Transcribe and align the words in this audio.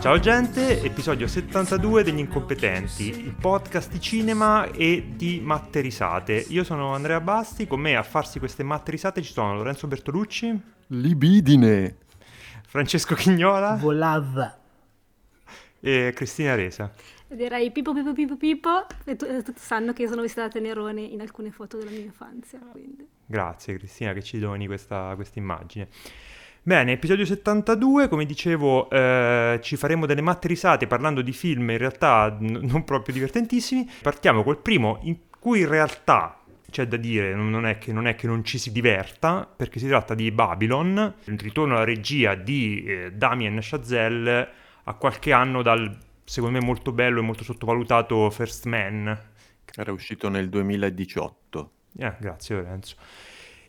Ciao 0.00 0.18
gente, 0.18 0.82
episodio 0.82 1.26
72 1.26 2.02
degli 2.02 2.18
incompetenti, 2.18 3.08
il 3.10 3.34
podcast 3.38 3.90
di 3.90 4.00
cinema 4.00 4.70
e 4.70 5.12
di 5.14 5.40
matte 5.42 5.80
risate. 5.80 6.44
Io 6.48 6.64
sono 6.64 6.94
Andrea 6.94 7.20
Basti, 7.20 7.66
con 7.66 7.80
me 7.80 7.96
a 7.96 8.02
farsi 8.02 8.38
queste 8.38 8.62
matte 8.62 8.92
risate 8.92 9.20
ci 9.22 9.32
sono 9.32 9.54
Lorenzo 9.54 9.86
Bertolucci, 9.86 10.60
Libidine. 10.88 11.96
Francesco 12.66 13.14
Chignola 13.14 13.76
Volava. 13.76 14.56
e 15.80 16.12
Cristina 16.14 16.54
Resa. 16.54 16.90
Direi 17.26 17.70
Pippo 17.70 17.92
Pippo 17.92 18.12
Pippo 18.12 18.36
Pippo 18.36 18.86
e 19.04 19.16
tu- 19.16 19.26
e 19.26 19.42
tutti 19.42 19.60
sanno 19.60 19.92
che 19.92 20.02
io 20.02 20.08
sono 20.08 20.22
vestita 20.22 20.42
da 20.44 20.48
tenerone 20.48 21.00
in 21.02 21.20
alcune 21.20 21.50
foto 21.50 21.76
della 21.76 21.90
mia 21.90 22.00
infanzia, 22.00 22.58
quindi. 22.72 23.06
Grazie 23.26 23.76
Cristina 23.76 24.12
che 24.14 24.22
ci 24.22 24.38
doni 24.38 24.66
questa, 24.66 25.12
questa 25.14 25.38
immagine. 25.38 25.88
Bene, 26.62 26.92
episodio 26.92 27.24
72, 27.24 28.08
come 28.08 28.26
dicevo 28.26 28.90
eh, 28.90 29.58
ci 29.62 29.76
faremo 29.76 30.04
delle 30.04 30.20
matte 30.20 30.46
risate 30.46 30.86
parlando 30.86 31.22
di 31.22 31.32
film 31.32 31.70
in 31.70 31.78
realtà 31.78 32.36
n- 32.38 32.60
non 32.62 32.84
proprio 32.84 33.14
divertentissimi. 33.14 33.88
Partiamo 34.02 34.42
col 34.42 34.58
primo 34.58 34.98
in 35.04 35.16
cui 35.38 35.60
in 35.60 35.68
realtà 35.68 36.38
c'è 36.70 36.86
da 36.86 36.98
dire, 36.98 37.34
non 37.34 37.64
è, 37.66 37.78
che, 37.78 37.92
non 37.92 38.06
è 38.06 38.14
che 38.14 38.26
non 38.26 38.44
ci 38.44 38.58
si 38.58 38.70
diverta, 38.72 39.48
perché 39.56 39.78
si 39.78 39.88
tratta 39.88 40.14
di 40.14 40.30
Babylon, 40.30 41.14
il 41.24 41.38
ritorno 41.38 41.76
alla 41.76 41.84
regia 41.84 42.34
di 42.34 42.84
eh, 42.84 43.12
Damien 43.12 43.58
Chazelle 43.60 44.48
a 44.84 44.94
qualche 44.94 45.32
anno 45.32 45.62
dal, 45.62 45.96
secondo 46.24 46.58
me, 46.58 46.64
molto 46.64 46.92
bello 46.92 47.20
e 47.20 47.22
molto 47.22 47.42
sottovalutato 47.42 48.28
First 48.30 48.66
Man, 48.66 49.18
Era 49.74 49.92
uscito 49.92 50.28
nel 50.28 50.48
2018. 50.50 51.70
eh, 51.98 52.14
grazie 52.20 52.54
Lorenzo. 52.56 52.96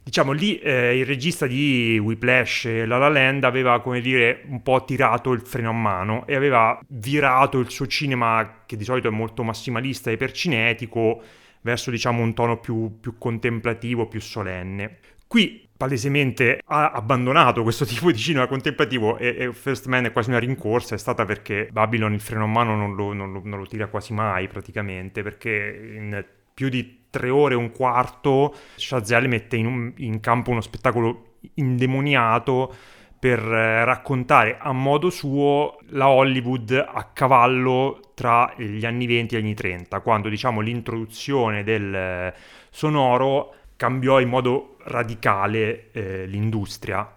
Diciamo 0.04 0.32
lì 0.32 0.58
eh, 0.60 0.98
il 0.98 1.06
regista 1.06 1.46
di 1.46 2.00
Whiplash 2.00 2.66
e 2.66 2.86
La 2.88 2.98
La 2.98 3.08
Land 3.08 3.44
aveva, 3.44 3.80
come 3.82 4.02
dire, 4.02 4.42
un 4.48 4.64
po' 4.64 4.84
tirato 4.84 5.32
il 5.32 5.42
freno 5.42 5.70
a 5.70 5.74
mano 5.74 6.26
e 6.26 6.36
aveva 6.36 6.80
virato 6.88 7.60
il 7.60 7.70
suo 7.70 7.86
cinema, 7.86 8.64
che 8.66 8.76
di 8.78 8.84
solito 8.84 9.08
è 9.08 9.12
molto 9.12 9.44
massimalista 9.44 10.10
e 10.10 10.14
ipercinetico, 10.14 11.22
verso, 11.62 11.92
diciamo, 11.92 12.24
un 12.24 12.34
tono 12.34 12.60
più, 12.60 13.00
più 13.00 13.18
contemplativo, 13.20 14.08
più 14.08 14.20
solenne. 14.20 14.98
Qui 15.28 15.70
palesemente 15.78 16.62
ha 16.66 16.92
abbandonato 16.92 17.64
questo 17.64 17.86
tipo 17.88 18.12
di 18.12 18.18
cinema 18.18 18.48
contemplativo 18.48 19.18
e, 19.18 19.36
e 19.38 19.54
First 19.54 19.86
Man 19.86 20.06
è 20.06 20.12
quasi 20.12 20.30
una 20.30 20.40
rincorsa, 20.40 20.96
è 20.96 20.98
stata 20.98 21.26
perché 21.26 21.70
Babylon 21.72 22.14
il 22.14 22.22
freno 22.22 22.44
a 22.46 22.48
mano 22.48 22.76
non 22.76 22.96
lo, 22.96 23.14
non 23.14 23.32
lo- 23.32 23.42
non 23.44 23.60
lo 23.60 23.66
tira 23.68 23.88
quasi 23.88 24.14
mai 24.14 24.48
praticamente, 24.48 25.22
perché 25.22 25.94
in 25.96 26.26
più 26.54 26.70
di 26.70 27.01
tre 27.12 27.30
ore 27.30 27.54
e 27.54 27.58
un 27.58 27.72
quarto 27.72 28.56
Chazelle 28.76 29.28
mette 29.28 29.58
in, 29.58 29.68
un- 29.68 29.94
in 29.98 30.20
campo 30.20 30.50
uno 30.52 30.62
spettacolo 30.62 31.36
indemoniato 31.56 32.74
per 33.20 33.40
eh, 33.40 33.86
raccontare 33.86 34.58
a 34.60 34.72
modo 34.72 35.12
suo 35.12 35.78
la 35.90 36.10
Hollywood 36.10 36.72
a 36.72 37.04
cavallo 37.14 38.00
tra 38.16 38.52
gli 38.58 38.84
anni 38.86 39.06
20 39.06 39.36
e 39.36 39.40
gli 39.40 39.44
anni 39.44 39.54
30, 39.54 40.00
quando 40.02 40.28
diciamo 40.30 40.60
l'introduzione 40.62 41.64
del 41.64 41.94
eh, 41.94 42.34
sonoro 42.72 43.54
cambiò 43.76 44.20
in 44.20 44.30
modo 44.30 44.78
radicale 44.86 45.92
eh, 45.92 46.26
l'industria. 46.26 47.16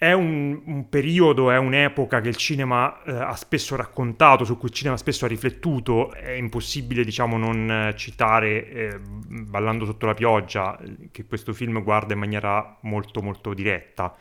È 0.00 0.12
un, 0.12 0.62
un 0.64 0.88
periodo, 0.88 1.50
è 1.50 1.58
un'epoca 1.58 2.22
che 2.22 2.30
il 2.30 2.36
cinema 2.36 3.02
eh, 3.02 3.10
ha 3.12 3.36
spesso 3.36 3.76
raccontato, 3.76 4.46
su 4.46 4.56
cui 4.56 4.70
il 4.70 4.74
cinema 4.74 4.96
spesso 4.96 5.26
ha 5.26 5.28
riflettuto, 5.28 6.14
è 6.14 6.30
impossibile 6.30 7.04
diciamo 7.04 7.36
non 7.36 7.70
eh, 7.70 7.94
citare 7.96 8.66
eh, 8.70 8.98
Ballando 8.98 9.84
sotto 9.84 10.06
la 10.06 10.14
pioggia, 10.14 10.80
che 11.10 11.26
questo 11.26 11.52
film 11.52 11.82
guarda 11.82 12.14
in 12.14 12.18
maniera 12.18 12.78
molto 12.80 13.20
molto 13.20 13.52
diretta. 13.52 14.16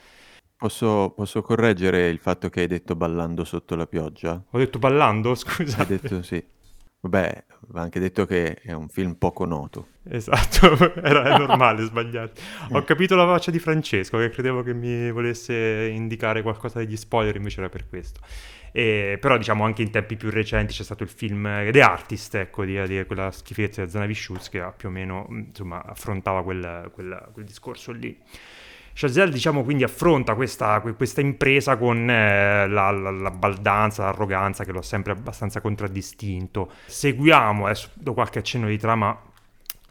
Posso, 0.57 1.13
posso 1.15 1.41
correggere 1.41 2.09
il 2.09 2.19
fatto 2.19 2.49
che 2.49 2.59
hai 2.59 2.67
detto 2.67 2.97
ballando 2.97 3.45
sotto 3.45 3.77
la 3.77 3.87
pioggia? 3.87 4.43
Ho 4.49 4.57
detto 4.57 4.79
ballando, 4.79 5.33
scusa. 5.39 5.79
Hai 5.79 5.85
detto 5.85 6.21
sì. 6.23 6.45
Vabbè, 6.99 7.45
va 7.71 7.81
anche 7.81 7.99
detto 7.99 8.25
che 8.25 8.55
è 8.55 8.73
un 8.73 8.89
film 8.89 9.13
poco 9.15 9.45
noto. 9.45 9.87
Esatto, 10.09 10.93
era 11.01 11.37
normale 11.37 11.83
sbagliare. 11.85 12.31
Ho 12.71 12.83
capito 12.83 13.15
la 13.15 13.25
faccia 13.25 13.51
di 13.51 13.59
Francesco 13.59 14.17
che 14.17 14.29
credevo 14.29 14.63
che 14.63 14.73
mi 14.73 15.11
volesse 15.11 15.89
indicare 15.93 16.41
qualcosa 16.41 16.79
degli 16.79 16.97
spoiler, 16.97 17.35
invece 17.35 17.59
era 17.59 17.69
per 17.69 17.87
questo. 17.87 18.21
E, 18.71 19.17
però 19.19 19.37
diciamo 19.37 19.63
anche 19.63 19.81
in 19.81 19.89
tempi 19.89 20.15
più 20.15 20.29
recenti 20.29 20.73
c'è 20.73 20.83
stato 20.83 21.03
il 21.03 21.09
film 21.09 21.43
The 21.71 21.81
Artist, 21.81 22.35
ecco, 22.35 22.65
di, 22.65 22.81
di 22.87 23.03
quella 23.05 23.31
schifezza 23.31 23.83
di 23.83 23.89
Zanavicius 23.89 24.49
che 24.49 24.71
più 24.75 24.89
o 24.89 24.91
meno 24.91 25.25
mh, 25.27 25.37
insomma, 25.49 25.83
affrontava 25.83 26.43
quel, 26.43 26.89
quel- 26.93 27.29
quel 27.31 27.45
discorso 27.45 27.91
lì. 27.91 28.17
Chazelle, 29.01 29.31
diciamo, 29.31 29.63
quindi 29.63 29.83
affronta 29.85 30.35
questa, 30.35 30.81
que- 30.81 30.93
questa 30.93 31.21
impresa 31.21 31.77
con 31.77 32.09
eh, 32.09 32.67
la, 32.67 32.91
la- 32.91 33.11
la 33.11 33.31
baldanza, 33.31 34.03
l'arroganza 34.03 34.65
che 34.65 34.73
l'ho 34.73 34.81
sempre 34.81 35.13
abbastanza 35.13 35.61
contraddistinto. 35.61 36.69
Seguiamo, 36.85 37.63
adesso 37.63 37.91
do 37.93 38.13
qualche 38.13 38.39
accenno 38.39 38.67
di 38.67 38.77
trama, 38.77 39.17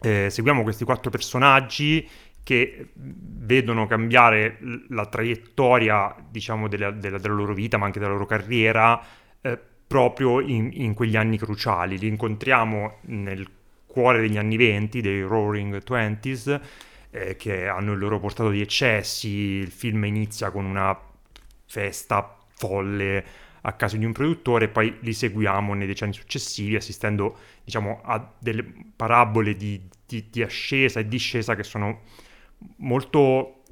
eh, 0.03 0.29
seguiamo 0.29 0.63
questi 0.63 0.85
quattro 0.85 1.11
personaggi 1.11 2.07
che 2.43 2.89
vedono 2.95 3.87
cambiare 3.87 4.59
la 4.91 5.07
traiettoria, 5.07 6.15
diciamo, 6.31 6.69
della, 6.69 6.91
della- 6.91 7.17
della 7.19 7.35
loro 7.35 7.55
vita, 7.55 7.79
ma 7.79 7.87
anche 7.87 7.99
della 8.01 8.13
loro 8.13 8.27
carriera, 8.27 9.01
eh, 9.41 9.59
proprio 9.87 10.41
in, 10.41 10.69
in 10.75 10.93
quegli 10.93 11.17
anni 11.17 11.39
cruciali. 11.39 11.97
Li 11.99 12.09
incontriamo 12.09 12.99
nel 13.07 13.49
cuore 13.87 14.21
degli 14.21 14.37
anni 14.37 14.59
20, 14.59 15.01
dei 15.01 15.23
Roaring 15.23 15.83
Twenties, 15.83 16.61
eh, 17.11 17.37
che 17.37 17.67
hanno 17.69 17.93
il 17.93 17.99
loro 17.99 18.19
portato 18.19 18.51
di 18.51 18.61
eccessi. 18.61 19.29
Il 19.29 19.71
film 19.71 20.05
inizia 20.05 20.51
con 20.51 20.65
una 20.65 20.99
festa 21.67 22.37
folle 22.57 23.25
a 23.63 23.73
casa 23.73 23.97
di 23.97 24.05
un 24.05 24.13
produttore 24.13 24.67
e 24.67 24.69
poi 24.69 24.97
li 25.01 25.13
seguiamo 25.13 25.75
nei 25.75 25.87
decenni 25.87 26.13
successivi 26.13 26.77
assistendo 26.77 27.37
diciamo 27.65 28.01
a 28.05 28.33
delle 28.39 28.65
parabole 28.95 29.57
di, 29.57 29.81
di- 30.07 30.29
di 30.31 30.43
ascesa 30.43 31.01
e 31.01 31.09
discesa 31.09 31.55
che 31.57 31.65
sono 31.65 32.03
molto 32.77 33.63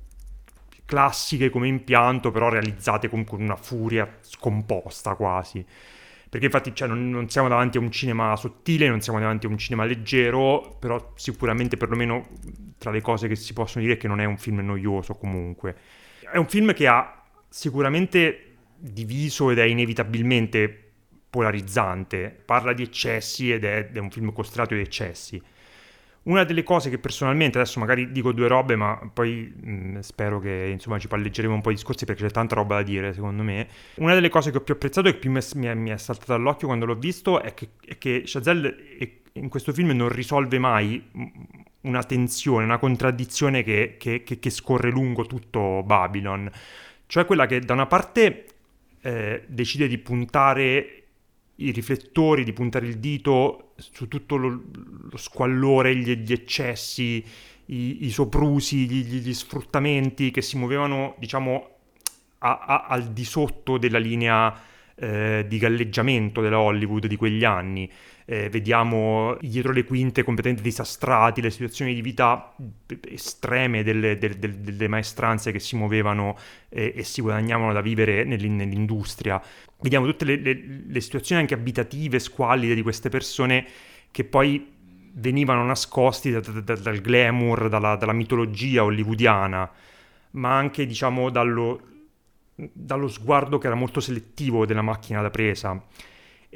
classiche 0.84 1.50
come 1.50 1.69
impianto 1.69 2.30
però 2.30 2.48
realizzate 2.48 3.08
con, 3.08 3.25
con 3.25 3.41
una 3.41 3.56
furia 3.56 4.19
scomposta 4.20 5.14
quasi 5.14 5.64
perché 6.36 6.44
infatti 6.44 6.74
cioè, 6.74 6.86
non, 6.86 7.08
non 7.08 7.30
siamo 7.30 7.48
davanti 7.48 7.78
a 7.78 7.80
un 7.80 7.91
cinema 7.91 8.36
sottile, 8.36 8.88
non 8.88 9.00
siamo 9.00 9.19
davanti 9.19 9.47
a 9.47 9.48
un 9.48 9.56
cinema 9.56 9.86
leggero, 9.86 10.76
però 10.78 11.12
sicuramente 11.16 11.78
perlomeno 11.78 12.28
tra 12.76 12.91
le 12.91 13.00
cose 13.00 13.26
che 13.26 13.36
si 13.36 13.54
possono 13.54 13.82
dire 13.82 13.97
è 13.97 13.98
che 13.98 14.06
non 14.06 14.20
è 14.20 14.26
un 14.26 14.36
film 14.36 14.58
noioso 14.58 15.14
comunque. 15.14 15.75
È 16.30 16.36
un 16.36 16.46
film 16.46 16.75
che 16.75 16.86
ha 16.88 17.22
sicuramente 17.48 18.56
diviso 18.76 19.50
ed 19.50 19.58
è 19.58 19.64
inevitabilmente 19.64 20.91
polarizzante, 21.30 22.38
parla 22.44 22.75
di 22.75 22.82
eccessi 22.82 23.50
ed 23.50 23.64
è, 23.64 23.91
è 23.91 23.98
un 23.98 24.10
film 24.10 24.30
costrato 24.30 24.75
di 24.75 24.80
eccessi. 24.80 25.42
Una 26.26 26.42
delle 26.42 26.64
cose 26.64 26.91
che 26.91 26.98
personalmente, 26.98 27.59
adesso 27.59 27.78
magari 27.78 28.10
dico 28.10 28.32
due 28.32 28.48
robe, 28.48 28.75
ma 28.75 28.98
poi 29.12 29.42
mh, 29.47 30.00
spero 30.00 30.41
che 30.41 30.69
insomma 30.72 30.98
ci 30.98 31.06
palleggeremo 31.06 31.54
un 31.54 31.60
po' 31.60 31.70
i 31.70 31.75
discorsi 31.75 32.04
perché 32.04 32.25
c'è 32.25 32.32
tanta 32.32 32.56
roba 32.56 32.76
da 32.76 32.82
dire 32.82 33.12
secondo 33.12 33.44
me. 33.44 33.69
Una 33.97 34.12
delle 34.12 34.28
cose 34.28 34.50
che 34.50 34.56
ho 34.56 34.60
più 34.60 34.75
apprezzato 34.75 35.06
e 35.06 35.12
che 35.12 35.19
più 35.19 35.31
mi 35.31 35.38
è, 35.41 35.75
mi 35.75 35.91
è- 35.91 35.97
saltata 35.98 36.34
all'occhio 36.34 36.66
quando 36.66 36.84
l'ho 36.84 36.97
visto 36.97 37.41
è 37.41 37.54
che, 37.54 37.69
è 37.87 37.97
che 37.98 38.22
Chazelle 38.25 38.97
è- 38.98 39.10
in 39.34 39.48
questo 39.48 39.72
film 39.72 39.91
non 39.91 40.09
risolve 40.09 40.59
mai 40.59 41.00
mh, 41.12 41.25
una 41.82 42.03
tensione, 42.03 42.64
una 42.64 42.78
contraddizione 42.78 43.62
che, 43.62 43.94
che- 43.97 44.25
che- 44.25 44.41
che 44.41 44.50
scorre 44.50 44.91
lungo 44.91 45.26
tutto 45.26 45.84
Babylon. 45.84 46.50
Cioè 47.06 47.25
quella 47.25 47.46
che 47.46 47.61
da 47.61 47.73
una 47.75 47.87
parte 47.87 48.46
eh, 49.02 49.44
decide 49.46 49.87
di 49.87 49.99
puntare 49.99 51.05
i 51.56 51.70
riflettori, 51.70 52.44
di 52.44 52.53
puntare 52.53 52.87
il 52.87 52.99
dito 52.99 53.73
su 53.76 54.08
tutto 54.08 54.37
lo, 54.37 54.62
lo 55.11 55.17
squallore, 55.17 55.97
gli, 55.97 56.14
gli 56.17 56.32
eccessi, 56.32 57.25
i, 57.67 58.05
i 58.06 58.11
soprusi, 58.11 58.87
gli, 58.88 59.05
gli- 59.05 59.32
sfruttamenti 59.35 60.31
che 60.31 60.43
si 60.43 60.56
muovevano, 60.58 61.14
diciamo, 61.19 61.69
a- 62.38 62.58
a- 62.58 62.87
al 62.88 63.12
di 63.12 63.25
sotto 63.25 63.79
della 63.79 63.99
linea 63.99 64.55
eh, 64.94 65.44
di 65.47 65.58
galleggiamento 65.58 66.41
della 66.41 66.58
Hollywood 66.61 67.06
di 67.06 67.17
quegli 67.17 67.44
anni. 67.44 67.91
Eh, 68.28 68.49
vediamo 68.50 69.37
dietro 69.40 69.70
le 69.70 69.84
quinte 69.84 70.25
completamente 70.25 70.62
disastrati, 70.62 71.40
le 71.40 71.50
situazioni 71.50 71.94
di 71.94 72.02
vita 72.02 72.55
estreme 73.08 73.84
delle, 73.84 74.19
del- 74.19 74.34
del- 74.37 74.56
delle 74.56 74.88
maestranze 74.88 75.52
che 75.52 75.61
si 75.61 75.76
muovevano 75.76 76.37
eh, 76.69 76.93
e 76.96 77.05
si 77.05 77.20
guadagnavano 77.20 77.73
da 77.73 77.81
vivere 77.81 78.25
nell'in- 78.25 78.56
nell'industria. 78.56 79.40
Vediamo 79.81 80.06
tutte 80.06 80.25
le, 80.25 80.37
le- 80.38 80.82
le 80.88 81.00
situazioni 81.00 81.40
anche 81.43 81.55
abitative, 81.55 82.19
squallide 82.19 82.75
di 82.75 82.82
queste 82.82 83.08
persone 83.11 83.64
che 84.11 84.25
poi 84.25 84.75
venivano 85.14 85.64
nascosti 85.64 86.31
da- 86.32 86.40
da- 86.40 86.75
dal 86.75 87.00
glamour, 87.00 87.69
dalla, 87.69 87.94
dalla 87.96 88.12
mitologia 88.12 88.82
hollywoodiana. 88.84 89.70
ma 90.32 90.55
anche 90.56 90.84
diciamo 90.87 91.31
dallo, 91.31 91.81
dallo 92.55 93.08
sguardo 93.08 93.58
che 93.58 93.67
era 93.67 93.76
molto 93.76 94.00
selettivo 94.00 94.67
della 94.67 94.82
macchina 94.82 95.23
da 95.23 95.31
presa. 95.31 95.82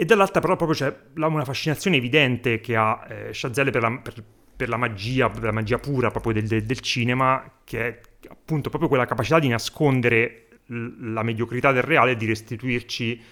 E 0.01 0.07
dall'altra 0.07 0.41
però 0.41 0.57
proprio 0.57 0.79
c'è 0.79 0.97
una 1.17 1.45
fascinazione 1.45 1.99
evidente 1.99 2.59
che 2.61 2.75
ha 2.75 3.07
eh, 3.07 3.29
Chazelle 3.33 3.71
per 3.71 3.83
la, 3.83 3.99
per, 3.99 4.25
per 4.57 4.71
la, 4.71 4.79
magia, 4.79 5.29
per 5.29 5.43
la 5.43 5.53
magia 5.53 5.77
pura 5.77 6.11
proprio 6.11 6.33
del, 6.33 6.47
del, 6.47 6.65
del 6.65 6.81
cinema, 6.81 7.61
che 7.65 7.87
è 7.87 8.01
appunto 8.31 8.71
proprio 8.71 8.89
quella 8.89 9.05
capacità 9.05 9.39
di 9.39 9.49
nascondere 9.49 10.61
la 10.69 11.23
mediocrità 11.23 11.71
del 11.71 11.83
reale 11.83 12.13
e 12.13 12.17
di 12.17 12.25
restituirci 12.25 13.23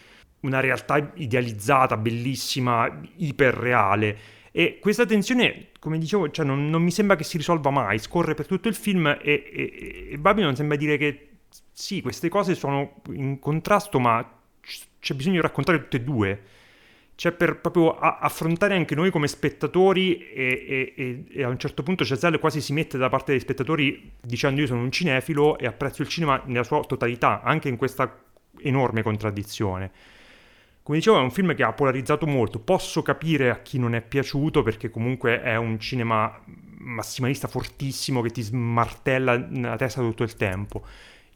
una 0.40 0.60
realtà 0.60 1.10
idealizzata, 1.14 1.96
bellissima, 1.96 3.00
iperreale. 3.16 4.18
E 4.52 4.78
questa 4.78 5.06
tensione, 5.06 5.68
come 5.80 5.96
dicevo, 5.96 6.30
cioè 6.30 6.44
non, 6.44 6.68
non, 6.68 6.82
mi 6.82 6.90
sembra 6.90 7.16
che 7.16 7.24
si 7.24 7.38
risolva 7.38 7.70
mai, 7.70 7.98
scorre 7.98 8.34
per 8.34 8.46
tutto 8.46 8.68
il 8.68 8.74
film 8.74 9.06
e, 9.06 9.18
e, 9.22 10.08
e 10.10 10.18
Babylon 10.18 10.54
sembra 10.54 10.76
dire 10.76 10.98
che 10.98 11.28
sì, 11.72 12.02
queste 12.02 12.28
cose 12.28 12.54
sono 12.54 13.00
in 13.12 13.38
contrasto, 13.38 13.98
ma 13.98 14.36
c'è 15.00 15.14
bisogno 15.14 15.36
di 15.36 15.40
raccontare 15.40 15.78
tutte 15.78 15.96
e 15.96 16.02
due. 16.02 16.42
Cioè 17.18 17.32
per 17.32 17.58
proprio 17.58 17.98
affrontare 17.98 18.76
anche 18.76 18.94
noi 18.94 19.10
come 19.10 19.26
spettatori 19.26 20.28
e, 20.28 20.94
e, 20.96 21.24
e 21.28 21.42
a 21.42 21.48
un 21.48 21.58
certo 21.58 21.82
punto 21.82 22.04
Chazelle 22.04 22.38
quasi 22.38 22.60
si 22.60 22.72
mette 22.72 22.96
da 22.96 23.08
parte 23.08 23.32
degli 23.32 23.40
spettatori 23.40 24.12
dicendo 24.20 24.60
io 24.60 24.68
sono 24.68 24.82
un 24.82 24.92
cinefilo 24.92 25.58
e 25.58 25.66
apprezzo 25.66 26.02
il 26.02 26.06
cinema 26.06 26.40
nella 26.44 26.62
sua 26.62 26.78
totalità, 26.84 27.42
anche 27.42 27.68
in 27.68 27.76
questa 27.76 28.22
enorme 28.60 29.02
contraddizione. 29.02 29.90
Come 30.84 30.98
dicevo, 30.98 31.18
è 31.18 31.22
un 31.22 31.32
film 31.32 31.56
che 31.56 31.64
ha 31.64 31.72
polarizzato 31.72 32.24
molto. 32.24 32.60
Posso 32.60 33.02
capire 33.02 33.50
a 33.50 33.62
chi 33.62 33.80
non 33.80 33.96
è 33.96 34.00
piaciuto 34.00 34.62
perché 34.62 34.88
comunque 34.88 35.42
è 35.42 35.56
un 35.56 35.80
cinema 35.80 36.40
massimalista 36.78 37.48
fortissimo 37.48 38.22
che 38.22 38.30
ti 38.30 38.42
smartella 38.42 39.36
nella 39.36 39.74
testa 39.74 40.02
tutto 40.02 40.22
il 40.22 40.36
tempo. 40.36 40.86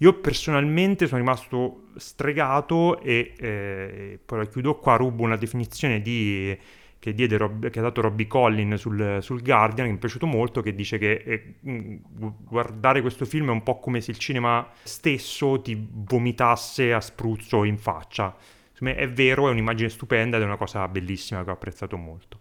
Io 0.02 0.14
personalmente 0.14 1.06
sono 1.06 1.20
rimasto 1.20 1.84
stregato 1.96 3.00
e 3.00 3.34
eh, 3.38 4.18
poi 4.24 4.38
la 4.38 4.46
chiudo 4.46 4.76
qua, 4.76 4.96
rubo 4.96 5.22
una 5.22 5.36
definizione 5.36 6.02
di, 6.02 6.56
che, 6.98 7.14
Rob, 7.36 7.70
che, 7.70 7.78
ha 7.78 7.82
dato 7.82 8.00
Robbie 8.00 8.26
Collin 8.26 8.76
sul, 8.76 9.18
sul, 9.20 9.42
Guardian, 9.42 9.86
che 9.86 9.92
mi 9.92 9.98
è 9.98 10.00
piaciuto 10.00 10.26
molto, 10.26 10.60
che 10.60 10.74
dice 10.74 10.98
che 10.98 11.22
eh, 11.24 12.00
guardare 12.44 13.00
questo 13.00 13.24
film 13.24 13.48
è 13.48 13.52
un 13.52 13.62
po' 13.62 13.78
come 13.78 14.00
se 14.00 14.10
il 14.10 14.18
cinema 14.18 14.68
stesso 14.82 15.60
ti 15.60 15.88
vomitasse 15.90 16.92
a 16.92 17.00
spruzzo 17.00 17.64
in 17.64 17.78
faccia 17.78 18.36
me 18.82 18.96
è 18.96 19.08
vero, 19.08 19.48
è 19.48 19.50
un'immagine 19.50 19.88
stupenda 19.88 20.36
ed 20.36 20.42
è 20.42 20.46
una 20.46 20.56
cosa 20.56 20.86
bellissima 20.88 21.42
che 21.42 21.50
ho 21.50 21.54
apprezzato 21.54 21.96
molto. 21.96 22.40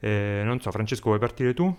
Eh, 0.00 0.42
non 0.44 0.60
so, 0.60 0.70
Francesco, 0.70 1.08
vuoi 1.08 1.18
partire 1.18 1.54
tu? 1.54 1.74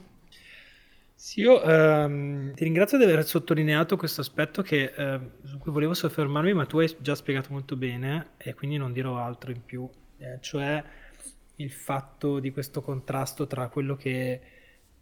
Sì, 1.22 1.42
io 1.42 1.62
ehm, 1.62 2.54
ti 2.54 2.64
ringrazio 2.64 2.98
di 2.98 3.04
aver 3.04 3.26
sottolineato 3.26 3.98
questo 3.98 4.22
aspetto 4.22 4.62
che, 4.62 4.94
eh, 4.96 5.20
su 5.44 5.58
cui 5.58 5.70
volevo 5.70 5.94
soffermarmi, 5.94 6.54
ma 6.54 6.66
tu 6.66 6.80
hai 6.80 6.96
già 7.02 7.14
spiegato 7.14 7.50
molto 7.52 7.76
bene 7.76 8.30
e 8.38 8.54
quindi 8.54 8.78
non 8.78 8.94
dirò 8.94 9.18
altro 9.18 9.52
in 9.52 9.66
più, 9.66 9.90
eh, 10.18 10.38
cioè 10.40 10.82
il 11.58 11.72
fatto 11.72 12.40
di 12.40 12.52
questo 12.52 12.82
contrasto 12.82 13.48
tra 13.48 13.68
quello 13.68 13.98
che 13.98 14.40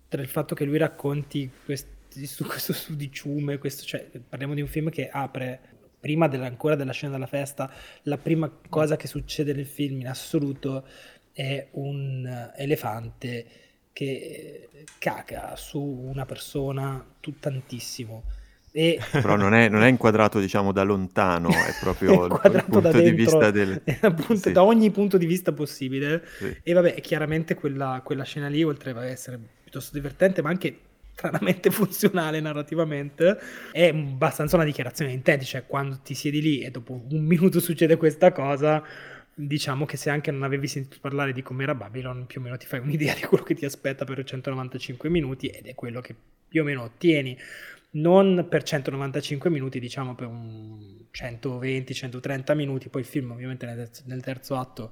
tra 0.07 0.19
il 0.21 0.27
fatto 0.27 0.55
che 0.55 0.65
lui 0.65 0.79
racconti 0.79 1.51
questi, 1.63 2.25
su 2.25 2.45
questo 2.45 2.73
sudiciume, 2.73 3.59
questo, 3.59 3.83
cioè 3.85 4.09
parliamo 4.27 4.55
di 4.55 4.61
un 4.61 4.67
film 4.67 4.89
che 4.89 5.09
apre 5.09 5.59
prima 5.99 6.27
della, 6.27 6.47
ancora 6.47 6.75
della 6.75 6.93
scena 6.93 7.11
della 7.11 7.27
festa, 7.27 7.71
la 8.03 8.17
prima 8.17 8.51
cosa 8.69 8.95
che 8.95 9.05
succede 9.07 9.53
nel 9.53 9.67
film 9.67 10.01
in 10.01 10.07
assoluto 10.07 10.83
è 11.31 11.67
un 11.73 12.51
elefante 12.55 13.66
che 13.97 14.69
caga 14.99 15.55
su 15.55 15.79
una 15.79 16.23
persona 16.27 17.03
tantissimo. 17.39 18.25
E... 18.71 18.99
Però 19.11 19.35
non 19.35 19.55
è, 19.55 19.69
non 19.69 19.81
è, 19.81 19.87
inquadrato, 19.87 20.39
diciamo, 20.39 20.71
da 20.71 20.83
lontano, 20.83 21.49
è 21.49 21.73
proprio 21.81 22.39
è 22.39 22.47
il 22.47 22.63
punto 22.65 22.79
da 22.79 22.91
dentro, 22.91 23.01
di 23.01 23.11
vista 23.11 23.49
del... 23.49 23.81
appunto, 24.01 24.35
sì. 24.35 24.51
da 24.51 24.61
ogni 24.61 24.91
punto 24.91 25.17
di 25.17 25.25
vista 25.25 25.51
possibile. 25.51 26.23
Sì. 26.37 26.55
E 26.61 26.73
vabbè, 26.73 27.01
chiaramente 27.01 27.55
quella, 27.55 28.01
quella 28.03 28.23
scena 28.23 28.49
lì, 28.49 28.63
oltre 28.63 28.91
a 28.91 29.03
essere 29.03 29.39
piuttosto 29.63 29.95
divertente, 29.95 30.43
ma 30.43 30.49
anche 30.49 30.77
stranamente 31.13 31.71
funzionale 31.71 32.39
narrativamente, 32.39 33.39
è 33.71 33.87
abbastanza 33.87 34.57
una 34.57 34.65
dichiarazione 34.65 35.09
di 35.09 35.17
intenti, 35.17 35.45
cioè 35.45 35.65
quando 35.65 36.01
ti 36.03 36.13
siedi 36.13 36.39
lì 36.39 36.61
e 36.61 36.69
dopo 36.69 37.01
un 37.09 37.25
minuto 37.25 37.59
succede 37.59 37.97
questa 37.97 38.31
cosa, 38.31 38.83
diciamo 39.39 39.85
che 39.85 39.97
se 39.97 40.09
anche 40.09 40.31
non 40.31 40.41
avevi 40.41 40.67
sentito 40.67 40.97
parlare 40.99 41.31
di 41.31 41.43
com'era 41.43 41.75
Babylon, 41.75 42.25
più 42.25 42.41
o 42.41 42.43
meno 42.43 42.57
ti 42.57 42.65
fai 42.65 42.79
un'idea 42.79 43.13
di 43.13 43.21
quello 43.21 43.43
che 43.43 43.53
ti 43.53 43.65
aspetta 43.65 44.03
per 44.03 44.23
195 44.23 45.09
minuti 45.09 45.47
ed 45.47 45.67
è 45.67 45.75
quello 45.75 46.01
che 46.01 46.15
più 46.47 46.61
o 46.61 46.65
meno 46.65 46.81
ottieni. 46.83 47.37
Non 47.89 48.47
per 48.49 48.63
195 48.63 49.49
minuti, 49.49 49.79
diciamo 49.79 50.15
per 50.15 50.27
un 50.27 51.05
120-130 51.11 52.55
minuti, 52.55 52.89
poi 52.89 53.01
il 53.01 53.07
film 53.07 53.31
ovviamente 53.31 53.65
nel 54.05 54.21
terzo 54.21 54.57
atto 54.57 54.91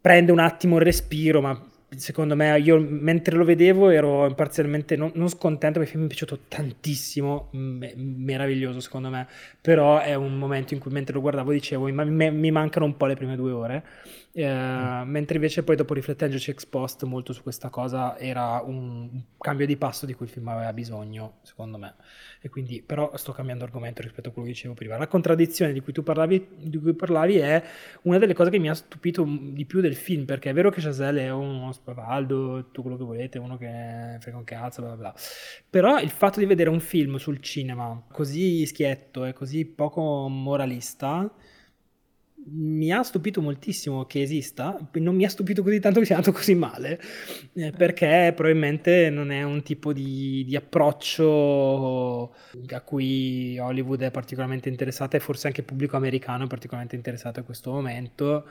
prende 0.00 0.32
un 0.32 0.38
attimo 0.38 0.76
il 0.78 0.82
respiro, 0.82 1.40
ma 1.40 1.71
secondo 1.96 2.34
me, 2.36 2.58
io 2.60 2.78
mentre 2.80 3.36
lo 3.36 3.44
vedevo 3.44 3.90
ero 3.90 4.32
parzialmente 4.34 4.96
non, 4.96 5.10
non 5.14 5.28
scontento 5.28 5.78
perché 5.78 5.96
mi 5.98 6.04
è 6.04 6.06
piaciuto 6.08 6.40
tantissimo, 6.48 7.48
me, 7.52 7.92
meraviglioso 7.96 8.80
secondo 8.80 9.10
me, 9.10 9.26
però 9.60 10.00
è 10.00 10.14
un 10.14 10.36
momento 10.38 10.74
in 10.74 10.80
cui 10.80 10.90
mentre 10.90 11.14
lo 11.14 11.20
guardavo 11.20 11.52
dicevo 11.52 11.86
mi, 11.86 12.30
mi 12.30 12.50
mancano 12.50 12.86
un 12.86 12.96
po' 12.96 13.06
le 13.06 13.14
prime 13.14 13.36
due 13.36 13.50
ore, 13.52 13.84
eh, 14.34 14.48
mm. 14.50 15.10
mentre 15.10 15.34
invece 15.36 15.62
poi 15.62 15.76
dopo 15.76 15.92
riflettendoci 15.92 16.50
ex 16.50 16.64
post 16.64 17.04
molto 17.04 17.34
su 17.34 17.42
questa 17.42 17.68
cosa 17.68 18.18
era 18.18 18.62
un 18.64 19.22
cambio 19.36 19.66
di 19.66 19.76
passo 19.76 20.06
di 20.06 20.14
cui 20.14 20.24
il 20.24 20.32
film 20.32 20.48
aveva 20.48 20.72
bisogno, 20.72 21.38
secondo 21.42 21.76
me. 21.76 21.94
E 22.40 22.48
quindi, 22.48 22.82
però 22.82 23.14
sto 23.16 23.32
cambiando 23.32 23.64
argomento 23.64 24.00
rispetto 24.00 24.30
a 24.30 24.32
quello 24.32 24.48
che 24.48 24.54
dicevo 24.54 24.74
prima. 24.74 24.96
La 24.96 25.06
contraddizione 25.06 25.72
di 25.72 25.80
cui 25.80 25.92
tu 25.92 26.02
parlavi, 26.02 26.48
di 26.56 26.78
cui 26.78 26.94
parlavi 26.94 27.36
è 27.36 27.62
una 28.02 28.18
delle 28.18 28.32
cose 28.32 28.50
che 28.50 28.58
mi 28.58 28.70
ha 28.70 28.74
stupito 28.74 29.24
di 29.28 29.64
più 29.66 29.80
del 29.80 29.94
film, 29.94 30.24
perché 30.24 30.50
è 30.50 30.54
vero 30.54 30.70
che 30.70 30.80
Chazelle 30.80 31.22
è 31.22 31.30
uno 31.30 31.70
spavaldo, 31.72 32.64
tutto 32.64 32.82
quello 32.82 32.96
che 32.96 33.04
volete, 33.04 33.38
uno 33.38 33.58
che 33.58 34.16
frega 34.18 34.36
un 34.36 34.44
cazzo, 34.44 34.82
bla 34.82 34.96
bla. 34.96 35.14
Però 35.68 36.00
il 36.00 36.10
fatto 36.10 36.40
di 36.40 36.46
vedere 36.46 36.70
un 36.70 36.80
film 36.80 37.16
sul 37.16 37.40
cinema 37.40 38.02
così 38.10 38.64
schietto 38.64 39.26
e 39.26 39.34
così 39.34 39.66
poco 39.66 40.28
moralista 40.28 41.30
mi 42.44 42.92
ha 42.92 43.02
stupito 43.02 43.40
moltissimo 43.40 44.04
che 44.04 44.22
esista, 44.22 44.76
non 44.94 45.14
mi 45.14 45.24
ha 45.24 45.28
stupito 45.28 45.62
così 45.62 45.78
tanto 45.78 46.00
che 46.00 46.06
sia 46.06 46.16
andato 46.16 46.34
così 46.34 46.54
male, 46.54 47.00
eh, 47.54 47.70
perché 47.70 48.32
probabilmente 48.34 49.10
non 49.10 49.30
è 49.30 49.42
un 49.42 49.62
tipo 49.62 49.92
di, 49.92 50.44
di, 50.44 50.56
approccio 50.56 52.34
a 52.70 52.80
cui 52.80 53.58
Hollywood 53.58 54.02
è 54.02 54.10
particolarmente 54.10 54.68
interessata 54.68 55.16
e 55.16 55.20
forse 55.20 55.46
anche 55.46 55.60
il 55.60 55.66
pubblico 55.66 55.96
americano 55.96 56.44
è 56.44 56.48
particolarmente 56.48 56.96
interessato 56.96 57.38
in 57.38 57.44
questo 57.44 57.70
momento. 57.70 58.46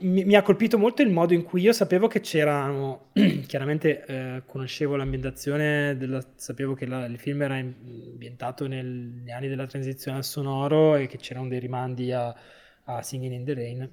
Mi, 0.00 0.24
mi 0.24 0.36
ha 0.36 0.42
colpito 0.42 0.78
molto 0.78 1.02
il 1.02 1.10
modo 1.10 1.34
in 1.34 1.42
cui 1.42 1.62
io 1.62 1.72
sapevo 1.72 2.06
che 2.06 2.20
c'erano, 2.20 3.10
chiaramente 3.46 4.04
eh, 4.04 4.42
conoscevo 4.46 4.96
l'ambientazione, 4.96 5.96
della, 5.96 6.24
sapevo 6.36 6.74
che 6.74 6.86
la, 6.86 7.04
il 7.06 7.18
film 7.18 7.42
era 7.42 7.56
ambientato 7.56 8.66
negli 8.66 9.30
anni 9.30 9.48
della 9.48 9.66
transizione 9.66 10.18
al 10.18 10.24
sonoro 10.24 10.96
e 10.96 11.06
che 11.06 11.18
c'erano 11.18 11.48
dei 11.48 11.58
rimandi 11.58 12.12
a 12.12 12.34
a 12.84 13.02
Singing 13.02 13.32
in 13.32 13.44
the 13.44 13.54
Rain, 13.54 13.92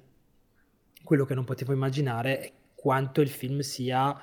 quello 1.02 1.24
che 1.24 1.34
non 1.34 1.44
potevo 1.44 1.72
immaginare 1.72 2.40
è 2.40 2.52
quanto 2.74 3.20
il 3.20 3.28
film 3.28 3.60
sia 3.60 4.20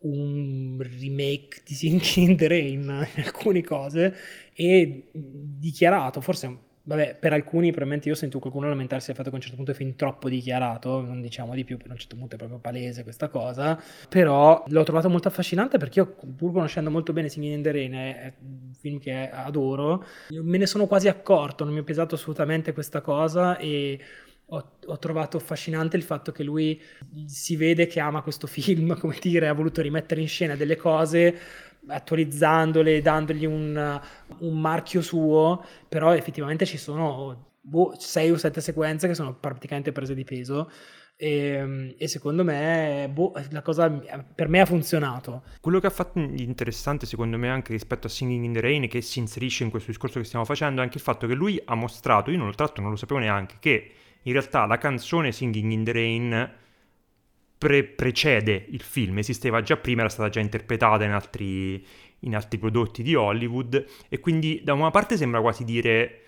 un 0.00 0.78
remake 0.80 1.62
di 1.64 1.74
Singing 1.74 2.28
in 2.28 2.36
the 2.36 2.48
Rain 2.48 2.82
in 3.14 3.22
alcune 3.24 3.62
cose 3.62 4.14
e 4.52 5.10
dichiarato, 5.12 6.20
forse 6.20 6.66
vabbè, 6.88 7.16
per 7.20 7.34
alcuni 7.34 7.68
probabilmente 7.68 8.08
io 8.08 8.14
sento 8.14 8.38
qualcuno 8.38 8.66
lamentarsi 8.66 9.08
del 9.08 9.16
fatto 9.16 9.28
che 9.28 9.34
a 9.34 9.38
un 9.38 9.42
certo 9.42 9.56
punto 9.56 9.72
è 9.72 9.74
fin 9.74 9.94
troppo 9.94 10.30
dichiarato, 10.30 11.02
non 11.02 11.20
diciamo 11.20 11.54
di 11.54 11.62
più, 11.62 11.76
per 11.76 11.90
un 11.90 11.98
certo 11.98 12.16
punto 12.16 12.34
è 12.34 12.38
proprio 12.38 12.58
palese 12.58 13.02
questa 13.02 13.28
cosa, 13.28 13.78
però 14.08 14.64
l'ho 14.66 14.82
trovato 14.84 15.10
molto 15.10 15.28
affascinante 15.28 15.76
perché 15.76 15.98
io 16.00 16.16
pur 16.34 16.52
conoscendo 16.52 16.90
molto 16.90 17.12
bene 17.12 17.28
Singing 17.28 17.56
in 17.56 17.62
the 17.62 17.72
Rain, 17.72 17.92
è 17.92 18.32
un 18.40 18.72
film 18.72 18.98
che 18.98 19.28
adoro, 19.30 20.02
me 20.30 20.56
ne 20.56 20.66
sono 20.66 20.86
quasi 20.86 21.08
accorto, 21.08 21.64
non 21.64 21.74
mi 21.74 21.80
è 21.80 21.84
pesato 21.84 22.14
assolutamente 22.14 22.72
questa 22.72 23.02
cosa 23.02 23.58
e 23.58 23.98
ho, 24.50 24.70
ho, 24.86 24.98
trovato 24.98 25.36
affascinante 25.36 25.98
il 25.98 26.02
fatto 26.02 26.32
che 26.32 26.42
lui 26.42 26.80
si 27.26 27.56
vede 27.56 27.86
che 27.86 28.00
ama 28.00 28.22
questo 28.22 28.46
film, 28.46 28.96
come 28.98 29.18
dire, 29.20 29.48
ha 29.48 29.52
voluto 29.52 29.82
rimettere 29.82 30.22
in 30.22 30.28
scena 30.28 30.56
delle 30.56 30.76
cose 30.76 31.36
attualizzandole, 31.86 33.00
dandogli 33.00 33.46
un, 33.46 34.00
un 34.38 34.60
marchio 34.60 35.00
suo, 35.00 35.64
però 35.88 36.14
effettivamente 36.14 36.66
ci 36.66 36.78
sono 36.78 37.56
boh, 37.60 37.94
6 37.96 38.30
o 38.30 38.36
7 38.36 38.60
sequenze 38.60 39.06
che 39.08 39.14
sono 39.14 39.34
praticamente 39.34 39.92
prese 39.92 40.14
di 40.14 40.24
peso. 40.24 40.70
E, 41.20 41.28
ehm, 41.28 41.94
e, 41.98 42.06
secondo 42.06 42.44
me 42.44 43.10
boh, 43.12 43.32
la 43.50 43.62
cosa 43.62 43.90
per 43.90 44.48
me 44.48 44.60
ha 44.60 44.66
funzionato. 44.66 45.42
Quello 45.60 45.80
che 45.80 45.88
ha 45.88 45.90
fatto 45.90 46.20
interessante 46.20 47.06
secondo 47.06 47.36
me 47.36 47.48
anche 47.48 47.72
rispetto 47.72 48.06
a 48.06 48.10
Singing 48.10 48.44
in 48.44 48.52
the 48.52 48.60
Rain 48.60 48.88
che 48.88 49.00
si 49.00 49.18
inserisce 49.18 49.64
in 49.64 49.70
questo 49.70 49.90
discorso 49.90 50.20
che 50.20 50.24
stiamo 50.24 50.44
facendo 50.44 50.80
è 50.80 50.84
anche 50.84 50.98
il 50.98 51.02
fatto 51.02 51.26
che 51.26 51.34
lui 51.34 51.60
ha 51.64 51.74
mostrato, 51.74 52.30
io 52.30 52.38
non, 52.38 52.52
tra 52.52 52.64
l'altro 52.64 52.82
non 52.82 52.92
lo 52.92 52.96
sapevo 52.96 53.18
neanche, 53.18 53.56
che 53.58 53.90
in 54.22 54.32
realtà 54.32 54.64
la 54.66 54.78
canzone 54.78 55.32
Singing 55.32 55.72
in 55.72 55.84
the 55.84 55.92
Rain 55.92 56.52
pre- 57.58 57.84
precede 57.84 58.66
il 58.70 58.82
film, 58.82 59.18
esisteva 59.18 59.60
già 59.62 59.76
prima, 59.76 60.00
era 60.00 60.08
stata 60.08 60.28
già 60.28 60.40
interpretata 60.40 61.04
in 61.04 61.10
altri, 61.10 61.84
in 62.20 62.34
altri 62.34 62.58
prodotti 62.58 63.02
di 63.02 63.14
Hollywood 63.14 63.84
e 64.08 64.20
quindi 64.20 64.60
da 64.62 64.72
una 64.72 64.90
parte 64.90 65.16
sembra 65.16 65.40
quasi 65.40 65.64
dire 65.64 66.22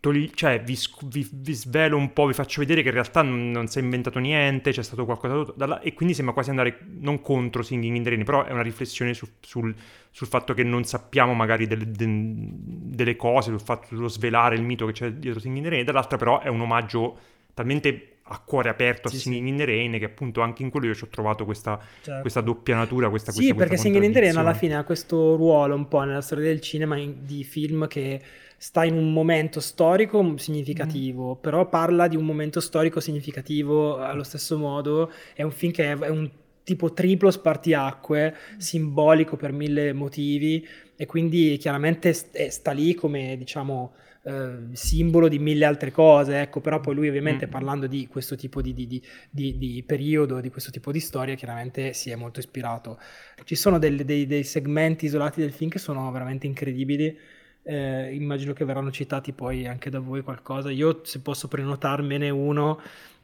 togli- 0.00 0.30
cioè 0.34 0.62
vi, 0.62 0.76
vi, 1.06 1.28
vi, 1.32 1.52
svelo 1.52 1.96
un 1.96 2.12
po', 2.12 2.26
vi 2.26 2.32
faccio 2.32 2.60
vedere 2.60 2.82
che 2.82 2.88
in 2.88 2.94
realtà 2.94 3.22
non, 3.22 3.50
non 3.50 3.66
si 3.68 3.78
è 3.78 3.82
inventato 3.82 4.18
niente, 4.18 4.70
c'è 4.70 4.82
stato 4.82 5.04
qualcosa 5.04 5.52
dalla, 5.56 5.80
e 5.80 5.94
quindi 5.94 6.14
sembra 6.14 6.34
quasi 6.34 6.50
andare 6.50 6.78
non 6.98 7.20
contro 7.20 7.62
Singing 7.62 7.96
in 7.96 8.02
the 8.02 8.10
Rain, 8.10 8.24
però 8.24 8.44
è 8.44 8.52
una 8.52 8.62
riflessione 8.62 9.14
su, 9.14 9.26
sul, 9.40 9.74
sul, 10.10 10.26
fatto 10.26 10.54
che 10.54 10.62
non 10.62 10.84
sappiamo 10.84 11.34
magari 11.34 11.66
delle, 11.66 11.90
de, 11.90 12.06
delle 12.08 13.16
cose, 13.16 13.50
sul 13.50 13.60
fatto 13.60 13.88
sullo 13.88 14.08
svelare 14.08 14.54
il 14.54 14.62
mito 14.62 14.86
che 14.86 14.92
c'è 14.92 15.12
dietro 15.12 15.40
Singing 15.40 15.64
in 15.64 15.70
the 15.70 15.76
Rain, 15.76 15.84
dall'altra 15.84 16.16
però 16.16 16.40
è 16.40 16.48
un 16.48 16.60
omaggio 16.60 17.18
talmente 17.54 18.17
a 18.28 18.40
cuore 18.44 18.68
aperto 18.68 19.08
a 19.08 19.10
sì, 19.10 19.18
Singing 19.18 19.44
sì. 19.44 19.50
in 19.50 19.56
the 19.56 19.64
Rain 19.64 19.98
che 19.98 20.04
appunto 20.04 20.40
anche 20.40 20.62
in 20.62 20.70
quello 20.70 20.86
io 20.86 20.94
ci 20.94 21.04
ho 21.04 21.08
trovato 21.08 21.44
questa, 21.44 21.80
certo. 22.02 22.20
questa 22.20 22.40
doppia 22.40 22.76
natura 22.76 23.08
questa 23.08 23.32
sì 23.32 23.38
questa, 23.38 23.54
perché 23.54 23.70
questa 23.70 23.86
Singing 23.86 24.04
in 24.04 24.12
the 24.12 24.20
Rain 24.20 24.36
alla 24.36 24.54
fine 24.54 24.76
ha 24.76 24.84
questo 24.84 25.36
ruolo 25.36 25.74
un 25.74 25.88
po' 25.88 26.00
nella 26.02 26.20
storia 26.20 26.44
del 26.44 26.60
cinema 26.60 26.96
in, 26.96 27.24
di 27.24 27.44
film 27.44 27.86
che 27.86 28.20
sta 28.58 28.84
in 28.84 28.94
un 28.94 29.12
momento 29.12 29.60
storico 29.60 30.36
significativo, 30.36 31.36
mm. 31.36 31.40
però 31.40 31.68
parla 31.68 32.08
di 32.08 32.16
un 32.16 32.24
momento 32.24 32.60
storico 32.60 32.98
significativo 32.98 33.98
allo 33.98 34.24
stesso 34.24 34.58
modo. 34.58 35.12
È 35.32 35.42
un 35.42 35.52
film 35.52 35.72
che 35.72 35.92
è, 35.92 36.08
un 36.08 36.28
tipo 36.64 36.92
triplo 36.92 37.30
spartiacque, 37.30 38.34
simbolico 38.58 39.36
per 39.36 39.52
mille 39.52 39.92
motivi, 39.92 40.66
e 40.96 41.06
quindi 41.06 41.56
chiaramente 41.56 42.12
sta 42.12 42.72
lì 42.72 42.94
come 42.94 43.36
diciamo. 43.38 43.94
Uh, 44.28 44.68
simbolo 44.72 45.26
di 45.26 45.38
mille 45.38 45.64
altre 45.64 45.90
cose, 45.90 46.42
ecco, 46.42 46.60
però 46.60 46.80
poi 46.80 46.94
lui 46.94 47.08
ovviamente 47.08 47.46
mm. 47.46 47.50
parlando 47.50 47.86
di 47.86 48.06
questo 48.08 48.36
tipo 48.36 48.60
di, 48.60 48.74
di, 48.74 48.86
di, 49.30 49.56
di, 49.56 49.82
periodo, 49.86 50.40
di 50.40 50.50
questo 50.50 50.70
tipo 50.70 50.92
di 50.92 51.00
storia, 51.00 51.34
chiaramente 51.34 51.94
si 51.94 52.10
è 52.10 52.14
molto 52.14 52.38
ispirato. 52.38 52.98
Ci 53.42 53.54
sono 53.54 53.78
dei, 53.78 54.04
dei, 54.04 54.26
dei 54.26 54.44
segmenti 54.44 55.06
isolati 55.06 55.40
del 55.40 55.52
film 55.52 55.70
che 55.70 55.78
sono 55.78 56.10
veramente 56.12 56.46
incredibili, 56.46 57.16
eh, 57.62 58.14
immagino 58.14 58.52
che 58.52 58.66
verranno 58.66 58.90
citati 58.90 59.32
poi 59.32 59.66
anche 59.66 59.88
da 59.88 60.00
voi 60.00 60.20
qualcosa. 60.20 60.70
Io 60.70 61.00
se 61.04 61.20
posso 61.20 61.48
prenotarmene 61.48 62.28
uno 62.28 62.80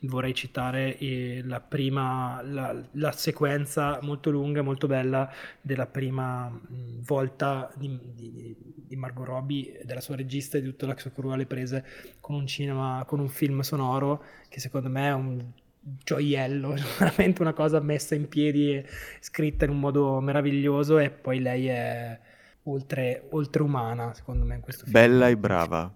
vorrei 0.07 0.35
citare 0.35 0.97
eh, 0.99 1.43
la 1.45 1.61
prima, 1.61 2.41
la, 2.43 2.75
la, 2.93 3.13
sequenza 3.13 3.99
molto 4.03 4.31
lunga, 4.31 4.63
molto 4.63 4.87
bella 4.87 5.31
della 5.61 5.87
prima 5.87 6.49
mh, 6.49 7.03
volta 7.05 7.71
di, 7.77 7.99
di, 8.15 8.57
di, 8.87 8.97
Margot 8.97 9.27
Robbie, 9.27 9.81
della 9.85 10.01
sua 10.01 10.17
regista 10.17 10.59
e 10.59 10.63
di 10.63 10.69
tutta 10.69 10.87
la 10.87 10.97
sua 10.97 11.11
crew 11.11 11.31
alle 11.31 11.47
prese 11.47 11.85
con 12.21 12.35
un 12.35 12.47
cinema, 12.47 13.05
con 13.07 13.21
un 13.21 13.29
film 13.29 13.61
sonoro 13.61 14.25
che 14.49 14.61
secondo 14.61 14.89
me 14.89 15.07
è 15.09 15.13
un 15.13 15.45
gioiello, 15.81 16.75
veramente 16.99 17.43
una 17.43 17.53
cosa 17.53 17.81
messa 17.81 18.15
in 18.15 18.29
piedi, 18.29 18.85
scritta 19.21 19.65
in 19.65 19.73
un 19.73 19.81
modo 19.81 20.21
meraviglioso 20.21 20.99
e 20.99 21.11
poi 21.11 21.41
lei 21.41 21.67
è 21.67 22.19
oltre, 22.65 23.29
umana, 23.61 24.15
secondo 24.15 24.45
me, 24.45 24.57
in 24.57 24.61
questo 24.61 24.85
film. 24.85 24.93
Bella 24.93 25.29
e 25.29 25.37
brava. 25.37 25.93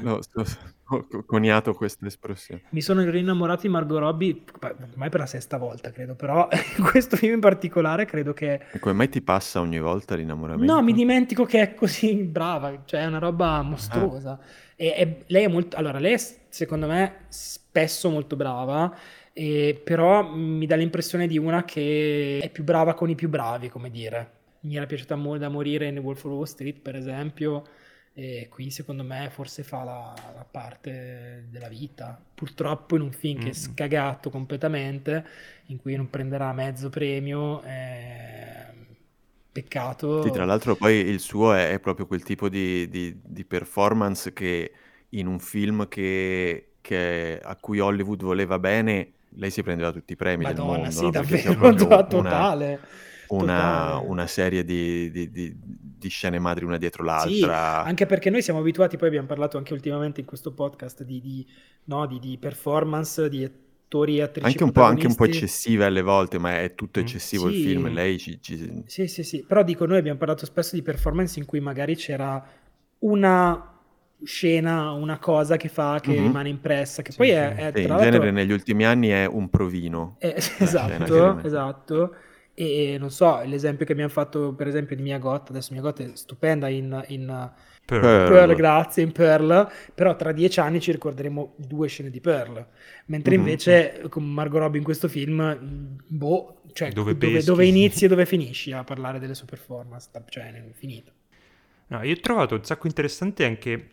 No, 0.00 0.20
ho 0.88 1.24
coniato 1.24 1.74
questa 1.74 2.06
espressione. 2.06 2.62
Mi 2.70 2.80
sono 2.80 3.02
rinnamorato 3.08 3.62
di 3.62 3.68
Margot 3.68 3.98
Robbie, 3.98 4.42
ormai 4.60 5.10
per 5.10 5.20
la 5.20 5.26
sesta 5.26 5.56
volta, 5.58 5.90
credo, 5.90 6.14
però 6.14 6.48
in 6.76 6.84
questo 6.84 7.16
film 7.16 7.34
in 7.34 7.40
particolare 7.40 8.04
credo 8.04 8.32
che... 8.32 8.60
E 8.72 8.78
come 8.78 8.94
mai 8.94 9.08
ti 9.08 9.22
passa 9.22 9.60
ogni 9.60 9.78
volta 9.78 10.14
l'innamoramento? 10.14 10.72
No, 10.72 10.82
mi 10.82 10.92
dimentico 10.92 11.44
che 11.44 11.60
è 11.60 11.74
così 11.74 12.14
brava, 12.24 12.82
cioè 12.84 13.00
è 13.00 13.06
una 13.06 13.18
roba 13.18 13.60
mostruosa. 13.62 14.32
Ah. 14.32 14.40
E, 14.76 14.86
e, 14.86 15.24
lei 15.26 15.44
è 15.44 15.48
molto... 15.48 15.76
Allora, 15.76 15.98
lei 15.98 16.14
è, 16.14 16.20
secondo 16.48 16.86
me, 16.86 17.24
spesso 17.28 18.10
molto 18.10 18.36
brava, 18.36 18.94
e, 19.32 19.80
però 19.82 20.22
mi 20.34 20.66
dà 20.66 20.76
l'impressione 20.76 21.26
di 21.26 21.38
una 21.38 21.64
che 21.64 22.38
è 22.42 22.48
più 22.50 22.64
brava 22.64 22.94
con 22.94 23.10
i 23.10 23.14
più 23.14 23.28
bravi, 23.28 23.68
come 23.68 23.90
dire 23.90 24.40
mi 24.62 24.76
era 24.76 24.86
piaciuta 24.86 25.16
mo- 25.16 25.38
da 25.38 25.48
morire 25.48 25.86
in 25.86 25.98
Wolf 25.98 26.24
of 26.24 26.32
Wall 26.32 26.44
Street, 26.44 26.80
per 26.80 26.96
esempio, 26.96 27.64
e 28.14 28.48
qui 28.50 28.70
secondo 28.70 29.02
me 29.02 29.30
forse 29.30 29.62
fa 29.62 29.84
la, 29.84 30.14
la 30.34 30.46
parte 30.48 31.46
della 31.50 31.68
vita. 31.68 32.20
Purtroppo 32.34 32.96
in 32.96 33.02
un 33.02 33.12
film 33.12 33.38
mm-hmm. 33.38 33.44
che 33.44 33.50
è 33.50 33.58
mm. 33.58 33.62
scagato 33.62 34.30
completamente, 34.30 35.26
in 35.66 35.80
cui 35.80 35.96
non 35.96 36.10
prenderà 36.10 36.52
mezzo 36.52 36.90
premio, 36.90 37.62
eh, 37.62 38.66
peccato. 39.50 40.22
Sì, 40.22 40.30
tra 40.30 40.44
l'altro 40.44 40.76
poi 40.76 40.96
il 40.96 41.20
suo 41.20 41.54
è, 41.54 41.70
è 41.70 41.80
proprio 41.80 42.06
quel 42.06 42.22
tipo 42.22 42.48
di, 42.48 42.88
di, 42.88 43.18
di, 43.22 43.44
performance 43.44 44.32
che 44.32 44.72
in 45.10 45.26
un 45.26 45.38
film 45.38 45.88
che, 45.88 46.74
che, 46.80 47.40
a 47.42 47.56
cui 47.56 47.80
Hollywood 47.80 48.22
voleva 48.22 48.58
bene, 48.58 49.12
lei 49.36 49.50
si 49.50 49.62
prendeva 49.62 49.90
tutti 49.90 50.12
i 50.12 50.16
premi 50.16 50.44
Madonna, 50.44 50.88
del 50.88 50.94
mondo. 50.94 50.96
Sì, 50.96 51.04
no? 51.04 51.10
davvero, 51.10 52.06
totale. 52.06 52.80
Una 53.36 53.98
una, 53.98 54.26
serie 54.26 54.64
di, 54.64 55.10
di, 55.10 55.30
di, 55.30 55.56
di, 55.56 56.08
scene 56.08 56.38
madri 56.38 56.64
una 56.64 56.78
dietro 56.78 57.04
l'altra. 57.04 57.82
Sì, 57.82 57.88
anche 57.88 58.06
perché 58.06 58.30
noi 58.30 58.42
siamo 58.42 58.60
abituati, 58.60 58.96
poi 58.96 59.08
abbiamo 59.08 59.26
parlato 59.26 59.56
anche 59.56 59.72
ultimamente 59.72 60.20
in 60.20 60.26
questo 60.26 60.52
podcast 60.52 61.02
di, 61.02 61.46
no, 61.84 62.06
di 62.06 62.36
performance, 62.38 63.28
di 63.28 63.44
attori 63.44 64.18
e 64.18 64.22
attrici 64.22 64.46
anche 64.46 64.64
un, 64.64 64.72
po', 64.72 64.82
anche 64.82 65.06
un 65.06 65.14
po' 65.14 65.24
eccessive 65.24 65.84
alle 65.84 66.02
volte, 66.02 66.38
ma 66.38 66.60
è 66.60 66.74
tutto 66.74 67.00
mm. 67.00 67.02
eccessivo 67.02 67.48
sì. 67.48 67.56
il 67.56 67.64
film. 67.66 67.92
Lei 67.92 68.18
ci, 68.18 68.40
ci... 68.40 68.82
Sì, 68.86 69.06
sì, 69.06 69.22
sì. 69.22 69.44
Però 69.46 69.62
dico, 69.62 69.86
noi 69.86 69.98
abbiamo 69.98 70.18
parlato 70.18 70.46
spesso 70.46 70.74
di 70.74 70.82
performance 70.82 71.38
in 71.38 71.44
cui 71.44 71.60
magari 71.60 71.96
c'era 71.96 72.44
una 73.00 73.68
scena, 74.24 74.92
una 74.92 75.18
cosa 75.18 75.56
che 75.56 75.68
fa 75.68 75.98
che 76.00 76.12
mm-hmm. 76.12 76.22
rimane 76.22 76.48
impressa, 76.48 77.02
che 77.02 77.10
sì, 77.10 77.16
poi 77.18 77.30
è, 77.30 77.54
è 77.54 77.72
sì, 77.74 77.82
in 77.82 77.96
genere 77.98 78.30
negli 78.30 78.52
ultimi 78.52 78.84
anni 78.84 79.08
è 79.08 79.26
un 79.26 79.48
provino. 79.50 80.16
Eh, 80.18 80.34
esatto, 80.58 81.40
esatto. 81.42 82.14
E 82.54 82.96
non 82.98 83.10
so, 83.10 83.42
l'esempio 83.44 83.86
che 83.86 83.92
abbiamo 83.92 84.10
fatto 84.10 84.52
per 84.52 84.66
esempio 84.66 84.94
di 84.94 85.02
Mia 85.02 85.18
Goth, 85.18 85.50
adesso 85.50 85.72
Mia 85.72 85.82
Goth 85.82 86.02
è 86.02 86.10
stupenda 86.14 86.68
in, 86.68 87.02
in 87.08 87.50
Pearl. 87.84 88.28
Pearl. 88.28 88.54
grazie, 88.54 89.02
in 89.02 89.12
Pearl, 89.12 89.70
però 89.94 90.14
tra 90.16 90.32
dieci 90.32 90.60
anni 90.60 90.80
ci 90.80 90.92
ricorderemo 90.92 91.54
due 91.56 91.88
scene 91.88 92.10
di 92.10 92.20
Pearl, 92.20 92.66
mentre 93.06 93.36
mm-hmm. 93.36 93.40
invece 93.40 94.02
con 94.08 94.24
Margot 94.24 94.60
Robbie 94.60 94.78
in 94.78 94.84
questo 94.84 95.08
film, 95.08 95.96
boh, 96.06 96.62
cioè 96.72 96.90
dove, 96.92 97.16
dove, 97.16 97.42
dove 97.42 97.66
inizi 97.66 98.04
e 98.04 98.08
dove 98.08 98.26
finisci 98.26 98.72
a 98.72 98.84
parlare 98.84 99.18
delle 99.18 99.34
sue 99.34 99.46
performance, 99.46 100.10
cioè 100.28 100.52
è 100.52 100.62
finito. 100.72 101.12
No, 101.88 102.02
io 102.02 102.14
ho 102.14 102.20
trovato 102.20 102.54
un 102.54 102.64
sacco 102.64 102.86
interessante 102.86 103.44
anche 103.44 103.88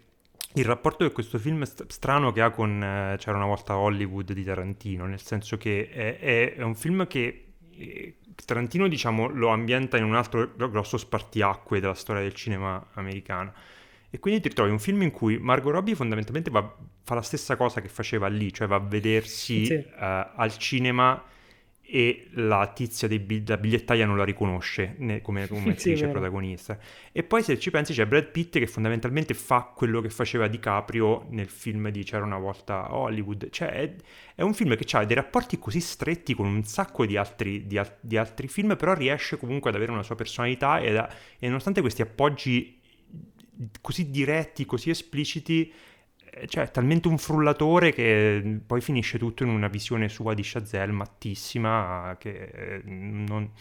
il 0.53 0.65
rapporto 0.65 1.05
che 1.05 1.11
questo 1.11 1.37
film 1.37 1.63
st- 1.63 1.85
strano 1.87 2.31
che 2.31 2.41
ha 2.41 2.49
con 2.49 2.81
eh, 2.81 3.15
C'era 3.17 3.37
una 3.37 3.45
volta 3.45 3.77
Hollywood 3.77 4.31
di 4.31 4.43
Tarantino, 4.43 5.05
nel 5.05 5.21
senso 5.21 5.57
che 5.57 5.89
è, 5.89 6.19
è, 6.19 6.55
è 6.55 6.61
un 6.63 6.75
film 6.75 7.05
che 7.07 7.53
eh, 7.71 8.15
Tarantino, 8.45 8.87
diciamo, 8.87 9.27
lo 9.27 9.49
ambienta 9.49 9.97
in 9.97 10.03
un 10.03 10.15
altro 10.15 10.51
grosso 10.55 10.97
spartiacque 10.97 11.79
della 11.79 11.93
storia 11.93 12.21
del 12.21 12.33
cinema 12.33 12.87
americano. 12.93 13.53
E 14.09 14.19
quindi 14.19 14.41
ti 14.41 14.49
trovi 14.49 14.71
un 14.71 14.79
film 14.79 15.03
in 15.03 15.11
cui 15.11 15.37
Margot 15.37 15.71
Robbie 15.71 15.95
fondamentalmente 15.95 16.49
va, 16.49 16.75
fa 17.03 17.15
la 17.15 17.21
stessa 17.21 17.55
cosa 17.55 17.79
che 17.79 17.89
faceva 17.89 18.27
lì, 18.27 18.51
cioè 18.51 18.67
va 18.67 18.77
a 18.77 18.79
vedersi 18.79 19.65
sì. 19.65 19.73
uh, 19.73 19.83
al 20.35 20.57
cinema 20.57 21.21
e 21.91 22.27
la 22.33 22.71
tizia 22.71 23.07
della 23.07 23.57
bigliettaia 23.57 24.05
non 24.05 24.15
la 24.15 24.23
riconosce 24.23 24.93
né, 24.99 25.21
come, 25.21 25.47
come 25.47 25.61
sì, 25.61 25.69
attrice 25.69 26.07
protagonista. 26.07 26.77
E 27.11 27.23
poi 27.23 27.41
se 27.41 27.57
ci 27.57 27.71
pensi 27.71 27.93
c'è 27.93 28.05
Brad 28.05 28.29
Pitt 28.29 28.59
che 28.59 28.67
fondamentalmente 28.67 29.33
fa 29.33 29.73
quello 29.75 29.99
che 29.99 30.09
faceva 30.09 30.47
DiCaprio 30.47 31.25
nel 31.31 31.49
film 31.49 31.89
di 31.89 32.03
C'era 32.03 32.23
una 32.23 32.37
volta 32.37 32.93
Hollywood. 32.93 33.49
Cioè 33.49 33.69
è, 33.69 33.95
è 34.35 34.41
un 34.43 34.53
film 34.53 34.75
che 34.75 34.85
ha 34.95 35.03
dei 35.03 35.15
rapporti 35.15 35.57
così 35.57 35.79
stretti 35.79 36.35
con 36.35 36.45
un 36.45 36.63
sacco 36.63 37.07
di 37.07 37.17
altri, 37.17 37.65
di, 37.65 37.81
di 38.01 38.17
altri 38.17 38.47
film, 38.47 38.75
però 38.75 38.93
riesce 38.93 39.37
comunque 39.37 39.71
ad 39.71 39.75
avere 39.75 39.91
una 39.91 40.03
sua 40.03 40.15
personalità 40.15 40.77
e, 40.77 40.93
da, 40.93 41.11
e 41.39 41.47
nonostante 41.47 41.81
questi 41.81 42.03
appoggi 42.03 42.79
così 43.81 44.11
diretti, 44.11 44.65
così 44.65 44.91
espliciti, 44.91 45.73
cioè, 46.47 46.65
è 46.65 46.71
talmente 46.71 47.07
un 47.07 47.17
frullatore 47.17 47.91
che 47.91 48.59
poi 48.65 48.81
finisce 48.81 49.17
tutto 49.17 49.43
in 49.43 49.49
una 49.49 49.67
visione 49.67 50.09
sua 50.09 50.33
di 50.33 50.41
Chazelle 50.43 50.91
mattissima 50.91 52.15
che 52.19 52.43
eh, 52.53 52.81
non, 52.83 53.51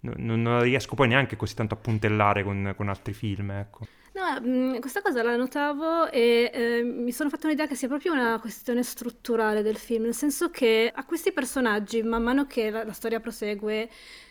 non, 0.00 0.14
non 0.42 0.62
riesco 0.62 0.94
poi 0.94 1.08
neanche 1.08 1.36
così 1.36 1.54
tanto 1.54 1.74
a 1.74 1.78
puntellare 1.78 2.42
con, 2.42 2.74
con 2.76 2.88
altri 2.88 3.12
film, 3.12 3.50
ecco. 3.50 3.86
No, 4.18 4.40
mm, 4.40 4.78
questa 4.80 5.00
cosa 5.00 5.22
la 5.22 5.36
notavo 5.36 6.10
e 6.10 6.50
eh, 6.52 6.82
mi 6.82 7.12
sono 7.12 7.30
fatta 7.30 7.46
un'idea 7.46 7.68
che 7.68 7.76
sia 7.76 7.86
proprio 7.86 8.12
una 8.12 8.40
questione 8.40 8.82
strutturale 8.82 9.62
del 9.62 9.76
film, 9.76 10.04
nel 10.04 10.14
senso 10.14 10.50
che 10.50 10.90
a 10.92 11.04
questi 11.04 11.30
personaggi, 11.30 12.02
man 12.02 12.24
mano 12.24 12.44
che 12.44 12.68
la, 12.68 12.82
la 12.82 12.92
storia 12.92 13.20
prosegue, 13.20 13.88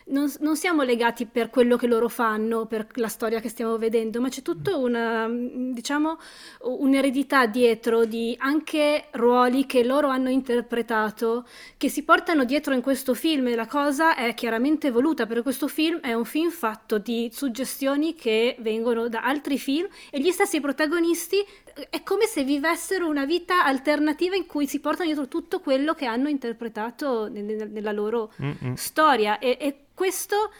non, 0.08 0.32
non, 0.39 0.56
siamo 0.56 0.84
legati 0.84 1.25
per 1.25 1.50
quello 1.50 1.75
che 1.75 1.88
loro 1.88 2.08
fanno, 2.08 2.65
per 2.65 2.88
la 2.96 3.08
storia 3.08 3.39
che 3.39 3.50
stiamo 3.50 3.77
vedendo, 3.77 4.22
ma 4.22 4.29
c'è 4.29 4.41
tutta 4.41 4.75
una, 4.77 5.27
diciamo, 5.29 6.17
un'eredità 6.62 7.46
dietro 7.46 8.06
di 8.06 8.36
anche 8.39 9.08
ruoli 9.12 9.65
che 9.65 9.84
loro 9.84 10.08
hanno 10.08 10.29
interpretato, 10.29 11.46
che 11.77 11.89
si 11.89 12.03
portano 12.03 12.46
dietro 12.46 12.74
in 12.74 12.82
questo 12.82 13.13
film. 13.13 13.48
E 13.48 13.56
la 13.56 13.67
cosa 13.67 14.15
è 14.15 14.34
chiaramente 14.34 14.91
voluta, 14.91 15.25
perché 15.25 15.44
questo 15.44 15.67
film 15.67 16.00
è 16.00 16.13
un 16.13 16.25
film 16.25 16.51
fatto 16.51 16.98
di 16.98 17.29
suggestioni 17.34 18.15
che 18.15 18.56
vengono 18.60 19.10
da 19.10 19.22
altri 19.22 19.58
film 19.58 19.76
e 20.10 20.19
gli 20.19 20.31
stessi 20.31 20.60
protagonisti 20.60 21.43
è 21.89 22.01
come 22.03 22.25
se 22.25 22.43
vivessero 22.43 23.07
una 23.07 23.25
vita 23.25 23.65
alternativa 23.65 24.36
in 24.36 24.46
cui 24.46 24.67
si 24.67 24.79
portano 24.79 25.05
dietro 25.05 25.27
tutto 25.27 25.60
quello 25.60 25.93
che 25.93 26.05
hanno 26.05 26.29
interpretato 26.29 27.27
nella 27.27 27.91
loro 27.91 28.31
Mm-mm. 28.41 28.74
storia 28.75 29.39
e, 29.39 29.57
e 29.60 29.75
questo 29.93 30.51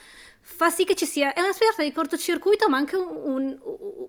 fa 0.50 0.70
sì 0.70 0.86
che 0.86 0.96
ci 0.96 1.06
sia, 1.06 1.34
è 1.34 1.42
una 1.42 1.52
sorta 1.52 1.84
di 1.84 1.92
cortocircuito, 1.92 2.70
ma 2.70 2.78
anche 2.78 2.96
un, 2.96 3.10
un, 3.22 3.58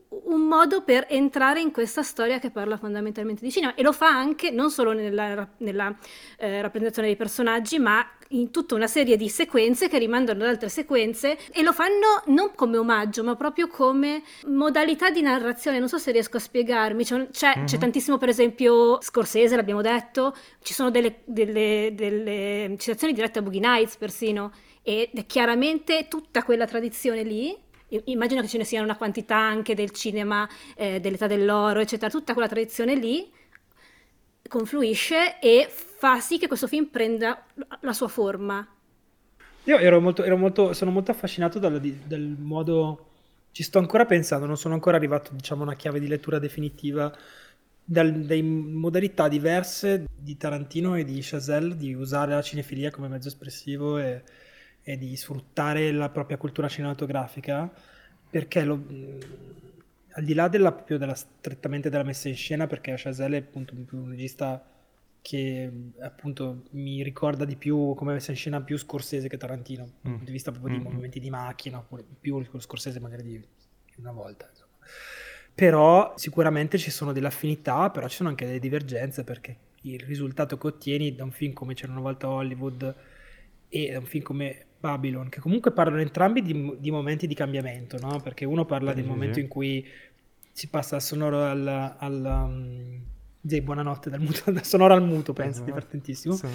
un, 0.08 0.40
modo 0.42 0.82
per 0.82 1.04
entrare 1.08 1.60
in 1.60 1.72
questa 1.72 2.04
storia 2.04 2.38
che 2.38 2.50
parla 2.50 2.76
fondamentalmente 2.76 3.44
di 3.44 3.50
cinema 3.50 3.74
e 3.74 3.82
lo 3.82 3.92
fa 3.92 4.06
anche 4.06 4.52
non 4.52 4.70
solo 4.70 4.92
nella, 4.92 5.46
nella 5.58 5.94
eh, 6.38 6.62
rappresentazione 6.62 7.08
dei 7.08 7.16
personaggi, 7.16 7.80
ma 7.80 8.08
in 8.28 8.52
tutta 8.52 8.76
una 8.76 8.86
serie 8.86 9.16
di 9.16 9.28
sequenze 9.28 9.88
che 9.88 9.98
rimandano 9.98 10.44
ad 10.44 10.50
altre 10.50 10.68
sequenze 10.68 11.36
e 11.50 11.62
lo 11.62 11.72
fanno 11.72 12.22
non 12.26 12.52
come 12.54 12.76
omaggio, 12.76 13.24
ma 13.24 13.34
proprio 13.34 13.66
come 13.66 14.22
modalità 14.46 15.10
di 15.10 15.20
narrazione. 15.20 15.80
Non 15.80 15.88
so 15.88 15.98
se 15.98 16.12
riesco 16.12 16.36
a 16.36 16.40
spiegarmi. 16.40 17.04
C'è, 17.04 17.28
c'è, 17.30 17.54
mm-hmm. 17.56 17.66
c'è 17.66 17.78
tantissimo, 17.78 18.16
per 18.16 18.28
esempio, 18.28 19.02
Scorsese, 19.02 19.56
l'abbiamo 19.56 19.82
detto, 19.82 20.36
ci 20.62 20.72
sono 20.72 20.90
delle, 20.90 21.20
delle, 21.24 21.92
delle 21.94 22.76
citazioni 22.78 23.12
dirette 23.12 23.40
a 23.40 23.42
Boogie 23.42 23.60
Nights 23.60 23.96
persino 23.96 24.52
è 24.88 25.26
chiaramente 25.26 26.06
tutta 26.08 26.42
quella 26.42 26.66
tradizione 26.66 27.22
lì 27.22 27.56
immagino 28.04 28.40
che 28.42 28.48
ce 28.48 28.58
ne 28.58 28.64
sia 28.64 28.82
una 28.82 28.96
quantità 28.96 29.36
anche 29.36 29.74
del 29.74 29.90
cinema 29.90 30.48
eh, 30.76 31.00
dell'età 31.00 31.26
dell'oro, 31.26 31.80
eccetera, 31.80 32.10
tutta 32.10 32.32
quella 32.32 32.48
tradizione 32.48 32.94
lì 32.94 33.30
confluisce 34.48 35.38
e 35.40 35.68
fa 35.70 36.20
sì 36.20 36.38
che 36.38 36.46
questo 36.46 36.66
film 36.66 36.86
prenda 36.86 37.44
la 37.80 37.92
sua 37.92 38.08
forma. 38.08 38.66
Io 39.64 39.78
ero 39.78 40.00
molto, 40.00 40.22
ero 40.22 40.36
molto, 40.36 40.72
sono 40.72 40.90
molto 40.90 41.10
affascinato 41.10 41.58
dal, 41.58 41.80
dal, 41.80 42.36
modo, 42.38 43.08
ci 43.52 43.62
sto 43.62 43.78
ancora 43.78 44.06
pensando, 44.06 44.46
non 44.46 44.56
sono 44.56 44.74
ancora 44.74 44.96
arrivato 44.96 45.32
diciamo, 45.34 45.62
a 45.62 45.66
una 45.66 45.74
chiave 45.74 46.00
di 46.00 46.08
lettura 46.08 46.38
definitiva 46.38 47.14
dalle 47.84 48.42
modalità 48.42 49.28
diverse 49.28 50.04
di 50.14 50.36
Tarantino 50.36 50.94
e 50.94 51.04
di 51.04 51.18
Chazelle 51.22 51.76
di 51.76 51.94
usare 51.94 52.32
la 52.32 52.42
cinefilia 52.42 52.90
come 52.90 53.08
mezzo 53.08 53.28
espressivo 53.28 53.98
e 53.98 54.22
e 54.88 54.96
di 54.96 55.14
sfruttare 55.16 55.92
la 55.92 56.08
propria 56.08 56.38
cultura 56.38 56.66
cinematografica 56.66 57.70
perché 58.30 58.64
lo, 58.64 58.82
al 60.12 60.24
di 60.24 60.32
là 60.32 60.48
della, 60.48 60.82
della, 60.86 61.14
strettamente 61.14 61.90
della 61.90 62.04
messa 62.04 62.30
in 62.30 62.34
scena 62.34 62.66
perché 62.66 62.94
Chazelle 62.96 63.36
è 63.36 63.40
appunto 63.40 63.74
un 63.74 64.08
regista 64.08 64.66
che 65.20 65.70
appunto 66.00 66.68
mi 66.70 67.02
ricorda 67.02 67.44
di 67.44 67.56
più 67.56 67.92
come 67.96 68.14
messa 68.14 68.30
in 68.30 68.38
scena 68.38 68.62
più 68.62 68.78
scorsese 68.78 69.28
che 69.28 69.36
Tarantino 69.36 69.84
dal 69.84 69.92
mm. 69.92 70.14
punto 70.14 70.24
di 70.24 70.32
vista 70.32 70.52
proprio 70.52 70.74
mm. 70.74 70.78
di 70.78 70.84
movimenti 70.84 71.20
di 71.20 71.28
macchina 71.28 71.76
oppure 71.76 72.02
più 72.18 72.42
scorsese 72.58 72.98
magari 72.98 73.24
di, 73.24 73.32
di 73.38 73.94
una 73.96 74.12
volta 74.12 74.48
insomma. 74.48 74.72
però 75.54 76.14
sicuramente 76.16 76.78
ci 76.78 76.90
sono 76.90 77.12
delle 77.12 77.26
affinità 77.26 77.90
però 77.90 78.08
ci 78.08 78.16
sono 78.16 78.30
anche 78.30 78.46
delle 78.46 78.58
divergenze 78.58 79.22
perché 79.22 79.54
il 79.82 80.00
risultato 80.00 80.56
che 80.56 80.66
ottieni 80.66 81.14
da 81.14 81.24
un 81.24 81.30
film 81.30 81.52
come 81.52 81.74
C'era 81.74 81.92
una 81.92 82.00
volta 82.00 82.30
Hollywood 82.30 82.94
e 83.68 83.92
da 83.92 83.98
un 83.98 84.06
film 84.06 84.24
come 84.24 84.67
Babylon, 84.80 85.28
che 85.28 85.40
comunque 85.40 85.72
parlano 85.72 86.00
entrambi 86.00 86.42
di, 86.42 86.76
di 86.78 86.90
momenti 86.90 87.26
di 87.26 87.34
cambiamento, 87.34 87.98
no? 87.98 88.20
Perché 88.20 88.44
uno 88.44 88.64
parla 88.64 88.92
del 88.92 89.04
momento 89.04 89.40
in 89.40 89.48
cui 89.48 89.84
si 90.52 90.68
passa 90.68 90.92
dal 90.92 91.02
sonoro 91.02 91.44
al... 91.44 91.96
al 91.98 92.24
um, 92.24 93.02
Zay, 93.46 93.60
buonanotte 93.60 94.10
dal, 94.10 94.20
muto, 94.20 94.50
dal 94.50 94.64
sonoro 94.64 94.94
al 94.94 95.02
muto, 95.02 95.32
penso, 95.32 95.62
esatto. 95.62 95.64
divertentissimo. 95.66 96.34
Sì. 96.34 96.46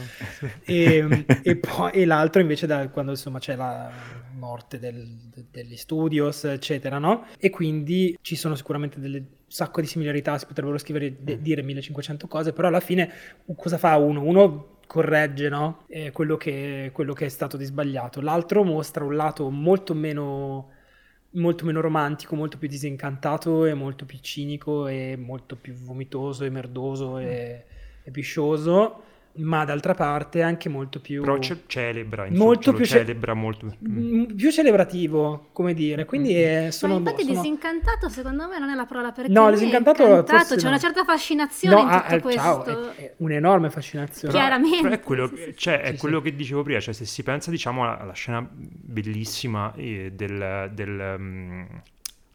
E, 0.65 1.25
e, 1.42 1.56
poi, 1.56 1.92
e, 1.92 2.06
l'altro 2.06 2.42
invece 2.42 2.68
da 2.68 2.89
quando 2.89 3.12
insomma 3.12 3.39
c'è 3.39 3.56
la 3.56 3.89
morte 4.34 4.80
del, 4.80 5.08
de, 5.34 5.46
degli 5.50 5.77
studios, 5.77 6.44
eccetera, 6.44 7.00
no? 7.00 7.25
E 7.39 7.50
quindi 7.50 8.18
ci 8.22 8.36
sono 8.36 8.56
sicuramente 8.56 9.00
delle 9.00 9.25
sacco 9.48 9.82
di 9.82 9.88
similarità, 9.88 10.38
si 10.38 10.46
potrebbero 10.46 10.77
scrivere, 10.77 11.15
de, 11.20 11.38
mm. 11.38 11.42
dire 11.42 11.62
1500 11.62 12.27
cose, 12.27 12.53
però 12.53 12.68
alla 12.68 12.80
fine 12.82 13.10
cosa 13.56 13.77
fa 13.77 13.96
uno? 13.98 14.22
Uno 14.22 14.73
corregge 14.88 15.50
no? 15.50 15.84
eh, 15.88 16.12
quello, 16.12 16.38
che, 16.38 16.92
quello, 16.94 17.13
che, 17.13 17.25
è 17.25 17.30
stato 17.30 17.58
di 17.58 17.66
sbagliato. 17.66 18.22
L'altro 18.22 18.63
mostra 18.63 19.04
un 19.04 19.16
lato 19.16 19.50
molto 19.50 19.94
meno, 19.94 20.70
molto 21.32 21.66
meno 21.66 21.82
romantico, 21.82 22.36
molto 22.36 22.58
più 22.58 22.68
disincantato 22.68 23.66
e 23.66 23.74
molto 23.74 24.06
più 24.06 24.20
cinico 24.22 24.88
e 24.88 25.16
molto 25.18 25.56
più 25.56 25.74
vomitoso 25.74 26.44
e 26.44 26.50
merdoso 26.50 27.17
e, 27.17 27.65
e 28.04 28.12
piscioso 28.12 29.12
ma 29.36 29.65
d'altra 29.65 29.96
parte 29.96 30.43
anche 30.43 30.69
molto 30.69 31.00
più 31.00 31.22
però 31.22 31.39
ce- 31.39 31.63
celebra 31.65 32.28
insomma, 32.28 32.46
molto 32.46 32.72
più 32.74 32.86
celebra 32.86 33.34
molto 33.34 33.76
mm. 33.88 34.26
più 34.36 34.52
celebrativo 34.52 35.48
come 35.52 35.74
dire 35.74 36.06
quindi 36.06 36.36
è, 36.36 36.69
sono, 36.69 36.93
ma 36.93 37.10
infatti 37.10 37.24
sono... 37.24 37.41
disincantato 37.41 38.10
secondo 38.10 38.48
me 38.48 38.60
non 38.60 38.69
è 38.69 38.76
la 38.76 38.86
parola 38.86 39.12
perché 39.12 39.32
no 39.32 39.50
disincantato 39.50 40.24
c'è 40.24 40.62
no. 40.62 40.67
una 40.67 40.78
certa 40.78 41.04
fascinazione 41.04 41.76
no, 41.76 41.82
in 41.82 41.89
tutto 41.89 42.15
ah, 42.15 42.19
questo 42.19 42.41
ciao, 42.41 42.63
è, 42.63 42.96
è 42.96 43.13
un'enorme 43.17 43.69
fascinazione 43.72 44.34
chiaramente 44.34 44.82
però 44.82 44.93
è 44.93 45.00
quello, 45.00 45.32
cioè, 45.56 45.82
è 45.82 45.91
sì, 45.91 45.98
quello 45.98 46.17
sì. 46.17 46.24
che 46.26 46.36
dicevo 46.36 46.62
prima 46.62 46.80
cioè 46.80 46.93
se 46.93 47.06
si 47.06 47.24
pensa 47.24 47.50
diciamo 47.50 47.89
alla, 47.89 48.13
scena 48.13 48.48
bellissima 48.52 49.74
eh, 49.76 50.12
del, 50.13 50.69
del 50.74 51.15
um, 51.17 51.82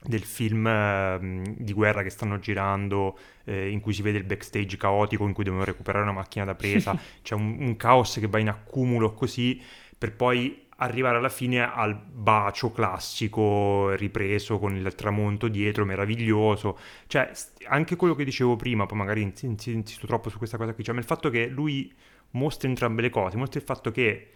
del 0.03 0.23
film 0.23 0.67
eh, 0.67 1.55
di 1.57 1.73
guerra 1.73 2.03
che 2.03 2.11
stanno 2.11 2.39
girando 2.39 3.19
eh, 3.45 3.69
in 3.69 3.81
cui 3.81 3.93
si 3.93 4.03
vede 4.03 4.19
il 4.19 4.25
backstage 4.25 4.77
caotico 4.77 5.27
in 5.27 5.33
cui 5.33 5.45
devono 5.45 5.65
recuperare 5.65 6.05
una 6.05 6.13
macchina 6.13 6.45
da 6.45 6.55
presa. 6.55 6.99
C'è 7.23 7.35
un, 7.35 7.57
un, 7.61 7.77
caos 7.77 8.19
che 8.21 8.27
va 8.27 8.39
in 8.39 8.49
accumulo 8.49 9.13
così 9.13 9.61
per 9.97 10.15
poi 10.15 10.67
arrivare 10.81 11.17
alla 11.17 11.29
fine 11.29 11.61
al 11.61 11.97
bacio 11.97 12.71
classico 12.71 13.93
ripreso 13.97 14.61
con 14.61 14.77
il 14.77 14.95
tramonto 14.95 15.49
dietro 15.49 15.85
meraviglioso. 15.85 16.79
Cioè 17.09 17.33
anche 17.65 17.97
quello 17.97 18.15
che 18.15 18.25
dicevo 18.25 18.55
prima 18.57 18.87
poi 18.87 18.99
magari 18.99 19.23
insisto 19.23 20.07
troppo 20.07 20.31
su 20.31 20.39
questa 20.39 20.57
cosa 20.57 20.75
qui 20.75 20.85
cioè 20.85 20.97
il 20.97 21.05
fatto 21.05 21.31
che 21.31 21.49
lui 21.49 21.93
mostra 22.31 22.69
entrambe 22.69 23.03
le 23.03 23.11
cose 23.11 23.37
mostra 23.37 23.59
il 23.59 23.67
fatto 23.67 23.91
che 23.91 24.31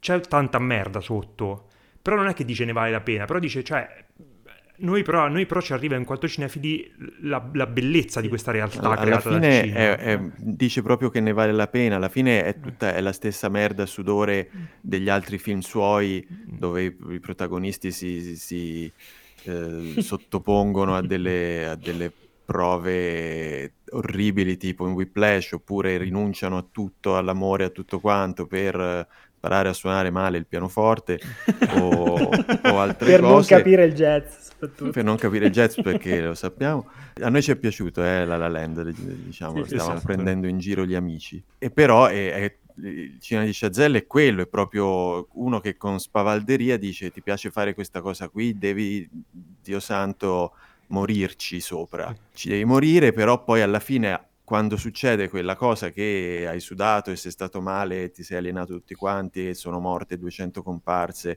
c'è 0.00 0.20
tanta 0.20 0.58
merda 0.58 1.00
sotto 1.00 1.68
però 2.00 2.16
non 2.16 2.28
è 2.28 2.34
che 2.34 2.44
dice 2.44 2.64
ne 2.64 2.72
vale 2.72 2.90
la 2.90 3.00
pena 3.00 3.24
però 3.24 3.38
dice 3.38 3.62
cioè 3.62 4.04
noi 4.78 5.02
però, 5.02 5.28
noi 5.28 5.46
però, 5.46 5.60
ci 5.60 5.72
arriva 5.72 5.96
in 5.96 6.04
quanto 6.04 6.28
cinefili 6.28 6.92
la, 7.22 7.48
la 7.52 7.66
bellezza 7.66 8.20
di 8.20 8.28
questa 8.28 8.50
realtà 8.50 8.80
alla 8.80 8.96
creata 8.96 9.30
fine 9.30 9.38
dal 9.38 9.64
cinema. 9.64 9.78
È, 9.78 9.96
è, 9.96 10.20
dice 10.36 10.82
proprio 10.82 11.10
che 11.10 11.20
ne 11.20 11.32
vale 11.32 11.52
la 11.52 11.68
pena, 11.68 11.96
alla 11.96 12.08
fine 12.08 12.44
è, 12.44 12.60
tutta, 12.60 12.94
è 12.94 13.00
la 13.00 13.12
stessa 13.12 13.48
merda 13.48 13.86
sudore 13.86 14.50
degli 14.80 15.08
altri 15.08 15.38
film 15.38 15.60
suoi 15.60 16.26
dove 16.44 16.82
i, 16.84 16.96
i 17.10 17.20
protagonisti 17.20 17.90
si, 17.90 18.36
si 18.36 18.92
eh, 19.44 19.94
sottopongono 19.98 20.96
a 20.96 21.02
delle, 21.02 21.68
a 21.68 21.74
delle 21.76 22.12
prove 22.46 23.72
orribili 23.90 24.56
tipo 24.56 24.86
in 24.86 24.92
Whiplash 24.92 25.52
oppure 25.52 25.98
rinunciano 25.98 26.56
a 26.56 26.66
tutto, 26.70 27.16
all'amore, 27.16 27.64
a 27.64 27.70
tutto 27.70 27.98
quanto 27.98 28.46
per 28.46 29.06
imparare 29.46 29.68
a 29.68 29.72
suonare 29.72 30.10
male 30.10 30.38
il 30.38 30.46
pianoforte 30.46 31.20
o, 31.78 32.14
o 32.14 32.30
altre 32.80 33.10
per 33.10 33.20
cose. 33.20 33.20
Per 33.20 33.20
non 33.20 33.44
capire 33.44 33.84
il 33.84 33.94
jazz. 33.94 34.44
Per 34.58 35.04
non 35.04 35.16
capire 35.16 35.46
il 35.46 35.52
jazz 35.52 35.80
perché 35.80 36.20
lo 36.20 36.34
sappiamo. 36.34 36.88
A 37.22 37.28
noi 37.28 37.42
ci 37.42 37.52
è 37.52 37.56
piaciuto 37.56 38.04
eh, 38.04 38.24
La 38.24 38.36
La 38.36 38.48
Land, 38.48 38.90
diciamo, 38.90 39.62
sì, 39.64 39.74
stavamo 39.74 39.96
esatto. 39.96 40.06
prendendo 40.06 40.46
in 40.48 40.58
giro 40.58 40.84
gli 40.84 40.94
amici. 40.94 41.42
E 41.58 41.70
però 41.70 42.06
è, 42.06 42.32
è, 42.32 42.56
il 42.82 43.18
cinema 43.20 43.46
di 43.46 43.52
Chazelle 43.54 43.98
è 43.98 44.06
quello, 44.06 44.42
è 44.42 44.46
proprio 44.46 45.28
uno 45.32 45.60
che 45.60 45.76
con 45.76 45.98
spavalderia 45.98 46.76
dice 46.76 47.10
ti 47.10 47.22
piace 47.22 47.50
fare 47.50 47.72
questa 47.74 48.00
cosa 48.00 48.28
qui, 48.28 48.58
devi, 48.58 49.08
Dio 49.62 49.80
santo, 49.80 50.52
morirci 50.88 51.60
sopra. 51.60 52.14
Ci 52.34 52.48
devi 52.48 52.64
morire, 52.64 53.12
però 53.12 53.42
poi 53.44 53.62
alla 53.62 53.80
fine 53.80 54.20
quando 54.46 54.76
succede 54.76 55.28
quella 55.28 55.56
cosa 55.56 55.90
che 55.90 56.46
hai 56.48 56.60
sudato 56.60 57.10
e 57.10 57.16
sei 57.16 57.32
stato 57.32 57.60
male 57.60 58.04
e 58.04 58.10
ti 58.12 58.22
sei 58.22 58.38
alienato 58.38 58.74
tutti 58.74 58.94
quanti 58.94 59.48
e 59.48 59.54
sono 59.54 59.80
morte 59.80 60.16
200 60.16 60.62
comparse, 60.62 61.34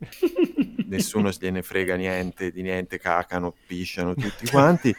nessuno 0.85 1.31
gliene 1.31 1.63
frega 1.63 1.95
niente 1.95 2.51
di 2.51 2.61
niente, 2.61 2.99
cacano, 2.99 3.55
pisciano 3.65 4.13
tutti 4.13 4.47
quanti, 4.47 4.95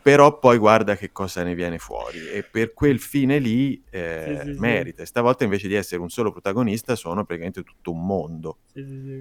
però 0.00 0.38
poi 0.38 0.58
guarda 0.58 0.96
che 0.96 1.10
cosa 1.10 1.42
ne 1.42 1.56
viene 1.56 1.78
fuori 1.78 2.28
e 2.28 2.44
per 2.44 2.72
quel 2.72 3.00
fine 3.00 3.40
lì 3.40 3.82
eh, 3.90 4.38
sì, 4.44 4.52
sì, 4.52 4.58
merita. 4.60 5.02
Sì. 5.02 5.08
Stavolta 5.08 5.42
invece 5.42 5.66
di 5.66 5.74
essere 5.74 6.00
un 6.00 6.08
solo 6.08 6.30
protagonista 6.30 6.94
sono 6.94 7.24
praticamente 7.24 7.64
tutto 7.64 7.90
un 7.90 8.06
mondo 8.06 8.58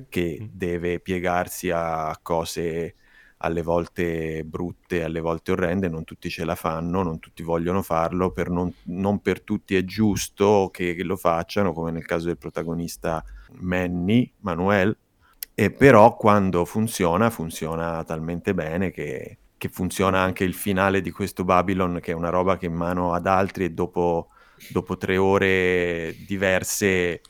che 0.08 0.50
deve 0.54 1.00
piegarsi 1.00 1.72
a 1.72 2.16
cose 2.22 2.94
alle 3.42 3.62
volte 3.64 4.44
brutte, 4.46 5.04
alle 5.04 5.20
volte 5.20 5.52
orrende, 5.52 5.90
non 5.90 6.04
tutti 6.04 6.30
ce 6.30 6.46
la 6.46 6.56
fanno, 6.56 7.04
non 7.04 7.20
tutti 7.20 7.44
vogliono 7.44 7.82
farlo, 7.82 8.32
per 8.32 8.50
non, 8.50 8.72
non, 8.84 9.20
per 9.20 9.42
tutti 9.42 9.76
è 9.76 9.84
giusto 9.84 10.70
che, 10.72 10.94
che, 10.96 11.04
lo 11.04 11.16
facciano, 11.16 11.74
come 11.74 11.92
nel 11.92 12.06
caso 12.06 12.28
del 12.28 12.38
protagonista 12.38 13.24
Manny, 13.60 14.32
Manuel, 14.40 14.96
e 15.54 15.72
però 15.72 16.16
quando 16.16 16.66
funziona, 16.66 17.30
funziona 17.30 18.04
talmente 18.04 18.54
bene 18.54 18.92
che, 18.92 19.38
che 19.58 19.70
funziona 19.70 20.20
anche 20.20 20.44
il 20.44 20.54
finale 20.54 21.02
di 21.02 21.12
questo 21.12 21.44
Babylon, 21.44 22.00
che 22.02 22.12
è 22.12 22.16
una 22.16 22.30
roba 22.30 22.58
che 22.58 22.68
in 22.68 22.74
mano 22.74 23.14
ad 23.14 23.28
altri 23.28 23.66
e 23.66 23.72
dopo, 23.72 24.30
dopo 24.70 24.98
tre 24.98 25.18
ore 25.18 26.16
diverse 26.28 27.22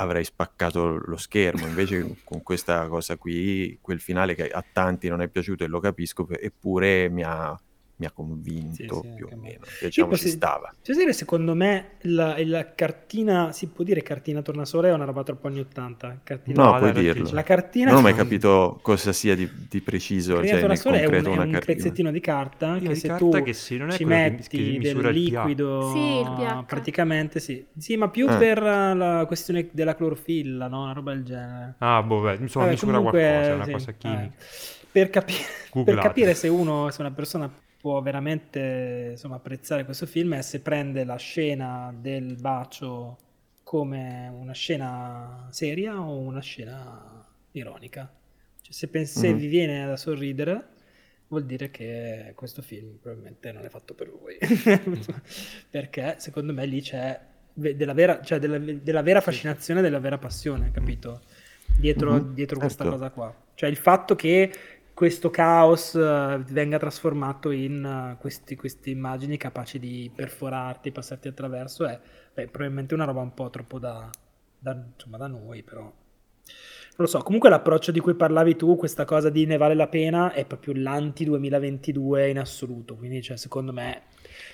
avrei 0.00 0.24
spaccato 0.24 0.98
lo 1.04 1.16
schermo. 1.16 1.66
Invece 1.66 2.16
con 2.24 2.42
questa 2.42 2.86
cosa 2.88 3.16
qui, 3.16 3.78
quel 3.80 4.00
finale 4.00 4.34
che 4.34 4.48
a 4.48 4.64
tanti 4.72 5.08
non 5.08 5.22
è 5.22 5.28
piaciuto 5.28 5.64
e 5.64 5.66
lo 5.66 5.80
capisco, 5.80 6.26
eppure 6.28 7.08
mi 7.08 7.22
ha, 7.22 7.58
mi 7.98 8.06
ha 8.06 8.10
convinto 8.12 8.74
Sì, 8.76 8.88
sì, 8.88 9.14
più 9.14 9.26
o 9.26 9.36
meno. 9.36 9.64
Diciamo 9.80 10.08
ci 10.12 10.26
possi- 10.26 10.28
stava. 10.28 10.72
Cioè, 10.82 10.96
dire, 10.96 11.12
secondo 11.12 11.54
me 11.54 11.96
la, 12.02 12.36
la 12.44 12.74
cartina, 12.74 13.52
si 13.52 13.68
può 13.68 13.84
dire 13.84 14.02
cartina 14.02 14.40
tornasole 14.42 14.88
è 14.88 14.92
una 14.92 15.04
roba 15.04 15.22
troppo 15.22 15.48
anni 15.48 15.60
80. 15.60 16.20
Cartina, 16.22 16.62
No, 16.62 16.78
puoi 16.78 16.92
dai, 16.92 17.04
dirlo. 17.04 17.30
la 17.32 17.42
cartina, 17.42 17.90
Non 17.90 17.98
ho 17.98 18.02
mai 18.02 18.14
capito 18.14 18.78
cosa 18.82 19.12
sia 19.12 19.34
di, 19.34 19.48
di 19.68 19.80
preciso, 19.80 20.34
cartina 20.34 20.58
cioè 20.58 20.68
nel 20.68 20.82
tornasole 20.82 21.00
è 21.00 21.06
un, 21.06 21.14
è 21.24 21.28
un 21.38 21.62
pezzettino 21.64 22.10
di 22.10 22.20
carta 22.20 22.78
che 22.78 22.94
di 22.94 22.94
se 22.94 23.08
carta 23.08 23.24
tu 23.24 23.42
che 23.42 23.52
sì, 23.52 23.76
non 23.76 23.88
è 23.90 23.96
ci 23.96 24.04
metti 24.04 24.42
che 24.48 24.78
del 24.78 25.08
liquido, 25.12 25.82
Sì, 25.92 26.24
praticamente 26.66 27.40
sì. 27.40 27.66
Sì, 27.76 27.96
ma 27.96 28.08
più 28.08 28.26
Ah. 28.26 28.38
per 28.38 28.58
eh, 28.62 28.94
la 28.94 29.24
questione 29.26 29.68
della 29.72 29.94
clorofilla, 29.94 30.68
no? 30.68 30.82
Una 30.84 30.92
roba 30.92 31.12
del 31.14 31.24
genere. 31.24 31.74
Ah, 31.80 32.02
boh, 32.02 32.20
beh, 32.22 32.36
insomma, 32.40 32.66
Vabbè, 32.66 32.74
misura 32.74 32.96
comunque, 32.96 33.20
qualcosa, 33.20 33.50
è 33.52 33.54
una 33.54 33.64
sì, 33.64 33.70
cosa 33.70 33.92
chimica. 33.92 34.34
vabbè. 34.34 34.90
Per, 34.90 35.10
capi- 35.10 35.34
per 35.84 35.98
capire 35.98 36.34
se 36.34 36.48
uno, 36.48 36.90
se 36.90 37.00
una 37.00 37.12
persona 37.12 37.50
può 37.88 38.02
veramente 38.02 39.08
insomma, 39.12 39.36
apprezzare 39.36 39.84
questo 39.86 40.04
film 40.06 40.34
è 40.34 40.42
se 40.42 40.60
prende 40.60 41.04
la 41.04 41.16
scena 41.16 41.90
del 41.98 42.36
bacio 42.36 43.16
come 43.62 44.28
una 44.28 44.52
scena 44.52 45.48
seria 45.50 45.98
o 46.00 46.18
una 46.18 46.40
scena 46.40 47.26
ironica. 47.52 48.10
Cioè, 48.60 48.72
se, 48.72 48.88
pen- 48.88 49.06
se 49.06 49.32
Mhm. 49.32 49.34
vi 49.34 49.46
viene 49.46 49.86
da 49.86 49.96
sorridere, 49.96 50.68
vuol 51.28 51.44
dire 51.46 51.70
che 51.70 52.32
questo 52.36 52.60
film 52.62 52.96
probabilmente 52.98 53.52
non 53.52 53.64
è 53.64 53.68
fatto 53.70 53.94
per 53.94 54.10
voi. 54.10 54.36
Perché 55.70 56.16
secondo 56.18 56.52
me 56.52 56.66
lì 56.66 56.80
c'è 56.80 57.18
della 57.52 57.92
vera, 57.94 58.20
cioè 58.22 58.38
della, 58.38 58.58
della 58.58 59.02
vera 59.02 59.20
fascinazione, 59.20 59.80
della 59.80 59.98
vera 59.98 60.18
passione, 60.18 60.70
capito? 60.70 61.22
Dietro, 61.74 62.18
Mhm, 62.18 62.34
dietro 62.34 62.58
questa 62.60 62.84
certo. 62.84 62.88
cosa 62.88 63.10
qua. 63.10 63.34
Cioè 63.54 63.68
il 63.68 63.76
fatto 63.76 64.14
che 64.16 64.52
questo 64.98 65.30
caos 65.30 65.94
eh, 65.94 66.42
venga 66.48 66.76
trasformato 66.76 67.52
in 67.52 67.84
eh, 67.84 68.16
questi- 68.18 68.56
queste 68.56 68.90
immagini 68.90 69.36
capaci 69.36 69.78
di 69.78 70.10
perforarti, 70.12 70.90
passarti 70.90 71.28
attraverso, 71.28 71.86
è 71.86 72.00
beh, 72.34 72.48
probabilmente 72.48 72.94
una 72.94 73.04
roba 73.04 73.20
un 73.20 73.32
po' 73.32 73.48
troppo 73.48 73.78
da, 73.78 74.10
da- 74.58 74.86
insomma, 74.92 75.16
da 75.16 75.28
noi, 75.28 75.62
però. 75.62 75.82
Non 75.82 75.92
lo 76.96 77.06
so, 77.06 77.22
comunque 77.22 77.48
l'approccio 77.48 77.92
di 77.92 78.00
cui 78.00 78.14
parlavi 78.14 78.56
tu, 78.56 78.74
questa 78.74 79.04
cosa 79.04 79.30
di 79.30 79.46
ne 79.46 79.56
vale 79.56 79.74
la 79.74 79.86
pena, 79.86 80.32
è 80.32 80.44
proprio 80.44 80.74
l'anti-2022 80.74 82.30
in 82.30 82.40
assoluto, 82.40 82.96
quindi 82.96 83.22
cioè, 83.22 83.36
secondo 83.36 83.72
me, 83.72 84.02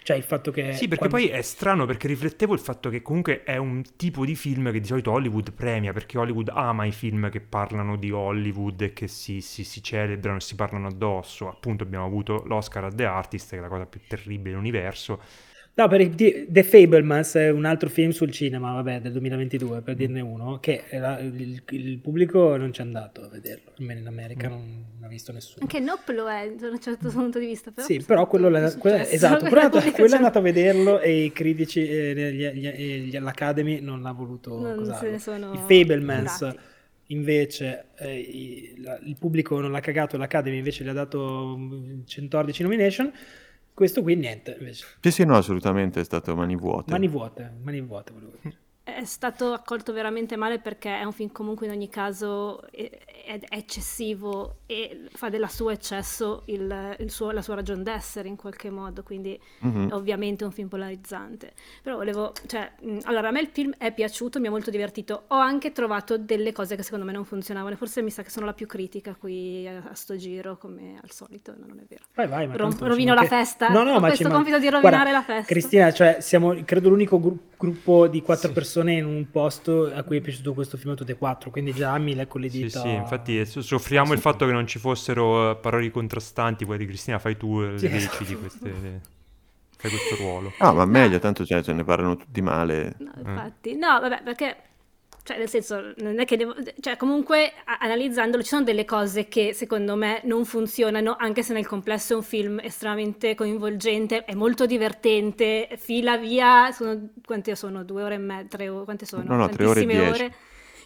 cioè 0.05 0.17
il 0.17 0.23
fatto 0.23 0.51
che... 0.51 0.73
Sì, 0.73 0.88
perché 0.88 1.09
quando- 1.09 1.17
poi 1.19 1.29
è 1.29 1.40
strano 1.43 1.87
perché 1.87 2.09
riflettevo 2.09 2.53
il 2.53 2.59
fatto 2.61 2.90
che 2.90 3.01
comunque 3.01 3.43
è 3.45 3.57
un 3.57 3.83
tipo 3.97 4.25
di 4.25 4.35
film 4.35 4.71
che 4.73 4.81
di 4.81 4.87
solito 4.87 5.11
Hollywood 5.12 5.53
premia, 5.53 5.93
perché 5.93 6.19
Hollywood 6.19 6.51
ama 6.53 6.85
i 6.85 6.93
film 6.93 7.31
che 7.31 7.40
parlano 7.40 7.97
di 7.97 8.11
Hollywood 8.11 8.81
e 8.83 8.93
che 8.93 9.09
si, 9.09 9.40
si- 9.40 9.64
si 9.64 9.83
celebrano 9.83 10.38
e 10.38 10.40
si 10.40 10.55
parlano 10.57 10.88
addosso. 10.88 11.49
Appunto 11.49 11.85
abbiamo 11.85 12.05
avuto 12.07 12.43
l'Oscar 12.47 12.85
a 12.85 12.90
The 12.93 13.05
Artist, 13.05 13.51
che 13.51 13.59
è 13.59 13.61
la 13.61 13.69
cosa 13.69 13.87
più 13.87 14.01
terribile 14.07 14.51
dell'universo. 14.51 15.21
No, 15.77 15.89
per 15.89 16.09
di- 16.09 16.47
The 16.49 16.63
Fablemans 16.63 17.35
è 17.35 17.51
un 17.51 17.65
altro 17.65 17.89
film 17.89 18.11
sul 18.11 18.31
cinema, 18.31 18.75
vabbè, 18.75 19.01
del 19.01 19.11
2022, 19.11 19.81
per 19.81 19.97
dirne 19.97 20.21
uno, 20.21 20.61
che 20.61 20.85
era- 20.89 21.19
il, 21.19 21.61
il 21.71 21.99
pubblico 21.99 22.57
non 22.57 22.73
ci 22.73 22.81
è 22.81 22.85
andato 22.85 23.23
a 23.23 23.29
vederlo, 23.29 23.73
almeno 23.79 23.99
in 23.99 24.07
America 24.07 24.47
non, 24.49 24.61
non 24.95 25.03
ha 25.05 25.09
visto 25.09 25.33
nessuno. 25.33 25.63
Anche 25.63 25.81
Nope 25.81 26.13
lo 26.13 26.29
è 26.31 26.53
da 26.57 26.69
un 26.69 26.79
certo 26.81 27.09
punto 27.11 27.41
di 27.41 27.47
vista. 27.47 27.73
Però 27.73 27.85
Sì, 27.89 27.99
però 28.07 28.29
quello, 28.29 28.49
quello- 28.51 28.69
successo. 28.71 29.15
esatto, 29.15 29.47
quello 29.51 29.69
quello 29.69 29.89
è 29.91 29.93
c'è- 30.09 30.15
andato 30.17 30.39
a 30.39 30.43
vederlo 30.43 31.01
e 31.01 31.25
i 31.25 31.33
critici, 31.33 31.89
eh, 31.89 32.33
gli- 32.33 32.51
gli- 32.53 33.09
gli- 33.11 33.19
l'Academy 33.19 33.81
non 33.81 34.01
l'ha 34.01 34.13
voluto 34.13 34.57
Non 34.61 34.95
se 34.95 35.11
ne 35.11 35.19
sono 35.19 35.55
I 35.55 35.59
Fablemans 35.59 36.39
curati. 36.39 36.59
invece 37.07 37.87
eh, 37.99 38.17
i- 38.17 38.75
la- 38.81 38.99
il 39.03 39.17
pubblico 39.19 39.59
non 39.59 39.73
l'ha 39.73 39.81
cagato, 39.81 40.17
l'Academy 40.17 40.57
invece 40.59 40.85
gli 40.85 40.89
ha 40.89 40.93
dato 40.93 41.57
mm, 41.59 42.03
114 42.07 42.63
nomination. 42.63 43.13
Questo 43.75 44.03
qui 44.03 44.15
niente, 44.15 44.57
invece. 44.57 44.87
Sì, 45.01 45.11
sì, 45.11 45.25
no, 45.25 45.37
assolutamente 45.37 46.01
è 46.01 46.05
stato 46.05 46.37
mani 46.37 46.55
vuote. 46.55 46.93
Mani 46.93 47.09
vuote, 47.09 47.53
mani 47.61 47.81
vuote 47.81 48.13
volevo 48.13 48.33
dire. 48.41 48.57
È 48.85 49.05
stato 49.05 49.53
accolto 49.53 49.93
veramente 49.93 50.37
male 50.37 50.61
perché 50.61 50.97
è 51.01 51.03
un 51.03 51.11
film 51.11 51.33
comunque 51.33 51.67
in 51.67 51.73
ogni 51.73 51.89
caso 51.89 52.61
è, 53.25 53.41
eccessivo 53.49 54.59
e 54.67 55.09
fa 55.13 55.29
della 55.29 55.49
sua 55.49 55.73
eccesso 55.73 56.43
il- 56.47 56.97
il 56.99 57.11
suo- 57.11 57.31
la 57.31 57.43
sua 57.43 57.55
ragion 57.57 57.83
d'essere 57.83 58.29
in 58.29 58.37
qualche 58.37 58.71
modo, 58.71 59.03
quindi 59.03 59.39
Mhm. 59.61 59.91
è 59.91 59.93
ovviamente 59.95 60.45
un 60.45 60.53
film 60.53 60.69
polarizzante. 60.69 61.53
Però 61.83 61.97
volevo, 61.97 62.33
cioè, 62.47 62.73
mh, 62.81 62.99
allora 63.05 63.29
a 63.29 63.31
me 63.31 63.41
il 63.41 63.49
film 63.53 63.73
è 63.79 63.93
piaciuto, 63.93 64.39
mi 64.41 64.47
ha 64.47 64.51
molto 64.51 64.71
divertito, 64.71 65.25
ho 65.29 65.37
anche 65.37 65.73
trovato 65.73 66.17
delle 66.19 66.53
cose 66.53 66.77
che 66.77 66.83
secondo 66.83 67.05
me 67.05 67.13
non 67.13 67.25
funzionavano, 67.25 67.77
forse 67.77 68.03
mi 68.03 68.11
sa 68.11 68.23
che 68.23 68.31
sono 68.31 68.47
la 68.47 68.53
più 68.53 68.67
critica 68.67 69.15
qui 69.15 69.67
a, 69.67 69.83
a 69.91 69.95
sto 69.95 70.17
giro, 70.17 70.57
come 70.57 70.99
al 71.03 71.11
solito, 71.11 71.53
no, 71.57 71.67
non 71.67 71.79
è 71.81 71.85
vero. 71.89 72.05
Vai, 72.15 72.29
vai, 72.29 72.47
ma 72.47 72.57
Rom- 72.57 72.79
rovino 72.79 73.15
la 73.15 73.21
manca- 73.23 73.37
festa? 73.37 73.69
No, 73.69 73.83
no, 73.83 73.95
Ho 73.95 74.01
ma 74.01 74.07
questo 74.09 74.25
man- 74.29 74.37
compito 74.37 74.59
di 74.59 74.69
rovinare 74.69 75.11
Guarda, 75.11 75.13
la 75.13 75.23
festa. 75.23 75.53
Cristina, 75.53 75.93
cioè, 75.93 76.19
siamo 76.21 76.55
credo 76.65 76.89
l'unico 76.89 77.21
gru- 77.21 77.39
gruppo 77.57 78.09
di 78.09 78.21
quattro 78.21 78.53
persone 78.53 78.93
in 78.95 79.05
un 79.07 79.31
posto 79.31 79.91
a 79.93 80.03
cui 80.03 80.19
è 80.19 80.21
piaciuto 80.21 80.53
questo 80.53 80.77
film 80.77 80.93
a 80.93 80.95
tutte 80.97 81.13
e 81.13 81.17
quattro, 81.17 81.51
quindi 81.51 81.73
già 81.73 81.97
mi 81.99 82.15
le 82.39 82.51
Sì, 82.51 82.63
dita. 82.63 82.81
sì, 82.81 83.03
infatti 83.14 83.38
eh, 83.40 83.44
so- 83.44 83.62
soffriamo 83.62 84.12
il 84.12 84.18
fatto 84.20 84.46
che 84.46 84.53
non 84.53 84.66
ci 84.66 84.79
fossero 84.79 85.50
eh, 85.53 85.57
parole 85.57 85.90
contrastanti, 85.90 86.64
poi 86.66 86.79
di 86.79 86.87
Cristina 86.87 87.18
fai 87.18 87.37
tu 87.37 87.61
eh, 87.61 87.70
le 87.70 87.79
Sì, 87.79 87.88
decidi 87.88 88.33
esatto. 88.33 88.38
queste, 88.38 88.68
le- 88.68 89.00
fai 89.77 89.90
questo 89.90 90.16
ruolo. 90.16 90.53
Ah, 90.59 90.72
ma 90.72 90.85
meglio, 90.85 91.18
tanto 91.18 91.44
cioè, 91.44 91.62
ce 91.62 91.72
ne 91.72 91.85
parlano 91.85 92.16
tutti 92.16 92.40
male. 92.40 92.94
No, 92.98 93.12
infatti, 93.16 93.77
no, 93.77 94.00
vabbè, 94.00 94.22
perché, 94.22 94.57
cioè, 95.24 95.38
nel 95.38 95.48
senso, 95.48 95.92
non 95.98 96.18
è 96.20 96.24
che 96.24 96.37
devo, 96.37 96.55
cioè, 96.81 96.96
comunque, 96.96 97.53
a- 97.64 97.79
analizzandolo, 97.81 98.42
ci 98.42 98.48
sono 98.48 98.62
delle 98.64 98.85
cose 98.85 99.29
che 99.29 99.53
secondo 99.53 99.96
me 99.96 100.20
non 100.24 100.44
funzionano, 100.44 101.16
anche 101.18 101.42
se 101.42 101.53
nel 101.53 101.66
complesso 101.66 102.12
è 102.14 102.16
un 102.16 102.22
film 102.22 102.61
estremamente 102.62 103.35
coinvolgente, 103.35 104.24
è 104.24 104.35
molto 104.35 104.66
divertente, 104.66 105.68
fila 105.77 106.16
via, 106.16 106.70
sono, 106.72 107.11
quante 107.24 107.55
sono? 107.57 107.85
Due 107.85 108.03
ore 108.03 108.14
e 108.14 108.18
mezza, 108.18 108.57
tre 108.57 108.68
ore, 108.68 108.85
quante 108.85 109.07
sono? 109.07 109.24
No, 109.24 109.37
no, 109.37 109.48
tre 109.48 109.66
ore 109.66 109.81
e 109.81 110.00
ore 110.00 110.35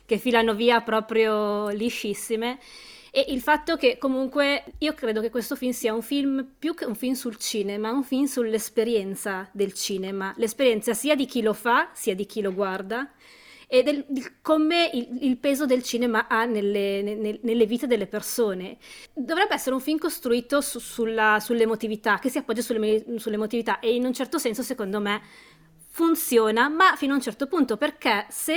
che 0.09 0.17
filano 0.17 0.55
via 0.55 0.81
proprio 0.81 1.69
liscissime. 1.69 2.59
E 3.11 3.27
il 3.29 3.43
fatto 3.43 3.77
che 3.77 3.99
comunque 3.99 4.65
io 4.79 4.95
credo 4.95 5.21
che 5.21 5.29
questo 5.29 5.55
film 5.55 5.73
sia 5.73 5.93
un 5.93 6.01
film 6.01 6.47
più 6.59 6.73
che 6.75 6.87
un 6.87 6.95
film 6.95 7.13
sul 7.13 7.37
cinema, 7.37 7.91
un 7.91 8.03
film 8.05 8.25
sull'esperienza 8.25 9.49
del 9.53 9.75
cinema, 9.75 10.33
l'esperienza 10.39 10.95
sia 10.95 11.15
di 11.15 11.27
chi 11.27 11.43
lo 11.43 11.53
fa, 11.53 11.91
sia 11.93 12.15
di 12.15 12.25
chi 12.25 12.41
lo 12.41 12.55
guarda 12.55 13.11
e 13.67 13.83
del, 13.83 14.07
di 14.09 14.25
come 14.41 14.89
il, 14.95 15.19
il 15.21 15.37
peso 15.37 15.67
del 15.67 15.83
cinema 15.83 16.27
ha 16.27 16.47
nelle, 16.47 17.03
nelle- 17.03 17.39
nelle 17.43 17.67
vite 17.67 17.87
delle 17.87 18.07
persone. 18.07 18.79
Dovrebbe 19.13 19.55
essere 19.55 19.75
un 19.75 19.81
film 19.83 19.99
costruito 19.99 20.63
su- 20.63 20.79
sulla- 20.79 21.39
sull'emotività, 21.39 22.19
che 22.19 22.31
si 22.31 22.39
appoggia 22.39 22.63
sulle- 22.63 23.05
sull'emotività 23.19 23.79
e 23.81 23.95
in 23.95 24.07
un 24.07 24.15
certo 24.15 24.39
senso 24.39 24.63
secondo 24.63 25.01
me 25.01 25.21
funziona, 25.91 26.69
ma 26.69 26.95
fino 26.97 27.13
a 27.13 27.17
un 27.17 27.23
certo 27.23 27.47
punto, 27.47 27.77
perché 27.77 28.27
se 28.31 28.57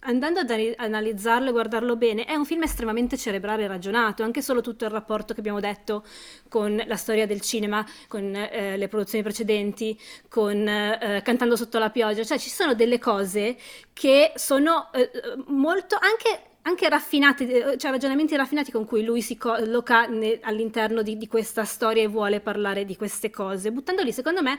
andando 0.00 0.40
ad 0.40 0.50
analizzarlo 0.76 1.48
e 1.48 1.52
guardarlo 1.52 1.96
bene, 1.96 2.24
è 2.24 2.34
un 2.34 2.44
film 2.44 2.62
estremamente 2.62 3.16
cerebrale 3.16 3.64
e 3.64 3.66
ragionato, 3.66 4.22
anche 4.22 4.42
solo 4.42 4.60
tutto 4.60 4.84
il 4.84 4.90
rapporto 4.90 5.34
che 5.34 5.40
abbiamo 5.40 5.60
detto 5.60 6.04
con 6.48 6.82
la 6.86 6.96
storia 6.96 7.26
del 7.26 7.40
cinema, 7.40 7.84
con 8.08 8.34
eh, 8.34 8.76
le 8.76 8.88
produzioni 8.88 9.22
precedenti, 9.22 9.98
con 10.28 10.66
eh, 10.66 11.20
Cantando 11.22 11.56
sotto 11.56 11.78
la 11.78 11.90
pioggia, 11.90 12.24
cioè 12.24 12.38
ci 12.38 12.48
sono 12.50 12.74
delle 12.74 12.98
cose 12.98 13.56
che 13.92 14.32
sono 14.36 14.90
eh, 14.92 15.10
molto 15.46 15.96
anche 16.00 16.44
anche 16.62 16.88
raffinati, 16.88 17.46
eh, 17.48 17.78
cioè 17.78 17.90
ragionamenti 17.90 18.36
raffinati 18.36 18.70
con 18.70 18.84
cui 18.84 19.02
lui 19.02 19.22
si 19.22 19.36
colloca 19.36 20.06
ne- 20.06 20.40
all'interno 20.42 21.02
di, 21.02 21.16
di 21.16 21.26
questa 21.26 21.64
storia 21.64 22.02
e 22.02 22.06
vuole 22.06 22.40
parlare 22.40 22.84
di 22.84 22.96
queste 22.96 23.30
cose, 23.30 23.72
buttando 23.72 24.02
lì, 24.02 24.12
secondo 24.12 24.42
me, 24.42 24.58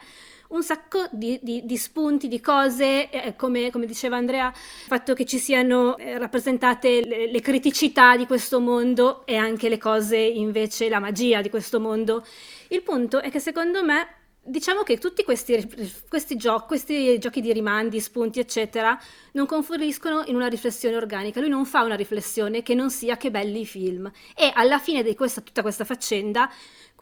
un 0.52 0.64
sacco 0.64 1.08
di, 1.12 1.40
di- 1.42 1.66
di 1.66 1.78
spunti, 1.78 2.28
di 2.28 2.40
cose, 2.40 3.10
eh, 3.10 3.36
come, 3.36 3.72
come 3.72 3.86
diceva 3.86 4.18
Andrea, 4.18 4.48
il 4.48 4.88
fatto 4.88 5.14
che 5.14 5.26
ci 5.26 5.38
siano 5.38 5.98
eh, 5.98 6.18
rappresentate 6.18 7.06
le, 7.06 7.32
le 7.32 7.42
criticità 7.42 8.16
di 8.16 8.26
questo 8.26 8.60
mondo 8.60 9.26
e 9.26 9.36
anche 9.36 9.70
le 9.70 9.78
cose 9.78 10.18
invece, 10.18 10.90
la 10.90 11.00
magia 11.00 11.42
di 11.42 11.50
questo 11.50 11.80
mondo. 11.80 12.26
Il 12.70 12.82
punto 12.82 13.20
è 13.22 13.30
che 13.30 13.40
secondo 13.40 13.84
me 13.84 14.16
Diciamo 14.44 14.82
che 14.82 14.98
tutti 14.98 15.24
questi, 15.24 15.70
questi, 16.10 16.36
gio- 16.36 16.66
questi 16.66 17.20
giochi 17.20 17.42
di 17.42 17.54
rimandi, 17.54 18.00
spunti, 18.00 18.40
eccetera, 18.40 19.00
non 19.34 19.46
confluiscono 19.46 20.24
in 20.26 20.36
una 20.36 20.48
riflessione 20.48 20.96
organica. 20.96 21.40
Lui 21.40 21.50
non 21.50 21.64
fa 21.64 21.84
una 21.84 21.94
riflessione 21.94 22.64
che 22.64 22.74
non 22.74 22.90
sia 22.90 23.18
che 23.18 23.30
belli 23.30 23.68
film. 23.68 24.12
E 24.36 24.52
alla 24.52 24.80
fine 24.80 25.04
di 25.04 25.14
questa, 25.14 25.42
tutta 25.42 25.62
questa 25.62 25.86
faccenda, 25.86 26.50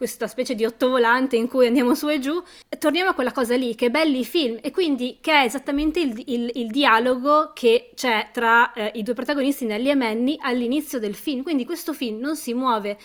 questa 0.00 0.28
specie 0.28 0.54
di 0.54 0.64
ottovolante 0.64 1.36
in 1.36 1.46
cui 1.46 1.66
andiamo 1.66 1.94
su 1.94 2.08
e 2.08 2.18
giù, 2.20 2.42
torniamo 2.78 3.10
a 3.10 3.12
quella 3.12 3.32
cosa 3.32 3.54
lì, 3.54 3.74
che 3.74 3.90
belli 3.90 4.24
film, 4.24 4.56
e 4.62 4.70
quindi 4.70 5.18
che 5.20 5.30
è 5.30 5.44
esattamente 5.44 6.00
il, 6.00 6.22
il- 6.24 6.50
il 6.54 6.70
dialogo 6.70 7.50
che 7.54 7.90
c'è 7.94 8.30
tra 8.32 8.72
eh, 8.72 8.92
i 8.94 9.02
due 9.02 9.12
protagonisti, 9.12 9.66
Nelly 9.66 9.90
e 9.90 9.94
Manny, 9.94 10.38
all'inizio 10.40 10.98
del 10.98 11.14
film. 11.14 11.42
Quindi 11.42 11.66
questo 11.66 11.92
film 11.92 12.18
non 12.18 12.34
si 12.34 12.54
muove 12.54 12.96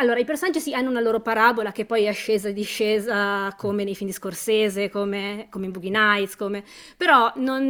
allora, 0.00 0.18
i 0.18 0.24
personaggi 0.24 0.60
sì 0.60 0.74
hanno 0.74 0.90
una 0.90 1.00
loro 1.00 1.20
parabola 1.20 1.72
che 1.72 1.84
poi 1.84 2.04
è 2.04 2.12
scesa 2.12 2.48
e 2.48 2.52
discesa 2.52 3.54
come 3.56 3.84
nei 3.84 3.94
film 3.94 4.08
di 4.10 4.14
Scorsese, 4.16 4.88
come, 4.90 5.46
come 5.50 5.66
in 5.66 5.72
Boogie 5.72 5.90
Nights, 5.90 6.36
come... 6.36 6.64
però 6.96 7.32
non, 7.36 7.68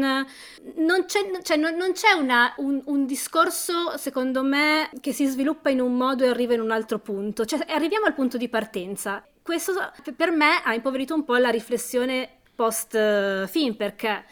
non 0.76 1.04
c'è, 1.06 1.20
cioè, 1.42 1.56
non- 1.56 1.74
non 1.76 1.92
c'è 1.92 2.12
una- 2.12 2.54
un, 2.58 2.80
un 2.86 3.06
discorso, 3.06 3.96
secondo 3.96 4.42
me, 4.42 4.90
che 5.00 5.12
si 5.12 5.26
sviluppa 5.26 5.70
in 5.70 5.80
un 5.80 5.96
modo 5.96 6.24
e 6.24 6.28
arriva 6.28 6.54
in 6.54 6.60
un 6.60 6.70
altro 6.70 6.98
punto. 6.98 7.44
Cioè, 7.44 7.64
arriviamo 7.68 8.06
al 8.06 8.14
punto 8.14 8.36
di 8.36 8.48
partenza. 8.48 9.24
questo 9.42 9.72
per 10.16 10.30
me 10.30 10.62
ha 10.62 10.74
impoverito 10.74 11.14
un 11.14 11.24
po' 11.24 11.36
la 11.36 11.48
riflessione 11.50 12.28
post 12.54 12.94
eh, 12.94 13.46
film 13.48 13.74
perché 13.74 14.24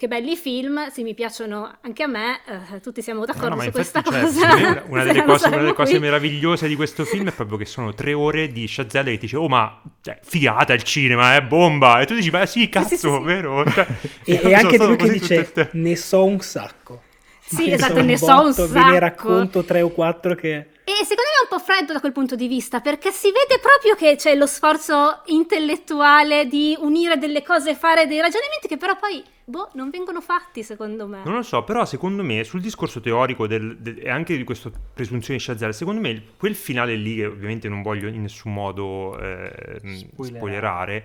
che 0.00 0.08
belli 0.08 0.34
film, 0.34 0.88
se 0.88 1.02
mi 1.02 1.12
piacciono 1.12 1.76
anche 1.82 2.02
a 2.02 2.06
me, 2.06 2.40
eh, 2.72 2.80
tutti 2.80 3.02
siamo 3.02 3.26
d'accordo 3.26 3.50
no, 3.50 3.56
no, 3.56 3.62
su 3.64 3.70
questa 3.70 4.00
cioè, 4.00 4.22
cosa. 4.22 4.82
Una 4.86 5.04
delle, 5.04 5.22
cose, 5.24 5.48
una 5.48 5.58
delle 5.58 5.74
cose, 5.74 5.98
meravigliose 5.98 6.66
di 6.66 6.74
questo 6.74 7.04
film 7.04 7.28
è 7.28 7.32
proprio 7.32 7.58
che 7.58 7.66
sono 7.66 7.92
tre 7.92 8.14
ore 8.14 8.50
di 8.50 8.66
Shazelle 8.66 9.10
che 9.10 9.16
ti 9.16 9.26
dice, 9.26 9.36
oh 9.36 9.46
ma 9.46 9.78
cioè, 10.00 10.18
figata 10.22 10.72
il 10.72 10.84
cinema, 10.84 11.34
è 11.34 11.42
bomba, 11.42 12.00
e 12.00 12.06
tu 12.06 12.14
dici, 12.14 12.30
ma 12.30 12.46
sì, 12.46 12.70
cazzo, 12.70 12.88
sì, 12.88 12.96
sì, 12.96 13.08
sì. 13.10 13.20
vero? 13.24 13.62
Cioè, 13.70 13.86
e, 14.24 14.40
e 14.42 14.54
anche 14.54 14.78
lui 14.78 14.96
che 14.96 15.10
dice, 15.10 15.52
te... 15.52 15.68
ne 15.72 15.96
so 15.96 16.24
un 16.24 16.40
sacco. 16.40 17.02
Sì, 17.40 17.68
esatto, 17.70 18.00
ne 18.00 18.16
so 18.16 18.40
un 18.40 18.54
sacco. 18.54 18.72
Ve 18.72 18.82
ne 18.82 18.98
racconto 18.98 19.64
tre 19.64 19.82
o 19.82 19.90
quattro 19.90 20.34
che... 20.34 20.66
E 20.90 21.04
secondo 21.04 21.30
me 21.30 21.38
è 21.38 21.42
un 21.44 21.48
po' 21.48 21.58
freddo 21.60 21.92
da 21.92 22.00
quel 22.00 22.10
punto 22.10 22.34
di 22.34 22.48
vista, 22.48 22.80
perché 22.80 23.12
si 23.12 23.28
vede 23.28 23.60
proprio 23.60 23.94
che 23.94 24.16
c'è 24.16 24.34
lo 24.34 24.46
sforzo 24.46 25.22
intellettuale 25.26 26.46
di 26.46 26.76
unire 26.80 27.16
delle 27.16 27.42
cose 27.44 27.70
e 27.70 27.74
fare 27.76 28.08
dei 28.08 28.20
ragionamenti 28.20 28.66
che 28.66 28.76
però 28.76 28.96
poi, 28.96 29.22
boh, 29.44 29.70
non 29.74 29.88
vengono 29.88 30.20
fatti 30.20 30.64
secondo 30.64 31.06
me. 31.06 31.22
Non 31.24 31.36
lo 31.36 31.42
so, 31.42 31.62
però 31.62 31.84
secondo 31.84 32.24
me 32.24 32.42
sul 32.42 32.60
discorso 32.60 33.00
teorico 33.00 33.46
del, 33.46 33.78
del, 33.78 34.00
e 34.04 34.10
anche 34.10 34.36
di 34.36 34.42
questa 34.42 34.70
presunzione 34.92 35.38
di 35.38 35.44
Shazam, 35.44 35.70
secondo 35.70 36.00
me 36.00 36.22
quel 36.36 36.56
finale 36.56 36.96
lì, 36.96 37.14
che 37.14 37.26
ovviamente 37.26 37.68
non 37.68 37.82
voglio 37.82 38.08
in 38.08 38.22
nessun 38.22 38.52
modo 38.52 39.16
eh, 39.18 39.78
spoilerare, 39.80 40.36
spoilerare 40.36 41.04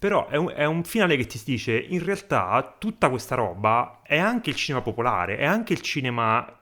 però 0.00 0.28
è 0.28 0.36
un, 0.36 0.50
è 0.56 0.64
un, 0.64 0.82
finale 0.82 1.14
che 1.18 1.26
ti 1.26 1.38
dice, 1.44 1.76
in 1.78 2.02
realtà 2.02 2.74
tutta 2.78 3.10
questa 3.10 3.34
roba 3.34 4.00
è 4.02 4.16
anche 4.16 4.48
il 4.48 4.56
cinema 4.56 4.82
popolare, 4.82 5.36
è 5.36 5.44
anche 5.44 5.74
il 5.74 5.82
cinema 5.82 6.58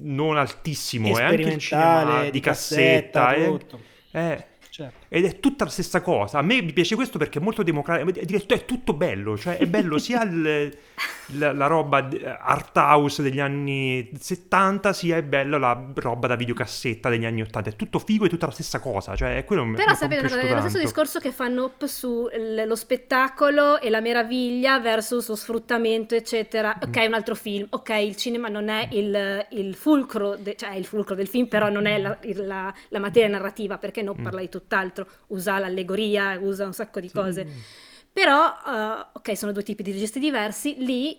non 0.00 0.36
altissimo, 0.36 1.16
è 1.16 1.22
anche 1.22 1.42
il 1.42 1.58
cinema 1.58 2.24
di, 2.24 2.32
di 2.32 2.40
cassetta, 2.40 3.26
cassetta 3.26 3.78
è, 4.10 4.34
è, 4.34 4.46
certo. 4.70 5.06
Ed 5.08 5.24
è 5.24 5.40
tutta 5.40 5.64
la 5.64 5.70
stessa 5.70 6.00
cosa. 6.00 6.38
A 6.38 6.42
me 6.42 6.62
mi 6.62 6.72
piace 6.72 6.94
questo 6.94 7.18
perché 7.18 7.38
è 7.38 7.42
molto 7.42 7.62
democratico, 7.62 8.54
è 8.54 8.64
tutto 8.64 8.92
bello, 8.94 9.36
cioè 9.36 9.58
è 9.58 9.66
bello 9.66 9.98
sia 9.98 10.22
il 10.22 10.76
la, 11.32 11.52
la, 11.52 11.66
roba 11.66 12.08
art 12.40 12.74
house 12.76 13.22
degli 13.22 13.38
anni 13.38 14.10
70 14.18 14.94
sia 14.94 15.18
è 15.18 15.22
bella 15.22 15.58
la 15.58 15.78
roba 15.96 16.26
da 16.26 16.36
videocassetta 16.36 17.10
degli 17.10 17.26
anni 17.26 17.42
80 17.42 17.68
è 17.68 17.76
tutto 17.76 17.98
figo 17.98 18.24
e 18.24 18.30
tutta 18.30 18.46
la 18.46 18.52
stessa 18.52 18.80
cosa 18.80 19.14
cioè 19.14 19.36
è 19.36 19.44
quello 19.44 19.70
però 19.74 19.94
sapete 19.94 20.26
è 20.26 20.54
lo 20.54 20.60
stesso 20.60 20.78
discorso 20.78 21.18
che 21.18 21.30
fanno 21.30 21.64
up 21.64 21.84
sullo 21.84 22.76
spettacolo 22.76 23.80
e 23.80 23.90
la 23.90 24.00
meraviglia 24.00 24.80
versus 24.80 25.28
lo 25.28 25.36
sfruttamento 25.36 26.14
eccetera. 26.14 26.78
Ok 26.80 27.04
un 27.06 27.14
altro 27.14 27.34
film. 27.34 27.66
Ok 27.70 27.90
il 27.90 28.16
cinema 28.16 28.48
non 28.48 28.68
è 28.68 28.88
il, 28.92 29.46
il 29.50 29.74
fulcro 29.74 30.36
de, 30.36 30.54
cioè 30.56 30.70
è 30.70 30.76
il 30.76 30.86
fulcro 30.86 31.14
del 31.14 31.28
film 31.28 31.46
però 31.46 31.68
non 31.68 31.86
è 31.86 31.98
la, 31.98 32.16
la, 32.34 32.74
la 32.88 32.98
materia 32.98 33.28
narrativa 33.28 33.78
perché 33.78 34.02
non 34.02 34.16
mm. 34.18 34.22
parla 34.22 34.40
di 34.40 34.48
tutt'altro 34.48 34.97
usa 35.28 35.58
l'allegoria 35.58 36.38
usa 36.40 36.66
un 36.66 36.72
sacco 36.72 37.00
di 37.00 37.10
cose. 37.10 37.46
Sì 37.46 37.86
però, 38.18 38.46
uh, 38.46 39.06
ok, 39.12 39.36
sono 39.36 39.52
due 39.52 39.62
tipi 39.62 39.84
di 39.84 39.92
registi 39.92 40.18
diversi, 40.18 40.74
lì 40.78 41.16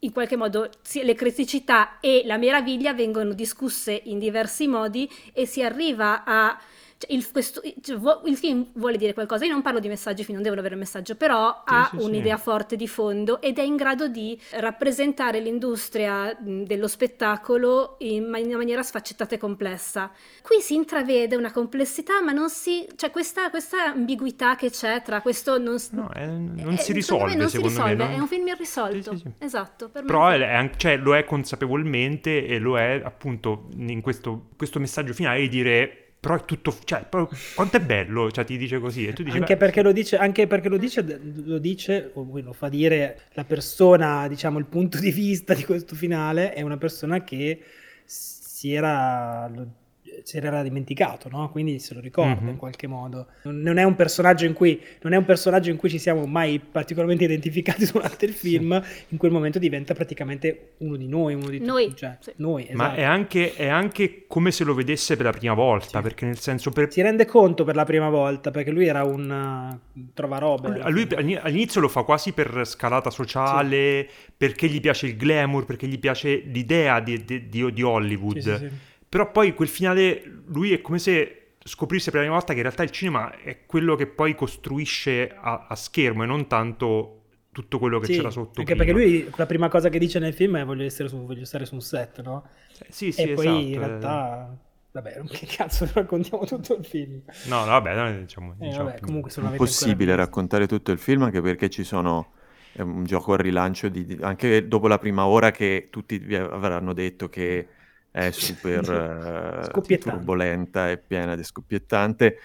in 0.00 0.12
qualche 0.12 0.34
modo 0.34 0.68
le 0.94 1.14
criticità 1.14 2.00
e 2.00 2.22
la 2.24 2.38
meraviglia 2.38 2.92
vengono 2.92 3.34
discusse 3.34 4.00
in 4.06 4.18
diversi 4.18 4.66
modi 4.66 5.08
e 5.32 5.46
si 5.46 5.62
arriva 5.62 6.24
a 6.24 6.58
cioè, 7.00 7.14
il, 7.14 7.26
questo, 7.32 7.62
cioè, 7.80 8.20
il, 8.26 8.36
film 8.36 8.66
vuole 8.74 8.98
dire 8.98 9.14
qualcosa, 9.14 9.46
io 9.46 9.52
non 9.52 9.62
parlo 9.62 9.80
di 9.80 9.88
messaggi, 9.88 10.22
non 10.32 10.42
devono 10.42 10.60
avere 10.60 10.74
un 10.74 10.80
messaggio, 10.80 11.14
però 11.14 11.62
sì, 11.66 11.74
ha 11.74 11.90
sì, 11.90 12.04
un'idea 12.04 12.36
sì. 12.36 12.42
forte 12.42 12.76
di 12.76 12.86
fondo 12.86 13.40
ed 13.40 13.58
è 13.58 13.62
in 13.62 13.76
grado 13.76 14.06
di 14.06 14.38
rappresentare 14.50 15.40
l'industria 15.40 16.36
dello 16.38 16.88
spettacolo 16.88 17.96
in, 18.00 18.28
man- 18.28 18.42
in, 18.42 18.48
una 18.48 18.58
maniera 18.58 18.82
sfaccettata 18.82 19.34
e 19.34 19.38
complessa. 19.38 20.12
Qui 20.42 20.60
si 20.60 20.74
intravede 20.74 21.36
una 21.36 21.52
complessità, 21.52 22.20
ma 22.22 22.32
non 22.32 22.50
si... 22.50 22.86
cioè 22.96 23.10
questa, 23.10 23.48
questa 23.48 23.92
ambiguità 23.92 24.54
che 24.56 24.68
c'è 24.68 25.00
tra 25.00 25.22
questo 25.22 25.56
non, 25.58 25.78
no, 25.92 26.10
è, 26.10 26.26
non 26.26 26.74
è, 26.74 26.76
si 26.76 26.92
risolve, 26.92 27.34
non 27.34 27.48
si 27.48 27.62
risolve, 27.62 27.94
me, 27.94 28.08
no? 28.08 28.10
è 28.10 28.18
un 28.18 28.28
film 28.28 28.46
irrisolto, 28.46 29.18
esatto. 29.38 29.88
però 29.88 30.28
è, 30.28 30.44
anche, 30.44 30.76
cioè, 30.76 30.98
lo 30.98 31.16
è 31.16 31.24
consapevolmente 31.24 32.46
e 32.46 32.58
lo 32.58 32.78
è 32.78 33.00
appunto 33.02 33.68
in 33.78 34.02
questo, 34.02 34.48
questo 34.54 34.78
messaggio 34.78 35.14
finale 35.14 35.40
di 35.40 35.48
dire 35.48 36.04
però 36.20 36.34
è 36.34 36.44
tutto, 36.44 36.76
cioè, 36.84 37.08
quanto 37.54 37.78
è 37.78 37.80
bello, 37.80 38.30
cioè 38.30 38.44
ti 38.44 38.58
dice 38.58 38.78
così. 38.78 39.06
E 39.06 39.14
tu 39.14 39.22
dici, 39.22 39.38
anche, 39.38 39.56
perché 39.56 39.80
lo 39.80 39.90
dice, 39.90 40.18
anche 40.18 40.46
perché 40.46 40.68
lo 40.68 40.76
dice, 40.76 41.02
lo 41.44 41.58
dice, 41.58 42.10
o 42.12 42.28
lo 42.40 42.52
fa 42.52 42.68
dire 42.68 43.22
la 43.32 43.44
persona, 43.44 44.28
diciamo, 44.28 44.58
il 44.58 44.66
punto 44.66 44.98
di 44.98 45.10
vista 45.10 45.54
di 45.54 45.64
questo 45.64 45.94
finale 45.94 46.52
è 46.52 46.60
una 46.60 46.76
persona 46.76 47.24
che 47.24 47.62
si 48.04 48.74
era, 48.74 49.48
lo 49.48 49.79
se 50.22 50.40
l'era 50.40 50.62
dimenticato, 50.62 51.28
no? 51.28 51.50
quindi 51.50 51.78
se 51.78 51.94
lo 51.94 52.00
ricorda 52.00 52.40
mm-hmm. 52.40 52.48
in 52.48 52.56
qualche 52.56 52.86
modo. 52.86 53.26
Non 53.42 53.78
è, 53.78 53.82
un 53.82 53.94
personaggio 53.94 54.44
in 54.44 54.52
cui, 54.52 54.80
non 55.02 55.12
è 55.12 55.16
un 55.16 55.24
personaggio 55.24 55.70
in 55.70 55.76
cui 55.76 55.90
ci 55.90 55.98
siamo 55.98 56.26
mai 56.26 56.58
particolarmente 56.58 57.24
identificati 57.30 57.86
durante 57.90 58.26
il 58.26 58.32
film, 58.32 58.82
sì. 58.82 59.04
in 59.08 59.18
quel 59.18 59.30
momento 59.30 59.58
diventa 59.58 59.94
praticamente 59.94 60.72
uno 60.78 60.96
di 60.96 61.08
noi, 61.08 61.34
uno 61.34 61.48
di 61.48 61.60
noi. 61.60 61.86
tutti. 61.88 61.98
Cioè, 61.98 62.16
sì. 62.20 62.32
noi 62.36 62.64
esatto. 62.64 62.76
Ma 62.76 62.94
è 62.94 63.02
anche, 63.02 63.54
è 63.54 63.68
anche, 63.68 64.24
come 64.26 64.50
se 64.50 64.64
lo 64.64 64.74
vedesse 64.74 65.16
per 65.16 65.26
la 65.26 65.32
prima 65.32 65.54
volta, 65.54 65.98
sì. 65.98 66.02
perché 66.02 66.24
nel 66.26 66.38
senso... 66.38 66.70
Per... 66.70 66.90
Si 66.92 67.02
rende 67.02 67.26
conto 67.26 67.64
per 67.64 67.74
la 67.74 67.84
prima 67.84 68.08
volta, 68.08 68.50
perché 68.50 68.70
lui 68.70 68.86
era 68.86 69.04
un 69.04 69.80
uh, 69.92 70.10
trovarobe. 70.14 70.80
A 70.80 70.88
lui 70.88 71.06
all'inizio 71.14 71.80
lo 71.80 71.88
fa 71.88 72.02
quasi 72.02 72.32
per 72.32 72.62
scalata 72.64 73.10
sociale, 73.10 74.08
perché 74.36 74.68
gli 74.68 74.80
piace 74.80 75.06
il 75.06 75.16
glamour, 75.16 75.64
perché 75.64 75.86
gli 75.86 75.98
piace 75.98 76.36
l'idea 76.36 77.00
di, 77.00 77.24
di, 77.24 77.48
di, 77.48 77.72
di 77.72 77.82
Hollywood. 77.82 78.88
Però 79.10 79.32
poi 79.32 79.54
quel 79.54 79.66
finale, 79.66 80.22
lui 80.46 80.72
è 80.72 80.80
come 80.80 81.00
se 81.00 81.54
scoprisse 81.64 82.12
per 82.12 82.20
la 82.20 82.26
prima 82.26 82.36
volta 82.36 82.52
che 82.52 82.60
in 82.60 82.64
realtà 82.64 82.84
il 82.84 82.92
cinema 82.92 83.36
è 83.40 83.66
quello 83.66 83.96
che 83.96 84.06
poi 84.06 84.36
costruisce 84.36 85.34
a, 85.36 85.66
a 85.68 85.74
schermo 85.74 86.22
e 86.22 86.26
non 86.26 86.46
tanto 86.46 87.22
tutto 87.50 87.80
quello 87.80 87.98
che 87.98 88.06
sì, 88.06 88.14
c'era 88.14 88.30
sotto. 88.30 88.60
Anche 88.60 88.76
prima. 88.76 88.84
perché 88.84 88.92
lui 88.92 89.28
la 89.34 89.46
prima 89.46 89.68
cosa 89.68 89.88
che 89.88 89.98
dice 89.98 90.20
nel 90.20 90.32
film 90.32 90.58
è 90.58 90.64
voglio, 90.64 90.88
su, 90.88 91.26
voglio 91.26 91.44
stare 91.44 91.66
su 91.66 91.74
un 91.74 91.80
set, 91.80 92.22
no? 92.22 92.46
Sì, 92.88 93.10
sì, 93.10 93.22
e 93.22 93.32
esatto. 93.32 93.48
poi 93.48 93.72
in 93.72 93.78
realtà... 93.78 94.56
Vabbè, 94.92 95.22
che 95.26 95.46
cazzo 95.46 95.88
raccontiamo 95.92 96.44
tutto 96.44 96.76
il 96.76 96.84
film? 96.84 97.20
No, 97.46 97.64
no 97.64 97.80
vabbè, 97.80 97.94
no, 97.96 98.20
diciamo, 98.20 98.52
eh, 98.60 98.66
diciamo 98.66 98.84
vabbè, 98.84 99.00
comunque 99.00 99.32
è 99.32 99.40
impossibile 99.40 100.14
raccontare 100.14 100.68
tutto 100.68 100.92
il 100.92 100.98
film 100.98 101.22
anche 101.22 101.40
perché 101.40 101.68
ci 101.68 101.82
sono 101.82 102.34
è 102.72 102.82
un 102.82 103.02
gioco 103.02 103.32
al 103.32 103.38
rilancio 103.38 103.88
di, 103.88 104.18
anche 104.20 104.68
dopo 104.68 104.86
la 104.86 104.98
prima 104.98 105.26
ora 105.26 105.50
che 105.50 105.88
tutti 105.90 106.18
vi 106.18 106.36
avranno 106.36 106.92
detto 106.92 107.28
che 107.28 107.66
è 108.10 108.30
super 108.30 109.70
uh, 109.74 109.98
turbolenta 109.98 110.90
e 110.90 110.98
piena 110.98 111.36
di 111.36 111.44
scoppiettante. 111.44 112.38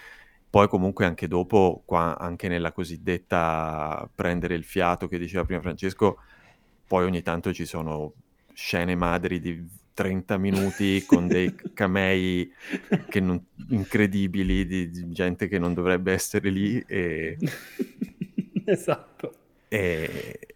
Poi 0.49 0.67
comunque 0.69 1.05
anche 1.05 1.27
dopo, 1.27 1.81
qua, 1.85 2.17
anche 2.17 2.47
nella 2.47 2.71
cosiddetta 2.71 4.09
prendere 4.13 4.55
il 4.55 4.63
fiato 4.63 5.07
che 5.07 5.17
diceva 5.17 5.43
prima 5.43 5.59
Francesco, 5.59 6.19
poi 6.87 7.03
ogni 7.03 7.21
tanto 7.21 7.51
ci 7.51 7.65
sono 7.65 8.13
scene 8.53 8.95
madri 8.95 9.41
di 9.41 9.67
30 9.93 10.37
minuti 10.37 11.03
con 11.05 11.27
dei 11.27 11.53
camei 11.73 12.49
non, 13.15 13.43
incredibili 13.69 14.65
di, 14.65 14.89
di, 14.89 15.09
gente 15.09 15.47
che 15.47 15.59
non 15.59 15.73
dovrebbe 15.73 16.13
essere 16.13 16.49
lì 16.49 16.79
e... 16.87 17.37
esatto. 18.65 19.33
E, 19.67 20.54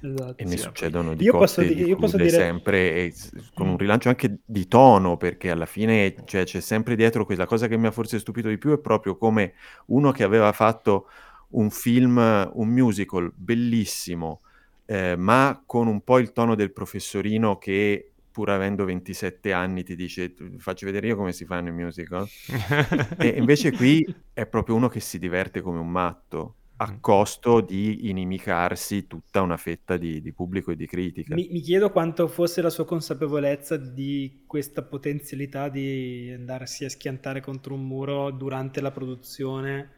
Esatto, 0.00 0.34
e 0.36 0.44
ne 0.44 0.50
sì, 0.50 0.58
succedono 0.58 1.14
di 1.14 1.24
io 1.24 1.32
cotte 1.32 1.44
posso, 1.44 1.62
di 1.62 1.82
io 1.82 1.96
posso 1.96 2.16
dire... 2.16 2.30
sempre 2.30 2.94
e, 2.94 3.14
con 3.52 3.68
un 3.68 3.76
rilancio 3.76 4.08
anche 4.08 4.38
di 4.44 4.68
tono 4.68 5.16
perché 5.16 5.50
alla 5.50 5.66
fine 5.66 6.14
cioè, 6.24 6.44
c'è 6.44 6.60
sempre 6.60 6.94
dietro 6.94 7.24
quella 7.24 7.46
cosa 7.46 7.66
che 7.66 7.76
mi 7.76 7.88
ha 7.88 7.90
forse 7.90 8.20
stupito 8.20 8.48
di 8.48 8.58
più 8.58 8.72
è 8.72 8.78
proprio 8.78 9.16
come 9.16 9.54
uno 9.86 10.12
che 10.12 10.22
aveva 10.22 10.52
fatto 10.52 11.08
un 11.50 11.70
film, 11.70 12.16
un 12.16 12.68
musical 12.68 13.32
bellissimo 13.34 14.42
eh, 14.86 15.16
ma 15.16 15.62
con 15.66 15.88
un 15.88 16.02
po' 16.02 16.18
il 16.18 16.32
tono 16.32 16.54
del 16.54 16.72
professorino 16.72 17.58
che 17.58 18.12
pur 18.30 18.50
avendo 18.50 18.84
27 18.84 19.52
anni 19.52 19.82
ti 19.82 19.96
dice 19.96 20.32
faccio 20.58 20.86
vedere 20.86 21.08
io 21.08 21.16
come 21.16 21.32
si 21.32 21.44
fanno 21.44 21.70
i 21.70 21.72
musical? 21.72 22.24
E 23.18 23.28
invece 23.36 23.72
qui 23.72 24.06
è 24.32 24.46
proprio 24.46 24.76
uno 24.76 24.88
che 24.88 25.00
si 25.00 25.18
diverte 25.18 25.60
come 25.60 25.80
un 25.80 25.90
matto 25.90 26.54
a 26.80 26.98
costo 27.00 27.60
di 27.60 28.08
inimicarsi 28.08 29.08
tutta 29.08 29.40
una 29.40 29.56
fetta 29.56 29.96
di, 29.96 30.20
di 30.20 30.32
pubblico 30.32 30.70
e 30.70 30.76
di 30.76 30.86
critica. 30.86 31.34
Mi, 31.34 31.48
mi, 31.50 31.60
chiedo 31.60 31.90
quanto 31.90 32.28
fosse 32.28 32.62
la 32.62 32.70
sua 32.70 32.84
consapevolezza 32.84 33.76
di 33.76 34.44
questa 34.46 34.82
potenzialità 34.82 35.68
di 35.68 36.32
andarsi 36.32 36.84
a 36.84 36.88
schiantare 36.88 37.40
contro 37.40 37.74
un 37.74 37.84
muro 37.84 38.30
durante 38.30 38.80
la 38.80 38.92
produzione. 38.92 39.90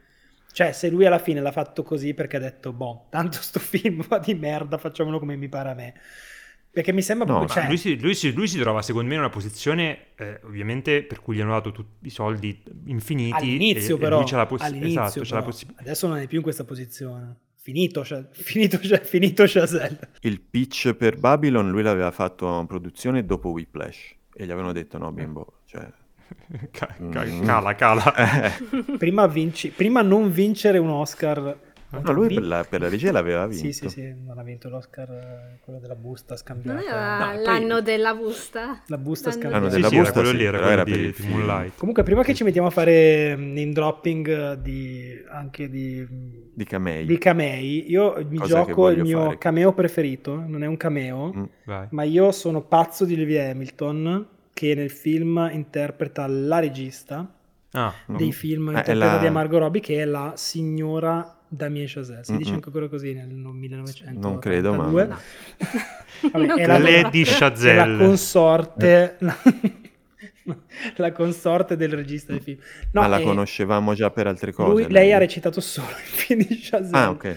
Cioè, 0.53 0.73
se 0.73 0.89
lui 0.89 1.05
alla 1.05 1.19
fine 1.19 1.41
l'ha 1.41 1.53
fatto 1.53 1.83
così 1.83 2.15
perché 2.15 2.39
ha 2.39 2.41
detto, 2.41 2.73
boh, 2.73 3.09
tanto 3.11 3.39
sto 3.43 3.59
film 3.61 4.03
va 4.09 4.19
di 4.19 4.35
merda, 4.35 4.79
facciamolo 4.79 5.19
come 5.19 5.37
mi 5.37 5.49
pare 5.49 5.69
a 5.71 5.75
me. 5.75 5.95
Perché 6.73 6.93
mi 6.93 7.03
sembra 7.03 7.27
no, 7.27 7.39
proprio... 7.39 7.61
Cioè... 7.61 7.69
Lui, 7.69 7.77
si, 7.77 8.01
lui, 8.01 8.15
si, 8.15 8.33
lui, 8.33 8.47
si, 8.47 8.59
trova 8.59 8.81
secondo 8.81 9.09
me 9.09 9.15
in 9.15 9.21
una 9.21 9.29
posizione, 9.29 10.15
eh, 10.17 10.41
ovviamente, 10.45 11.03
per 11.03 11.21
cui 11.21 11.35
gli 11.35 11.41
hanno 11.41 11.53
dato 11.53 11.73
tutti 11.73 12.07
i 12.07 12.11
soldi 12.11 12.63
infiniti. 12.87 13.35
All'inizio 13.35 13.97
e, 13.97 13.99
però. 13.99 14.21
E 14.21 14.25
c'è 14.25 14.37
la, 14.37 14.47
poss- 14.47 14.63
all'inizio, 14.63 15.03
esatto, 15.03 15.21
c'è 15.23 15.35
la 15.35 15.43
possibilità. 15.43 15.83
Adesso 15.83 16.07
non 16.07 16.19
è 16.19 16.27
più 16.29 16.37
in 16.37 16.43
questa 16.45 16.65
posizione. 16.65 17.37
Finito, 17.57 18.05
cioè, 18.05 18.25
finito, 18.31 18.79
cioè, 18.79 19.01
finito 19.03 19.45
Chazelle. 19.47 19.99
Il 20.21 20.41
pitch 20.41 20.95
per 20.95 21.19
Babylon 21.19 21.71
lui 21.71 21.83
l'aveva 21.83 22.13
fatto 22.13 22.61
in 22.61 22.67
produzione 22.67 23.25
dopo 23.25 23.49
Whiplash. 23.49 24.15
E 24.33 24.47
gli 24.47 24.51
avevano 24.51 24.73
detto 24.73 24.97
no 24.97 25.11
bimbo, 25.11 25.59
cioè 25.67 25.87
ca- 26.71 26.97
cala, 27.11 27.75
cala. 27.75 28.15
prima, 28.97 29.27
vinci- 29.27 29.71
prima 29.71 30.03
non 30.03 30.31
vincere 30.31 30.79
un 30.79 30.89
Oscar 30.89 31.59
No, 31.91 32.13
lui 32.13 32.33
per 32.33 32.43
la, 32.47 32.65
per 32.65 32.81
la 32.81 32.89
regia 32.89 33.11
l'aveva 33.11 33.47
vinto. 33.47 33.65
Sì, 33.65 33.73
sì, 33.73 33.89
sì, 33.89 34.15
non 34.25 34.39
ha 34.39 34.43
vinto 34.43 34.69
l'Oscar, 34.69 35.11
eh, 35.11 35.59
quello 35.65 35.81
della 35.81 35.97
busta 35.97 36.37
scambiata. 36.37 37.19
No, 37.19 37.33
poi- 37.33 37.43
l'anno 37.45 37.81
della 37.81 38.15
busta? 38.15 38.83
La 38.87 38.97
busta 38.99 39.31
L'anno 39.31 39.41
scambiata. 39.41 39.65
L'anno 39.67 39.69
Sì, 39.69 39.77
della 39.77 39.89
sì, 39.89 39.95
era 39.95 40.03
busta, 40.05 40.21
quello 40.21 40.29
sì, 40.31 40.37
lì, 40.37 40.45
era 40.45 40.59
quello 40.59 40.73
era 40.73 40.85
per 40.85 40.93
di, 40.95 41.01
il 41.01 41.15
di. 41.19 41.27
Moonlight. 41.29 41.79
Comunque, 41.79 42.03
prima 42.05 42.23
che 42.23 42.35
ci 42.35 42.45
mettiamo 42.45 42.69
a 42.69 42.71
fare 42.71 43.37
mm, 43.37 43.53
name 43.55 43.73
dropping 43.73 44.29
eh, 44.29 44.63
di, 44.63 45.25
anche 45.29 45.69
di, 45.69 46.07
Di 46.55 46.65
Camei. 46.65 47.07
di 47.07 47.19
camei, 47.19 47.91
io 47.91 48.15
mi 48.29 48.37
Cosa 48.37 48.65
gioco 48.65 48.89
il 48.91 49.01
mio 49.03 49.25
fare. 49.25 49.39
cameo 49.39 49.73
preferito. 49.73 50.35
Non 50.47 50.63
è 50.63 50.67
un 50.67 50.77
cameo, 50.77 51.33
Mm. 51.35 51.45
Ma 51.91 52.03
io 52.05 52.33
sono 52.33 52.63
pazzo 52.63 53.05
di 53.05 53.15
Olivia 53.15 53.49
Hamilton, 53.51 54.27
che 54.53 54.75
nel 54.75 54.91
film 54.91 55.49
interpreta 55.53 56.27
la 56.27 56.59
regista 56.59 57.33
Ah, 57.73 57.95
dei 58.07 58.33
film 58.33 58.69
Eh, 58.69 58.79
interpretati 58.79 58.99
la- 58.99 59.17
da 59.19 59.31
Margot 59.31 59.61
Robbie, 59.61 59.81
che 59.81 60.01
è 60.03 60.05
la 60.05 60.33
signora 60.37 61.37
Damien 61.53 61.87
Chazelle. 61.89 62.25
Si 62.25 62.37
dice 62.37 62.51
Mm-mm. 62.53 62.61
ancora 62.65 62.89
così 62.89 63.13
nel 63.13 63.29
1900. 63.29 64.19
Non 64.21 64.39
credo, 64.39 64.73
ma-. 64.75 64.85
Vabbè, 64.87 65.15
Non 66.33 66.59
è 66.59 66.67
la- 66.67 66.77
credo. 66.77 66.79
Lady 66.79 67.23
è 67.23 67.31
la 67.31 67.37
Chazelle. 67.37 67.97
consorte 67.99 69.17
la, 69.19 69.37
la 70.97 71.13
consorte 71.13 71.77
del 71.77 71.93
regista 71.95 72.33
dei 72.33 72.41
film 72.41 72.59
no, 72.93 73.01
ah, 73.03 73.07
la 73.07 73.19
eh, 73.19 73.23
conoscevamo 73.25 73.95
già 73.95 74.11
per 74.11 74.27
altre 74.27 74.53
cose. 74.53 74.71
lui- 74.71 74.91
lei 74.91 75.13
ha 75.13 75.19
recitato 75.19 75.61
solo 75.61 75.89
in 75.89 75.95
film 76.05 76.47
di 76.47 76.59
Chazelle 76.61 76.97
Ah, 76.97 77.11
ok. 77.11 77.37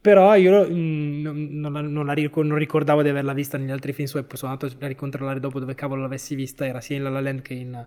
però 0.00 0.34
io 0.36 0.68
mm, 0.68 1.20
non, 1.22 1.48
non 1.52 1.72
la- 1.72 1.80
non 1.80 2.06
la 2.06 2.12
ric- 2.12 2.36
non 2.36 2.56
ricordavo 2.58 3.02
di 3.02 3.08
averla 3.08 3.32
vista 3.32 3.56
negli 3.58 3.70
altri 3.70 3.92
film 3.92 4.06
suoi 4.08 4.24
sono 4.34 4.52
andato 4.52 4.74
a 4.78 4.86
ricontrollare 4.86 5.40
dopo 5.40 5.58
dove 5.58 5.74
cavolo 5.74 6.02
l'avessi 6.02 6.34
vista 6.34 6.66
era 6.66 6.80
sia 6.80 6.96
in 6.96 7.02
La 7.04 7.10
La 7.10 7.20
Land 7.20 7.42
che 7.42 7.54
in, 7.54 7.86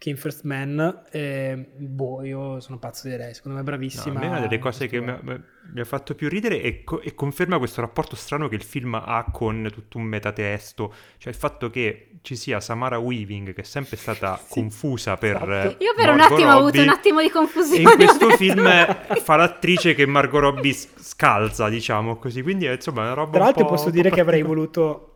che 0.00 0.08
in 0.08 0.16
First 0.16 0.44
Man 0.44 1.04
e, 1.10 1.72
boh 1.76 2.22
io 2.24 2.58
sono 2.60 2.78
pazzo 2.78 3.06
di 3.06 3.16
lei 3.16 3.34
secondo 3.34 3.58
me 3.58 3.62
è 3.62 3.66
No, 3.66 3.70
bravissima 3.70 4.18
a 4.20 4.24
me 4.24 4.28
una 4.28 4.40
delle 4.40 4.58
cose 4.58 4.86
che 4.86 4.98
mi 5.00 5.10
ha, 5.10 5.20
mi 5.22 5.80
ha 5.80 5.84
fatto 5.84 6.14
più 6.14 6.28
ridere 6.28 6.62
e, 6.62 6.84
co- 6.84 7.00
e 7.02 7.14
conferma 7.14 7.58
questo 7.58 7.80
rapporto 7.82 8.16
strano 8.16 8.48
che 8.48 8.54
il 8.54 8.62
film 8.62 8.94
ha 8.94 9.28
con 9.30 9.68
tutto 9.72 9.98
un 9.98 10.04
metatesto, 10.04 10.94
cioè 11.18 11.32
il 11.32 11.38
fatto 11.38 11.68
che 11.70 12.18
ci 12.22 12.34
sia 12.36 12.60
Samara 12.60 12.98
Weaving 12.98 13.52
che 13.52 13.60
è 13.60 13.64
sempre 13.64 13.96
stata 13.96 14.46
Sì, 14.46 14.46
confusa 14.48 15.16
per 15.18 15.36
esatto. 15.36 15.50
eh, 15.50 15.76
Io 15.84 15.94
per 15.94 16.10
un 16.10 16.18
Margot 16.18 16.20
attimo 16.20 16.52
ho 16.52 16.56
avuto 16.56 16.80
Robbie, 16.80 16.82
un 16.82 16.88
attimo 16.88 17.20
di 17.20 17.28
e 17.28 17.30
confusione. 17.30 17.82
in 17.82 17.94
questo 17.94 18.30
film 18.30 18.64
fa 19.22 19.36
l'attrice 19.36 19.94
che 19.94 20.06
Margot 20.06 20.40
Robbie 20.40 20.72
scalza, 20.74 21.68
diciamo 21.68 22.16
così, 22.16 22.42
quindi 22.42 22.66
è, 22.66 22.72
insomma 22.72 23.02
è 23.02 23.04
una 23.06 23.14
roba 23.14 23.30
Tra 23.30 23.40
un 23.40 23.44
l'altro 23.44 23.64
po'- 23.64 23.66
posso 23.66 23.90
un 23.90 23.94
po' 23.94 23.96
dire 23.96 24.10
che 24.10 24.20
avrei 24.20 24.42
voluto... 24.42 25.06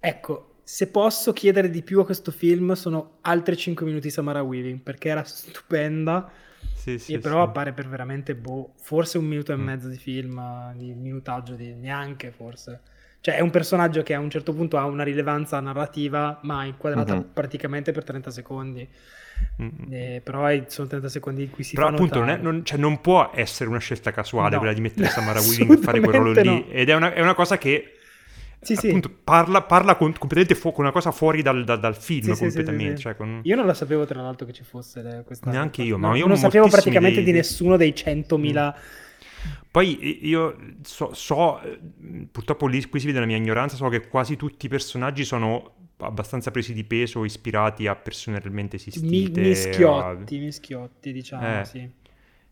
Ecco, 0.00 0.45
se 0.68 0.88
posso 0.88 1.32
chiedere 1.32 1.70
di 1.70 1.82
più 1.82 2.00
a 2.00 2.04
questo 2.04 2.32
film 2.32 2.72
sono 2.72 3.18
altri 3.20 3.56
5 3.56 3.86
minuti 3.86 4.08
di 4.08 4.12
Samara 4.12 4.42
Weaving, 4.42 4.80
perché 4.80 5.08
era 5.10 5.22
stupenda, 5.22 6.28
Sì, 6.74 6.98
sì, 6.98 7.12
e 7.14 7.18
però 7.20 7.42
sì. 7.42 7.48
appare 7.48 7.72
per 7.72 7.88
veramente, 7.88 8.34
boh, 8.34 8.72
forse 8.76 9.16
un 9.18 9.26
minuto 9.26 9.52
e 9.52 9.56
Mm. 9.56 9.62
mezzo 9.62 9.88
di 9.88 9.96
film, 9.96 10.72
di 10.74 10.92
minutaggio, 10.94 11.54
di 11.54 11.72
neanche 11.74 12.32
forse. 12.32 12.80
Cioè 13.20 13.36
è 13.36 13.40
un 13.40 13.50
personaggio 13.50 14.02
che 14.02 14.14
a 14.14 14.18
un 14.20 14.30
certo 14.30 14.52
punto 14.54 14.76
ha 14.76 14.84
una 14.86 15.02
rilevanza 15.04 15.58
narrativa, 15.60 16.40
ma 16.42 16.64
inquadrata 16.64 17.14
Mhm. 17.14 17.30
praticamente 17.32 17.92
per 17.92 18.02
30 18.04 18.30
secondi. 18.30 18.88
Eh, 19.90 20.20
però 20.24 20.48
sono 20.66 20.88
30 20.88 21.08
secondi 21.08 21.42
in 21.44 21.50
cui 21.50 21.62
si 21.64 21.74
Però 21.74 21.88
appunto 21.88 22.18
non, 22.20 22.28
è- 22.30 22.36
non- 22.38 22.64
cioè, 22.64 22.78
non 22.78 23.00
può 23.00 23.30
essere 23.34 23.68
una 23.68 23.78
scelta 23.78 24.10
casuale 24.10 24.50
No, 24.54 24.58
quella 24.58 24.72
di 24.74 24.80
mettere 24.80 25.08
Samara 25.08 25.40
Weaving 25.42 25.72
a 25.72 25.76
fare 25.78 26.00
quel 26.00 26.14
ruolo 26.14 26.32
lì. 26.32 26.42
no. 26.48 26.66
Ed 26.70 26.88
è 26.88 26.94
una, 26.94 27.12
è 27.12 27.20
una 27.20 27.34
cosa 27.34 27.58
che 27.58 27.92
Sì, 28.66 28.76
sì. 28.76 28.86
appunto 28.88 29.10
parla, 29.24 29.62
parla 29.62 29.94
con- 29.96 30.12
completamente 30.18 30.54
fu- 30.54 30.72
con 30.72 30.84
una 30.84 30.92
cosa 30.92 31.10
fuori 31.12 31.40
dal, 31.42 31.64
dal- 31.64 31.78
dal 31.80 31.96
film 31.96 32.32
Sì, 32.32 32.40
completamente. 32.40 33.00
cioè, 33.00 33.16
con- 33.16 33.40
Io 33.44 33.56
non 33.56 33.66
la 33.66 33.74
sapevo 33.74 34.04
tra 34.04 34.20
l'altro 34.20 34.44
che 34.46 34.52
ci 34.52 34.64
fosse 34.64 35.00
eh, 35.18 35.22
questa 35.24 35.50
Neanche 35.50 35.82
io, 35.82 35.96
no, 35.96 36.08
ma 36.08 36.16
io 36.16 36.26
non 36.26 36.36
sapevo 36.36 36.68
praticamente 36.68 37.16
dei- 37.16 37.24
di 37.24 37.32
nessuno 37.32 37.76
dei 37.76 37.94
100.000 37.94 38.76
Poi 39.70 40.04
i- 40.04 40.26
io 40.28 40.56
so, 40.82 41.12
so, 41.14 41.60
eh, 41.60 41.78
purtroppo 42.32 42.66
lì 42.66 42.84
qui 42.88 42.98
si 42.98 43.06
vede 43.06 43.20
la 43.20 43.26
mia 43.26 43.36
ignoranza, 43.36 43.76
so 43.76 43.88
che 43.88 44.08
quasi 44.08 44.36
tutti 44.36 44.66
i 44.66 44.68
personaggi 44.68 45.24
sono 45.24 45.74
abbastanza 45.98 46.50
presi 46.50 46.72
di 46.72 46.84
peso, 46.84 47.24
ispirati 47.24 47.86
a 47.86 47.94
persone 47.94 48.38
realmente 48.40 48.76
mi- 48.76 48.82
esistite. 48.88 49.40
mischiotti, 49.40 50.38
mischiotti, 50.38 51.12
diciamo, 51.12 51.60
Eh. 51.60 51.64
sì. 51.64 51.90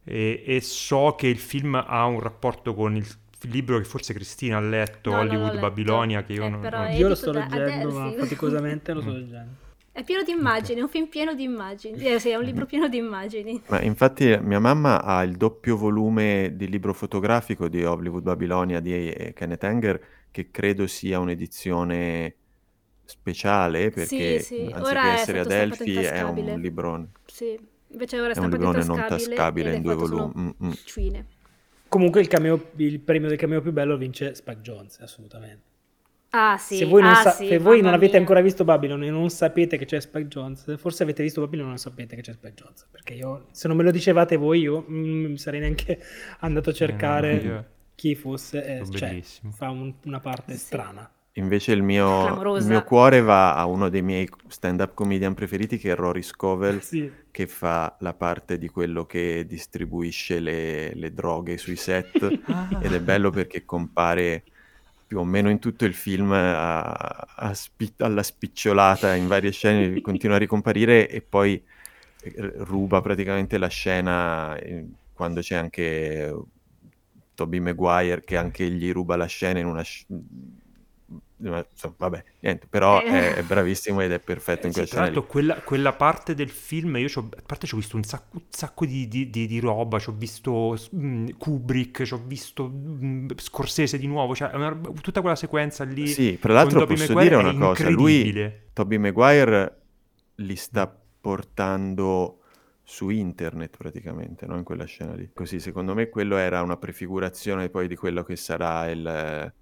E, 0.06 0.42
e 0.46 0.60
so 0.60 1.14
che 1.16 1.26
il 1.28 1.38
film 1.38 1.74
ha 1.74 2.04
un 2.04 2.20
rapporto 2.20 2.74
con 2.74 2.94
il 2.94 3.06
libro 3.48 3.78
che 3.78 3.84
forse 3.84 4.12
Cristina 4.14 4.56
ha 4.58 4.60
letto, 4.60 5.10
No, 5.10 5.18
Hollywood 5.18 5.54
letto. 5.54 5.60
Babilonia, 5.60 6.22
che 6.24 6.32
io 6.34 6.44
Eh, 6.44 6.48
non... 6.48 6.60
non- 6.60 6.90
Io 6.92 7.08
lo 7.08 7.14
sto 7.14 7.32
leggendo, 7.32 7.90
ma 7.90 8.10
sì. 8.10 8.16
faticosamente 8.18 8.92
lo 8.92 9.00
sto 9.02 9.10
leggendo. 9.12 9.62
È 9.92 10.02
pieno 10.02 10.22
di 10.24 10.32
immagini, 10.32 10.80
è 10.80 10.82
un 10.82 10.88
film 10.88 11.06
pieno 11.08 11.34
di 11.34 11.44
immagini. 11.44 11.98
Eh, 12.02 12.18
sì, 12.18 12.30
è 12.30 12.34
un 12.36 12.42
libro 12.44 12.66
pieno 12.66 12.88
di 12.88 12.96
immagini. 12.96 13.62
Ma 13.68 13.80
infatti 13.80 14.36
mia 14.42 14.58
mamma 14.58 15.02
ha 15.02 15.22
il 15.22 15.36
doppio 15.36 15.76
volume 15.76 16.52
di 16.56 16.68
libro 16.68 16.92
fotografico 16.92 17.68
di 17.68 17.84
Hollywood 17.84 18.22
Babilonia 18.24 18.80
di 18.80 19.32
Kenneth 19.34 19.64
Anger, 19.64 20.04
che 20.30 20.50
credo 20.50 20.86
sia 20.88 21.20
un'edizione 21.20 22.34
speciale, 23.04 23.90
perché 23.90 24.40
sì, 24.40 24.68
anziché 24.72 24.80
ora 24.80 25.02
è 25.02 25.12
essere 25.12 25.44
stampato 25.44 25.82
Elfi 25.84 25.94
è 26.02 26.22
un 26.22 26.60
librone, 26.60 27.08
Sì, 27.26 27.58
invece 27.88 28.20
ora 28.20 28.32
è 28.32 28.34
è 28.34 28.38
un 28.38 28.50
librone 28.50 28.82
non 28.84 29.04
tascabile 29.06 29.74
in 29.74 29.82
due 29.82 29.94
volumi. 29.94 30.32
Mm, 30.38 30.48
mm. 30.64 30.70
Ciuine. 30.84 31.26
Comunque 31.94 32.20
il, 32.20 32.26
cameo- 32.26 32.70
il 32.74 32.98
premio 32.98 33.28
del 33.28 33.38
cameo 33.38 33.60
più 33.60 33.70
bello 33.70 33.96
vince 33.96 34.34
Spike 34.34 34.62
Jones, 34.62 34.98
assolutamente. 34.98 35.62
Ah 36.30 36.58
sì, 36.58 36.78
se 36.78 36.86
voi, 36.86 37.02
non, 37.02 37.12
ah, 37.12 37.14
sa- 37.14 37.30
sì, 37.30 37.46
se 37.46 37.58
voi 37.58 37.80
non 37.80 37.92
avete 37.92 38.12
mia. 38.14 38.18
ancora 38.22 38.40
visto 38.40 38.64
Babylon 38.64 39.04
e 39.04 39.10
non 39.10 39.30
sapete 39.30 39.76
che 39.78 39.84
c'è 39.84 40.00
Spike 40.00 40.26
Jones, 40.26 40.76
forse 40.76 41.04
avete 41.04 41.22
visto 41.22 41.40
Babylon 41.40 41.66
e 41.66 41.68
non 41.68 41.78
sapete 41.78 42.16
che 42.16 42.22
c'è 42.22 42.32
Spike 42.32 42.54
Jones. 42.54 42.88
Perché 42.90 43.14
io, 43.14 43.46
se 43.52 43.68
non 43.68 43.76
me 43.76 43.84
lo 43.84 43.92
dicevate 43.92 44.34
voi, 44.34 44.58
io 44.62 44.84
mm, 44.90 45.24
mi 45.26 45.38
sarei 45.38 45.60
neanche 45.60 46.00
andato 46.40 46.70
a 46.70 46.72
cercare 46.72 47.40
Eh, 47.40 47.64
chi 47.94 48.16
fosse. 48.16 48.80
eh, 48.80 48.90
cioè, 48.90 49.20
fa 49.52 49.70
un- 49.70 49.94
una 50.06 50.18
parte 50.18 50.54
Sì. 50.54 50.58
strana. 50.58 51.08
Invece 51.36 51.72
il 51.72 51.82
mio, 51.82 52.56
il 52.56 52.64
mio 52.64 52.84
cuore 52.84 53.20
va 53.20 53.56
a 53.56 53.66
uno 53.66 53.88
dei 53.88 54.02
miei 54.02 54.28
stand-up 54.46 54.94
comedian 54.94 55.34
preferiti, 55.34 55.78
che 55.78 55.90
è 55.90 55.94
Rory 55.96 56.22
Scovel, 56.22 56.80
Sì. 56.80 57.10
che 57.30 57.48
fa 57.48 57.96
la 58.00 58.14
parte 58.14 58.56
di 58.56 58.68
quello 58.68 59.04
che 59.04 59.44
distribuisce 59.44 60.38
le, 60.38 60.94
le 60.94 61.12
droghe 61.12 61.58
sui 61.58 61.74
set. 61.74 62.22
Ed 62.80 62.92
è 62.92 63.00
bello 63.00 63.30
perché 63.30 63.64
compare 63.64 64.44
più 65.06 65.18
o 65.18 65.24
meno 65.24 65.50
in 65.50 65.58
tutto 65.58 65.84
il 65.84 65.94
film 65.94 66.30
a- 66.30 66.92
a 66.92 67.52
spi- 67.52 67.94
alla 67.98 68.22
spicciolata 68.22 69.14
in 69.16 69.26
varie 69.26 69.50
scene, 69.50 70.00
continua 70.00 70.36
a 70.36 70.38
ricomparire 70.38 71.08
e 71.08 71.20
poi 71.20 71.60
eh, 72.22 72.52
ruba 72.58 73.00
praticamente 73.00 73.58
la 73.58 73.66
scena 73.68 74.56
eh, 74.56 74.86
quando 75.12 75.40
c'è 75.40 75.56
anche 75.56 76.32
Toby 77.34 77.58
Maguire 77.58 78.22
che 78.24 78.36
anche 78.36 78.70
gli 78.70 78.92
ruba 78.92 79.16
la 79.16 79.26
scena 79.26 79.58
in 79.58 79.66
una... 79.66 79.82
sc- 79.82 80.06
insomma, 81.38 81.94
vabbè, 81.98 82.24
niente, 82.40 82.66
però 82.68 83.00
Eh. 83.02 83.10
è, 83.10 83.34
è 83.34 83.42
bravissimo 83.42 84.00
ed 84.00 84.12
è 84.12 84.20
perfetto 84.20 84.66
in 84.66 84.72
Sì, 84.72 84.72
quella 84.72 84.88
tra 84.88 85.02
l'altro 85.02 85.26
quella, 85.26 85.54
quella 85.62 85.92
parte 85.92 86.34
del 86.34 86.48
film, 86.48 86.96
io 86.96 87.08
c'ho, 87.08 87.28
a 87.36 87.42
parte 87.44 87.66
ci 87.66 87.74
ho 87.74 87.76
visto 87.76 87.96
un 87.96 88.02
sacco, 88.02 88.36
un 88.38 88.42
sacco 88.48 88.86
di, 88.86 89.06
di- 89.08 89.28
di- 89.30 89.46
di 89.46 89.60
roba, 89.60 89.98
ci 89.98 90.08
ho 90.08 90.12
visto 90.12 90.76
mm, 90.96 91.28
Kubrick, 91.38 92.02
ci 92.04 92.14
ho 92.14 92.22
visto 92.24 92.68
mm, 92.72 93.28
Scorsese 93.36 93.98
di 93.98 94.06
nuovo, 94.06 94.34
cioè 94.34 94.50
una 94.54 94.74
tutta 95.00 95.20
quella 95.20 95.36
sequenza 95.36 95.84
lì 95.84 96.12
Sì, 96.12 96.38
tra 96.38 96.52
l'altro 96.52 96.84
posso 96.84 97.14
Maguire 97.14 97.36
dire 97.36 97.36
una 97.36 97.54
cosa, 97.54 97.88
lui. 97.88 98.32
Tobey 98.72 98.98
Maguire 98.98 99.80
li 100.36 100.56
sta 100.56 100.86
portando 101.20 102.40
su 102.82 103.08
internet 103.08 103.76
praticamente, 103.76 104.46
no? 104.46 104.56
In 104.56 104.64
quella 104.64 104.84
scena 104.84 105.14
lì. 105.14 105.30
Così, 105.32 105.60
secondo 105.60 105.94
me 105.94 106.08
quello 106.10 106.36
era 106.36 106.60
una 106.62 106.76
prefigurazione 106.76 107.70
poi 107.70 107.88
di 107.88 107.96
quello 107.96 108.22
che 108.22 108.36
sarà 108.36 108.90
il, 108.90 109.52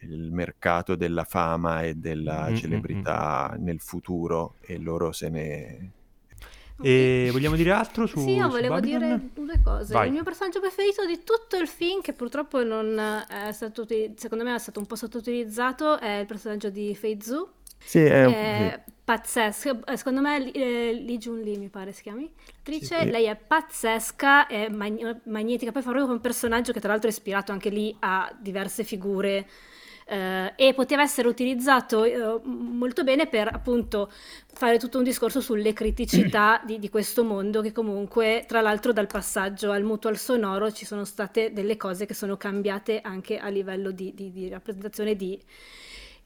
il 0.00 0.30
mercato 0.32 0.94
della 0.96 1.24
fama 1.24 1.82
e 1.82 1.94
della 1.94 2.48
Mm, 2.48 2.52
mm, 2.52 2.56
celebrità 2.56 3.54
nel 3.58 3.80
futuro 3.80 4.54
e 4.60 4.78
loro 4.78 5.12
se 5.12 5.28
ne... 5.28 5.90
E 6.82 7.28
vogliamo 7.30 7.54
dire 7.54 7.70
altro 7.70 8.06
su 8.06 8.18
Sì, 8.18 8.32
io 8.32 8.48
volevo 8.48 8.80
dire 8.80 9.20
due 9.32 9.60
cose. 9.62 9.92
Vai. 9.92 10.08
Il 10.08 10.12
mio 10.12 10.24
personaggio 10.24 10.58
preferito 10.58 11.06
di 11.06 11.22
tutto 11.22 11.56
il 11.56 11.68
film, 11.68 12.00
che 12.00 12.12
purtroppo 12.14 12.64
non 12.64 12.98
è 13.28 13.52
stato, 13.52 13.86
secondo 14.16 14.42
me 14.42 14.54
è 14.54 14.58
stato 14.58 14.80
un 14.80 14.86
po' 14.86 14.96
sottoutilizzato, 14.96 16.00
è 16.00 16.18
il 16.18 16.26
personaggio 16.26 16.70
di 16.70 16.94
Fei 16.96 17.20
Zhu. 17.22 17.48
Sì, 17.78 17.98
è, 18.00 18.24
È 18.24 18.82
pazzesco. 19.04 19.86
Eh, 19.86 19.96
Secondo 19.96 20.20
me 20.20 20.50
eh, 20.50 20.92
Lee 20.94 21.18
Jun 21.18 21.40
Lee 21.40 21.58
mi 21.58 21.68
pare 21.68 21.92
si 21.92 22.02
chiami. 22.02 22.32
L'attrice, 22.46 23.00
Sì. 23.00 23.10
lei 23.10 23.24
è 23.26 23.36
pazzesca, 23.36 24.46
è 24.46 24.68
mag- 24.68 25.20
magnetica. 25.26 25.70
Poi 25.70 25.82
fa 25.82 25.90
proprio 25.90 26.12
un 26.12 26.20
personaggio 26.20 26.72
che 26.72 26.80
tra 26.80 26.88
l'altro 26.88 27.08
è 27.08 27.12
ispirato 27.12 27.52
anche 27.52 27.68
lì 27.68 27.94
a 28.00 28.34
diverse 28.40 28.82
figure. 28.82 29.46
Eh, 30.06 30.52
e 30.56 30.74
poteva 30.74 31.02
essere 31.02 31.28
utilizzato 31.28 32.04
eh, 32.04 32.40
molto 32.44 33.04
bene 33.04 33.26
per 33.26 33.48
appunto 33.52 34.10
fare 34.52 34.78
tutto 34.78 34.98
un 34.98 35.04
discorso 35.04 35.40
sulle 35.40 35.72
criticità 35.72 36.60
di, 36.66 36.78
di 36.78 36.88
questo 36.88 37.24
mondo 37.24 37.60
che 37.60 37.72
comunque 37.72 38.44
tra 38.46 38.60
l'altro 38.60 38.92
dal 38.92 39.06
passaggio 39.06 39.70
al 39.70 39.82
mutuo 39.82 40.10
al 40.10 40.18
sonoro 40.18 40.70
ci 40.72 40.84
sono 40.84 41.04
state 41.04 41.52
delle 41.52 41.76
cose 41.76 42.06
che 42.06 42.14
sono 42.14 42.36
cambiate 42.36 43.00
anche 43.00 43.38
a 43.38 43.48
livello 43.48 43.90
di, 43.90 44.12
di- 44.14 44.30
di 44.30 44.48
rappresentazione 44.48 45.16
di 45.16 45.40